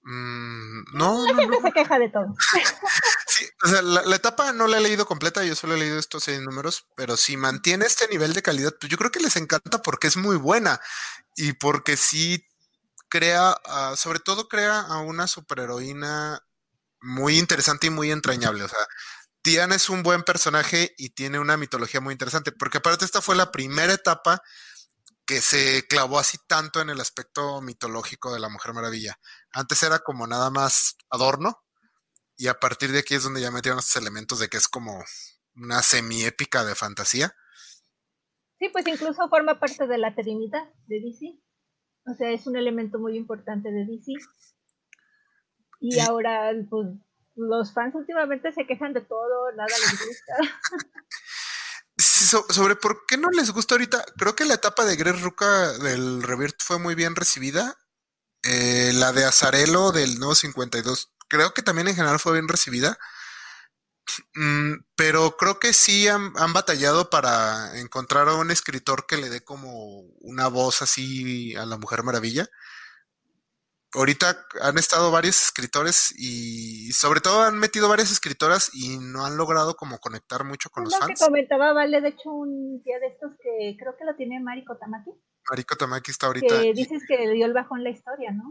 Mm, 0.03 0.83
no. 0.93 1.25
La 1.25 1.35
gente 1.35 1.61
se 1.61 1.71
queja 1.71 1.97
de 1.97 2.09
todo. 2.09 2.35
sí, 3.27 3.45
o 3.63 3.67
sea, 3.67 3.81
la, 3.81 4.15
etapa 4.15 4.51
no 4.51 4.67
la 4.67 4.77
he 4.77 4.81
leído 4.81 5.05
completa, 5.05 5.43
yo 5.43 5.55
solo 5.55 5.75
he 5.75 5.79
leído 5.79 5.97
estos 5.97 6.25
seis 6.25 6.41
números, 6.41 6.87
pero 6.95 7.17
si 7.17 7.37
mantiene 7.37 7.85
este 7.85 8.07
nivel 8.09 8.33
de 8.33 8.41
calidad, 8.41 8.73
pues 8.79 8.91
yo 8.91 8.97
creo 8.97 9.11
que 9.11 9.21
les 9.21 9.35
encanta 9.37 9.81
porque 9.81 10.07
es 10.07 10.17
muy 10.17 10.35
buena 10.35 10.79
y 11.35 11.53
porque 11.53 11.97
sí 11.97 12.45
crea, 13.09 13.55
ah, 13.65 13.93
sobre 13.95 14.19
todo 14.19 14.47
crea 14.49 14.81
a 14.81 14.99
una 14.99 15.27
superheroína 15.27 16.43
muy 17.01 17.37
interesante 17.37 17.87
y 17.87 17.89
muy 17.91 18.11
entrañable. 18.11 18.63
O 18.63 18.67
sea, 18.67 18.85
Diana 19.43 19.75
es 19.75 19.89
un 19.89 20.03
buen 20.03 20.23
personaje 20.23 20.93
y 20.97 21.09
tiene 21.09 21.39
una 21.39 21.57
mitología 21.57 21.99
muy 21.99 22.13
interesante, 22.13 22.51
porque 22.51 22.77
aparte 22.77 23.05
esta 23.05 23.21
fue 23.21 23.35
la 23.35 23.51
primera 23.51 23.93
etapa 23.93 24.41
que 25.25 25.41
se 25.41 25.85
clavó 25.87 26.19
así 26.19 26.37
tanto 26.47 26.81
en 26.81 26.89
el 26.89 26.99
aspecto 26.99 27.61
mitológico 27.61 28.33
de 28.33 28.39
la 28.39 28.49
Mujer 28.49 28.73
Maravilla. 28.73 29.17
Antes 29.51 29.83
era 29.83 29.99
como 29.99 30.27
nada 30.27 30.49
más 30.49 30.95
adorno, 31.09 31.63
y 32.35 32.47
a 32.47 32.55
partir 32.55 32.91
de 32.91 32.99
aquí 32.99 33.15
es 33.15 33.23
donde 33.23 33.41
ya 33.41 33.51
metieron 33.51 33.79
estos 33.79 34.01
elementos 34.01 34.39
de 34.39 34.47
que 34.47 34.57
es 34.57 34.67
como 34.67 35.03
una 35.55 35.81
semi-épica 35.81 36.63
de 36.65 36.75
fantasía. 36.75 37.35
Sí, 38.59 38.69
pues 38.69 38.87
incluso 38.87 39.27
forma 39.29 39.59
parte 39.59 39.87
de 39.87 39.97
la 39.97 40.15
Trinidad 40.15 40.63
de 40.87 40.99
DC. 40.99 41.37
O 42.05 42.13
sea, 42.15 42.31
es 42.31 42.47
un 42.47 42.55
elemento 42.55 42.99
muy 42.99 43.17
importante 43.17 43.71
de 43.71 43.85
DC. 43.85 44.13
Y 45.79 45.99
ahora, 45.99 46.51
pues, 46.69 46.87
los 47.35 47.73
fans 47.73 47.95
últimamente 47.95 48.51
se 48.51 48.65
quejan 48.65 48.93
de 48.93 49.01
todo, 49.01 49.51
nada 49.53 49.69
les 49.69 50.07
gusta. 50.07 50.33
sobre 52.49 52.75
por 52.75 53.05
qué 53.05 53.17
no 53.17 53.29
les 53.29 53.51
gusta 53.51 53.75
ahorita, 53.75 54.03
creo 54.17 54.35
que 54.35 54.45
la 54.45 54.55
etapa 54.55 54.85
de 54.85 54.95
Greg 54.95 55.21
Ruca 55.21 55.73
del 55.73 56.23
Rebirth 56.23 56.61
fue 56.61 56.79
muy 56.79 56.95
bien 56.95 57.15
recibida. 57.15 57.77
Eh, 58.43 58.91
la 58.95 59.13
de 59.13 59.23
Azarelo 59.23 59.91
del 59.91 60.19
nuevo 60.19 60.35
52, 60.35 61.13
creo 61.29 61.53
que 61.53 61.61
también 61.61 61.87
en 61.87 61.95
general 61.95 62.19
fue 62.19 62.33
bien 62.33 62.47
recibida. 62.47 62.97
Mm, 64.35 64.83
pero 64.95 65.37
creo 65.37 65.59
que 65.59 65.73
sí 65.73 66.07
han, 66.07 66.33
batallado 66.53 67.09
para 67.09 67.79
encontrar 67.79 68.27
a 68.27 68.35
un 68.35 68.51
escritor 68.51 69.05
que 69.07 69.17
le 69.17 69.29
dé 69.29 69.43
como 69.43 70.01
una 70.21 70.47
voz 70.47 70.81
así 70.81 71.55
a 71.55 71.65
la 71.65 71.77
Mujer 71.77 72.03
Maravilla. 72.03 72.49
Ahorita 73.95 74.47
han 74.61 74.77
estado 74.77 75.11
varios 75.11 75.41
escritores 75.41 76.13
y 76.17 76.91
sobre 76.93 77.21
todo 77.21 77.43
han 77.43 77.59
metido 77.59 77.87
varias 77.87 78.11
escritoras 78.11 78.71
y 78.73 78.97
no 78.97 79.25
han 79.25 79.37
logrado 79.37 79.75
como 79.75 79.99
conectar 79.99 80.43
mucho 80.43 80.69
con 80.71 80.85
los 80.85 80.97
fans. 80.97 81.19
que 81.19 81.25
comentaba 81.25 81.73
Vale, 81.73 82.01
de 82.01 82.09
hecho, 82.09 82.31
un 82.31 82.81
día 82.83 82.99
de 82.99 83.07
estos 83.07 83.31
que 83.41 83.75
creo 83.77 83.95
que 83.95 84.05
lo 84.05 84.15
tiene 84.15 84.39
Mariko 84.39 84.75
Tamaki. 84.77 85.11
Mariko 85.49 85.75
Tamaki 85.75 86.11
está 86.11 86.27
ahorita. 86.27 86.61
Que 86.61 86.73
dices 86.73 87.03
que 87.07 87.17
le 87.17 87.33
dio 87.33 87.45
el 87.45 87.53
bajón 87.53 87.83
la 87.83 87.91
historia, 87.91 88.31
¿no? 88.31 88.49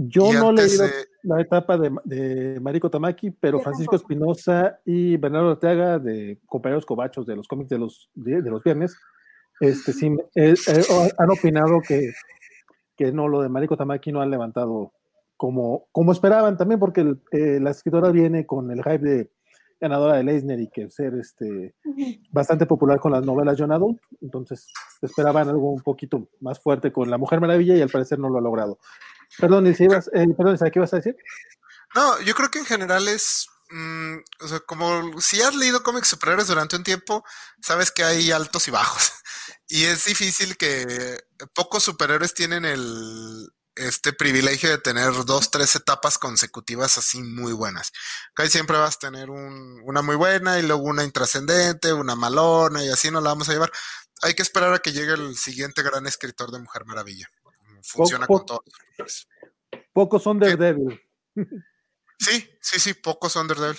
Yo 0.00 0.32
no 0.32 0.50
he 0.50 0.52
leído 0.52 0.84
la 1.24 1.40
etapa 1.40 1.76
de, 1.76 1.90
de 2.04 2.60
Mariko 2.60 2.88
Tamaki, 2.88 3.32
pero 3.32 3.58
Francisco 3.58 3.96
Espinosa 3.96 4.78
y 4.84 5.16
Bernardo 5.16 5.50
Ortega, 5.50 5.98
de 5.98 6.38
compañeros 6.46 6.86
cobachos 6.86 7.26
de 7.26 7.34
los 7.34 7.48
cómics 7.48 7.68
de 7.68 7.78
los, 7.78 8.08
de, 8.14 8.40
los 8.42 8.62
viernes, 8.62 8.96
este, 9.58 9.92
sí, 9.92 10.06
eh, 10.36 10.54
eh, 10.68 10.84
han 11.18 11.30
opinado 11.30 11.80
que, 11.80 12.12
que 12.98 13.12
no, 13.12 13.28
lo 13.28 13.40
de 13.40 13.48
Mariko 13.48 13.76
Tamaki 13.76 14.10
no 14.12 14.20
han 14.20 14.30
levantado 14.30 14.92
como, 15.36 15.86
como 15.92 16.10
esperaban 16.10 16.56
también, 16.56 16.80
porque 16.80 17.14
eh, 17.30 17.60
la 17.62 17.70
escritora 17.70 18.10
viene 18.10 18.44
con 18.44 18.70
el 18.72 18.82
hype 18.82 18.98
de 18.98 19.30
ganadora 19.80 20.16
de 20.16 20.24
Leisner 20.24 20.58
y 20.58 20.68
que 20.68 20.90
ser 20.90 21.14
este, 21.14 21.76
bastante 22.32 22.66
popular 22.66 22.98
con 22.98 23.12
las 23.12 23.24
novelas 23.24 23.56
John 23.56 23.70
Adult, 23.70 24.00
entonces 24.20 24.66
esperaban 25.00 25.48
algo 25.48 25.70
un 25.70 25.80
poquito 25.80 26.28
más 26.40 26.58
fuerte 26.58 26.92
con 26.92 27.08
La 27.08 27.18
Mujer 27.18 27.40
Maravilla 27.40 27.76
y 27.76 27.80
al 27.80 27.88
parecer 27.88 28.18
no 28.18 28.28
lo 28.28 28.38
ha 28.38 28.42
logrado. 28.42 28.80
Perdón, 29.38 29.68
¿y 29.68 29.74
si 29.74 29.84
ibas, 29.84 30.10
eh, 30.12 30.26
perdón, 30.36 30.58
¿qué 30.58 30.78
ibas 30.78 30.92
a 30.92 30.96
decir? 30.96 31.16
No, 31.94 32.20
yo 32.22 32.34
creo 32.34 32.48
que 32.48 32.58
en 32.58 32.64
general 32.64 33.06
es, 33.06 33.48
mm, 33.70 34.16
o 34.40 34.48
sea, 34.48 34.60
como 34.60 35.20
si 35.20 35.40
has 35.42 35.54
leído 35.54 35.82
cómics 35.82 36.08
superiores 36.08 36.46
durante 36.46 36.76
un 36.76 36.84
tiempo, 36.84 37.24
sabes 37.62 37.90
que 37.90 38.04
hay 38.04 38.30
altos 38.30 38.68
y 38.68 38.70
bajos. 38.70 39.12
Y 39.70 39.84
es 39.84 40.06
difícil 40.06 40.56
que 40.56 41.18
pocos 41.54 41.82
superhéroes 41.82 42.32
tienen 42.32 42.64
el, 42.64 43.50
este 43.76 44.14
privilegio 44.14 44.70
de 44.70 44.78
tener 44.78 45.12
dos, 45.26 45.50
tres 45.50 45.76
etapas 45.76 46.16
consecutivas 46.16 46.96
así 46.96 47.22
muy 47.22 47.52
buenas. 47.52 47.92
Casi 48.32 48.48
siempre 48.48 48.78
vas 48.78 48.96
a 48.96 49.10
tener 49.10 49.28
una 49.28 50.00
muy 50.00 50.16
buena 50.16 50.58
y 50.58 50.62
luego 50.62 50.84
una 50.84 51.04
intrascendente, 51.04 51.92
una 51.92 52.16
malona 52.16 52.82
y 52.82 52.88
así 52.88 53.10
no 53.10 53.20
la 53.20 53.28
vamos 53.28 53.50
a 53.50 53.52
llevar. 53.52 53.70
Hay 54.22 54.32
que 54.32 54.42
esperar 54.42 54.72
a 54.72 54.78
que 54.78 54.92
llegue 54.92 55.12
el 55.12 55.36
siguiente 55.36 55.82
gran 55.82 56.06
escritor 56.06 56.50
de 56.50 56.60
Mujer 56.60 56.86
Maravilla 56.86 57.28
funciona 57.82 58.26
con 58.26 58.44
todos. 58.44 59.28
Pocos 59.92 60.22
son 60.22 60.38
Daredevil. 60.38 61.00
Sí, 62.18 62.48
sí, 62.60 62.80
sí, 62.80 62.94
pocos 62.94 63.32
son 63.32 63.48
Daredevil. 63.48 63.76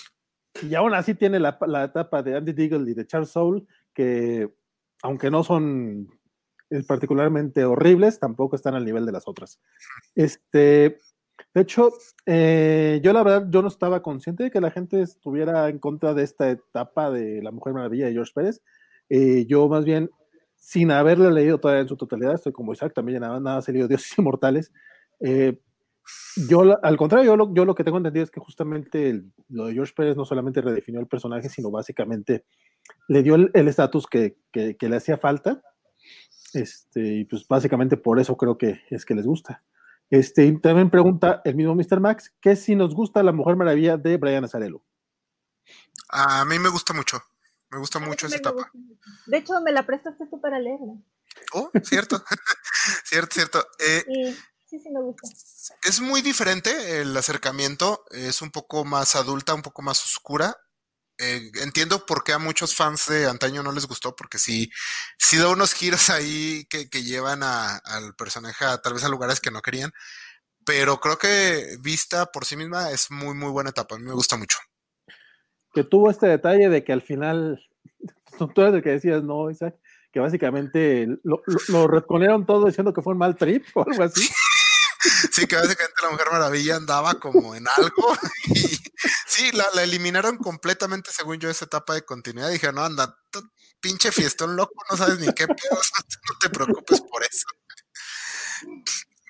Y 0.61 0.75
aún 0.75 0.93
así 0.93 1.15
tiene 1.15 1.39
la, 1.39 1.57
etapa 1.83 2.23
de 2.23 2.35
Andy 2.35 2.53
Deagle 2.53 2.91
y 2.91 2.93
de 2.93 3.05
Charles 3.05 3.31
Soule, 3.31 3.65
que 3.93 4.53
aunque 5.01 5.29
no 5.29 5.43
son 5.43 6.09
eh, 6.69 6.83
particularmente 6.87 7.63
horribles, 7.63 8.19
tampoco 8.19 8.55
están 8.55 8.75
al 8.75 8.85
nivel 8.85 9.05
de 9.05 9.11
las 9.11 9.27
otras. 9.27 9.59
Este, 10.15 10.99
de 11.53 11.61
hecho, 11.61 11.91
eh, 12.25 12.99
yo 13.03 13.13
la 13.13 13.23
verdad, 13.23 13.47
yo 13.49 13.61
no 13.61 13.67
estaba 13.67 14.01
consciente 14.01 14.43
de 14.43 14.51
que 14.51 14.61
la 14.61 14.71
gente 14.71 15.01
estuviera 15.01 15.69
en 15.69 15.79
contra 15.79 16.13
de 16.13 16.23
esta 16.23 16.49
etapa 16.49 17.11
de 17.11 17.41
La 17.41 17.51
Mujer 17.51 17.73
Maravilla 17.73 18.07
de 18.07 18.13
George 18.13 18.31
Pérez. 18.33 18.61
Eh, 19.09 19.45
yo 19.47 19.67
más 19.67 19.85
bien 19.85 20.09
sin 20.55 20.91
haberle 20.91 21.31
leído 21.31 21.57
todavía 21.57 21.81
en 21.81 21.87
su 21.87 21.95
totalidad, 21.95 22.35
estoy 22.35 22.51
como 22.51 22.73
Isaac, 22.73 22.93
también 22.93 23.21
nada, 23.21 23.39
nada 23.39 23.61
ha 23.65 23.71
leído 23.71 23.87
Dioses 23.87 24.13
Inmortales. 24.17 24.71
Yo, 26.35 26.77
al 26.83 26.97
contrario, 26.97 27.31
yo 27.31 27.35
lo, 27.35 27.53
yo 27.53 27.65
lo, 27.65 27.75
que 27.75 27.83
tengo 27.83 27.97
entendido 27.97 28.23
es 28.23 28.31
que 28.31 28.39
justamente 28.39 29.23
lo 29.49 29.65
de 29.65 29.73
George 29.73 29.93
Pérez 29.95 30.15
no 30.15 30.25
solamente 30.25 30.61
redefinió 30.61 30.99
el 31.01 31.07
personaje, 31.07 31.49
sino 31.49 31.71
básicamente 31.71 32.45
le 33.07 33.23
dio 33.23 33.35
el 33.35 33.67
estatus 33.67 34.07
que, 34.07 34.37
que, 34.51 34.77
le 34.81 34.95
hacía 34.95 35.17
falta. 35.17 35.61
Este, 36.53 37.01
y 37.01 37.25
pues 37.25 37.47
básicamente 37.47 37.97
por 37.97 38.19
eso 38.19 38.35
creo 38.37 38.57
que 38.57 38.81
es 38.89 39.05
que 39.05 39.15
les 39.15 39.25
gusta. 39.25 39.63
Este, 40.09 40.45
y 40.45 40.59
también 40.59 40.89
pregunta 40.89 41.41
el 41.45 41.55
mismo 41.55 41.75
Mr. 41.75 41.99
Max, 41.99 42.33
¿qué 42.41 42.55
si 42.55 42.75
nos 42.75 42.95
gusta 42.95 43.21
La 43.21 43.31
Mujer 43.31 43.55
Maravilla 43.55 43.97
de 43.97 44.17
Brian 44.17 44.43
Azarello? 44.43 44.81
A 46.09 46.45
mí 46.45 46.57
me 46.57 46.69
gusta 46.69 46.93
mucho. 46.93 47.21
Me 47.69 47.77
gusta 47.77 47.99
mucho 47.99 48.25
esa 48.25 48.37
etapa. 48.37 48.71
De 49.27 49.37
hecho, 49.37 49.53
me 49.61 49.71
la 49.71 49.85
prestaste 49.85 50.25
tú 50.25 50.41
para 50.41 50.59
leerla. 50.59 50.93
Oh, 51.53 51.69
cierto. 51.83 52.23
cierto, 53.05 53.33
cierto. 53.35 53.59
Eh, 53.79 54.03
sí, 54.07 54.37
sí, 54.77 54.89
me 54.89 55.01
gusta. 55.01 55.27
Es 55.83 56.01
muy 56.01 56.21
diferente 56.21 57.01
el 57.01 57.15
acercamiento. 57.15 58.05
Es 58.11 58.41
un 58.41 58.51
poco 58.51 58.85
más 58.85 59.15
adulta, 59.15 59.53
un 59.53 59.61
poco 59.61 59.81
más 59.81 60.03
oscura. 60.03 60.55
Eh, 61.17 61.51
entiendo 61.63 62.05
por 62.05 62.23
qué 62.23 62.33
a 62.33 62.39
muchos 62.39 62.75
fans 62.75 63.07
de 63.07 63.27
antaño 63.27 63.63
no 63.63 63.71
les 63.71 63.87
gustó, 63.87 64.15
porque 64.15 64.37
sí, 64.37 64.69
sí 65.17 65.37
da 65.37 65.49
unos 65.49 65.73
giros 65.73 66.09
ahí 66.09 66.65
que, 66.69 66.87
llevan 67.03 67.43
al 67.43 68.15
personaje 68.17 68.63
a, 68.65 68.77
tal 68.77 68.93
vez 68.93 69.03
a 69.03 69.09
lugares 69.09 69.39
que 69.39 69.51
no 69.51 69.61
querían. 69.61 69.91
Pero 70.65 70.99
creo 70.99 71.17
que 71.17 71.77
vista 71.81 72.25
por 72.27 72.45
sí 72.45 72.55
misma 72.55 72.91
es 72.91 73.11
muy, 73.11 73.33
muy 73.33 73.51
buena 73.51 73.71
etapa. 73.71 73.95
A 73.95 73.97
mí 73.97 74.05
me 74.05 74.13
gusta 74.13 74.37
mucho 74.37 74.59
que 75.73 75.83
tuvo 75.83 76.09
este 76.09 76.27
detalle 76.27 76.69
de 76.69 76.83
que 76.83 76.93
al 76.93 77.01
final, 77.01 77.59
tú 78.55 78.61
eres 78.61 78.75
el 78.75 78.83
que 78.83 78.91
decías, 78.91 79.23
no, 79.23 79.49
Isaac, 79.49 79.75
que 80.11 80.19
básicamente 80.19 81.07
lo, 81.23 81.41
lo, 81.67 82.45
todo 82.45 82.65
diciendo 82.65 82.93
que 82.93 83.01
fue 83.01 83.13
un 83.13 83.19
mal 83.19 83.35
trip 83.35 83.65
o 83.75 83.85
algo 83.87 84.03
así. 84.03 84.27
Sí, 85.31 85.47
que 85.47 85.55
básicamente 85.55 86.01
la 86.01 86.09
Mujer 86.09 86.27
Maravilla 86.31 86.75
andaba 86.75 87.19
como 87.19 87.55
en 87.55 87.65
algo. 87.67 88.17
Y 88.47 88.81
sí, 89.27 89.51
la, 89.53 89.83
eliminaron 89.83 90.37
completamente, 90.37 91.11
según 91.11 91.39
yo, 91.39 91.49
esa 91.49 91.65
etapa 91.65 91.93
de 91.93 92.03
continuidad. 92.03 92.49
Dije, 92.49 92.73
no, 92.73 92.83
anda, 92.83 93.17
pinche 93.79 94.11
fiestón 94.11 94.55
loco, 94.55 94.73
no 94.89 94.97
sabes 94.97 95.19
ni 95.19 95.27
qué 95.33 95.47
pedo, 95.47 95.79
no 96.29 96.37
te 96.39 96.49
preocupes 96.49 97.01
por 97.01 97.23
eso. 97.23 97.47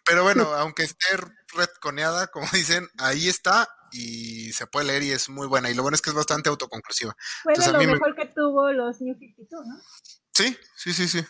Pero 0.06 0.24
bueno, 0.24 0.52
aunque 0.56 0.84
esté 0.84 1.06
retconeada, 1.54 2.28
como 2.28 2.48
dicen, 2.52 2.90
ahí 2.98 3.28
está 3.28 3.70
y 3.92 4.52
se 4.54 4.66
puede 4.68 4.88
leer 4.88 5.04
y 5.04 5.12
es 5.12 5.30
muy 5.30 5.48
buena. 5.48 5.70
Y 5.70 5.76
lo 5.76 5.84
bueno 5.84 5.96
es 5.96 6.02
que 6.02 6.10
es 6.10 6.16
bastante 6.16 6.50
autoconclusiva. 6.50 7.16
Fue 7.44 7.54
de 7.54 7.72
lo 7.72 7.80
mejor 7.80 8.16
que 8.16 8.26
tuvo 8.28 8.72
los 8.72 9.02
New 9.02 9.16
52, 9.16 9.68
¿no? 9.68 9.76
Sí, 10.34 10.58
sí, 10.76 10.94
sí, 10.94 11.08
sí. 11.08 11.26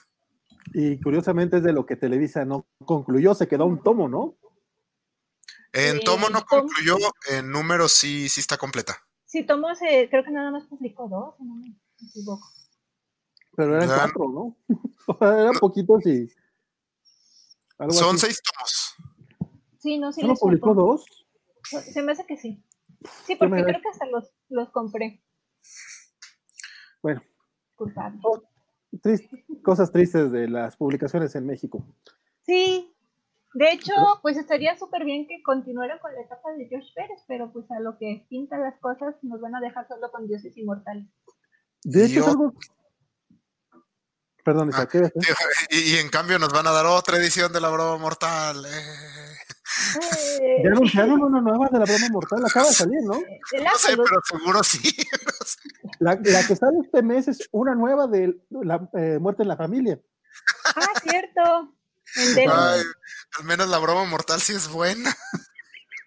Y 0.74 1.00
curiosamente 1.02 1.58
es 1.58 1.64
de 1.64 1.74
lo 1.74 1.86
que 1.86 1.96
Televisa 1.96 2.46
no 2.46 2.68
concluyó, 2.86 3.34
se 3.34 3.48
quedó 3.48 3.66
un 3.66 3.82
tomo, 3.82 4.08
¿no? 4.08 4.38
En 5.72 6.00
tomo 6.02 6.30
no 6.30 6.46
concluyó, 6.46 6.98
en 7.32 7.52
número 7.52 7.88
sí, 7.88 8.28
sí 8.30 8.42
está 8.42 8.58
completa. 8.58 8.98
Sí, 9.26 9.46
tomo 9.46 9.74
se, 9.76 10.10
creo 10.10 10.24
que 10.24 10.32
nada 10.32 10.50
más 10.52 10.66
publicó 10.66 11.08
dos, 11.08 11.36
no 11.40 11.56
me 11.56 11.76
equivoco. 12.02 12.48
Pero 13.56 13.76
eran 13.76 13.88
cuatro, 13.88 14.28
¿no? 14.30 14.58
eran 15.22 15.54
poquitos 15.60 16.06
y. 16.06 16.32
Son 17.90 18.18
seis 18.18 18.42
tomos. 18.42 18.96
Sí, 19.80 19.98
no, 19.98 20.12
sí. 20.12 20.22
¿Solo 20.22 20.36
publicó 20.36 20.74
dos? 20.74 21.06
Se 21.64 22.02
me 22.02 22.12
hace 22.12 22.26
que 22.26 22.38
sí. 22.38 22.64
Sí, 23.26 23.36
porque 23.36 23.64
creo 23.64 23.82
que 23.82 23.90
hasta 23.90 24.06
los, 24.08 24.32
los 24.50 24.70
compré. 24.72 25.24
Bueno. 27.02 27.22
Oh, 28.92 29.62
cosas 29.64 29.92
tristes 29.92 30.32
de 30.32 30.48
las 30.48 30.76
publicaciones 30.76 31.36
en 31.36 31.46
México. 31.46 31.86
Sí. 32.46 32.94
De 33.54 33.72
hecho, 33.72 33.94
pues 34.22 34.38
estaría 34.38 34.78
súper 34.78 35.06
bien 35.06 35.28
que 35.28 35.42
continuara 35.42 36.00
con 36.00 36.14
la 36.14 36.22
etapa 36.22 36.52
de 36.54 36.68
George 36.68 36.90
Pérez, 36.96 37.20
pero 37.28 37.52
pues 37.52 37.70
a 37.72 37.80
lo 37.80 37.98
que 37.98 38.26
pintan 38.30 38.62
las 38.62 38.80
cosas 38.80 39.16
nos 39.24 39.42
van 39.42 39.56
a 39.56 39.60
dejar 39.60 39.88
solo 39.88 40.12
con 40.12 40.28
dioses 40.28 40.56
inmortales. 40.56 41.08
De 41.84 42.06
hecho, 42.06 42.28
algo... 42.28 42.54
Perdón, 44.44 44.72
ah, 44.74 44.88
y, 45.70 45.78
y, 45.78 45.96
en 45.98 46.10
cambio 46.10 46.40
nos 46.40 46.52
van 46.52 46.66
a 46.66 46.72
dar 46.72 46.86
otra 46.86 47.18
edición 47.18 47.52
de 47.52 47.62
la 47.62 47.70
broma 47.70 47.98
mortal. 47.98 48.66
Eh. 48.66 49.49
Ya 50.64 50.72
anunciaron 50.72 51.22
una 51.22 51.42
nueva 51.42 51.68
de 51.72 51.80
la 51.80 51.86
broma 51.86 52.10
mortal, 52.12 52.44
acaba 52.46 52.68
de 52.68 52.74
salir, 52.74 53.02
¿no? 53.04 53.14
No 53.14 53.78
sé, 53.78 53.96
pero 53.96 54.22
seguro 54.24 54.64
sí. 54.64 54.80
La, 56.00 56.14
la, 56.14 56.48
que 56.48 56.56
sale 56.56 56.80
este 56.82 57.02
mes 57.04 57.28
es 57.28 57.50
una 57.52 57.76
nueva 57.76 58.08
de 58.08 58.40
la 58.50 58.90
eh, 58.94 59.20
muerte 59.20 59.44
en 59.44 59.50
la 59.50 59.58
familia. 59.58 60.00
Ah, 60.64 60.94
cierto. 61.02 61.76
al 63.38 63.46
menos 63.46 63.68
la 63.68 63.80
broma 63.80 64.06
mortal 64.06 64.40
sí 64.40 64.54
es 64.54 64.70
buena. 64.72 65.14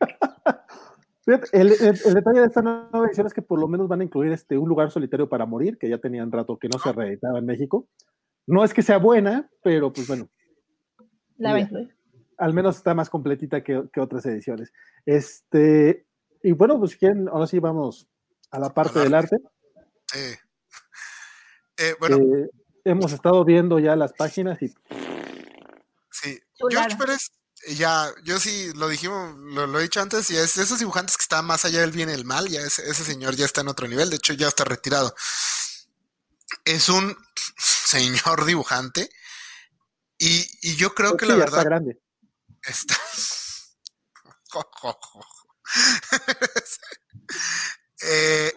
El, 1.52 1.70
el, 1.70 2.14
detalle 2.14 2.40
de 2.40 2.47
esta 2.47 2.62
nueva 2.62 3.06
edición 3.06 3.28
es 3.28 3.32
que 3.32 3.43
por 3.43 3.60
lo 3.60 3.68
menos 3.68 3.86
van 3.86 4.01
a 4.01 4.05
incluir 4.05 4.32
este 4.32 4.59
un 4.59 4.68
lugar 4.68 4.90
solitario 4.90 5.28
para 5.28 5.47
morir, 5.47 5.78
que 5.78 5.89
ya 5.89 5.98
tenían 5.98 6.32
rato 6.32 6.59
que 6.59 6.68
no 6.68 6.80
se 6.80 6.90
reeditaba 6.93 7.39
en 7.39 7.47
México. 7.47 7.86
No 8.44 8.64
es 8.64 8.74
que 8.74 8.82
sea 8.82 8.98
buena, 8.98 9.48
pero 9.62 9.93
pues 9.93 10.09
bueno. 10.09 10.28
La 11.36 11.52
va 11.52 11.59
a 11.59 11.60
incluir 11.60 11.94
al 12.43 12.55
menos 12.55 12.77
está 12.77 12.93
más 12.93 13.09
completita 13.09 13.62
que, 13.62 13.82
otras 13.97 14.27
ediciones. 14.27 14.73
Este, 15.06 16.06
y 16.43 16.51
bueno, 16.52 16.77
pues 16.78 16.97
quién, 16.97 17.28
ahora 17.28 17.47
sí 17.47 17.60
vamos 17.60 18.09
a 18.51 18.59
la 18.59 18.74
parte 18.74 18.98
del 18.98 19.14
arte. 19.14 19.36
Sí. 20.12 20.35
Eh, 21.78 21.94
bueno. 22.01 22.16
Eh, 22.16 22.51
hemos 22.85 23.12
estado 23.12 23.44
viendo 23.44 23.78
ya 23.78 23.94
las 23.94 24.12
páginas 24.12 24.60
y. 24.60 24.74
Sí. 26.10 26.40
George 26.69 26.97
Pérez, 26.97 27.31
ya, 27.77 28.10
yo 28.24 28.40
sí 28.40 28.73
lo 28.74 28.89
dijimos, 28.89 29.36
lo, 29.36 29.78
he 29.78 29.82
dicho 29.85 30.01
antes, 30.01 30.28
y 30.32 30.36
es 30.36 30.59
esos 30.59 30.81
dibujantes 30.81 31.16
que 31.16 31.23
están 31.23 31.44
más 31.44 31.64
allá 31.64 31.81
del 31.81 31.93
bien 31.93 32.10
y 32.10 32.12
el 32.12 32.24
mal, 32.24 32.48
ya 32.48 32.60
ese, 32.60 32.93
señor 32.93 33.36
ya 33.36 33.44
está 33.44 33.60
en 33.60 33.69
otro 33.69 33.86
nivel, 33.86 34.10
de 34.10 34.16
hecho 34.16 34.32
ya 34.32 34.48
está 34.48 34.64
retirado. 34.64 35.14
Es 36.64 36.89
un 36.89 37.16
señor 37.56 38.44
dibujante, 38.47 39.09
y, 40.19 40.77
yo 40.77 40.93
creo 40.93 41.16
que 41.16 41.27
la 41.27 41.36
verdad. 41.36 41.60
Está 41.60 41.69
grande. 41.69 42.02
Está. 42.64 42.97
Eh, 48.05 48.52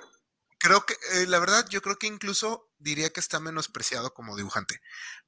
creo 0.57 0.85
que, 0.87 0.97
eh, 1.13 1.27
la 1.27 1.37
verdad, 1.37 1.67
yo 1.69 1.79
creo 1.83 1.99
que 1.99 2.07
incluso 2.07 2.71
diría 2.79 3.11
que 3.13 3.19
está 3.19 3.39
menospreciado 3.39 4.11
como 4.11 4.35
dibujante. 4.35 4.81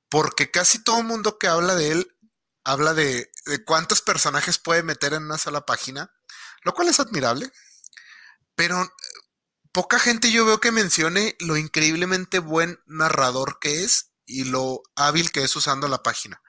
Porque 0.10 0.50
casi 0.50 0.84
todo 0.84 1.04
mundo 1.04 1.38
que 1.38 1.48
habla 1.48 1.76
de 1.76 1.92
él 1.92 2.18
habla 2.68 2.94
de, 2.94 3.32
cuántos 3.66 4.02
personajes 4.02 4.58
puede 4.58 4.84
meter 4.84 5.14
en 5.14 5.24
una 5.24 5.38
sola 5.38 5.66
página, 5.66 6.12
lo 6.64 6.74
cual 6.74 6.90
es 6.90 7.00
admirable. 7.00 7.50
Pero 8.56 8.84
eh, 8.84 8.90
poca 9.72 10.00
gente 10.00 10.32
yo 10.32 10.46
veo 10.46 10.60
que 10.60 10.72
mencione 10.72 11.38
lo 11.40 11.56
increíblemente 11.56 12.40
buen 12.40 12.78
narrador 12.86 13.60
que 13.62 13.86
es 13.86 14.12
y 14.26 14.44
lo 14.44 14.84
hábil 14.96 15.32
que 15.32 15.44
es 15.44 15.56
usando 15.56 15.88
la 15.88 16.04
página. 16.04 16.42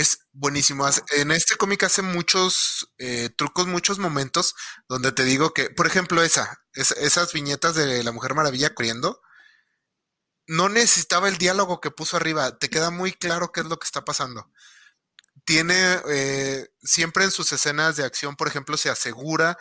Es 0.00 0.20
buenísimo. 0.32 0.88
En 1.10 1.30
este 1.30 1.56
cómic 1.56 1.82
hace 1.82 2.00
muchos 2.00 2.90
eh, 2.96 3.28
trucos, 3.36 3.66
muchos 3.66 3.98
momentos 3.98 4.54
donde 4.88 5.12
te 5.12 5.24
digo 5.24 5.52
que, 5.52 5.68
por 5.68 5.86
ejemplo, 5.86 6.22
esa, 6.22 6.64
esas 6.72 7.34
viñetas 7.34 7.74
de 7.74 8.02
la 8.02 8.10
Mujer 8.10 8.32
Maravilla 8.34 8.74
corriendo, 8.74 9.20
no 10.46 10.70
necesitaba 10.70 11.28
el 11.28 11.36
diálogo 11.36 11.82
que 11.82 11.90
puso 11.90 12.16
arriba, 12.16 12.56
te 12.58 12.70
queda 12.70 12.90
muy 12.90 13.12
claro 13.12 13.52
qué 13.52 13.60
es 13.60 13.66
lo 13.66 13.78
que 13.78 13.84
está 13.84 14.02
pasando. 14.02 14.50
Tiene 15.44 16.00
eh, 16.08 16.70
siempre 16.82 17.24
en 17.24 17.30
sus 17.30 17.52
escenas 17.52 17.96
de 17.96 18.04
acción, 18.04 18.36
por 18.36 18.48
ejemplo, 18.48 18.78
se 18.78 18.88
asegura 18.88 19.58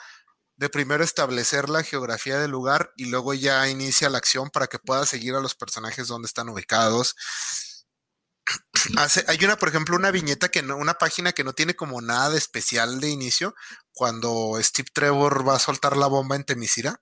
de 0.55 0.69
primero 0.69 1.03
establecer 1.03 1.67
la 1.67 1.83
geografía 1.83 2.39
del 2.39 2.51
lugar 2.51 2.93
y 2.95 3.07
luego 3.07 3.33
ya 3.33 3.67
inicia 3.67 4.09
la 4.09 4.19
acción 4.19 4.49
para 4.51 4.67
que 4.67 4.79
pueda 4.79 5.05
seguir 5.05 5.35
a 5.35 5.41
los 5.41 5.53
personajes 5.53 6.07
donde 6.07 6.27
están 6.27 6.47
ubicados. 6.47 7.17
Hace, 8.97 9.25
hay 9.27 9.43
una, 9.43 9.57
por 9.57 9.69
ejemplo, 9.69 9.95
una 9.95 10.11
viñeta 10.11 10.49
que 10.49 10.61
no, 10.61 10.77
una 10.77 10.95
página 10.95 11.33
que 11.33 11.43
no 11.43 11.53
tiene 11.53 11.75
como 11.75 12.01
nada 12.01 12.29
de 12.31 12.37
especial 12.37 12.99
de 12.99 13.09
inicio, 13.09 13.55
cuando 13.91 14.57
Steve 14.61 14.89
Trevor 14.93 15.47
va 15.47 15.55
a 15.55 15.59
soltar 15.59 15.97
la 15.97 16.07
bomba 16.07 16.35
en 16.35 16.45
Temisira 16.45 17.01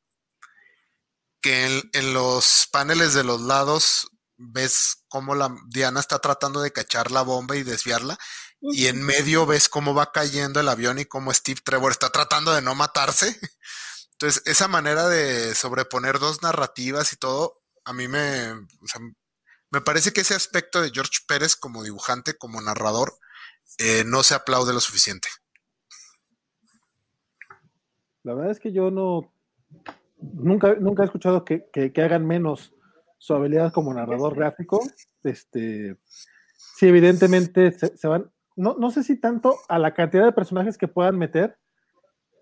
que 1.41 1.84
en, 1.94 2.14
los 2.14 2.68
paneles 2.72 3.14
de 3.14 3.24
los 3.24 3.41
lados 3.41 4.10
ves 4.38 5.03
cómo 5.07 5.36
la 5.36 5.56
Diana 5.68 5.99
está 5.99 6.19
tratando 6.19 6.61
de 6.61 6.72
cachar 6.72 7.11
la 7.11 7.22
bomba 7.22 7.56
y 7.56 7.64
desviarla. 7.64 8.18
Y 8.60 8.88
en 8.88 9.03
medio 9.03 9.45
ves 9.45 9.69
cómo 9.69 9.94
va 9.94 10.11
cayendo 10.11 10.60
el 10.60 10.69
avión 10.69 10.99
y 10.99 11.06
cómo 11.06 11.34
Steve 11.34 11.61
Trevor 11.64 11.91
está 11.91 12.10
tratando 12.10 12.53
de 12.53 12.61
no 12.61 12.74
matarse. 12.76 13.40
Entonces, 14.14 14.41
esa 14.45 14.68
manera 14.68 15.07
de 15.07 15.53
sobreponer 15.53 16.18
dos 16.18 16.41
narrativas 16.41 17.14
y 17.14 17.18
todo, 17.18 17.61
a 17.86 17.94
mí 17.94 18.07
me, 18.07 18.53
me 19.72 19.81
parece 19.81 20.11
que 20.11 20.22
ese 20.22 20.35
aspecto 20.35 20.81
de 20.81 20.91
George 20.91 21.19
Pérez 21.27 21.56
como 21.56 21.84
dibujante, 21.84 22.38
como 22.38 22.61
narrador, 22.61 23.14
eh, 23.80 24.03
no 24.06 24.23
se 24.23 24.35
aplaude 24.35 24.73
lo 24.73 24.80
suficiente. 24.80 25.27
La 28.23 28.34
verdad 28.34 28.52
es 28.52 28.60
que 28.60 28.72
yo 28.72 28.91
no, 28.91 29.31
nunca, 30.18 30.76
nunca 30.76 31.03
he 31.03 31.06
escuchado 31.06 31.45
que, 31.45 31.94
hagan 31.98 32.26
menos 32.26 32.73
su 33.18 33.34
habilidad 33.34 33.72
como 33.72 33.94
narrador 33.94 34.35
gráfico. 34.35 34.81
Este, 35.23 35.98
sí, 36.56 36.88
evidentemente 36.88 37.72
se, 37.72 38.07
van, 38.07 38.31
no, 38.56 38.76
no, 38.77 38.91
sé 38.91 39.03
si 39.03 39.19
tanto 39.19 39.57
a 39.68 39.80
la 39.80 39.94
cantidad 39.94 40.26
de 40.26 40.31
personajes 40.31 40.77
que 40.77 40.88
puedan 40.88 41.18
meter, 41.18 41.57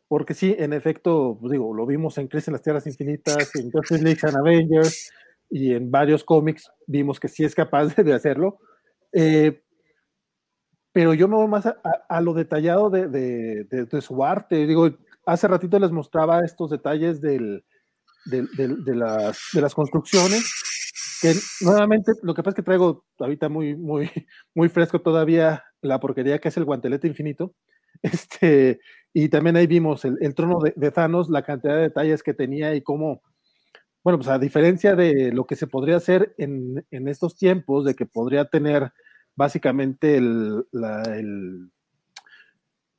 porque 0.08 0.34
sí, 0.34 0.56
en 0.58 0.74
efecto, 0.74 1.38
pues 1.40 1.52
digo, 1.52 1.74
lo 1.74 1.86
vimos 1.86 2.18
en 2.18 2.28
Crisis 2.28 2.50
en 2.50 2.54
las 2.54 2.62
Tierras 2.62 2.88
Infinitas, 2.88 3.56
en 3.56 3.72
Justice 3.72 4.04
League 4.04 4.20
and 4.24 4.38
Avengers, 4.38 5.12
y 5.50 5.74
en 5.74 5.92
varios 5.92 6.24
cómics 6.24 6.70
vimos 6.88 7.20
que 7.20 7.28
sí 7.28 7.44
es 7.44 7.56
capaz 7.56 7.96
de, 7.96 8.14
hacerlo. 8.14 8.60
Eh, 9.14 9.62
pero 10.92 11.14
yo 11.14 11.28
me 11.28 11.36
voy 11.36 11.48
más 11.48 11.66
a, 11.66 12.22
lo 12.22 12.34
detallado 12.34 12.90
de, 12.90 13.08
de, 13.10 14.02
su 14.02 14.24
arte. 14.24 14.66
Digo, 14.66 14.90
hace 15.26 15.48
ratito 15.48 15.78
les 15.78 15.92
mostraba 15.92 16.46
estos 16.46 16.70
detalles 16.70 17.20
del, 17.20 17.66
de, 18.26 18.96
las, 18.96 19.40
de 19.54 19.62
las 19.62 19.76
construcciones, 19.76 20.50
que 21.22 21.34
nuevamente 21.62 22.14
lo 22.24 22.34
que 22.34 22.44
pasa 22.44 22.52
es 22.52 22.56
que 22.56 22.64
traigo 22.64 23.06
ahorita 23.20 23.50
muy, 23.50 23.76
muy, 23.76 24.10
muy 24.54 24.70
fresco 24.70 25.02
todavía 25.02 25.64
la 25.82 26.00
porquería 26.00 26.40
que 26.40 26.48
es 26.50 26.58
el 26.58 26.66
guantelete 26.66 27.08
infinito. 27.08 27.54
Este, 28.02 28.82
y 29.14 29.30
también 29.30 29.56
ahí 29.56 29.66
vimos 29.66 30.04
el, 30.04 30.36
trono 30.36 30.60
de, 30.60 30.92
Thanos, 30.92 31.30
la 31.30 31.44
cantidad 31.44 31.76
de 31.76 31.84
detalles 31.84 32.22
que 32.22 32.34
tenía 32.34 32.76
y 32.76 32.82
cómo, 32.82 33.22
bueno, 34.06 34.20
pues 34.20 34.30
a 34.30 34.38
diferencia 34.38 34.96
de 34.96 35.32
lo 35.32 35.48
que 35.48 35.56
se 35.56 35.66
podría 35.66 35.96
hacer 35.98 36.36
en, 36.38 36.86
estos 36.92 37.36
tiempos, 37.36 37.86
de 37.86 37.96
que 37.96 38.06
podría 38.06 38.46
tener 38.46 38.92
básicamente 39.36 40.18
el, 40.18 40.64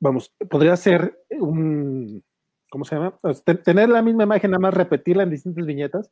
vamos, 0.01 0.35
podría 0.49 0.75
ser 0.75 1.17
un, 1.29 2.25
¿cómo 2.69 2.83
se 2.83 2.95
llama? 2.95 3.17
Pues, 3.21 3.41
tener 3.63 3.87
la 3.87 4.01
misma 4.01 4.23
imagen, 4.23 4.51
nada 4.51 4.59
más 4.59 4.73
repetirla 4.73 5.23
en 5.23 5.29
distintas 5.29 5.65
viñetas. 5.65 6.11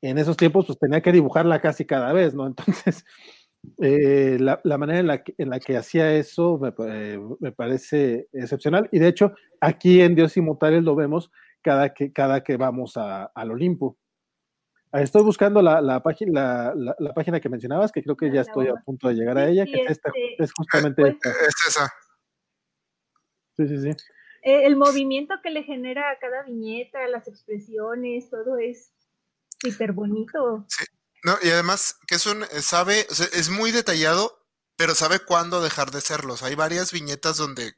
En 0.00 0.16
esos 0.16 0.36
tiempos, 0.36 0.64
pues 0.64 0.78
tenía 0.78 1.00
que 1.00 1.10
dibujarla 1.10 1.60
casi 1.60 1.84
cada 1.84 2.12
vez, 2.12 2.32
¿no? 2.32 2.46
Entonces, 2.46 3.04
eh, 3.82 4.38
la, 4.38 4.78
manera 4.78 5.00
en 5.00 5.48
la, 5.48 5.58
que, 5.58 5.76
hacía 5.76 6.14
eso 6.14 6.56
me, 6.56 6.72
eh, 6.86 7.18
parece 7.56 8.28
excepcional. 8.32 8.88
Y 8.92 9.00
de 9.00 9.08
hecho, 9.08 9.32
aquí 9.60 10.00
en 10.02 10.14
Dios 10.14 10.36
Inmortales 10.36 10.84
lo 10.84 10.94
vemos 10.94 11.32
cada 11.62 11.92
que, 11.94 12.12
cada 12.12 12.44
que 12.44 12.56
vamos 12.56 12.96
al 12.96 13.50
Olimpo. 13.50 13.98
Estoy 14.92 15.22
buscando 15.22 15.62
la, 15.62 15.80
la 15.80 16.02
página, 16.02 16.72
la, 16.74 17.14
página 17.14 17.40
que 17.40 17.48
mencionabas, 17.48 17.92
que 17.92 18.02
creo 18.02 18.16
que 18.16 18.32
ya 18.32 18.40
estoy 18.40 18.68
a 18.68 18.74
punto 18.74 19.08
de 19.08 19.14
llegar 19.14 19.38
a 19.38 19.48
ella, 19.48 19.64
que 19.64 19.82
es, 19.82 19.90
esta, 19.90 20.10
este, 20.12 20.42
es 20.42 20.52
justamente 20.52 21.02
pues, 21.02 21.14
esta. 21.14 21.30
Es 21.30 21.54
esa. 21.68 21.92
Sí, 23.56 23.68
sí, 23.68 23.78
sí. 23.82 23.90
Eh, 24.42 24.66
el 24.66 24.76
movimiento 24.76 25.34
que 25.42 25.50
le 25.50 25.62
genera 25.62 26.10
a 26.10 26.18
cada 26.18 26.42
viñeta, 26.42 27.06
las 27.06 27.28
expresiones, 27.28 28.30
todo 28.30 28.58
es 28.58 28.92
súper 29.62 29.92
bonito. 29.92 30.64
Sí. 30.68 30.84
No, 31.22 31.36
y 31.42 31.50
además 31.50 31.98
que 32.06 32.16
es 32.16 32.26
un, 32.26 32.44
sabe, 32.60 33.06
es 33.10 33.50
muy 33.50 33.70
detallado, 33.70 34.40
pero 34.76 34.94
sabe 34.94 35.20
cuándo 35.20 35.62
dejar 35.62 35.90
de 35.90 36.00
serlo. 36.00 36.34
hay 36.42 36.54
varias 36.54 36.90
viñetas 36.90 37.36
donde 37.36 37.74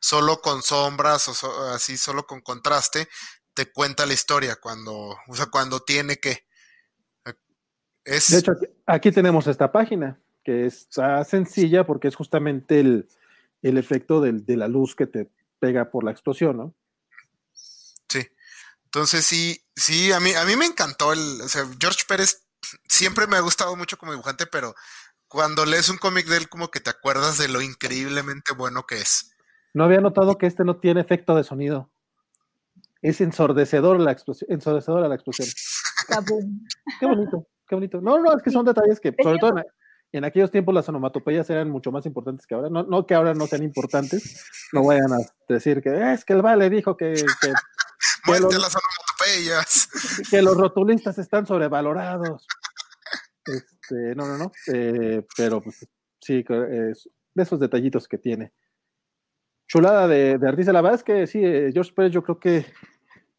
solo 0.00 0.40
con 0.40 0.62
sombras 0.62 1.28
o 1.28 1.70
así, 1.70 1.96
solo 1.96 2.26
con 2.26 2.40
contraste, 2.40 3.08
te 3.54 3.70
cuenta 3.70 4.06
la 4.06 4.14
historia 4.14 4.56
cuando, 4.56 5.16
o 5.26 5.34
sea, 5.34 5.46
cuando 5.46 5.80
tiene 5.80 6.16
que. 6.16 6.46
Es... 8.04 8.30
De 8.30 8.38
hecho, 8.38 8.52
aquí, 8.86 9.12
tenemos 9.12 9.46
esta 9.46 9.70
página, 9.70 10.20
que 10.42 10.66
está 10.66 11.22
sencilla 11.24 11.86
porque 11.86 12.08
es 12.08 12.16
justamente 12.16 12.80
el, 12.80 13.08
el 13.62 13.78
efecto 13.78 14.20
de 14.20 14.56
la 14.56 14.68
luz 14.68 14.96
que 14.96 15.06
te 15.06 15.30
pega 15.60 15.90
por 15.90 16.02
la 16.02 16.10
explosión, 16.10 16.56
¿no? 16.56 16.74
Sí. 18.08 18.26
Entonces 18.86 19.24
sí, 19.24 19.62
sí, 19.76 20.10
a 20.10 20.18
mí, 20.18 20.32
a 20.34 20.44
mí 20.44 20.56
me 20.56 20.66
encantó 20.66 21.12
el, 21.12 21.40
o 21.40 21.48
sea, 21.48 21.64
George 21.80 22.00
Pérez 22.08 22.48
siempre 22.88 23.28
me 23.28 23.36
ha 23.36 23.40
gustado 23.40 23.76
mucho 23.76 23.96
como 23.96 24.10
dibujante, 24.10 24.46
pero 24.46 24.74
cuando 25.28 25.64
lees 25.64 25.88
un 25.88 25.98
cómic 25.98 26.26
de 26.26 26.38
él 26.38 26.48
como 26.48 26.70
que 26.70 26.80
te 26.80 26.90
acuerdas 26.90 27.38
de 27.38 27.48
lo 27.48 27.62
increíblemente 27.62 28.52
bueno 28.54 28.84
que 28.86 28.96
es. 28.96 29.36
No 29.72 29.84
había 29.84 30.00
notado 30.00 30.36
que 30.36 30.46
este 30.46 30.64
no 30.64 30.76
tiene 30.76 31.00
efecto 31.00 31.36
de 31.36 31.44
sonido. 31.44 31.91
Es 33.02 33.20
ensordecedor 33.20 34.00
la 34.00 34.12
explosión, 34.12 34.50
ensordecedora 34.50 35.08
la 35.08 35.16
explosión. 35.16 35.48
qué 37.00 37.06
bonito, 37.06 37.46
qué 37.68 37.74
bonito. 37.74 38.00
No, 38.00 38.18
no, 38.18 38.36
es 38.36 38.42
que 38.42 38.50
son 38.50 38.64
detalles 38.64 39.00
que, 39.00 39.14
sobre 39.22 39.38
todo 39.38 39.54
en 40.12 40.24
aquellos 40.24 40.50
tiempos 40.50 40.74
las 40.74 40.88
onomatopeyas 40.88 41.48
eran 41.50 41.70
mucho 41.70 41.90
más 41.90 42.04
importantes 42.06 42.46
que 42.46 42.54
ahora. 42.54 42.68
No, 42.68 42.82
no 42.82 43.06
que 43.06 43.14
ahora 43.14 43.34
no 43.34 43.46
sean 43.46 43.62
importantes, 43.62 44.44
no 44.72 44.84
vayan 44.84 45.12
a 45.12 45.18
decir 45.48 45.82
que 45.82 46.12
es 46.12 46.24
que 46.24 46.34
el 46.34 46.42
Vale 46.42 46.68
dijo 46.70 46.96
que. 46.96 47.14
que, 47.14 48.38
los, 48.40 48.54
las 48.54 48.76
onomatopeyas. 48.76 49.88
Que 50.30 50.42
los 50.42 50.56
rotulistas 50.56 51.18
están 51.18 51.46
sobrevalorados. 51.46 52.46
Este, 53.44 54.14
no, 54.14 54.26
no, 54.26 54.38
no. 54.38 54.52
Eh, 54.72 55.26
pero 55.36 55.62
pues, 55.62 55.86
sí, 56.20 56.44
es 56.48 57.08
de 57.34 57.42
esos 57.42 57.58
detallitos 57.58 58.06
que 58.06 58.18
tiene. 58.18 58.52
Chulada 59.72 60.06
de, 60.06 60.36
de 60.36 60.48
Artista. 60.48 60.70
La 60.70 60.82
verdad 60.82 60.98
es 60.98 61.02
que 61.02 61.26
sí, 61.26 61.40
eh, 61.42 61.70
George 61.72 61.94
Pérez, 61.94 62.12
yo 62.12 62.22
creo 62.22 62.38
que 62.38 62.66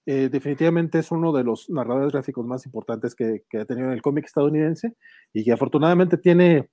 eh, 0.08 0.30
definitivamente 0.32 0.98
es 0.98 1.12
uno 1.12 1.32
de 1.32 1.44
los 1.44 1.70
narradores 1.70 2.12
gráficos 2.12 2.44
más 2.44 2.66
importantes 2.66 3.14
que, 3.14 3.44
ha 3.54 3.66
tenido 3.66 3.90
en 3.90 3.94
el 3.94 4.02
cómic 4.02 4.26
estadounidense 4.26 4.96
y 5.32 5.44
que 5.44 5.52
afortunadamente 5.52 6.18
tiene 6.18 6.72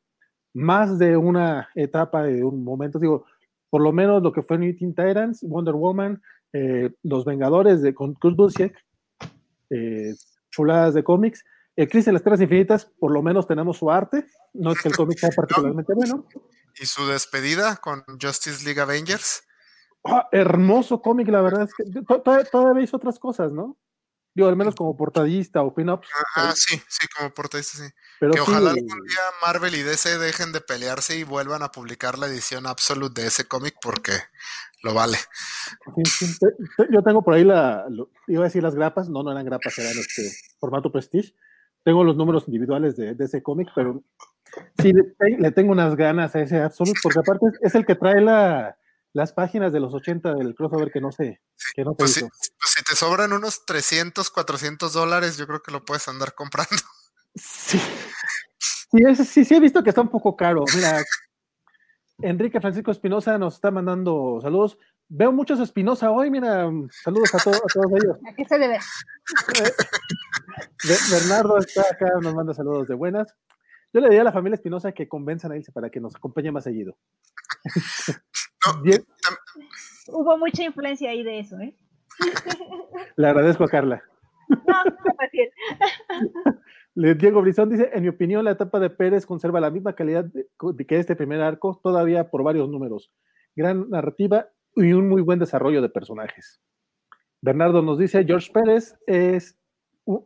más 0.54 0.98
de 0.98 1.14
una 1.14 1.68
etapa, 1.74 2.22
de 2.22 2.42
un 2.42 2.64
momento. 2.64 2.98
Digo, 2.98 3.26
por 3.68 3.82
lo 3.82 3.92
menos 3.92 4.22
lo 4.22 4.32
que 4.32 4.40
fue 4.40 4.56
New 4.56 4.74
Teen 4.78 4.94
Titans, 4.94 5.42
Wonder 5.42 5.74
Woman, 5.74 6.22
eh, 6.54 6.90
Los 7.02 7.26
Vengadores 7.26 7.82
de, 7.82 7.92
con 7.92 8.14
Kurt 8.14 8.36
Busiek, 8.36 8.74
eh, 9.68 10.14
chuladas 10.50 10.94
de 10.94 11.04
cómics. 11.04 11.44
El 11.76 11.86
Chris 11.90 12.06
en 12.06 12.14
las 12.14 12.22
Tierras 12.22 12.40
Infinitas, 12.40 12.86
por 12.98 13.12
lo 13.12 13.22
menos 13.22 13.46
tenemos 13.46 13.76
su 13.76 13.90
arte, 13.90 14.24
no 14.54 14.72
es 14.72 14.80
que 14.80 14.88
el 14.88 14.96
cómic 14.96 15.18
sea 15.18 15.28
particularmente 15.36 15.92
bueno. 15.94 16.26
Y 16.80 16.86
su 16.86 17.06
despedida 17.06 17.76
con 17.76 18.04
Justice 18.18 18.64
League 18.64 18.80
Avengers. 18.80 19.42
Ah, 20.04 20.28
hermoso 20.32 21.02
cómic, 21.02 21.28
la 21.28 21.42
verdad 21.42 21.62
es 21.62 21.74
que 21.74 21.84
todavía, 22.02 22.44
todavía 22.44 22.84
hizo 22.84 22.96
otras 22.96 23.18
cosas, 23.18 23.52
¿no? 23.52 23.76
Digo, 24.34 24.48
al 24.48 24.56
menos 24.56 24.76
como 24.76 24.96
portadista 24.96 25.62
o 25.62 25.74
pin-ups. 25.74 26.08
Ah, 26.36 26.52
sí, 26.54 26.80
sí, 26.88 27.06
como 27.16 27.34
portadista, 27.34 27.78
sí. 27.78 27.92
Pero 28.20 28.32
que 28.32 28.40
ojalá 28.40 28.70
algún 28.70 28.86
día 28.86 29.20
Marvel 29.42 29.74
y 29.74 29.82
DC 29.82 30.18
dejen 30.18 30.52
de 30.52 30.60
pelearse 30.60 31.18
y 31.18 31.24
vuelvan 31.24 31.62
a 31.62 31.72
publicar 31.72 32.16
la 32.16 32.26
edición 32.26 32.66
absolute 32.66 33.22
de 33.22 33.26
ese 33.26 33.46
cómic 33.46 33.74
porque 33.82 34.12
lo 34.82 34.94
vale. 34.94 35.18
yo 36.90 37.02
tengo 37.02 37.22
por 37.22 37.34
ahí 37.34 37.44
la, 37.44 37.86
iba 38.28 38.42
a 38.42 38.44
decir 38.44 38.62
las 38.62 38.76
grapas, 38.76 39.08
no, 39.08 39.22
no 39.24 39.32
eran 39.32 39.44
grapas, 39.44 39.76
eran 39.78 39.98
este 39.98 40.30
formato 40.60 40.92
Prestige. 40.92 41.34
Tengo 41.82 42.04
los 42.04 42.16
números 42.16 42.44
individuales 42.46 42.96
de, 42.96 43.16
ese 43.18 43.42
cómic, 43.42 43.68
pero 43.74 44.04
sí 44.78 44.92
le, 45.38 45.50
tengo 45.50 45.72
unas 45.72 45.96
ganas 45.96 46.36
a 46.36 46.40
ese 46.40 46.60
Absolute, 46.60 47.00
porque 47.02 47.18
aparte 47.18 47.46
es 47.62 47.74
el 47.74 47.84
que 47.84 47.94
trae 47.94 48.20
la, 48.20 48.76
las 49.12 49.32
páginas 49.32 49.72
de 49.72 49.80
los 49.80 49.92
80 49.92 50.34
del 50.34 50.54
crossover 50.54 50.90
que 50.90 51.00
no 51.00 51.12
sé. 51.12 51.40
Que 51.74 51.84
no 51.84 51.94
pues, 51.94 52.14
si, 52.14 52.20
pues, 52.20 52.52
si, 52.64 52.82
te 52.82 52.94
sobran 52.96 53.32
unos 53.32 53.64
300, 53.66 54.30
400 54.30 54.92
dólares, 54.92 55.36
yo 55.36 55.46
creo 55.46 55.62
que 55.62 55.72
lo 55.72 55.84
puedes 55.84 56.06
andar 56.08 56.34
comprando. 56.34 56.76
Sí. 57.36 57.80
Sí, 58.58 59.24
sí, 59.24 59.44
sí, 59.44 59.54
he 59.54 59.60
visto 59.60 59.84
que 59.84 59.90
está 59.90 60.00
un 60.00 60.08
poco 60.08 60.36
caro. 60.36 60.64
Mira, 60.74 61.04
Enrique 62.22 62.60
Francisco 62.60 62.90
Espinosa 62.90 63.38
nos 63.38 63.54
está 63.54 63.70
mandando 63.70 64.40
saludos. 64.42 64.78
Veo 65.08 65.30
muchos 65.32 65.60
Espinosa 65.60 66.10
hoy, 66.10 66.30
mira, 66.30 66.68
saludos 67.04 67.34
a, 67.34 67.38
todos 67.38 67.58
a 67.58 67.66
todos 67.72 67.86
ellos. 68.02 68.16
¿A 68.28 68.34
qué 68.34 68.44
se 68.44 68.58
debe? 68.58 68.78
Bernardo 71.10 71.58
está 71.58 71.82
acá, 71.82 72.10
nos 72.20 72.34
manda 72.34 72.52
saludos 72.52 72.88
de 72.88 72.94
buenas. 72.94 73.32
Yo 73.92 74.00
le 74.00 74.08
diría 74.08 74.22
a 74.22 74.24
la 74.24 74.32
familia 74.32 74.54
Espinosa 74.54 74.92
que 74.92 75.08
convenzan 75.08 75.52
a 75.52 75.56
irse 75.56 75.72
para 75.72 75.90
que 75.90 76.00
nos 76.00 76.14
acompañe 76.14 76.52
más 76.52 76.64
seguido. 76.64 76.96
Hubo 80.08 80.38
mucha 80.38 80.62
influencia 80.62 81.10
ahí 81.10 81.22
de 81.22 81.40
eso, 81.40 81.58
¿eh? 81.58 81.76
Le 83.16 83.28
agradezco 83.28 83.64
a 83.64 83.68
Carla. 83.68 84.02
No, 84.48 84.84
no 84.84 84.92
Diego 87.14 87.40
Brizón 87.40 87.70
dice, 87.70 87.90
en 87.92 88.02
mi 88.02 88.08
opinión, 88.08 88.44
la 88.44 88.50
etapa 88.52 88.80
de 88.80 88.90
Pérez 88.90 89.24
conserva 89.24 89.60
la 89.60 89.70
misma 89.70 89.94
calidad 89.94 90.30
que 90.30 90.98
este 90.98 91.16
primer 91.16 91.40
arco, 91.40 91.80
todavía 91.82 92.30
por 92.30 92.42
varios 92.42 92.68
números. 92.68 93.12
Gran 93.56 93.88
narrativa 93.90 94.48
y 94.76 94.92
un 94.92 95.08
muy 95.08 95.22
buen 95.22 95.38
desarrollo 95.38 95.82
de 95.82 95.88
personajes. 95.88 96.60
Bernardo 97.40 97.82
nos 97.82 97.98
dice, 97.98 98.24
George 98.24 98.52
Pérez 98.52 98.96
es, 99.06 99.58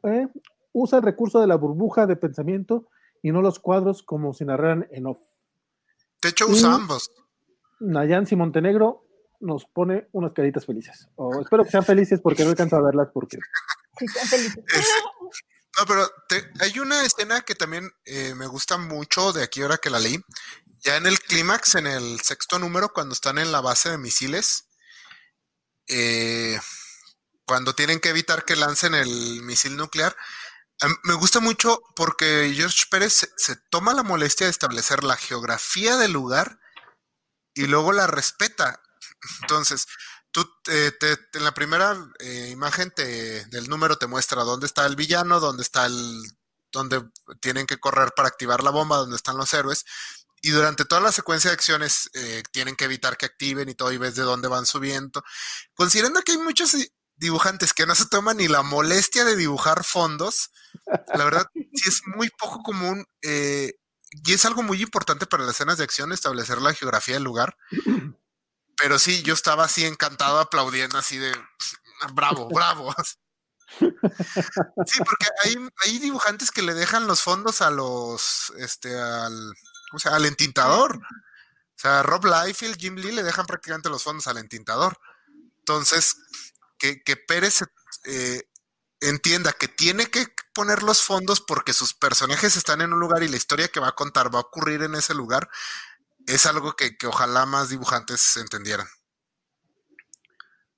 eh, 0.04 0.28
usa 0.72 0.98
el 0.98 1.04
recurso 1.04 1.40
de 1.40 1.46
la 1.46 1.56
burbuja 1.56 2.06
de 2.06 2.16
pensamiento 2.16 2.88
y 3.24 3.32
no 3.32 3.40
los 3.40 3.58
cuadros 3.58 4.02
como 4.02 4.34
si 4.34 4.44
narraran 4.44 4.86
en 4.90 5.06
off. 5.06 5.18
De 6.20 6.28
hecho, 6.28 6.46
usa 6.46 6.74
ambos. 6.74 7.10
Nayansi 7.80 8.36
Montenegro 8.36 9.06
nos 9.40 9.64
pone 9.64 10.08
unas 10.12 10.34
caritas 10.34 10.66
felices. 10.66 11.08
espero 11.40 11.64
que 11.64 11.70
sean 11.70 11.86
felices 11.86 12.20
porque 12.22 12.44
no 12.44 12.50
alcanzo 12.50 12.76
a 12.76 12.82
verlas 12.82 13.08
porque. 13.14 13.38
Sí, 13.98 14.06
sean 14.08 14.28
felices. 14.28 14.62
no, 15.78 15.86
pero 15.86 16.06
hay 16.60 16.78
una 16.78 17.02
escena 17.02 17.40
que 17.40 17.54
también 17.54 17.90
eh, 18.04 18.34
me 18.34 18.46
gusta 18.46 18.76
mucho 18.76 19.32
de 19.32 19.42
aquí 19.42 19.62
ahora 19.62 19.78
que 19.78 19.88
la 19.88 20.00
leí. 20.00 20.18
Ya 20.80 20.98
en 20.98 21.06
el 21.06 21.18
clímax, 21.18 21.76
en 21.76 21.86
el 21.86 22.20
sexto 22.20 22.58
número, 22.58 22.90
cuando 22.90 23.14
están 23.14 23.38
en 23.38 23.52
la 23.52 23.62
base 23.62 23.88
de 23.88 23.96
misiles, 23.96 24.68
eh, 25.88 26.60
cuando 27.46 27.74
tienen 27.74 28.00
que 28.00 28.10
evitar 28.10 28.44
que 28.44 28.54
lancen 28.54 28.94
el 28.94 29.40
misil 29.40 29.78
nuclear, 29.78 30.14
me 31.04 31.14
gusta 31.14 31.40
mucho 31.40 31.80
porque 31.96 32.52
George 32.54 32.84
Pérez 32.90 33.30
se, 33.36 33.56
toma 33.70 33.94
la 33.94 34.02
molestia 34.02 34.46
de 34.46 34.50
establecer 34.50 35.04
la 35.04 35.16
geografía 35.16 35.96
del 35.96 36.12
lugar 36.12 36.58
y 37.54 37.66
luego 37.66 37.92
la 37.92 38.06
respeta. 38.06 38.82
Entonces, 39.42 39.86
tú 40.30 40.46
eh, 40.68 40.92
en 41.32 41.44
la 41.44 41.54
primera 41.54 41.96
eh, 42.18 42.50
imagen 42.50 42.92
del 42.96 43.68
número 43.68 43.96
te 43.96 44.06
muestra 44.06 44.42
dónde 44.42 44.66
está 44.66 44.84
el 44.86 44.96
villano, 44.96 45.40
dónde 45.40 45.62
está 45.62 45.86
el 45.86 46.22
dónde 46.74 47.02
tienen 47.40 47.66
que 47.66 47.78
correr 47.78 48.12
para 48.14 48.28
activar 48.28 48.62
la 48.62 48.70
bomba, 48.70 48.98
dónde 48.98 49.16
están 49.16 49.38
los 49.38 49.54
héroes. 49.54 49.84
Y 50.42 50.50
durante 50.50 50.84
toda 50.84 51.00
la 51.00 51.12
secuencia 51.12 51.48
de 51.50 51.54
acciones 51.54 52.10
eh, 52.12 52.42
tienen 52.52 52.76
que 52.76 52.84
evitar 52.84 53.16
que 53.16 53.24
activen 53.24 53.70
y 53.70 53.74
todo, 53.74 53.92
y 53.92 53.96
ves 53.96 54.14
de 54.14 54.22
dónde 54.22 54.48
van 54.48 54.66
subiendo. 54.66 55.24
Considerando 55.72 56.20
que 56.20 56.32
hay 56.32 56.38
muchos 56.38 56.76
dibujantes 57.16 57.72
que 57.72 57.86
no 57.86 57.94
se 57.94 58.06
toman 58.06 58.38
ni 58.38 58.48
la 58.48 58.62
molestia 58.62 59.24
de 59.24 59.36
dibujar 59.36 59.84
fondos, 59.84 60.50
la 61.14 61.24
verdad 61.24 61.46
sí 61.54 61.88
es 61.88 62.02
muy 62.06 62.30
poco 62.30 62.62
común 62.62 63.06
y 63.22 64.32
es 64.32 64.44
algo 64.44 64.62
muy 64.62 64.82
importante 64.82 65.26
para 65.26 65.44
las 65.44 65.54
escenas 65.54 65.78
de 65.78 65.84
acción 65.84 66.12
establecer 66.12 66.60
la 66.60 66.74
geografía 66.74 67.14
del 67.14 67.24
lugar. 67.24 67.56
Pero 68.76 68.98
sí, 68.98 69.22
yo 69.22 69.34
estaba 69.34 69.64
así 69.64 69.84
encantado 69.84 70.38
aplaudiendo 70.38 70.98
así 70.98 71.18
de 71.18 71.32
bravo, 72.12 72.48
bravo. 72.48 72.94
Sí, 73.78 74.98
porque 75.04 75.26
hay, 75.42 75.56
hay 75.84 75.98
dibujantes 75.98 76.50
que 76.50 76.62
le 76.62 76.74
dejan 76.74 77.06
los 77.06 77.22
fondos 77.22 77.60
a 77.60 77.70
los, 77.70 78.52
este, 78.58 78.96
al, 78.96 79.52
o 79.92 79.98
sea, 79.98 80.14
al 80.14 80.26
entintador. 80.26 80.96
O 80.96 81.76
sea, 81.76 82.02
Rob 82.02 82.24
Liefeld, 82.24 82.78
Jim 82.78 82.96
Lee 82.96 83.12
le 83.12 83.22
dejan 83.22 83.46
prácticamente 83.46 83.88
los 83.88 84.02
fondos 84.02 84.26
al 84.26 84.38
entintador. 84.38 84.98
Entonces, 85.58 86.16
que, 86.78 87.02
que 87.02 87.16
Pérez 87.16 87.62
eh, 88.04 88.42
entienda 89.00 89.52
que 89.52 89.68
tiene 89.68 90.06
que 90.06 90.26
poner 90.54 90.82
los 90.82 91.02
fondos 91.02 91.40
porque 91.40 91.72
sus 91.72 91.94
personajes 91.94 92.56
están 92.56 92.80
en 92.80 92.92
un 92.92 93.00
lugar 93.00 93.22
y 93.22 93.28
la 93.28 93.36
historia 93.36 93.68
que 93.68 93.80
va 93.80 93.88
a 93.88 93.94
contar 93.94 94.34
va 94.34 94.38
a 94.38 94.42
ocurrir 94.42 94.82
en 94.82 94.94
ese 94.94 95.14
lugar, 95.14 95.48
es 96.26 96.46
algo 96.46 96.74
que, 96.74 96.96
ojalá 97.06 97.44
más 97.46 97.68
dibujantes 97.68 98.36
entendieran. 98.36 98.86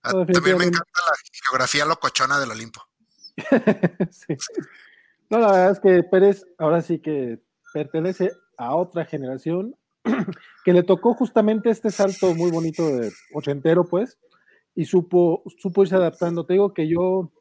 Ah, 0.03 0.13
también 0.33 0.59
me 0.59 0.65
encanta 0.65 1.01
la 1.09 1.17
geografía 1.45 1.85
locochona 1.85 2.39
del 2.39 2.51
Olimpo. 2.51 2.83
No, 5.29 5.41
la 5.41 5.51
verdad 5.51 5.73
es 5.73 5.81
que 5.81 6.05
Pérez 6.05 6.45
ahora 6.57 6.83
sí 6.83 7.01
que 7.01 7.41
pertenece 7.73 8.31
a 8.57 8.77
otra 8.77 9.05
generación 9.05 9.75
que 10.65 10.73
le 10.73 10.85
tocó 10.85 11.15
justamente 11.15 11.69
este 11.69 11.91
salto 11.91 12.33
muy 12.33 12.53
bonito 12.53 12.87
de 12.87 13.13
ochentero, 13.35 13.85
pues, 13.85 14.19
y 14.77 14.85
supo, 14.85 15.43
supo 15.59 15.83
irse 15.83 15.97
adaptando. 15.97 16.45
Te 16.47 16.53
digo 16.53 16.73
que 16.73 16.87
yo 16.87 17.33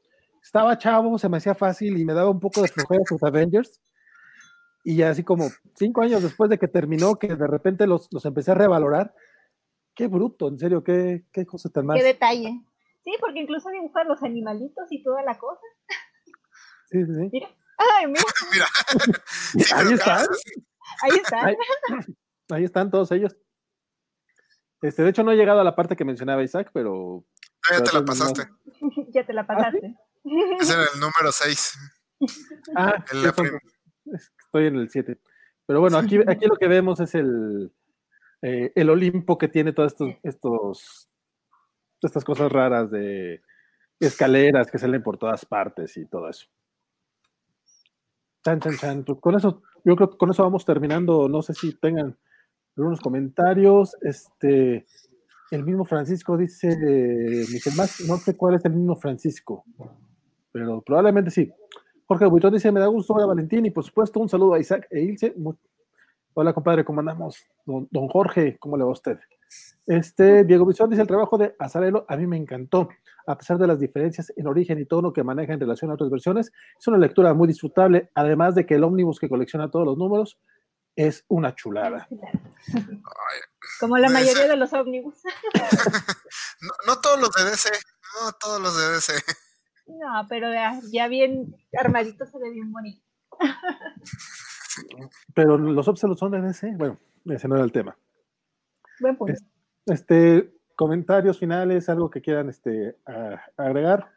estaba 0.42 0.78
chavo, 0.78 1.20
se 1.20 1.30
me 1.30 1.38
hacía 1.38 1.54
fácil 1.54 1.98
y 1.98 2.06
me 2.06 2.14
daba 2.14 2.32
un 2.32 2.40
poco 2.40 2.62
de 2.62 2.70
flojera 2.70 3.04
sus 3.06 3.22
Avengers. 3.22 3.82
Y 4.86 5.02
así 5.02 5.24
como 5.24 5.50
cinco 5.76 6.02
años 6.02 6.24
después 6.24 6.50
de 6.50 6.58
que 6.58 6.68
terminó, 6.68 7.16
que 7.16 7.28
de 7.28 7.48
repente 7.48 7.86
los, 7.88 8.08
los 8.12 8.26
empecé 8.26 8.52
a 8.52 8.56
revalorar. 8.56 9.14
Qué 9.94 10.08
bruto, 10.08 10.48
en 10.48 10.58
serio, 10.58 10.84
qué, 10.84 11.26
qué 11.32 11.46
cosa 11.46 11.70
tan 11.70 11.86
más. 11.86 11.98
Qué 11.98 12.04
detalle. 12.04 12.62
Sí, 13.04 13.12
porque 13.20 13.42
incluso 13.42 13.70
dibujar 13.70 14.06
los 14.06 14.24
animalitos 14.24 14.86
y 14.90 15.04
toda 15.04 15.22
la 15.24 15.38
cosa. 15.38 15.62
Sí, 16.90 17.06
sí, 17.06 17.14
sí. 17.14 17.30
Mira. 17.32 17.50
Ay, 17.78 18.08
mira. 18.08 18.24
mira. 19.56 19.68
ahí 19.76 19.94
están. 19.94 20.28
Ahí 21.02 21.18
están. 21.18 21.56
Ahí, 22.50 22.64
están 22.64 22.92
todos 22.92 23.12
ellos. 23.12 23.36
Este, 24.86 25.02
de 25.02 25.10
hecho, 25.10 25.24
no 25.24 25.32
he 25.32 25.36
llegado 25.36 25.60
a 25.60 25.64
la 25.64 25.76
parte 25.76 25.96
que 25.96 26.06
mencionaba 26.06 26.44
Isaac, 26.44 26.70
pero. 26.72 27.26
ya 27.72 27.84
te 27.84 27.92
la 27.92 28.06
pasaste. 28.06 28.48
ya 29.14 29.26
te 29.26 29.34
la 29.34 29.48
pasaste. 29.48 29.96
Es 30.60 30.70
en 30.70 30.80
el 30.80 31.00
número 31.00 31.32
6. 31.32 31.78
Ah, 32.76 33.04
estoy 33.04 34.68
en 34.68 34.78
el 34.78 34.90
7. 34.90 35.20
Pero 35.66 35.82
bueno, 35.82 35.98
aquí, 35.98 36.18
aquí 36.26 36.46
lo 36.46 36.56
que 36.56 36.70
vemos 36.70 37.02
es 37.02 37.14
el, 37.14 37.74
eh, 38.42 38.72
el 38.74 38.90
Olimpo 38.90 39.38
que 39.38 39.50
tiene 39.50 39.74
todas 39.74 39.92
estos, 39.92 40.16
estos, 40.24 41.10
estas 42.02 42.24
cosas 42.24 42.52
raras 42.52 42.90
de 42.90 43.42
escaleras 44.00 44.72
que 44.72 44.80
salen 44.80 45.04
por 45.04 45.18
todas 45.18 45.46
partes 45.46 45.98
y 45.98 46.06
todo 46.06 46.30
eso. 46.30 46.48
Chan, 48.46 48.62
chan, 48.62 48.78
chan. 48.78 49.04
Pues 49.04 49.20
con 49.20 49.36
eso, 49.36 49.62
yo 49.84 49.96
creo 49.98 50.12
que 50.12 50.18
con 50.18 50.32
eso 50.32 50.44
vamos 50.44 50.64
terminando. 50.64 51.28
No 51.28 51.42
sé 51.42 51.54
si 51.54 51.74
tengan 51.74 52.18
algunos 52.78 53.00
comentarios. 53.00 53.96
Este, 54.02 54.86
el 55.52 55.64
mismo 55.64 55.86
Francisco 55.86 56.38
dice, 56.38 56.70
eh, 56.70 57.46
no 58.08 58.18
sé 58.18 58.36
cuál 58.36 58.56
es 58.56 58.66
el 58.66 58.74
mismo 58.74 58.96
Francisco 58.96 59.64
pero 60.56 60.82
probablemente 60.82 61.32
sí. 61.32 61.52
Jorge 62.06 62.28
Buitón 62.28 62.54
dice, 62.54 62.72
me 62.72 62.80
da 62.80 62.88
gusto 62.88 63.14
hola 63.14 63.26
Valentín 63.26 63.66
y 63.66 63.72
por 63.72 63.84
supuesto 63.84 64.22
un 64.22 64.30
saludo 64.30 64.54
a 64.54 64.60
Isaac 64.60 64.88
e 64.90 65.02
Ilse. 65.02 65.36
Hola 66.34 66.54
compadre, 66.54 66.86
¿cómo 66.86 67.02
andamos? 67.02 67.46
Don, 67.66 68.08
Jorge, 68.08 68.58
¿cómo 68.58 68.78
le 68.78 68.86
va 68.86 68.90
a 68.92 68.94
usted? 68.94 69.20
Este, 69.86 70.46
Diego 70.46 70.64
Buitón 70.64 70.90
dice, 70.90 71.02
el 71.02 71.10
trabajo 71.10 71.38
de 71.38 71.56
Azarelo 71.60 72.06
a 72.08 72.16
mí 72.16 72.26
me 72.26 72.38
encantó, 72.38 72.88
a 73.28 73.38
pesar 73.38 73.58
de 73.58 73.68
las 73.68 73.82
diferencias 73.82 74.32
en 74.38 74.48
origen 74.48 74.80
y 74.80 74.86
tono 74.86 75.12
que 75.12 75.26
maneja 75.26 75.52
en 75.52 75.60
relación 75.60 75.92
a 75.92 75.96
otras 75.96 76.10
versiones, 76.10 76.54
es 76.80 76.88
una 76.88 77.00
lectura 77.00 77.34
muy 77.34 77.50
disfrutable, 77.50 78.10
además 78.16 78.56
de 78.56 78.66
que 78.66 78.76
el 78.76 78.86
ómnibus 78.86 79.20
que 79.20 79.28
colecciona 79.28 79.70
todos 79.70 79.86
los 79.86 79.98
números 79.98 80.40
es 80.96 81.26
una 81.28 81.54
chulada. 81.56 82.08
Como 83.80 83.98
la 83.98 84.10
mayoría 84.10 84.48
de 84.48 84.56
los 84.56 84.74
ómnibus. 84.74 85.16
no, 86.62 86.72
no, 86.88 87.02
todos 87.02 87.20
los 87.20 87.32
de 87.32 87.44
DC, 87.46 87.70
no 88.22 88.32
todos 88.34 88.62
los 88.62 88.78
de 88.78 88.94
DC. 88.94 89.14
No, 89.88 90.26
pero 90.30 90.48
ya, 90.92 91.08
bien 91.08 91.56
armaditos 91.78 92.32
se 92.32 92.40
ve 92.40 92.50
bien 92.52 92.72
bonito. 92.72 93.02
Pero 95.34 95.58
los 95.58 95.88
Upselus 95.88 96.20
son 96.20 96.32
de 96.32 96.42
DC. 96.42 96.74
Bueno, 96.76 97.00
ese 97.26 97.48
no 97.48 97.56
era 97.56 97.64
el 97.64 97.72
tema. 97.72 97.98
Buen 99.00 99.18
punto. 99.18 99.34
Este, 99.86 100.52
comentarios 100.76 101.38
finales, 101.38 101.90
algo 101.90 102.10
que 102.10 102.22
quieran 102.22 102.50
este, 102.50 102.98
agregar. 103.58 104.12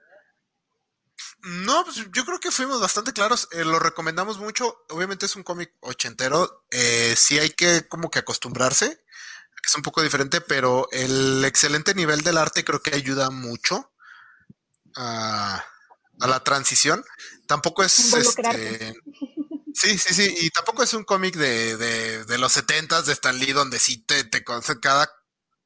No, 1.40 1.85
pues 1.85 1.97
yo 1.97 2.24
creo 2.24 2.40
que 2.40 2.51
fuimos 2.51 2.81
bastante 2.81 3.12
claros. 3.12 3.48
Eh, 3.52 3.65
lo 3.65 3.78
recomendamos 3.78 4.39
mucho. 4.39 4.85
Obviamente 4.89 5.27
es 5.27 5.36
un 5.36 5.44
cómic 5.44 5.73
ochentero. 5.81 6.65
Eh, 6.70 7.15
sí 7.16 7.39
hay 7.39 7.51
que 7.51 7.86
como 7.89 8.10
que 8.10 8.19
acostumbrarse. 8.19 9.05
Es 9.65 9.74
un 9.74 9.82
poco 9.82 10.02
diferente, 10.02 10.40
pero 10.40 10.89
el 10.90 11.44
excelente 11.44 11.94
nivel 11.94 12.23
del 12.23 12.39
arte 12.39 12.65
creo 12.65 12.82
que 12.82 12.94
ayuda 12.94 13.31
mucho 13.31 13.93
a, 14.97 15.65
la 16.19 16.43
transición. 16.43 17.05
Tampoco 17.47 17.85
es 17.85 18.12
este, 18.15 18.94
Sí, 19.74 19.97
sí, 19.97 20.15
sí. 20.15 20.35
Y 20.40 20.51
tampoco 20.51 20.82
es 20.82 20.93
un 20.94 21.05
cómic 21.05 21.36
de, 21.36 21.77
de, 21.77 22.24
de 22.24 22.39
los 22.39 22.52
setentas 22.52 23.06
de 23.06 23.12
Stan 23.12 23.39
Lee 23.39 23.52
donde 23.52 23.78
sí 23.78 24.05
te, 24.05 24.24
te 24.24 24.43
cada 24.43 25.09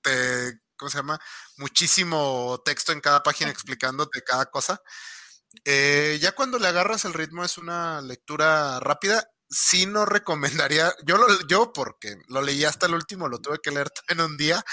te, 0.03 0.61
¿cómo 0.77 0.90
se 0.90 0.99
llama? 0.99 1.19
Muchísimo 1.57 2.61
texto 2.65 2.93
en 2.93 3.01
cada 3.01 3.23
página 3.23 3.51
explicándote 3.51 4.23
cada 4.23 4.47
cosa. 4.47 4.82
Eh, 5.65 6.19
ya 6.20 6.33
cuando 6.33 6.59
le 6.59 6.69
agarras 6.69 7.05
el 7.05 7.15
ritmo 7.15 7.45
es 7.45 7.59
una 7.59 8.01
lectura 8.01 8.81
rápida. 8.81 9.29
Sí 9.49 9.85
no 9.85 10.07
recomendaría, 10.07 10.95
yo 11.05 11.19
lo, 11.19 11.27
yo 11.47 11.73
porque 11.74 12.16
lo 12.29 12.41
leí 12.41 12.65
hasta 12.65 12.87
el 12.87 12.95
último, 12.95 13.29
lo 13.29 13.39
tuve 13.39 13.59
que 13.62 13.70
leer 13.70 13.89
en 14.09 14.20
un 14.20 14.37
día 14.37 14.65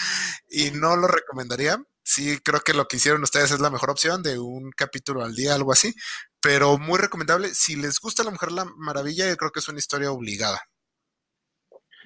y 0.47 0.71
no 0.71 0.95
lo 0.95 1.07
recomendaría. 1.07 1.77
Sí, 2.03 2.39
creo 2.39 2.61
que 2.61 2.73
lo 2.73 2.87
que 2.87 2.97
hicieron 2.97 3.21
ustedes 3.21 3.51
es 3.51 3.59
la 3.59 3.69
mejor 3.69 3.91
opción 3.91 4.23
de 4.23 4.39
un 4.39 4.71
capítulo 4.71 5.23
al 5.23 5.35
día, 5.35 5.53
algo 5.53 5.71
así, 5.71 5.93
pero 6.41 6.77
muy 6.77 6.97
recomendable. 6.97 7.53
Si 7.53 7.75
les 7.75 7.99
gusta 7.99 8.23
La 8.23 8.31
Mujer 8.31 8.51
la 8.51 8.65
Maravilla, 8.65 9.27
yo 9.27 9.37
creo 9.37 9.51
que 9.51 9.59
es 9.59 9.67
una 9.67 9.79
historia 9.79 10.11
obligada. 10.11 10.59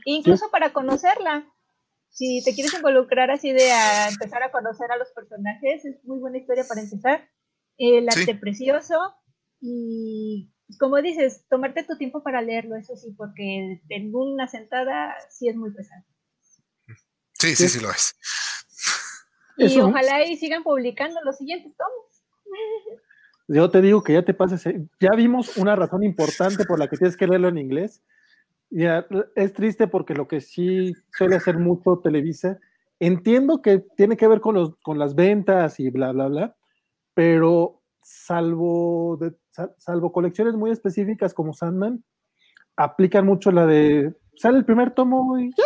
Incluso 0.06 0.50
para 0.52 0.74
conocerla. 0.74 1.48
Si 2.10 2.44
te 2.44 2.54
quieres 2.54 2.74
involucrar 2.74 3.32
así 3.32 3.54
de 3.54 3.72
empezar 4.10 4.44
a 4.44 4.52
conocer 4.52 4.91
a 4.91 4.98
los 4.98 5.10
personajes, 5.12 5.86
es 5.86 6.04
muy 6.04 6.20
buena 6.20 6.38
historia 6.38 6.66
para 6.68 6.82
empezar 6.82 7.30
el 7.91 8.07
arte 8.10 8.35
precioso 8.35 8.95
y 9.60 10.49
como 10.80 11.01
dices, 11.01 11.45
tomarte 11.49 11.84
tu 11.84 11.97
tiempo 11.97 12.23
para 12.23 12.41
leerlo, 12.41 12.76
eso 12.76 12.95
sí, 12.95 13.14
porque 13.18 13.81
en 13.89 14.15
una 14.15 14.47
sentada 14.47 15.15
sí 15.30 15.47
es 15.47 15.55
muy 15.55 15.72
pesado. 15.72 16.03
Sí, 17.34 17.55
sí, 17.55 17.68
sí, 17.68 17.80
lo 17.80 17.91
es. 17.91 18.15
Y 19.55 19.80
ojalá 19.80 20.26
y 20.26 20.35
sigan 20.35 20.64
publicando 20.64 21.22
los 21.23 21.38
siguientes 21.38 21.72
tomos. 21.77 22.03
Yo 23.47 23.69
te 23.69 23.84
digo 23.84 24.03
que 24.03 24.14
ya 24.14 24.23
te 24.23 24.34
pases, 24.34 24.65
eh, 24.65 24.84
ya 24.99 25.11
vimos 25.15 25.57
una 25.57 25.76
razón 25.76 26.03
importante 26.03 26.65
por 26.65 26.80
la 26.80 26.88
que 26.88 26.97
tienes 26.97 27.15
que 27.15 27.27
leerlo 27.27 27.49
en 27.49 27.60
inglés. 27.60 28.01
Ya, 28.72 29.05
es 29.35 29.53
triste 29.53 29.88
porque 29.88 30.15
lo 30.15 30.27
que 30.27 30.41
sí 30.41 30.93
suele 31.15 31.35
hacer 31.35 31.60
mucho 31.60 31.99
Televisa, 32.03 32.57
entiendo 32.99 33.61
que 33.61 33.77
tiene 33.95 34.18
que 34.18 34.27
ver 34.27 34.41
con, 34.41 34.55
los, 34.55 34.76
con 34.81 34.97
las 34.97 35.14
ventas 35.14 35.80
y 35.80 35.91
bla, 35.91 36.14
bla, 36.14 36.30
bla, 36.30 36.55
pero 37.14 37.81
salvo, 38.02 39.18
de, 39.18 39.34
salvo 39.77 40.11
colecciones 40.11 40.56
muy 40.56 40.72
específicas 40.72 41.34
como 41.34 41.53
Sandman, 41.53 42.03
aplican 42.76 43.26
mucho 43.26 43.52
la 43.52 43.65
de 43.65 44.14
sale 44.35 44.57
el 44.57 44.65
primer 44.65 44.91
tomo 44.91 45.38
y 45.38 45.52
ya. 45.52 45.65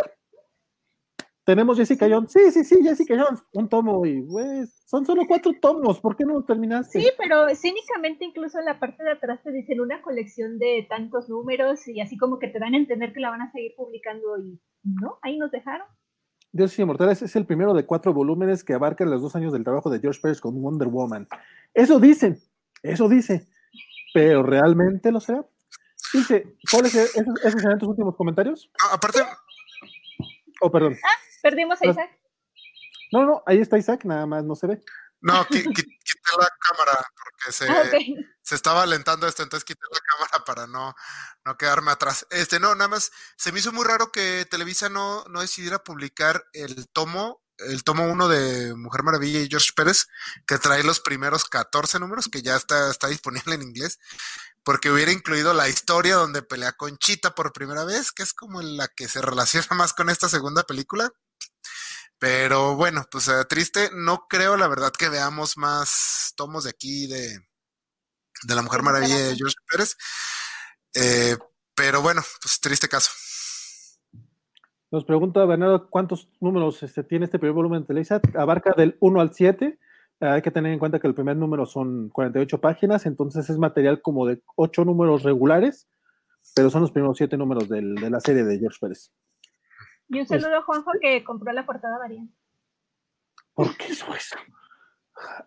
Tenemos 1.46 1.78
Jessica 1.78 2.08
Jones. 2.10 2.30
Sí, 2.34 2.52
sí, 2.52 2.66
sí, 2.66 2.84
Jessica 2.84 3.16
Jones. 3.18 3.42
Un 3.54 3.70
tomo 3.70 4.06
y 4.06 4.22
pues 4.22 4.84
son 4.86 5.06
solo 5.06 5.22
cuatro 5.26 5.54
tomos. 5.62 6.02
¿Por 6.02 6.18
qué 6.18 6.26
no 6.26 6.44
terminaste? 6.44 7.00
Sí, 7.00 7.10
pero 7.18 7.48
cínicamente 7.56 8.26
incluso 8.26 8.60
en 8.60 8.66
la 8.66 8.80
parte 8.82 9.02
de 9.02 9.12
atrás 9.12 9.42
te 9.44 9.54
dicen 9.54 9.80
una 9.80 10.02
colección 10.02 10.60
de 10.60 10.86
tantos 10.90 11.30
números 11.30 11.88
y 11.88 12.02
así 12.02 12.18
como 12.18 12.38
que 12.38 12.50
te 12.50 12.60
dan 12.60 12.74
a 12.74 12.78
entender 12.78 13.14
que 13.14 13.22
la 13.22 13.30
van 13.30 13.44
a 13.44 13.52
seguir 13.54 13.72
publicando 13.78 14.38
y 14.40 14.60
no, 14.84 15.20
ahí 15.22 15.38
nos 15.38 15.50
dejaron. 15.52 15.88
Dios 16.52 16.78
y 16.78 16.82
Inmortales 16.82 17.22
es 17.22 17.36
el 17.36 17.46
primero 17.46 17.74
de 17.74 17.86
cuatro 17.86 18.14
volúmenes 18.14 18.64
que 18.64 18.74
abarcan 18.74 19.10
los 19.10 19.22
dos 19.22 19.36
años 19.36 19.54
del 19.54 19.64
trabajo 19.64 19.90
de 19.90 20.00
George 20.00 20.20
Pérez 20.22 20.42
con 20.42 20.62
Wonder 20.62 20.88
Woman. 20.88 21.28
Eso 21.74 22.00
dicen, 22.00 22.42
eso 22.84 23.10
dice, 23.10 23.48
pero 24.14 24.44
¿realmente 24.44 25.12
lo 25.12 25.20
será? 25.20 25.46
Dice, 26.14 26.56
¿cuáles 26.72 26.96
esos, 26.96 27.26
esos 27.44 27.62
serán 27.62 27.78
tus 27.78 27.90
últimos 27.90 28.16
comentarios? 28.16 28.72
Ah, 28.82 28.96
aparte... 28.96 29.20
Oh, 30.62 30.72
perdón. 30.72 30.96
Ah, 31.04 31.18
perdimos 31.44 31.82
a 31.82 31.88
Isaac. 31.88 32.10
No, 33.12 33.26
no, 33.26 33.44
ahí 33.46 33.60
está 33.60 33.78
Isaac, 33.78 34.06
nada 34.06 34.26
más 34.26 34.44
no 34.44 34.56
se 34.56 34.68
ve. 34.68 34.82
No, 35.22 35.46
quité 35.46 35.84
la 36.38 36.48
cámara 36.60 37.06
porque 37.38 37.52
se, 37.52 37.70
ah, 37.70 37.84
se 38.42 38.56
estaba 38.56 38.84
alentando 38.84 39.28
esto, 39.28 39.44
entonces 39.44 39.66
quité 39.66 39.82
la 39.92 40.00
cámara 40.00 40.46
para 40.46 40.68
no, 40.68 40.96
no 41.46 41.58
quedarme 41.58 41.92
atrás. 41.92 42.26
Este, 42.30 42.60
no, 42.60 42.74
nada 42.76 42.88
más, 42.88 43.12
se 43.38 43.52
me 43.52 43.60
hizo 43.60 43.72
muy 43.72 43.86
raro 43.86 44.12
que 44.12 44.46
Televisa 44.50 44.90
no, 44.90 45.24
no 45.30 45.42
decidiera 45.42 45.84
publicar 45.84 46.46
el 46.54 46.88
tomo, 46.90 47.42
el 47.58 47.84
tomo 47.84 48.06
uno 48.06 48.28
de 48.28 48.74
Mujer 48.76 49.04
Maravilla 49.04 49.40
y 49.40 49.50
George 49.50 49.72
Pérez, 49.76 50.08
que 50.46 50.58
trae 50.58 50.84
los 50.84 51.00
primeros 51.00 51.46
14 51.46 52.00
números, 52.00 52.30
que 52.32 52.42
ya 52.42 52.56
está, 52.56 52.90
está 52.90 53.08
disponible 53.08 53.56
en 53.56 53.64
inglés, 53.64 54.00
porque 54.64 54.92
hubiera 54.92 55.12
incluido 55.12 55.54
la 55.54 55.70
historia 55.70 56.16
donde 56.16 56.42
pelea 56.42 56.74
con 56.74 56.98
Chita 56.98 57.36
por 57.36 57.54
primera 57.54 57.86
vez, 57.86 58.12
que 58.12 58.24
es 58.24 58.34
como 58.34 58.62
la 58.62 58.88
que 58.88 59.08
se 59.08 59.22
relaciona 59.22 59.68
más 59.76 59.94
con 59.94 60.10
esta 60.10 60.30
segunda 60.30 60.64
película. 60.64 61.12
Pero 62.20 62.76
bueno, 62.76 63.06
pues 63.12 63.28
eh, 63.28 63.46
triste, 63.48 63.90
no 63.94 64.28
creo 64.28 64.58
la 64.58 64.68
verdad 64.68 64.92
que 64.92 65.10
veamos 65.10 65.58
más 65.58 66.34
tomos 66.36 66.64
de 66.64 66.72
aquí 66.72 67.06
de, 67.08 67.40
de 68.44 68.56
la 68.56 68.62
Mujer 68.62 68.82
Maravilla 68.82 69.18
de 69.18 69.36
George 69.36 69.56
Pérez. 69.70 69.96
Eh, 70.96 71.38
pero 71.76 72.02
bueno, 72.02 72.22
pues 72.42 72.60
triste 72.60 72.88
caso. 72.88 73.12
Nos 74.90 75.06
pregunta 75.06 75.46
Bernardo 75.46 75.90
cuántos 75.90 76.30
números 76.40 76.82
este, 76.82 77.04
tiene 77.04 77.26
este 77.26 77.40
primer 77.40 77.54
volumen 77.54 77.82
de 77.82 77.88
Televisa. 77.88 78.22
Abarca 78.36 78.74
del 78.76 78.98
1 79.00 79.22
al 79.22 79.34
7. 79.34 79.78
Hay 80.20 80.42
que 80.42 80.50
tener 80.50 80.72
en 80.72 80.80
cuenta 80.80 81.00
que 81.00 81.08
el 81.08 81.14
primer 81.14 81.38
número 81.38 81.68
son 81.68 82.10
48 82.10 82.60
páginas, 82.60 83.06
entonces 83.06 83.48
es 83.52 83.58
material 83.60 84.02
como 84.02 84.26
de 84.26 84.42
8 84.56 84.84
números 84.86 85.22
regulares, 85.22 85.88
pero 86.56 86.72
son 86.72 86.82
los 86.82 86.92
primeros 86.92 87.18
7 87.18 87.38
números 87.38 87.70
de 87.70 87.82
la 88.10 88.20
serie 88.20 88.44
de 88.44 88.58
George 88.58 88.80
Pérez. 88.82 89.12
Y 90.10 90.20
un 90.20 90.28
saludo 90.28 90.58
a 90.58 90.62
Juanjo 90.62 90.92
que 91.02 91.24
compró 91.24 91.52
la 91.52 91.66
portada 91.66 91.98
variante. 91.98 92.34
¿Por 93.54 93.76
qué 93.76 93.88
eso? 93.88 94.06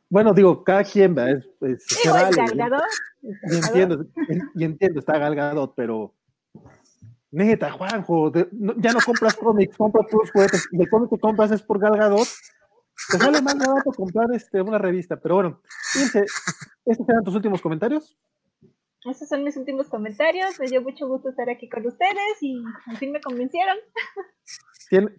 Bueno, 0.09 0.35
digo, 0.35 0.65
cada 0.65 0.85
quien 0.85 1.17
va. 1.17 1.31
Es, 1.31 1.49
es 1.61 2.01
galgado. 2.05 2.83
Y 3.23 3.55
entiendo, 3.55 4.05
y 4.55 4.65
entiendo, 4.65 5.01
está 5.01 5.19
galgado, 5.19 5.75
pero 5.75 6.15
neta, 7.31 7.71
Juanjo, 7.71 8.33
ya 8.79 8.93
no 8.93 8.99
compras 9.05 9.37
cómics, 9.37 9.77
compras 9.77 10.07
puros 10.11 10.31
juguetes. 10.33 10.69
Y 10.73 10.83
el 10.83 10.91
cómic 10.91 11.11
que 11.11 11.19
compras 11.19 11.51
es 11.53 11.63
por 11.63 11.79
galgadot. 11.79 12.27
Te 13.11 13.19
sale 13.19 13.41
más 13.41 13.57
barato 13.57 13.93
comprar 13.93 14.27
este, 14.33 14.61
una 14.61 14.79
revista. 14.79 15.17
Pero 15.17 15.37
bueno, 15.37 15.63
fíjense, 15.93 16.27
¿estos 16.85 17.09
eran 17.09 17.25
tus 17.25 17.35
últimos 17.35 17.63
comentarios? 17.63 18.19
Esos 19.05 19.29
son 19.29 19.45
mis 19.45 19.57
últimos 19.57 19.89
comentarios. 19.89 20.61
Me 20.61 20.67
dio 20.67 20.83
mucho 20.83 21.09
gusto 21.09 21.31
estar 21.31 21.49
aquí 21.49 21.69
con 21.69 21.87
ustedes 21.87 22.43
y 22.43 22.63
al 22.87 22.97
fin 22.99 23.13
me 23.13 23.21
convencieron. 23.21 23.77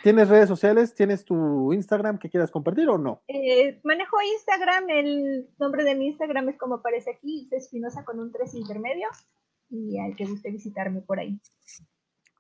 ¿Tienes 0.04 0.30
redes 0.30 0.50
sociales? 0.50 0.94
¿Tienes 0.94 1.26
tu 1.26 1.74
Instagram 1.74 2.20
que 2.20 2.30
quieras 2.30 2.52
compartir 2.52 2.90
o 2.90 2.98
no? 2.98 3.24
Eh, 3.28 3.80
manejo 3.84 4.18
Instagram. 4.22 4.90
El 4.90 5.50
nombre 5.58 5.84
de 5.84 5.96
mi 5.96 6.08
Instagram 6.08 6.50
es 6.50 6.58
como 6.60 6.76
aparece 6.76 7.12
aquí: 7.12 7.50
Espinosa 7.52 8.04
con 8.06 8.20
un 8.20 8.32
3 8.32 8.54
intermedio. 8.56 9.08
Y 9.70 9.98
al 9.98 10.16
que 10.16 10.26
guste 10.26 10.52
visitarme 10.52 11.02
por 11.02 11.20
ahí. 11.20 11.40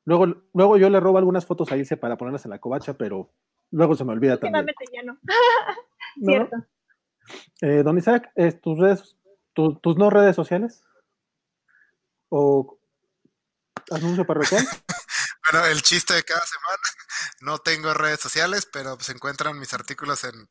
Luego, 0.05 0.27
luego 0.53 0.77
yo 0.77 0.89
le 0.89 0.99
robo 0.99 1.17
algunas 1.17 1.45
fotos 1.45 1.71
a 1.71 1.77
Ilse 1.77 1.95
para 1.97 2.17
ponerlas 2.17 2.45
en 2.45 2.51
la 2.51 2.59
covacha, 2.59 2.93
pero 2.93 3.31
luego 3.71 3.95
se 3.95 4.03
me 4.03 4.11
olvida 4.11 4.37
también. 4.37 4.65
ya 4.93 5.03
no. 5.03 5.17
Cierto. 6.21 6.57
Eh, 7.61 7.83
don 7.83 7.97
Isaac, 7.97 8.31
¿tus, 8.61 8.77
redes, 8.77 9.17
¿tus 9.53 9.97
no 9.97 10.09
redes 10.09 10.35
sociales? 10.35 10.83
O 12.31 12.79
anuncio 13.91 14.25
parroquial. 14.25 14.65
bueno, 15.51 15.67
el 15.67 15.81
chiste 15.81 16.13
de 16.13 16.23
cada 16.23 16.41
semana, 16.41 16.81
no 17.41 17.57
tengo 17.59 17.93
redes 17.93 18.19
sociales, 18.19 18.67
pero 18.71 18.97
se 18.99 19.11
encuentran 19.11 19.59
mis 19.59 19.73
artículos 19.73 20.23
en, 20.23 20.47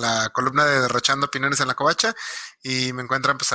la 0.00 0.28
columna 0.32 0.64
de 0.64 0.80
Derrochando 0.80 1.26
Opiniones 1.26 1.60
en 1.60 1.66
la 1.66 1.74
Covacha 1.74 2.12
y 2.62 2.92
me 2.92 3.02
encuentran 3.02 3.38
pues 3.38 3.52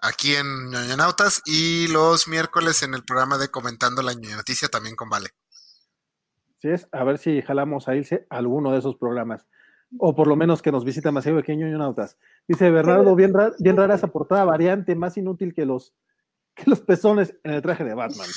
aquí 0.00 0.34
en 0.36 0.70
Ñoñonautas 0.70 1.42
y 1.44 1.88
los 1.88 2.28
miércoles 2.28 2.82
en 2.82 2.94
el 2.94 3.04
programa 3.04 3.36
de 3.36 3.48
Comentando 3.48 4.00
la 4.00 4.14
Noticia 4.14 4.68
también 4.68 4.96
con 4.96 5.10
Vale. 5.10 5.30
Sí 6.58 6.68
es, 6.68 6.88
a 6.92 7.04
ver 7.04 7.18
si 7.18 7.42
jalamos 7.42 7.88
a 7.88 7.96
irse 7.96 8.26
alguno 8.30 8.72
de 8.72 8.78
esos 8.78 8.96
programas 8.96 9.44
o 9.98 10.14
por 10.14 10.28
lo 10.28 10.36
menos 10.36 10.62
que 10.62 10.72
nos 10.72 10.84
visita 10.84 11.12
más 11.12 11.24
que 11.24 11.56
Ñoñonautas. 11.56 12.16
Dice 12.48 12.70
Bernardo, 12.70 13.14
bien, 13.14 13.32
bien 13.58 13.76
rara 13.76 13.96
esa 13.96 14.08
portada 14.08 14.44
variante, 14.44 14.94
más 14.94 15.16
inútil 15.16 15.52
que 15.52 15.66
los 15.66 15.94
que 16.64 16.64
los 16.66 16.80
pezones 16.80 17.34
en 17.44 17.52
el 17.52 17.62
traje 17.62 17.84
de 17.84 17.94
Batman. 17.94 18.28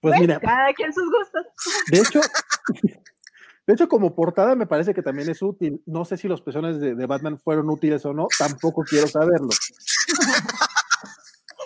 Pues 0.00 0.20
mira. 0.20 0.38
Cada 0.40 0.72
quien 0.74 0.92
sus 0.92 1.10
gustos. 1.10 1.46
De 1.90 1.98
hecho, 1.98 2.20
de 3.66 3.74
hecho, 3.74 3.88
como 3.88 4.14
portada 4.14 4.54
me 4.54 4.66
parece 4.66 4.94
que 4.94 5.02
también 5.02 5.28
es 5.30 5.42
útil. 5.42 5.82
No 5.86 6.04
sé 6.04 6.16
si 6.16 6.28
los 6.28 6.40
pezones 6.40 6.80
de, 6.80 6.94
de 6.94 7.06
Batman 7.06 7.38
fueron 7.38 7.68
útiles 7.70 8.04
o 8.06 8.12
no, 8.12 8.28
tampoco 8.38 8.82
quiero 8.82 9.06
saberlo. 9.06 9.50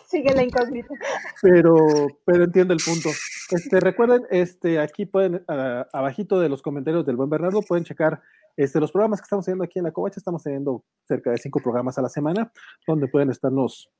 Sigue 0.08 0.34
la 0.34 0.42
incógnita. 0.42 0.94
Pero, 1.40 2.06
pero 2.26 2.44
entiendo 2.44 2.74
el 2.74 2.80
punto. 2.84 3.08
Este, 3.50 3.80
recuerden, 3.80 4.26
este, 4.30 4.78
aquí 4.78 5.06
pueden, 5.06 5.44
abajito 5.92 6.38
de 6.38 6.48
los 6.48 6.60
comentarios 6.60 7.06
del 7.06 7.16
buen 7.16 7.30
Bernardo, 7.30 7.62
pueden 7.62 7.84
checar 7.84 8.20
este, 8.56 8.78
los 8.78 8.92
programas 8.92 9.20
que 9.20 9.24
estamos 9.24 9.44
haciendo 9.44 9.64
aquí 9.64 9.78
en 9.78 9.86
la 9.86 9.92
Covacha. 9.92 10.18
Estamos 10.18 10.42
teniendo 10.42 10.84
cerca 11.08 11.30
de 11.30 11.38
cinco 11.38 11.60
programas 11.60 11.98
a 11.98 12.02
la 12.02 12.08
semana, 12.08 12.52
donde 12.86 13.08
pueden 13.08 13.30
estarnos 13.30 13.90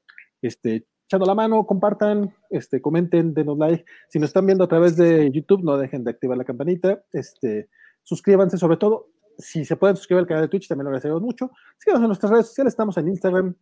este, 0.48 0.86
echando 1.04 1.26
la 1.26 1.34
mano, 1.34 1.66
compartan, 1.66 2.34
este, 2.50 2.80
comenten, 2.80 3.34
denos 3.34 3.58
like. 3.58 3.84
Si 4.08 4.18
nos 4.18 4.30
están 4.30 4.46
viendo 4.46 4.64
a 4.64 4.68
través 4.68 4.96
de 4.96 5.30
YouTube, 5.30 5.62
no 5.62 5.76
dejen 5.76 6.04
de 6.04 6.10
activar 6.10 6.36
la 6.36 6.44
campanita. 6.44 7.02
Este, 7.12 7.68
suscríbanse, 8.02 8.58
sobre 8.58 8.76
todo, 8.76 9.10
si 9.38 9.64
se 9.64 9.76
pueden 9.76 9.96
suscribir 9.96 10.20
al 10.20 10.26
canal 10.26 10.44
de 10.44 10.48
Twitch, 10.48 10.68
también 10.68 10.84
lo 10.84 10.90
agradecemos 10.90 11.20
mucho. 11.20 11.50
Síganos 11.78 12.02
en 12.02 12.08
nuestras 12.08 12.32
redes 12.32 12.46
sociales, 12.48 12.72
estamos 12.72 12.96
en 12.96 13.08
Instagram, 13.08 13.54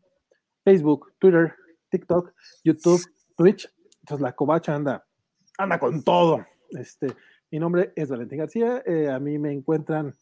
Facebook, 0.65 1.12
Twitter, 1.19 1.55
TikTok, 1.90 2.32
YouTube, 2.65 3.01
Twitch. 3.36 3.69
Entonces 4.01 4.23
la 4.23 4.32
covacha 4.35 4.74
anda, 4.74 5.05
anda 5.59 5.78
con 5.78 6.02
todo. 6.02 6.44
Este, 6.70 7.09
mi 7.51 7.59
nombre 7.59 7.93
es 7.97 8.09
Valentín 8.09 8.39
García. 8.39 8.82
Eh, 8.86 9.11
a 9.11 9.19
mí 9.19 9.39
me 9.39 9.52
encuentran, 9.52 10.15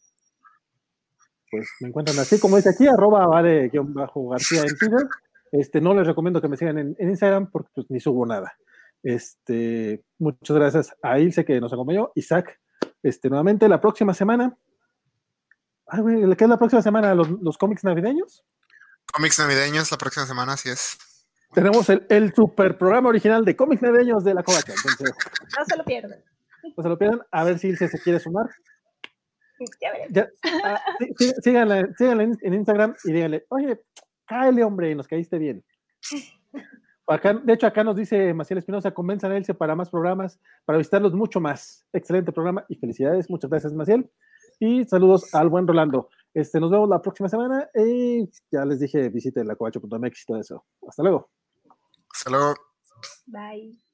pues 1.50 1.68
me 1.80 1.88
encuentran 1.88 2.18
así 2.18 2.40
como 2.40 2.56
dice 2.56 2.70
aquí, 2.70 2.86
arroba 2.86 3.26
vale-garcía 3.26 4.62
en 4.62 4.78
Twitter. 4.78 5.06
Este, 5.52 5.80
no 5.80 5.94
les 5.94 6.06
recomiendo 6.06 6.40
que 6.40 6.48
me 6.48 6.56
sigan 6.56 6.78
en, 6.78 6.96
en, 6.98 7.08
Instagram 7.10 7.50
porque 7.50 7.70
pues 7.74 7.90
ni 7.90 8.00
subo 8.00 8.26
nada. 8.26 8.56
Este, 9.02 10.04
muchas 10.18 10.56
gracias 10.56 10.96
a 11.02 11.18
Ilse 11.18 11.44
que 11.44 11.60
nos 11.60 11.72
acompañó, 11.72 12.10
Isaac, 12.14 12.60
este, 13.02 13.28
nuevamente 13.28 13.68
la 13.68 13.80
próxima 13.80 14.14
semana. 14.14 14.56
Ay, 15.86 16.00
güey, 16.00 16.36
¿qué 16.36 16.44
es 16.44 16.50
la 16.50 16.58
próxima 16.58 16.82
semana? 16.82 17.14
¿Los, 17.14 17.30
los 17.30 17.56
cómics 17.56 17.84
navideños? 17.84 18.44
Cómics 19.12 19.38
navideños 19.38 19.90
la 19.90 19.98
próxima 19.98 20.26
semana, 20.26 20.52
así 20.54 20.68
es 20.68 20.98
tenemos 21.54 21.88
el, 21.88 22.06
el, 22.10 22.34
super 22.34 22.76
programa 22.76 23.08
original 23.08 23.44
de 23.44 23.56
cómics 23.56 23.82
navideños 23.82 24.24
de 24.24 24.34
la 24.34 24.42
Covacha. 24.42 24.72
Entonces, 24.74 25.12
no 25.58 25.64
se 25.64 25.76
lo 25.76 25.84
pierdan. 25.84 26.24
No 26.76 26.82
se 26.82 26.88
lo 26.88 26.98
pierdan. 26.98 27.22
A 27.30 27.44
ver 27.44 27.58
si 27.58 27.74
se, 27.76 27.88
se 27.88 27.98
quiere 28.00 28.20
sumar. 28.20 28.46
Ya, 30.10 30.28
ah, 30.64 30.80
sí, 31.18 31.32
síganla, 31.42 31.88
síganla 31.96 32.22
en, 32.22 32.38
en, 32.42 32.54
Instagram 32.54 32.94
y 33.02 33.12
díganle, 33.12 33.44
oye, 33.48 33.80
cáele, 34.28 34.62
hombre, 34.62 34.94
nos 34.94 35.08
caíste 35.08 35.38
bien. 35.38 35.64
Acá, 37.10 37.32
de 37.32 37.54
hecho, 37.54 37.66
acá 37.66 37.82
nos 37.82 37.96
dice 37.96 38.34
Maciel 38.34 38.58
Espinosa, 38.58 38.92
convenzan 38.92 39.32
a 39.32 39.38
Elce 39.38 39.54
para 39.54 39.74
más 39.74 39.88
programas, 39.88 40.38
para 40.66 40.76
visitarlos 40.76 41.14
mucho 41.14 41.40
más. 41.40 41.86
Excelente 41.90 42.32
programa 42.32 42.66
y 42.68 42.76
felicidades. 42.76 43.30
Muchas 43.30 43.48
gracias, 43.48 43.72
Maciel. 43.72 44.10
Y 44.60 44.84
saludos 44.84 45.34
al 45.34 45.48
buen 45.48 45.66
Rolando. 45.66 46.10
Este, 46.34 46.60
nos 46.60 46.70
vemos 46.70 46.86
la 46.86 47.00
próxima 47.00 47.30
semana 47.30 47.66
y 47.74 48.28
ya 48.50 48.66
les 48.66 48.80
dije, 48.80 49.08
visiten 49.08 49.46
la 49.48 49.56
covacho.mx 49.56 50.22
y 50.22 50.26
todo 50.26 50.38
eso. 50.38 50.66
Hasta 50.86 51.02
luego. 51.02 51.30
Hasta 52.12 52.30
luego. 52.30 52.54
Bye. 53.26 53.87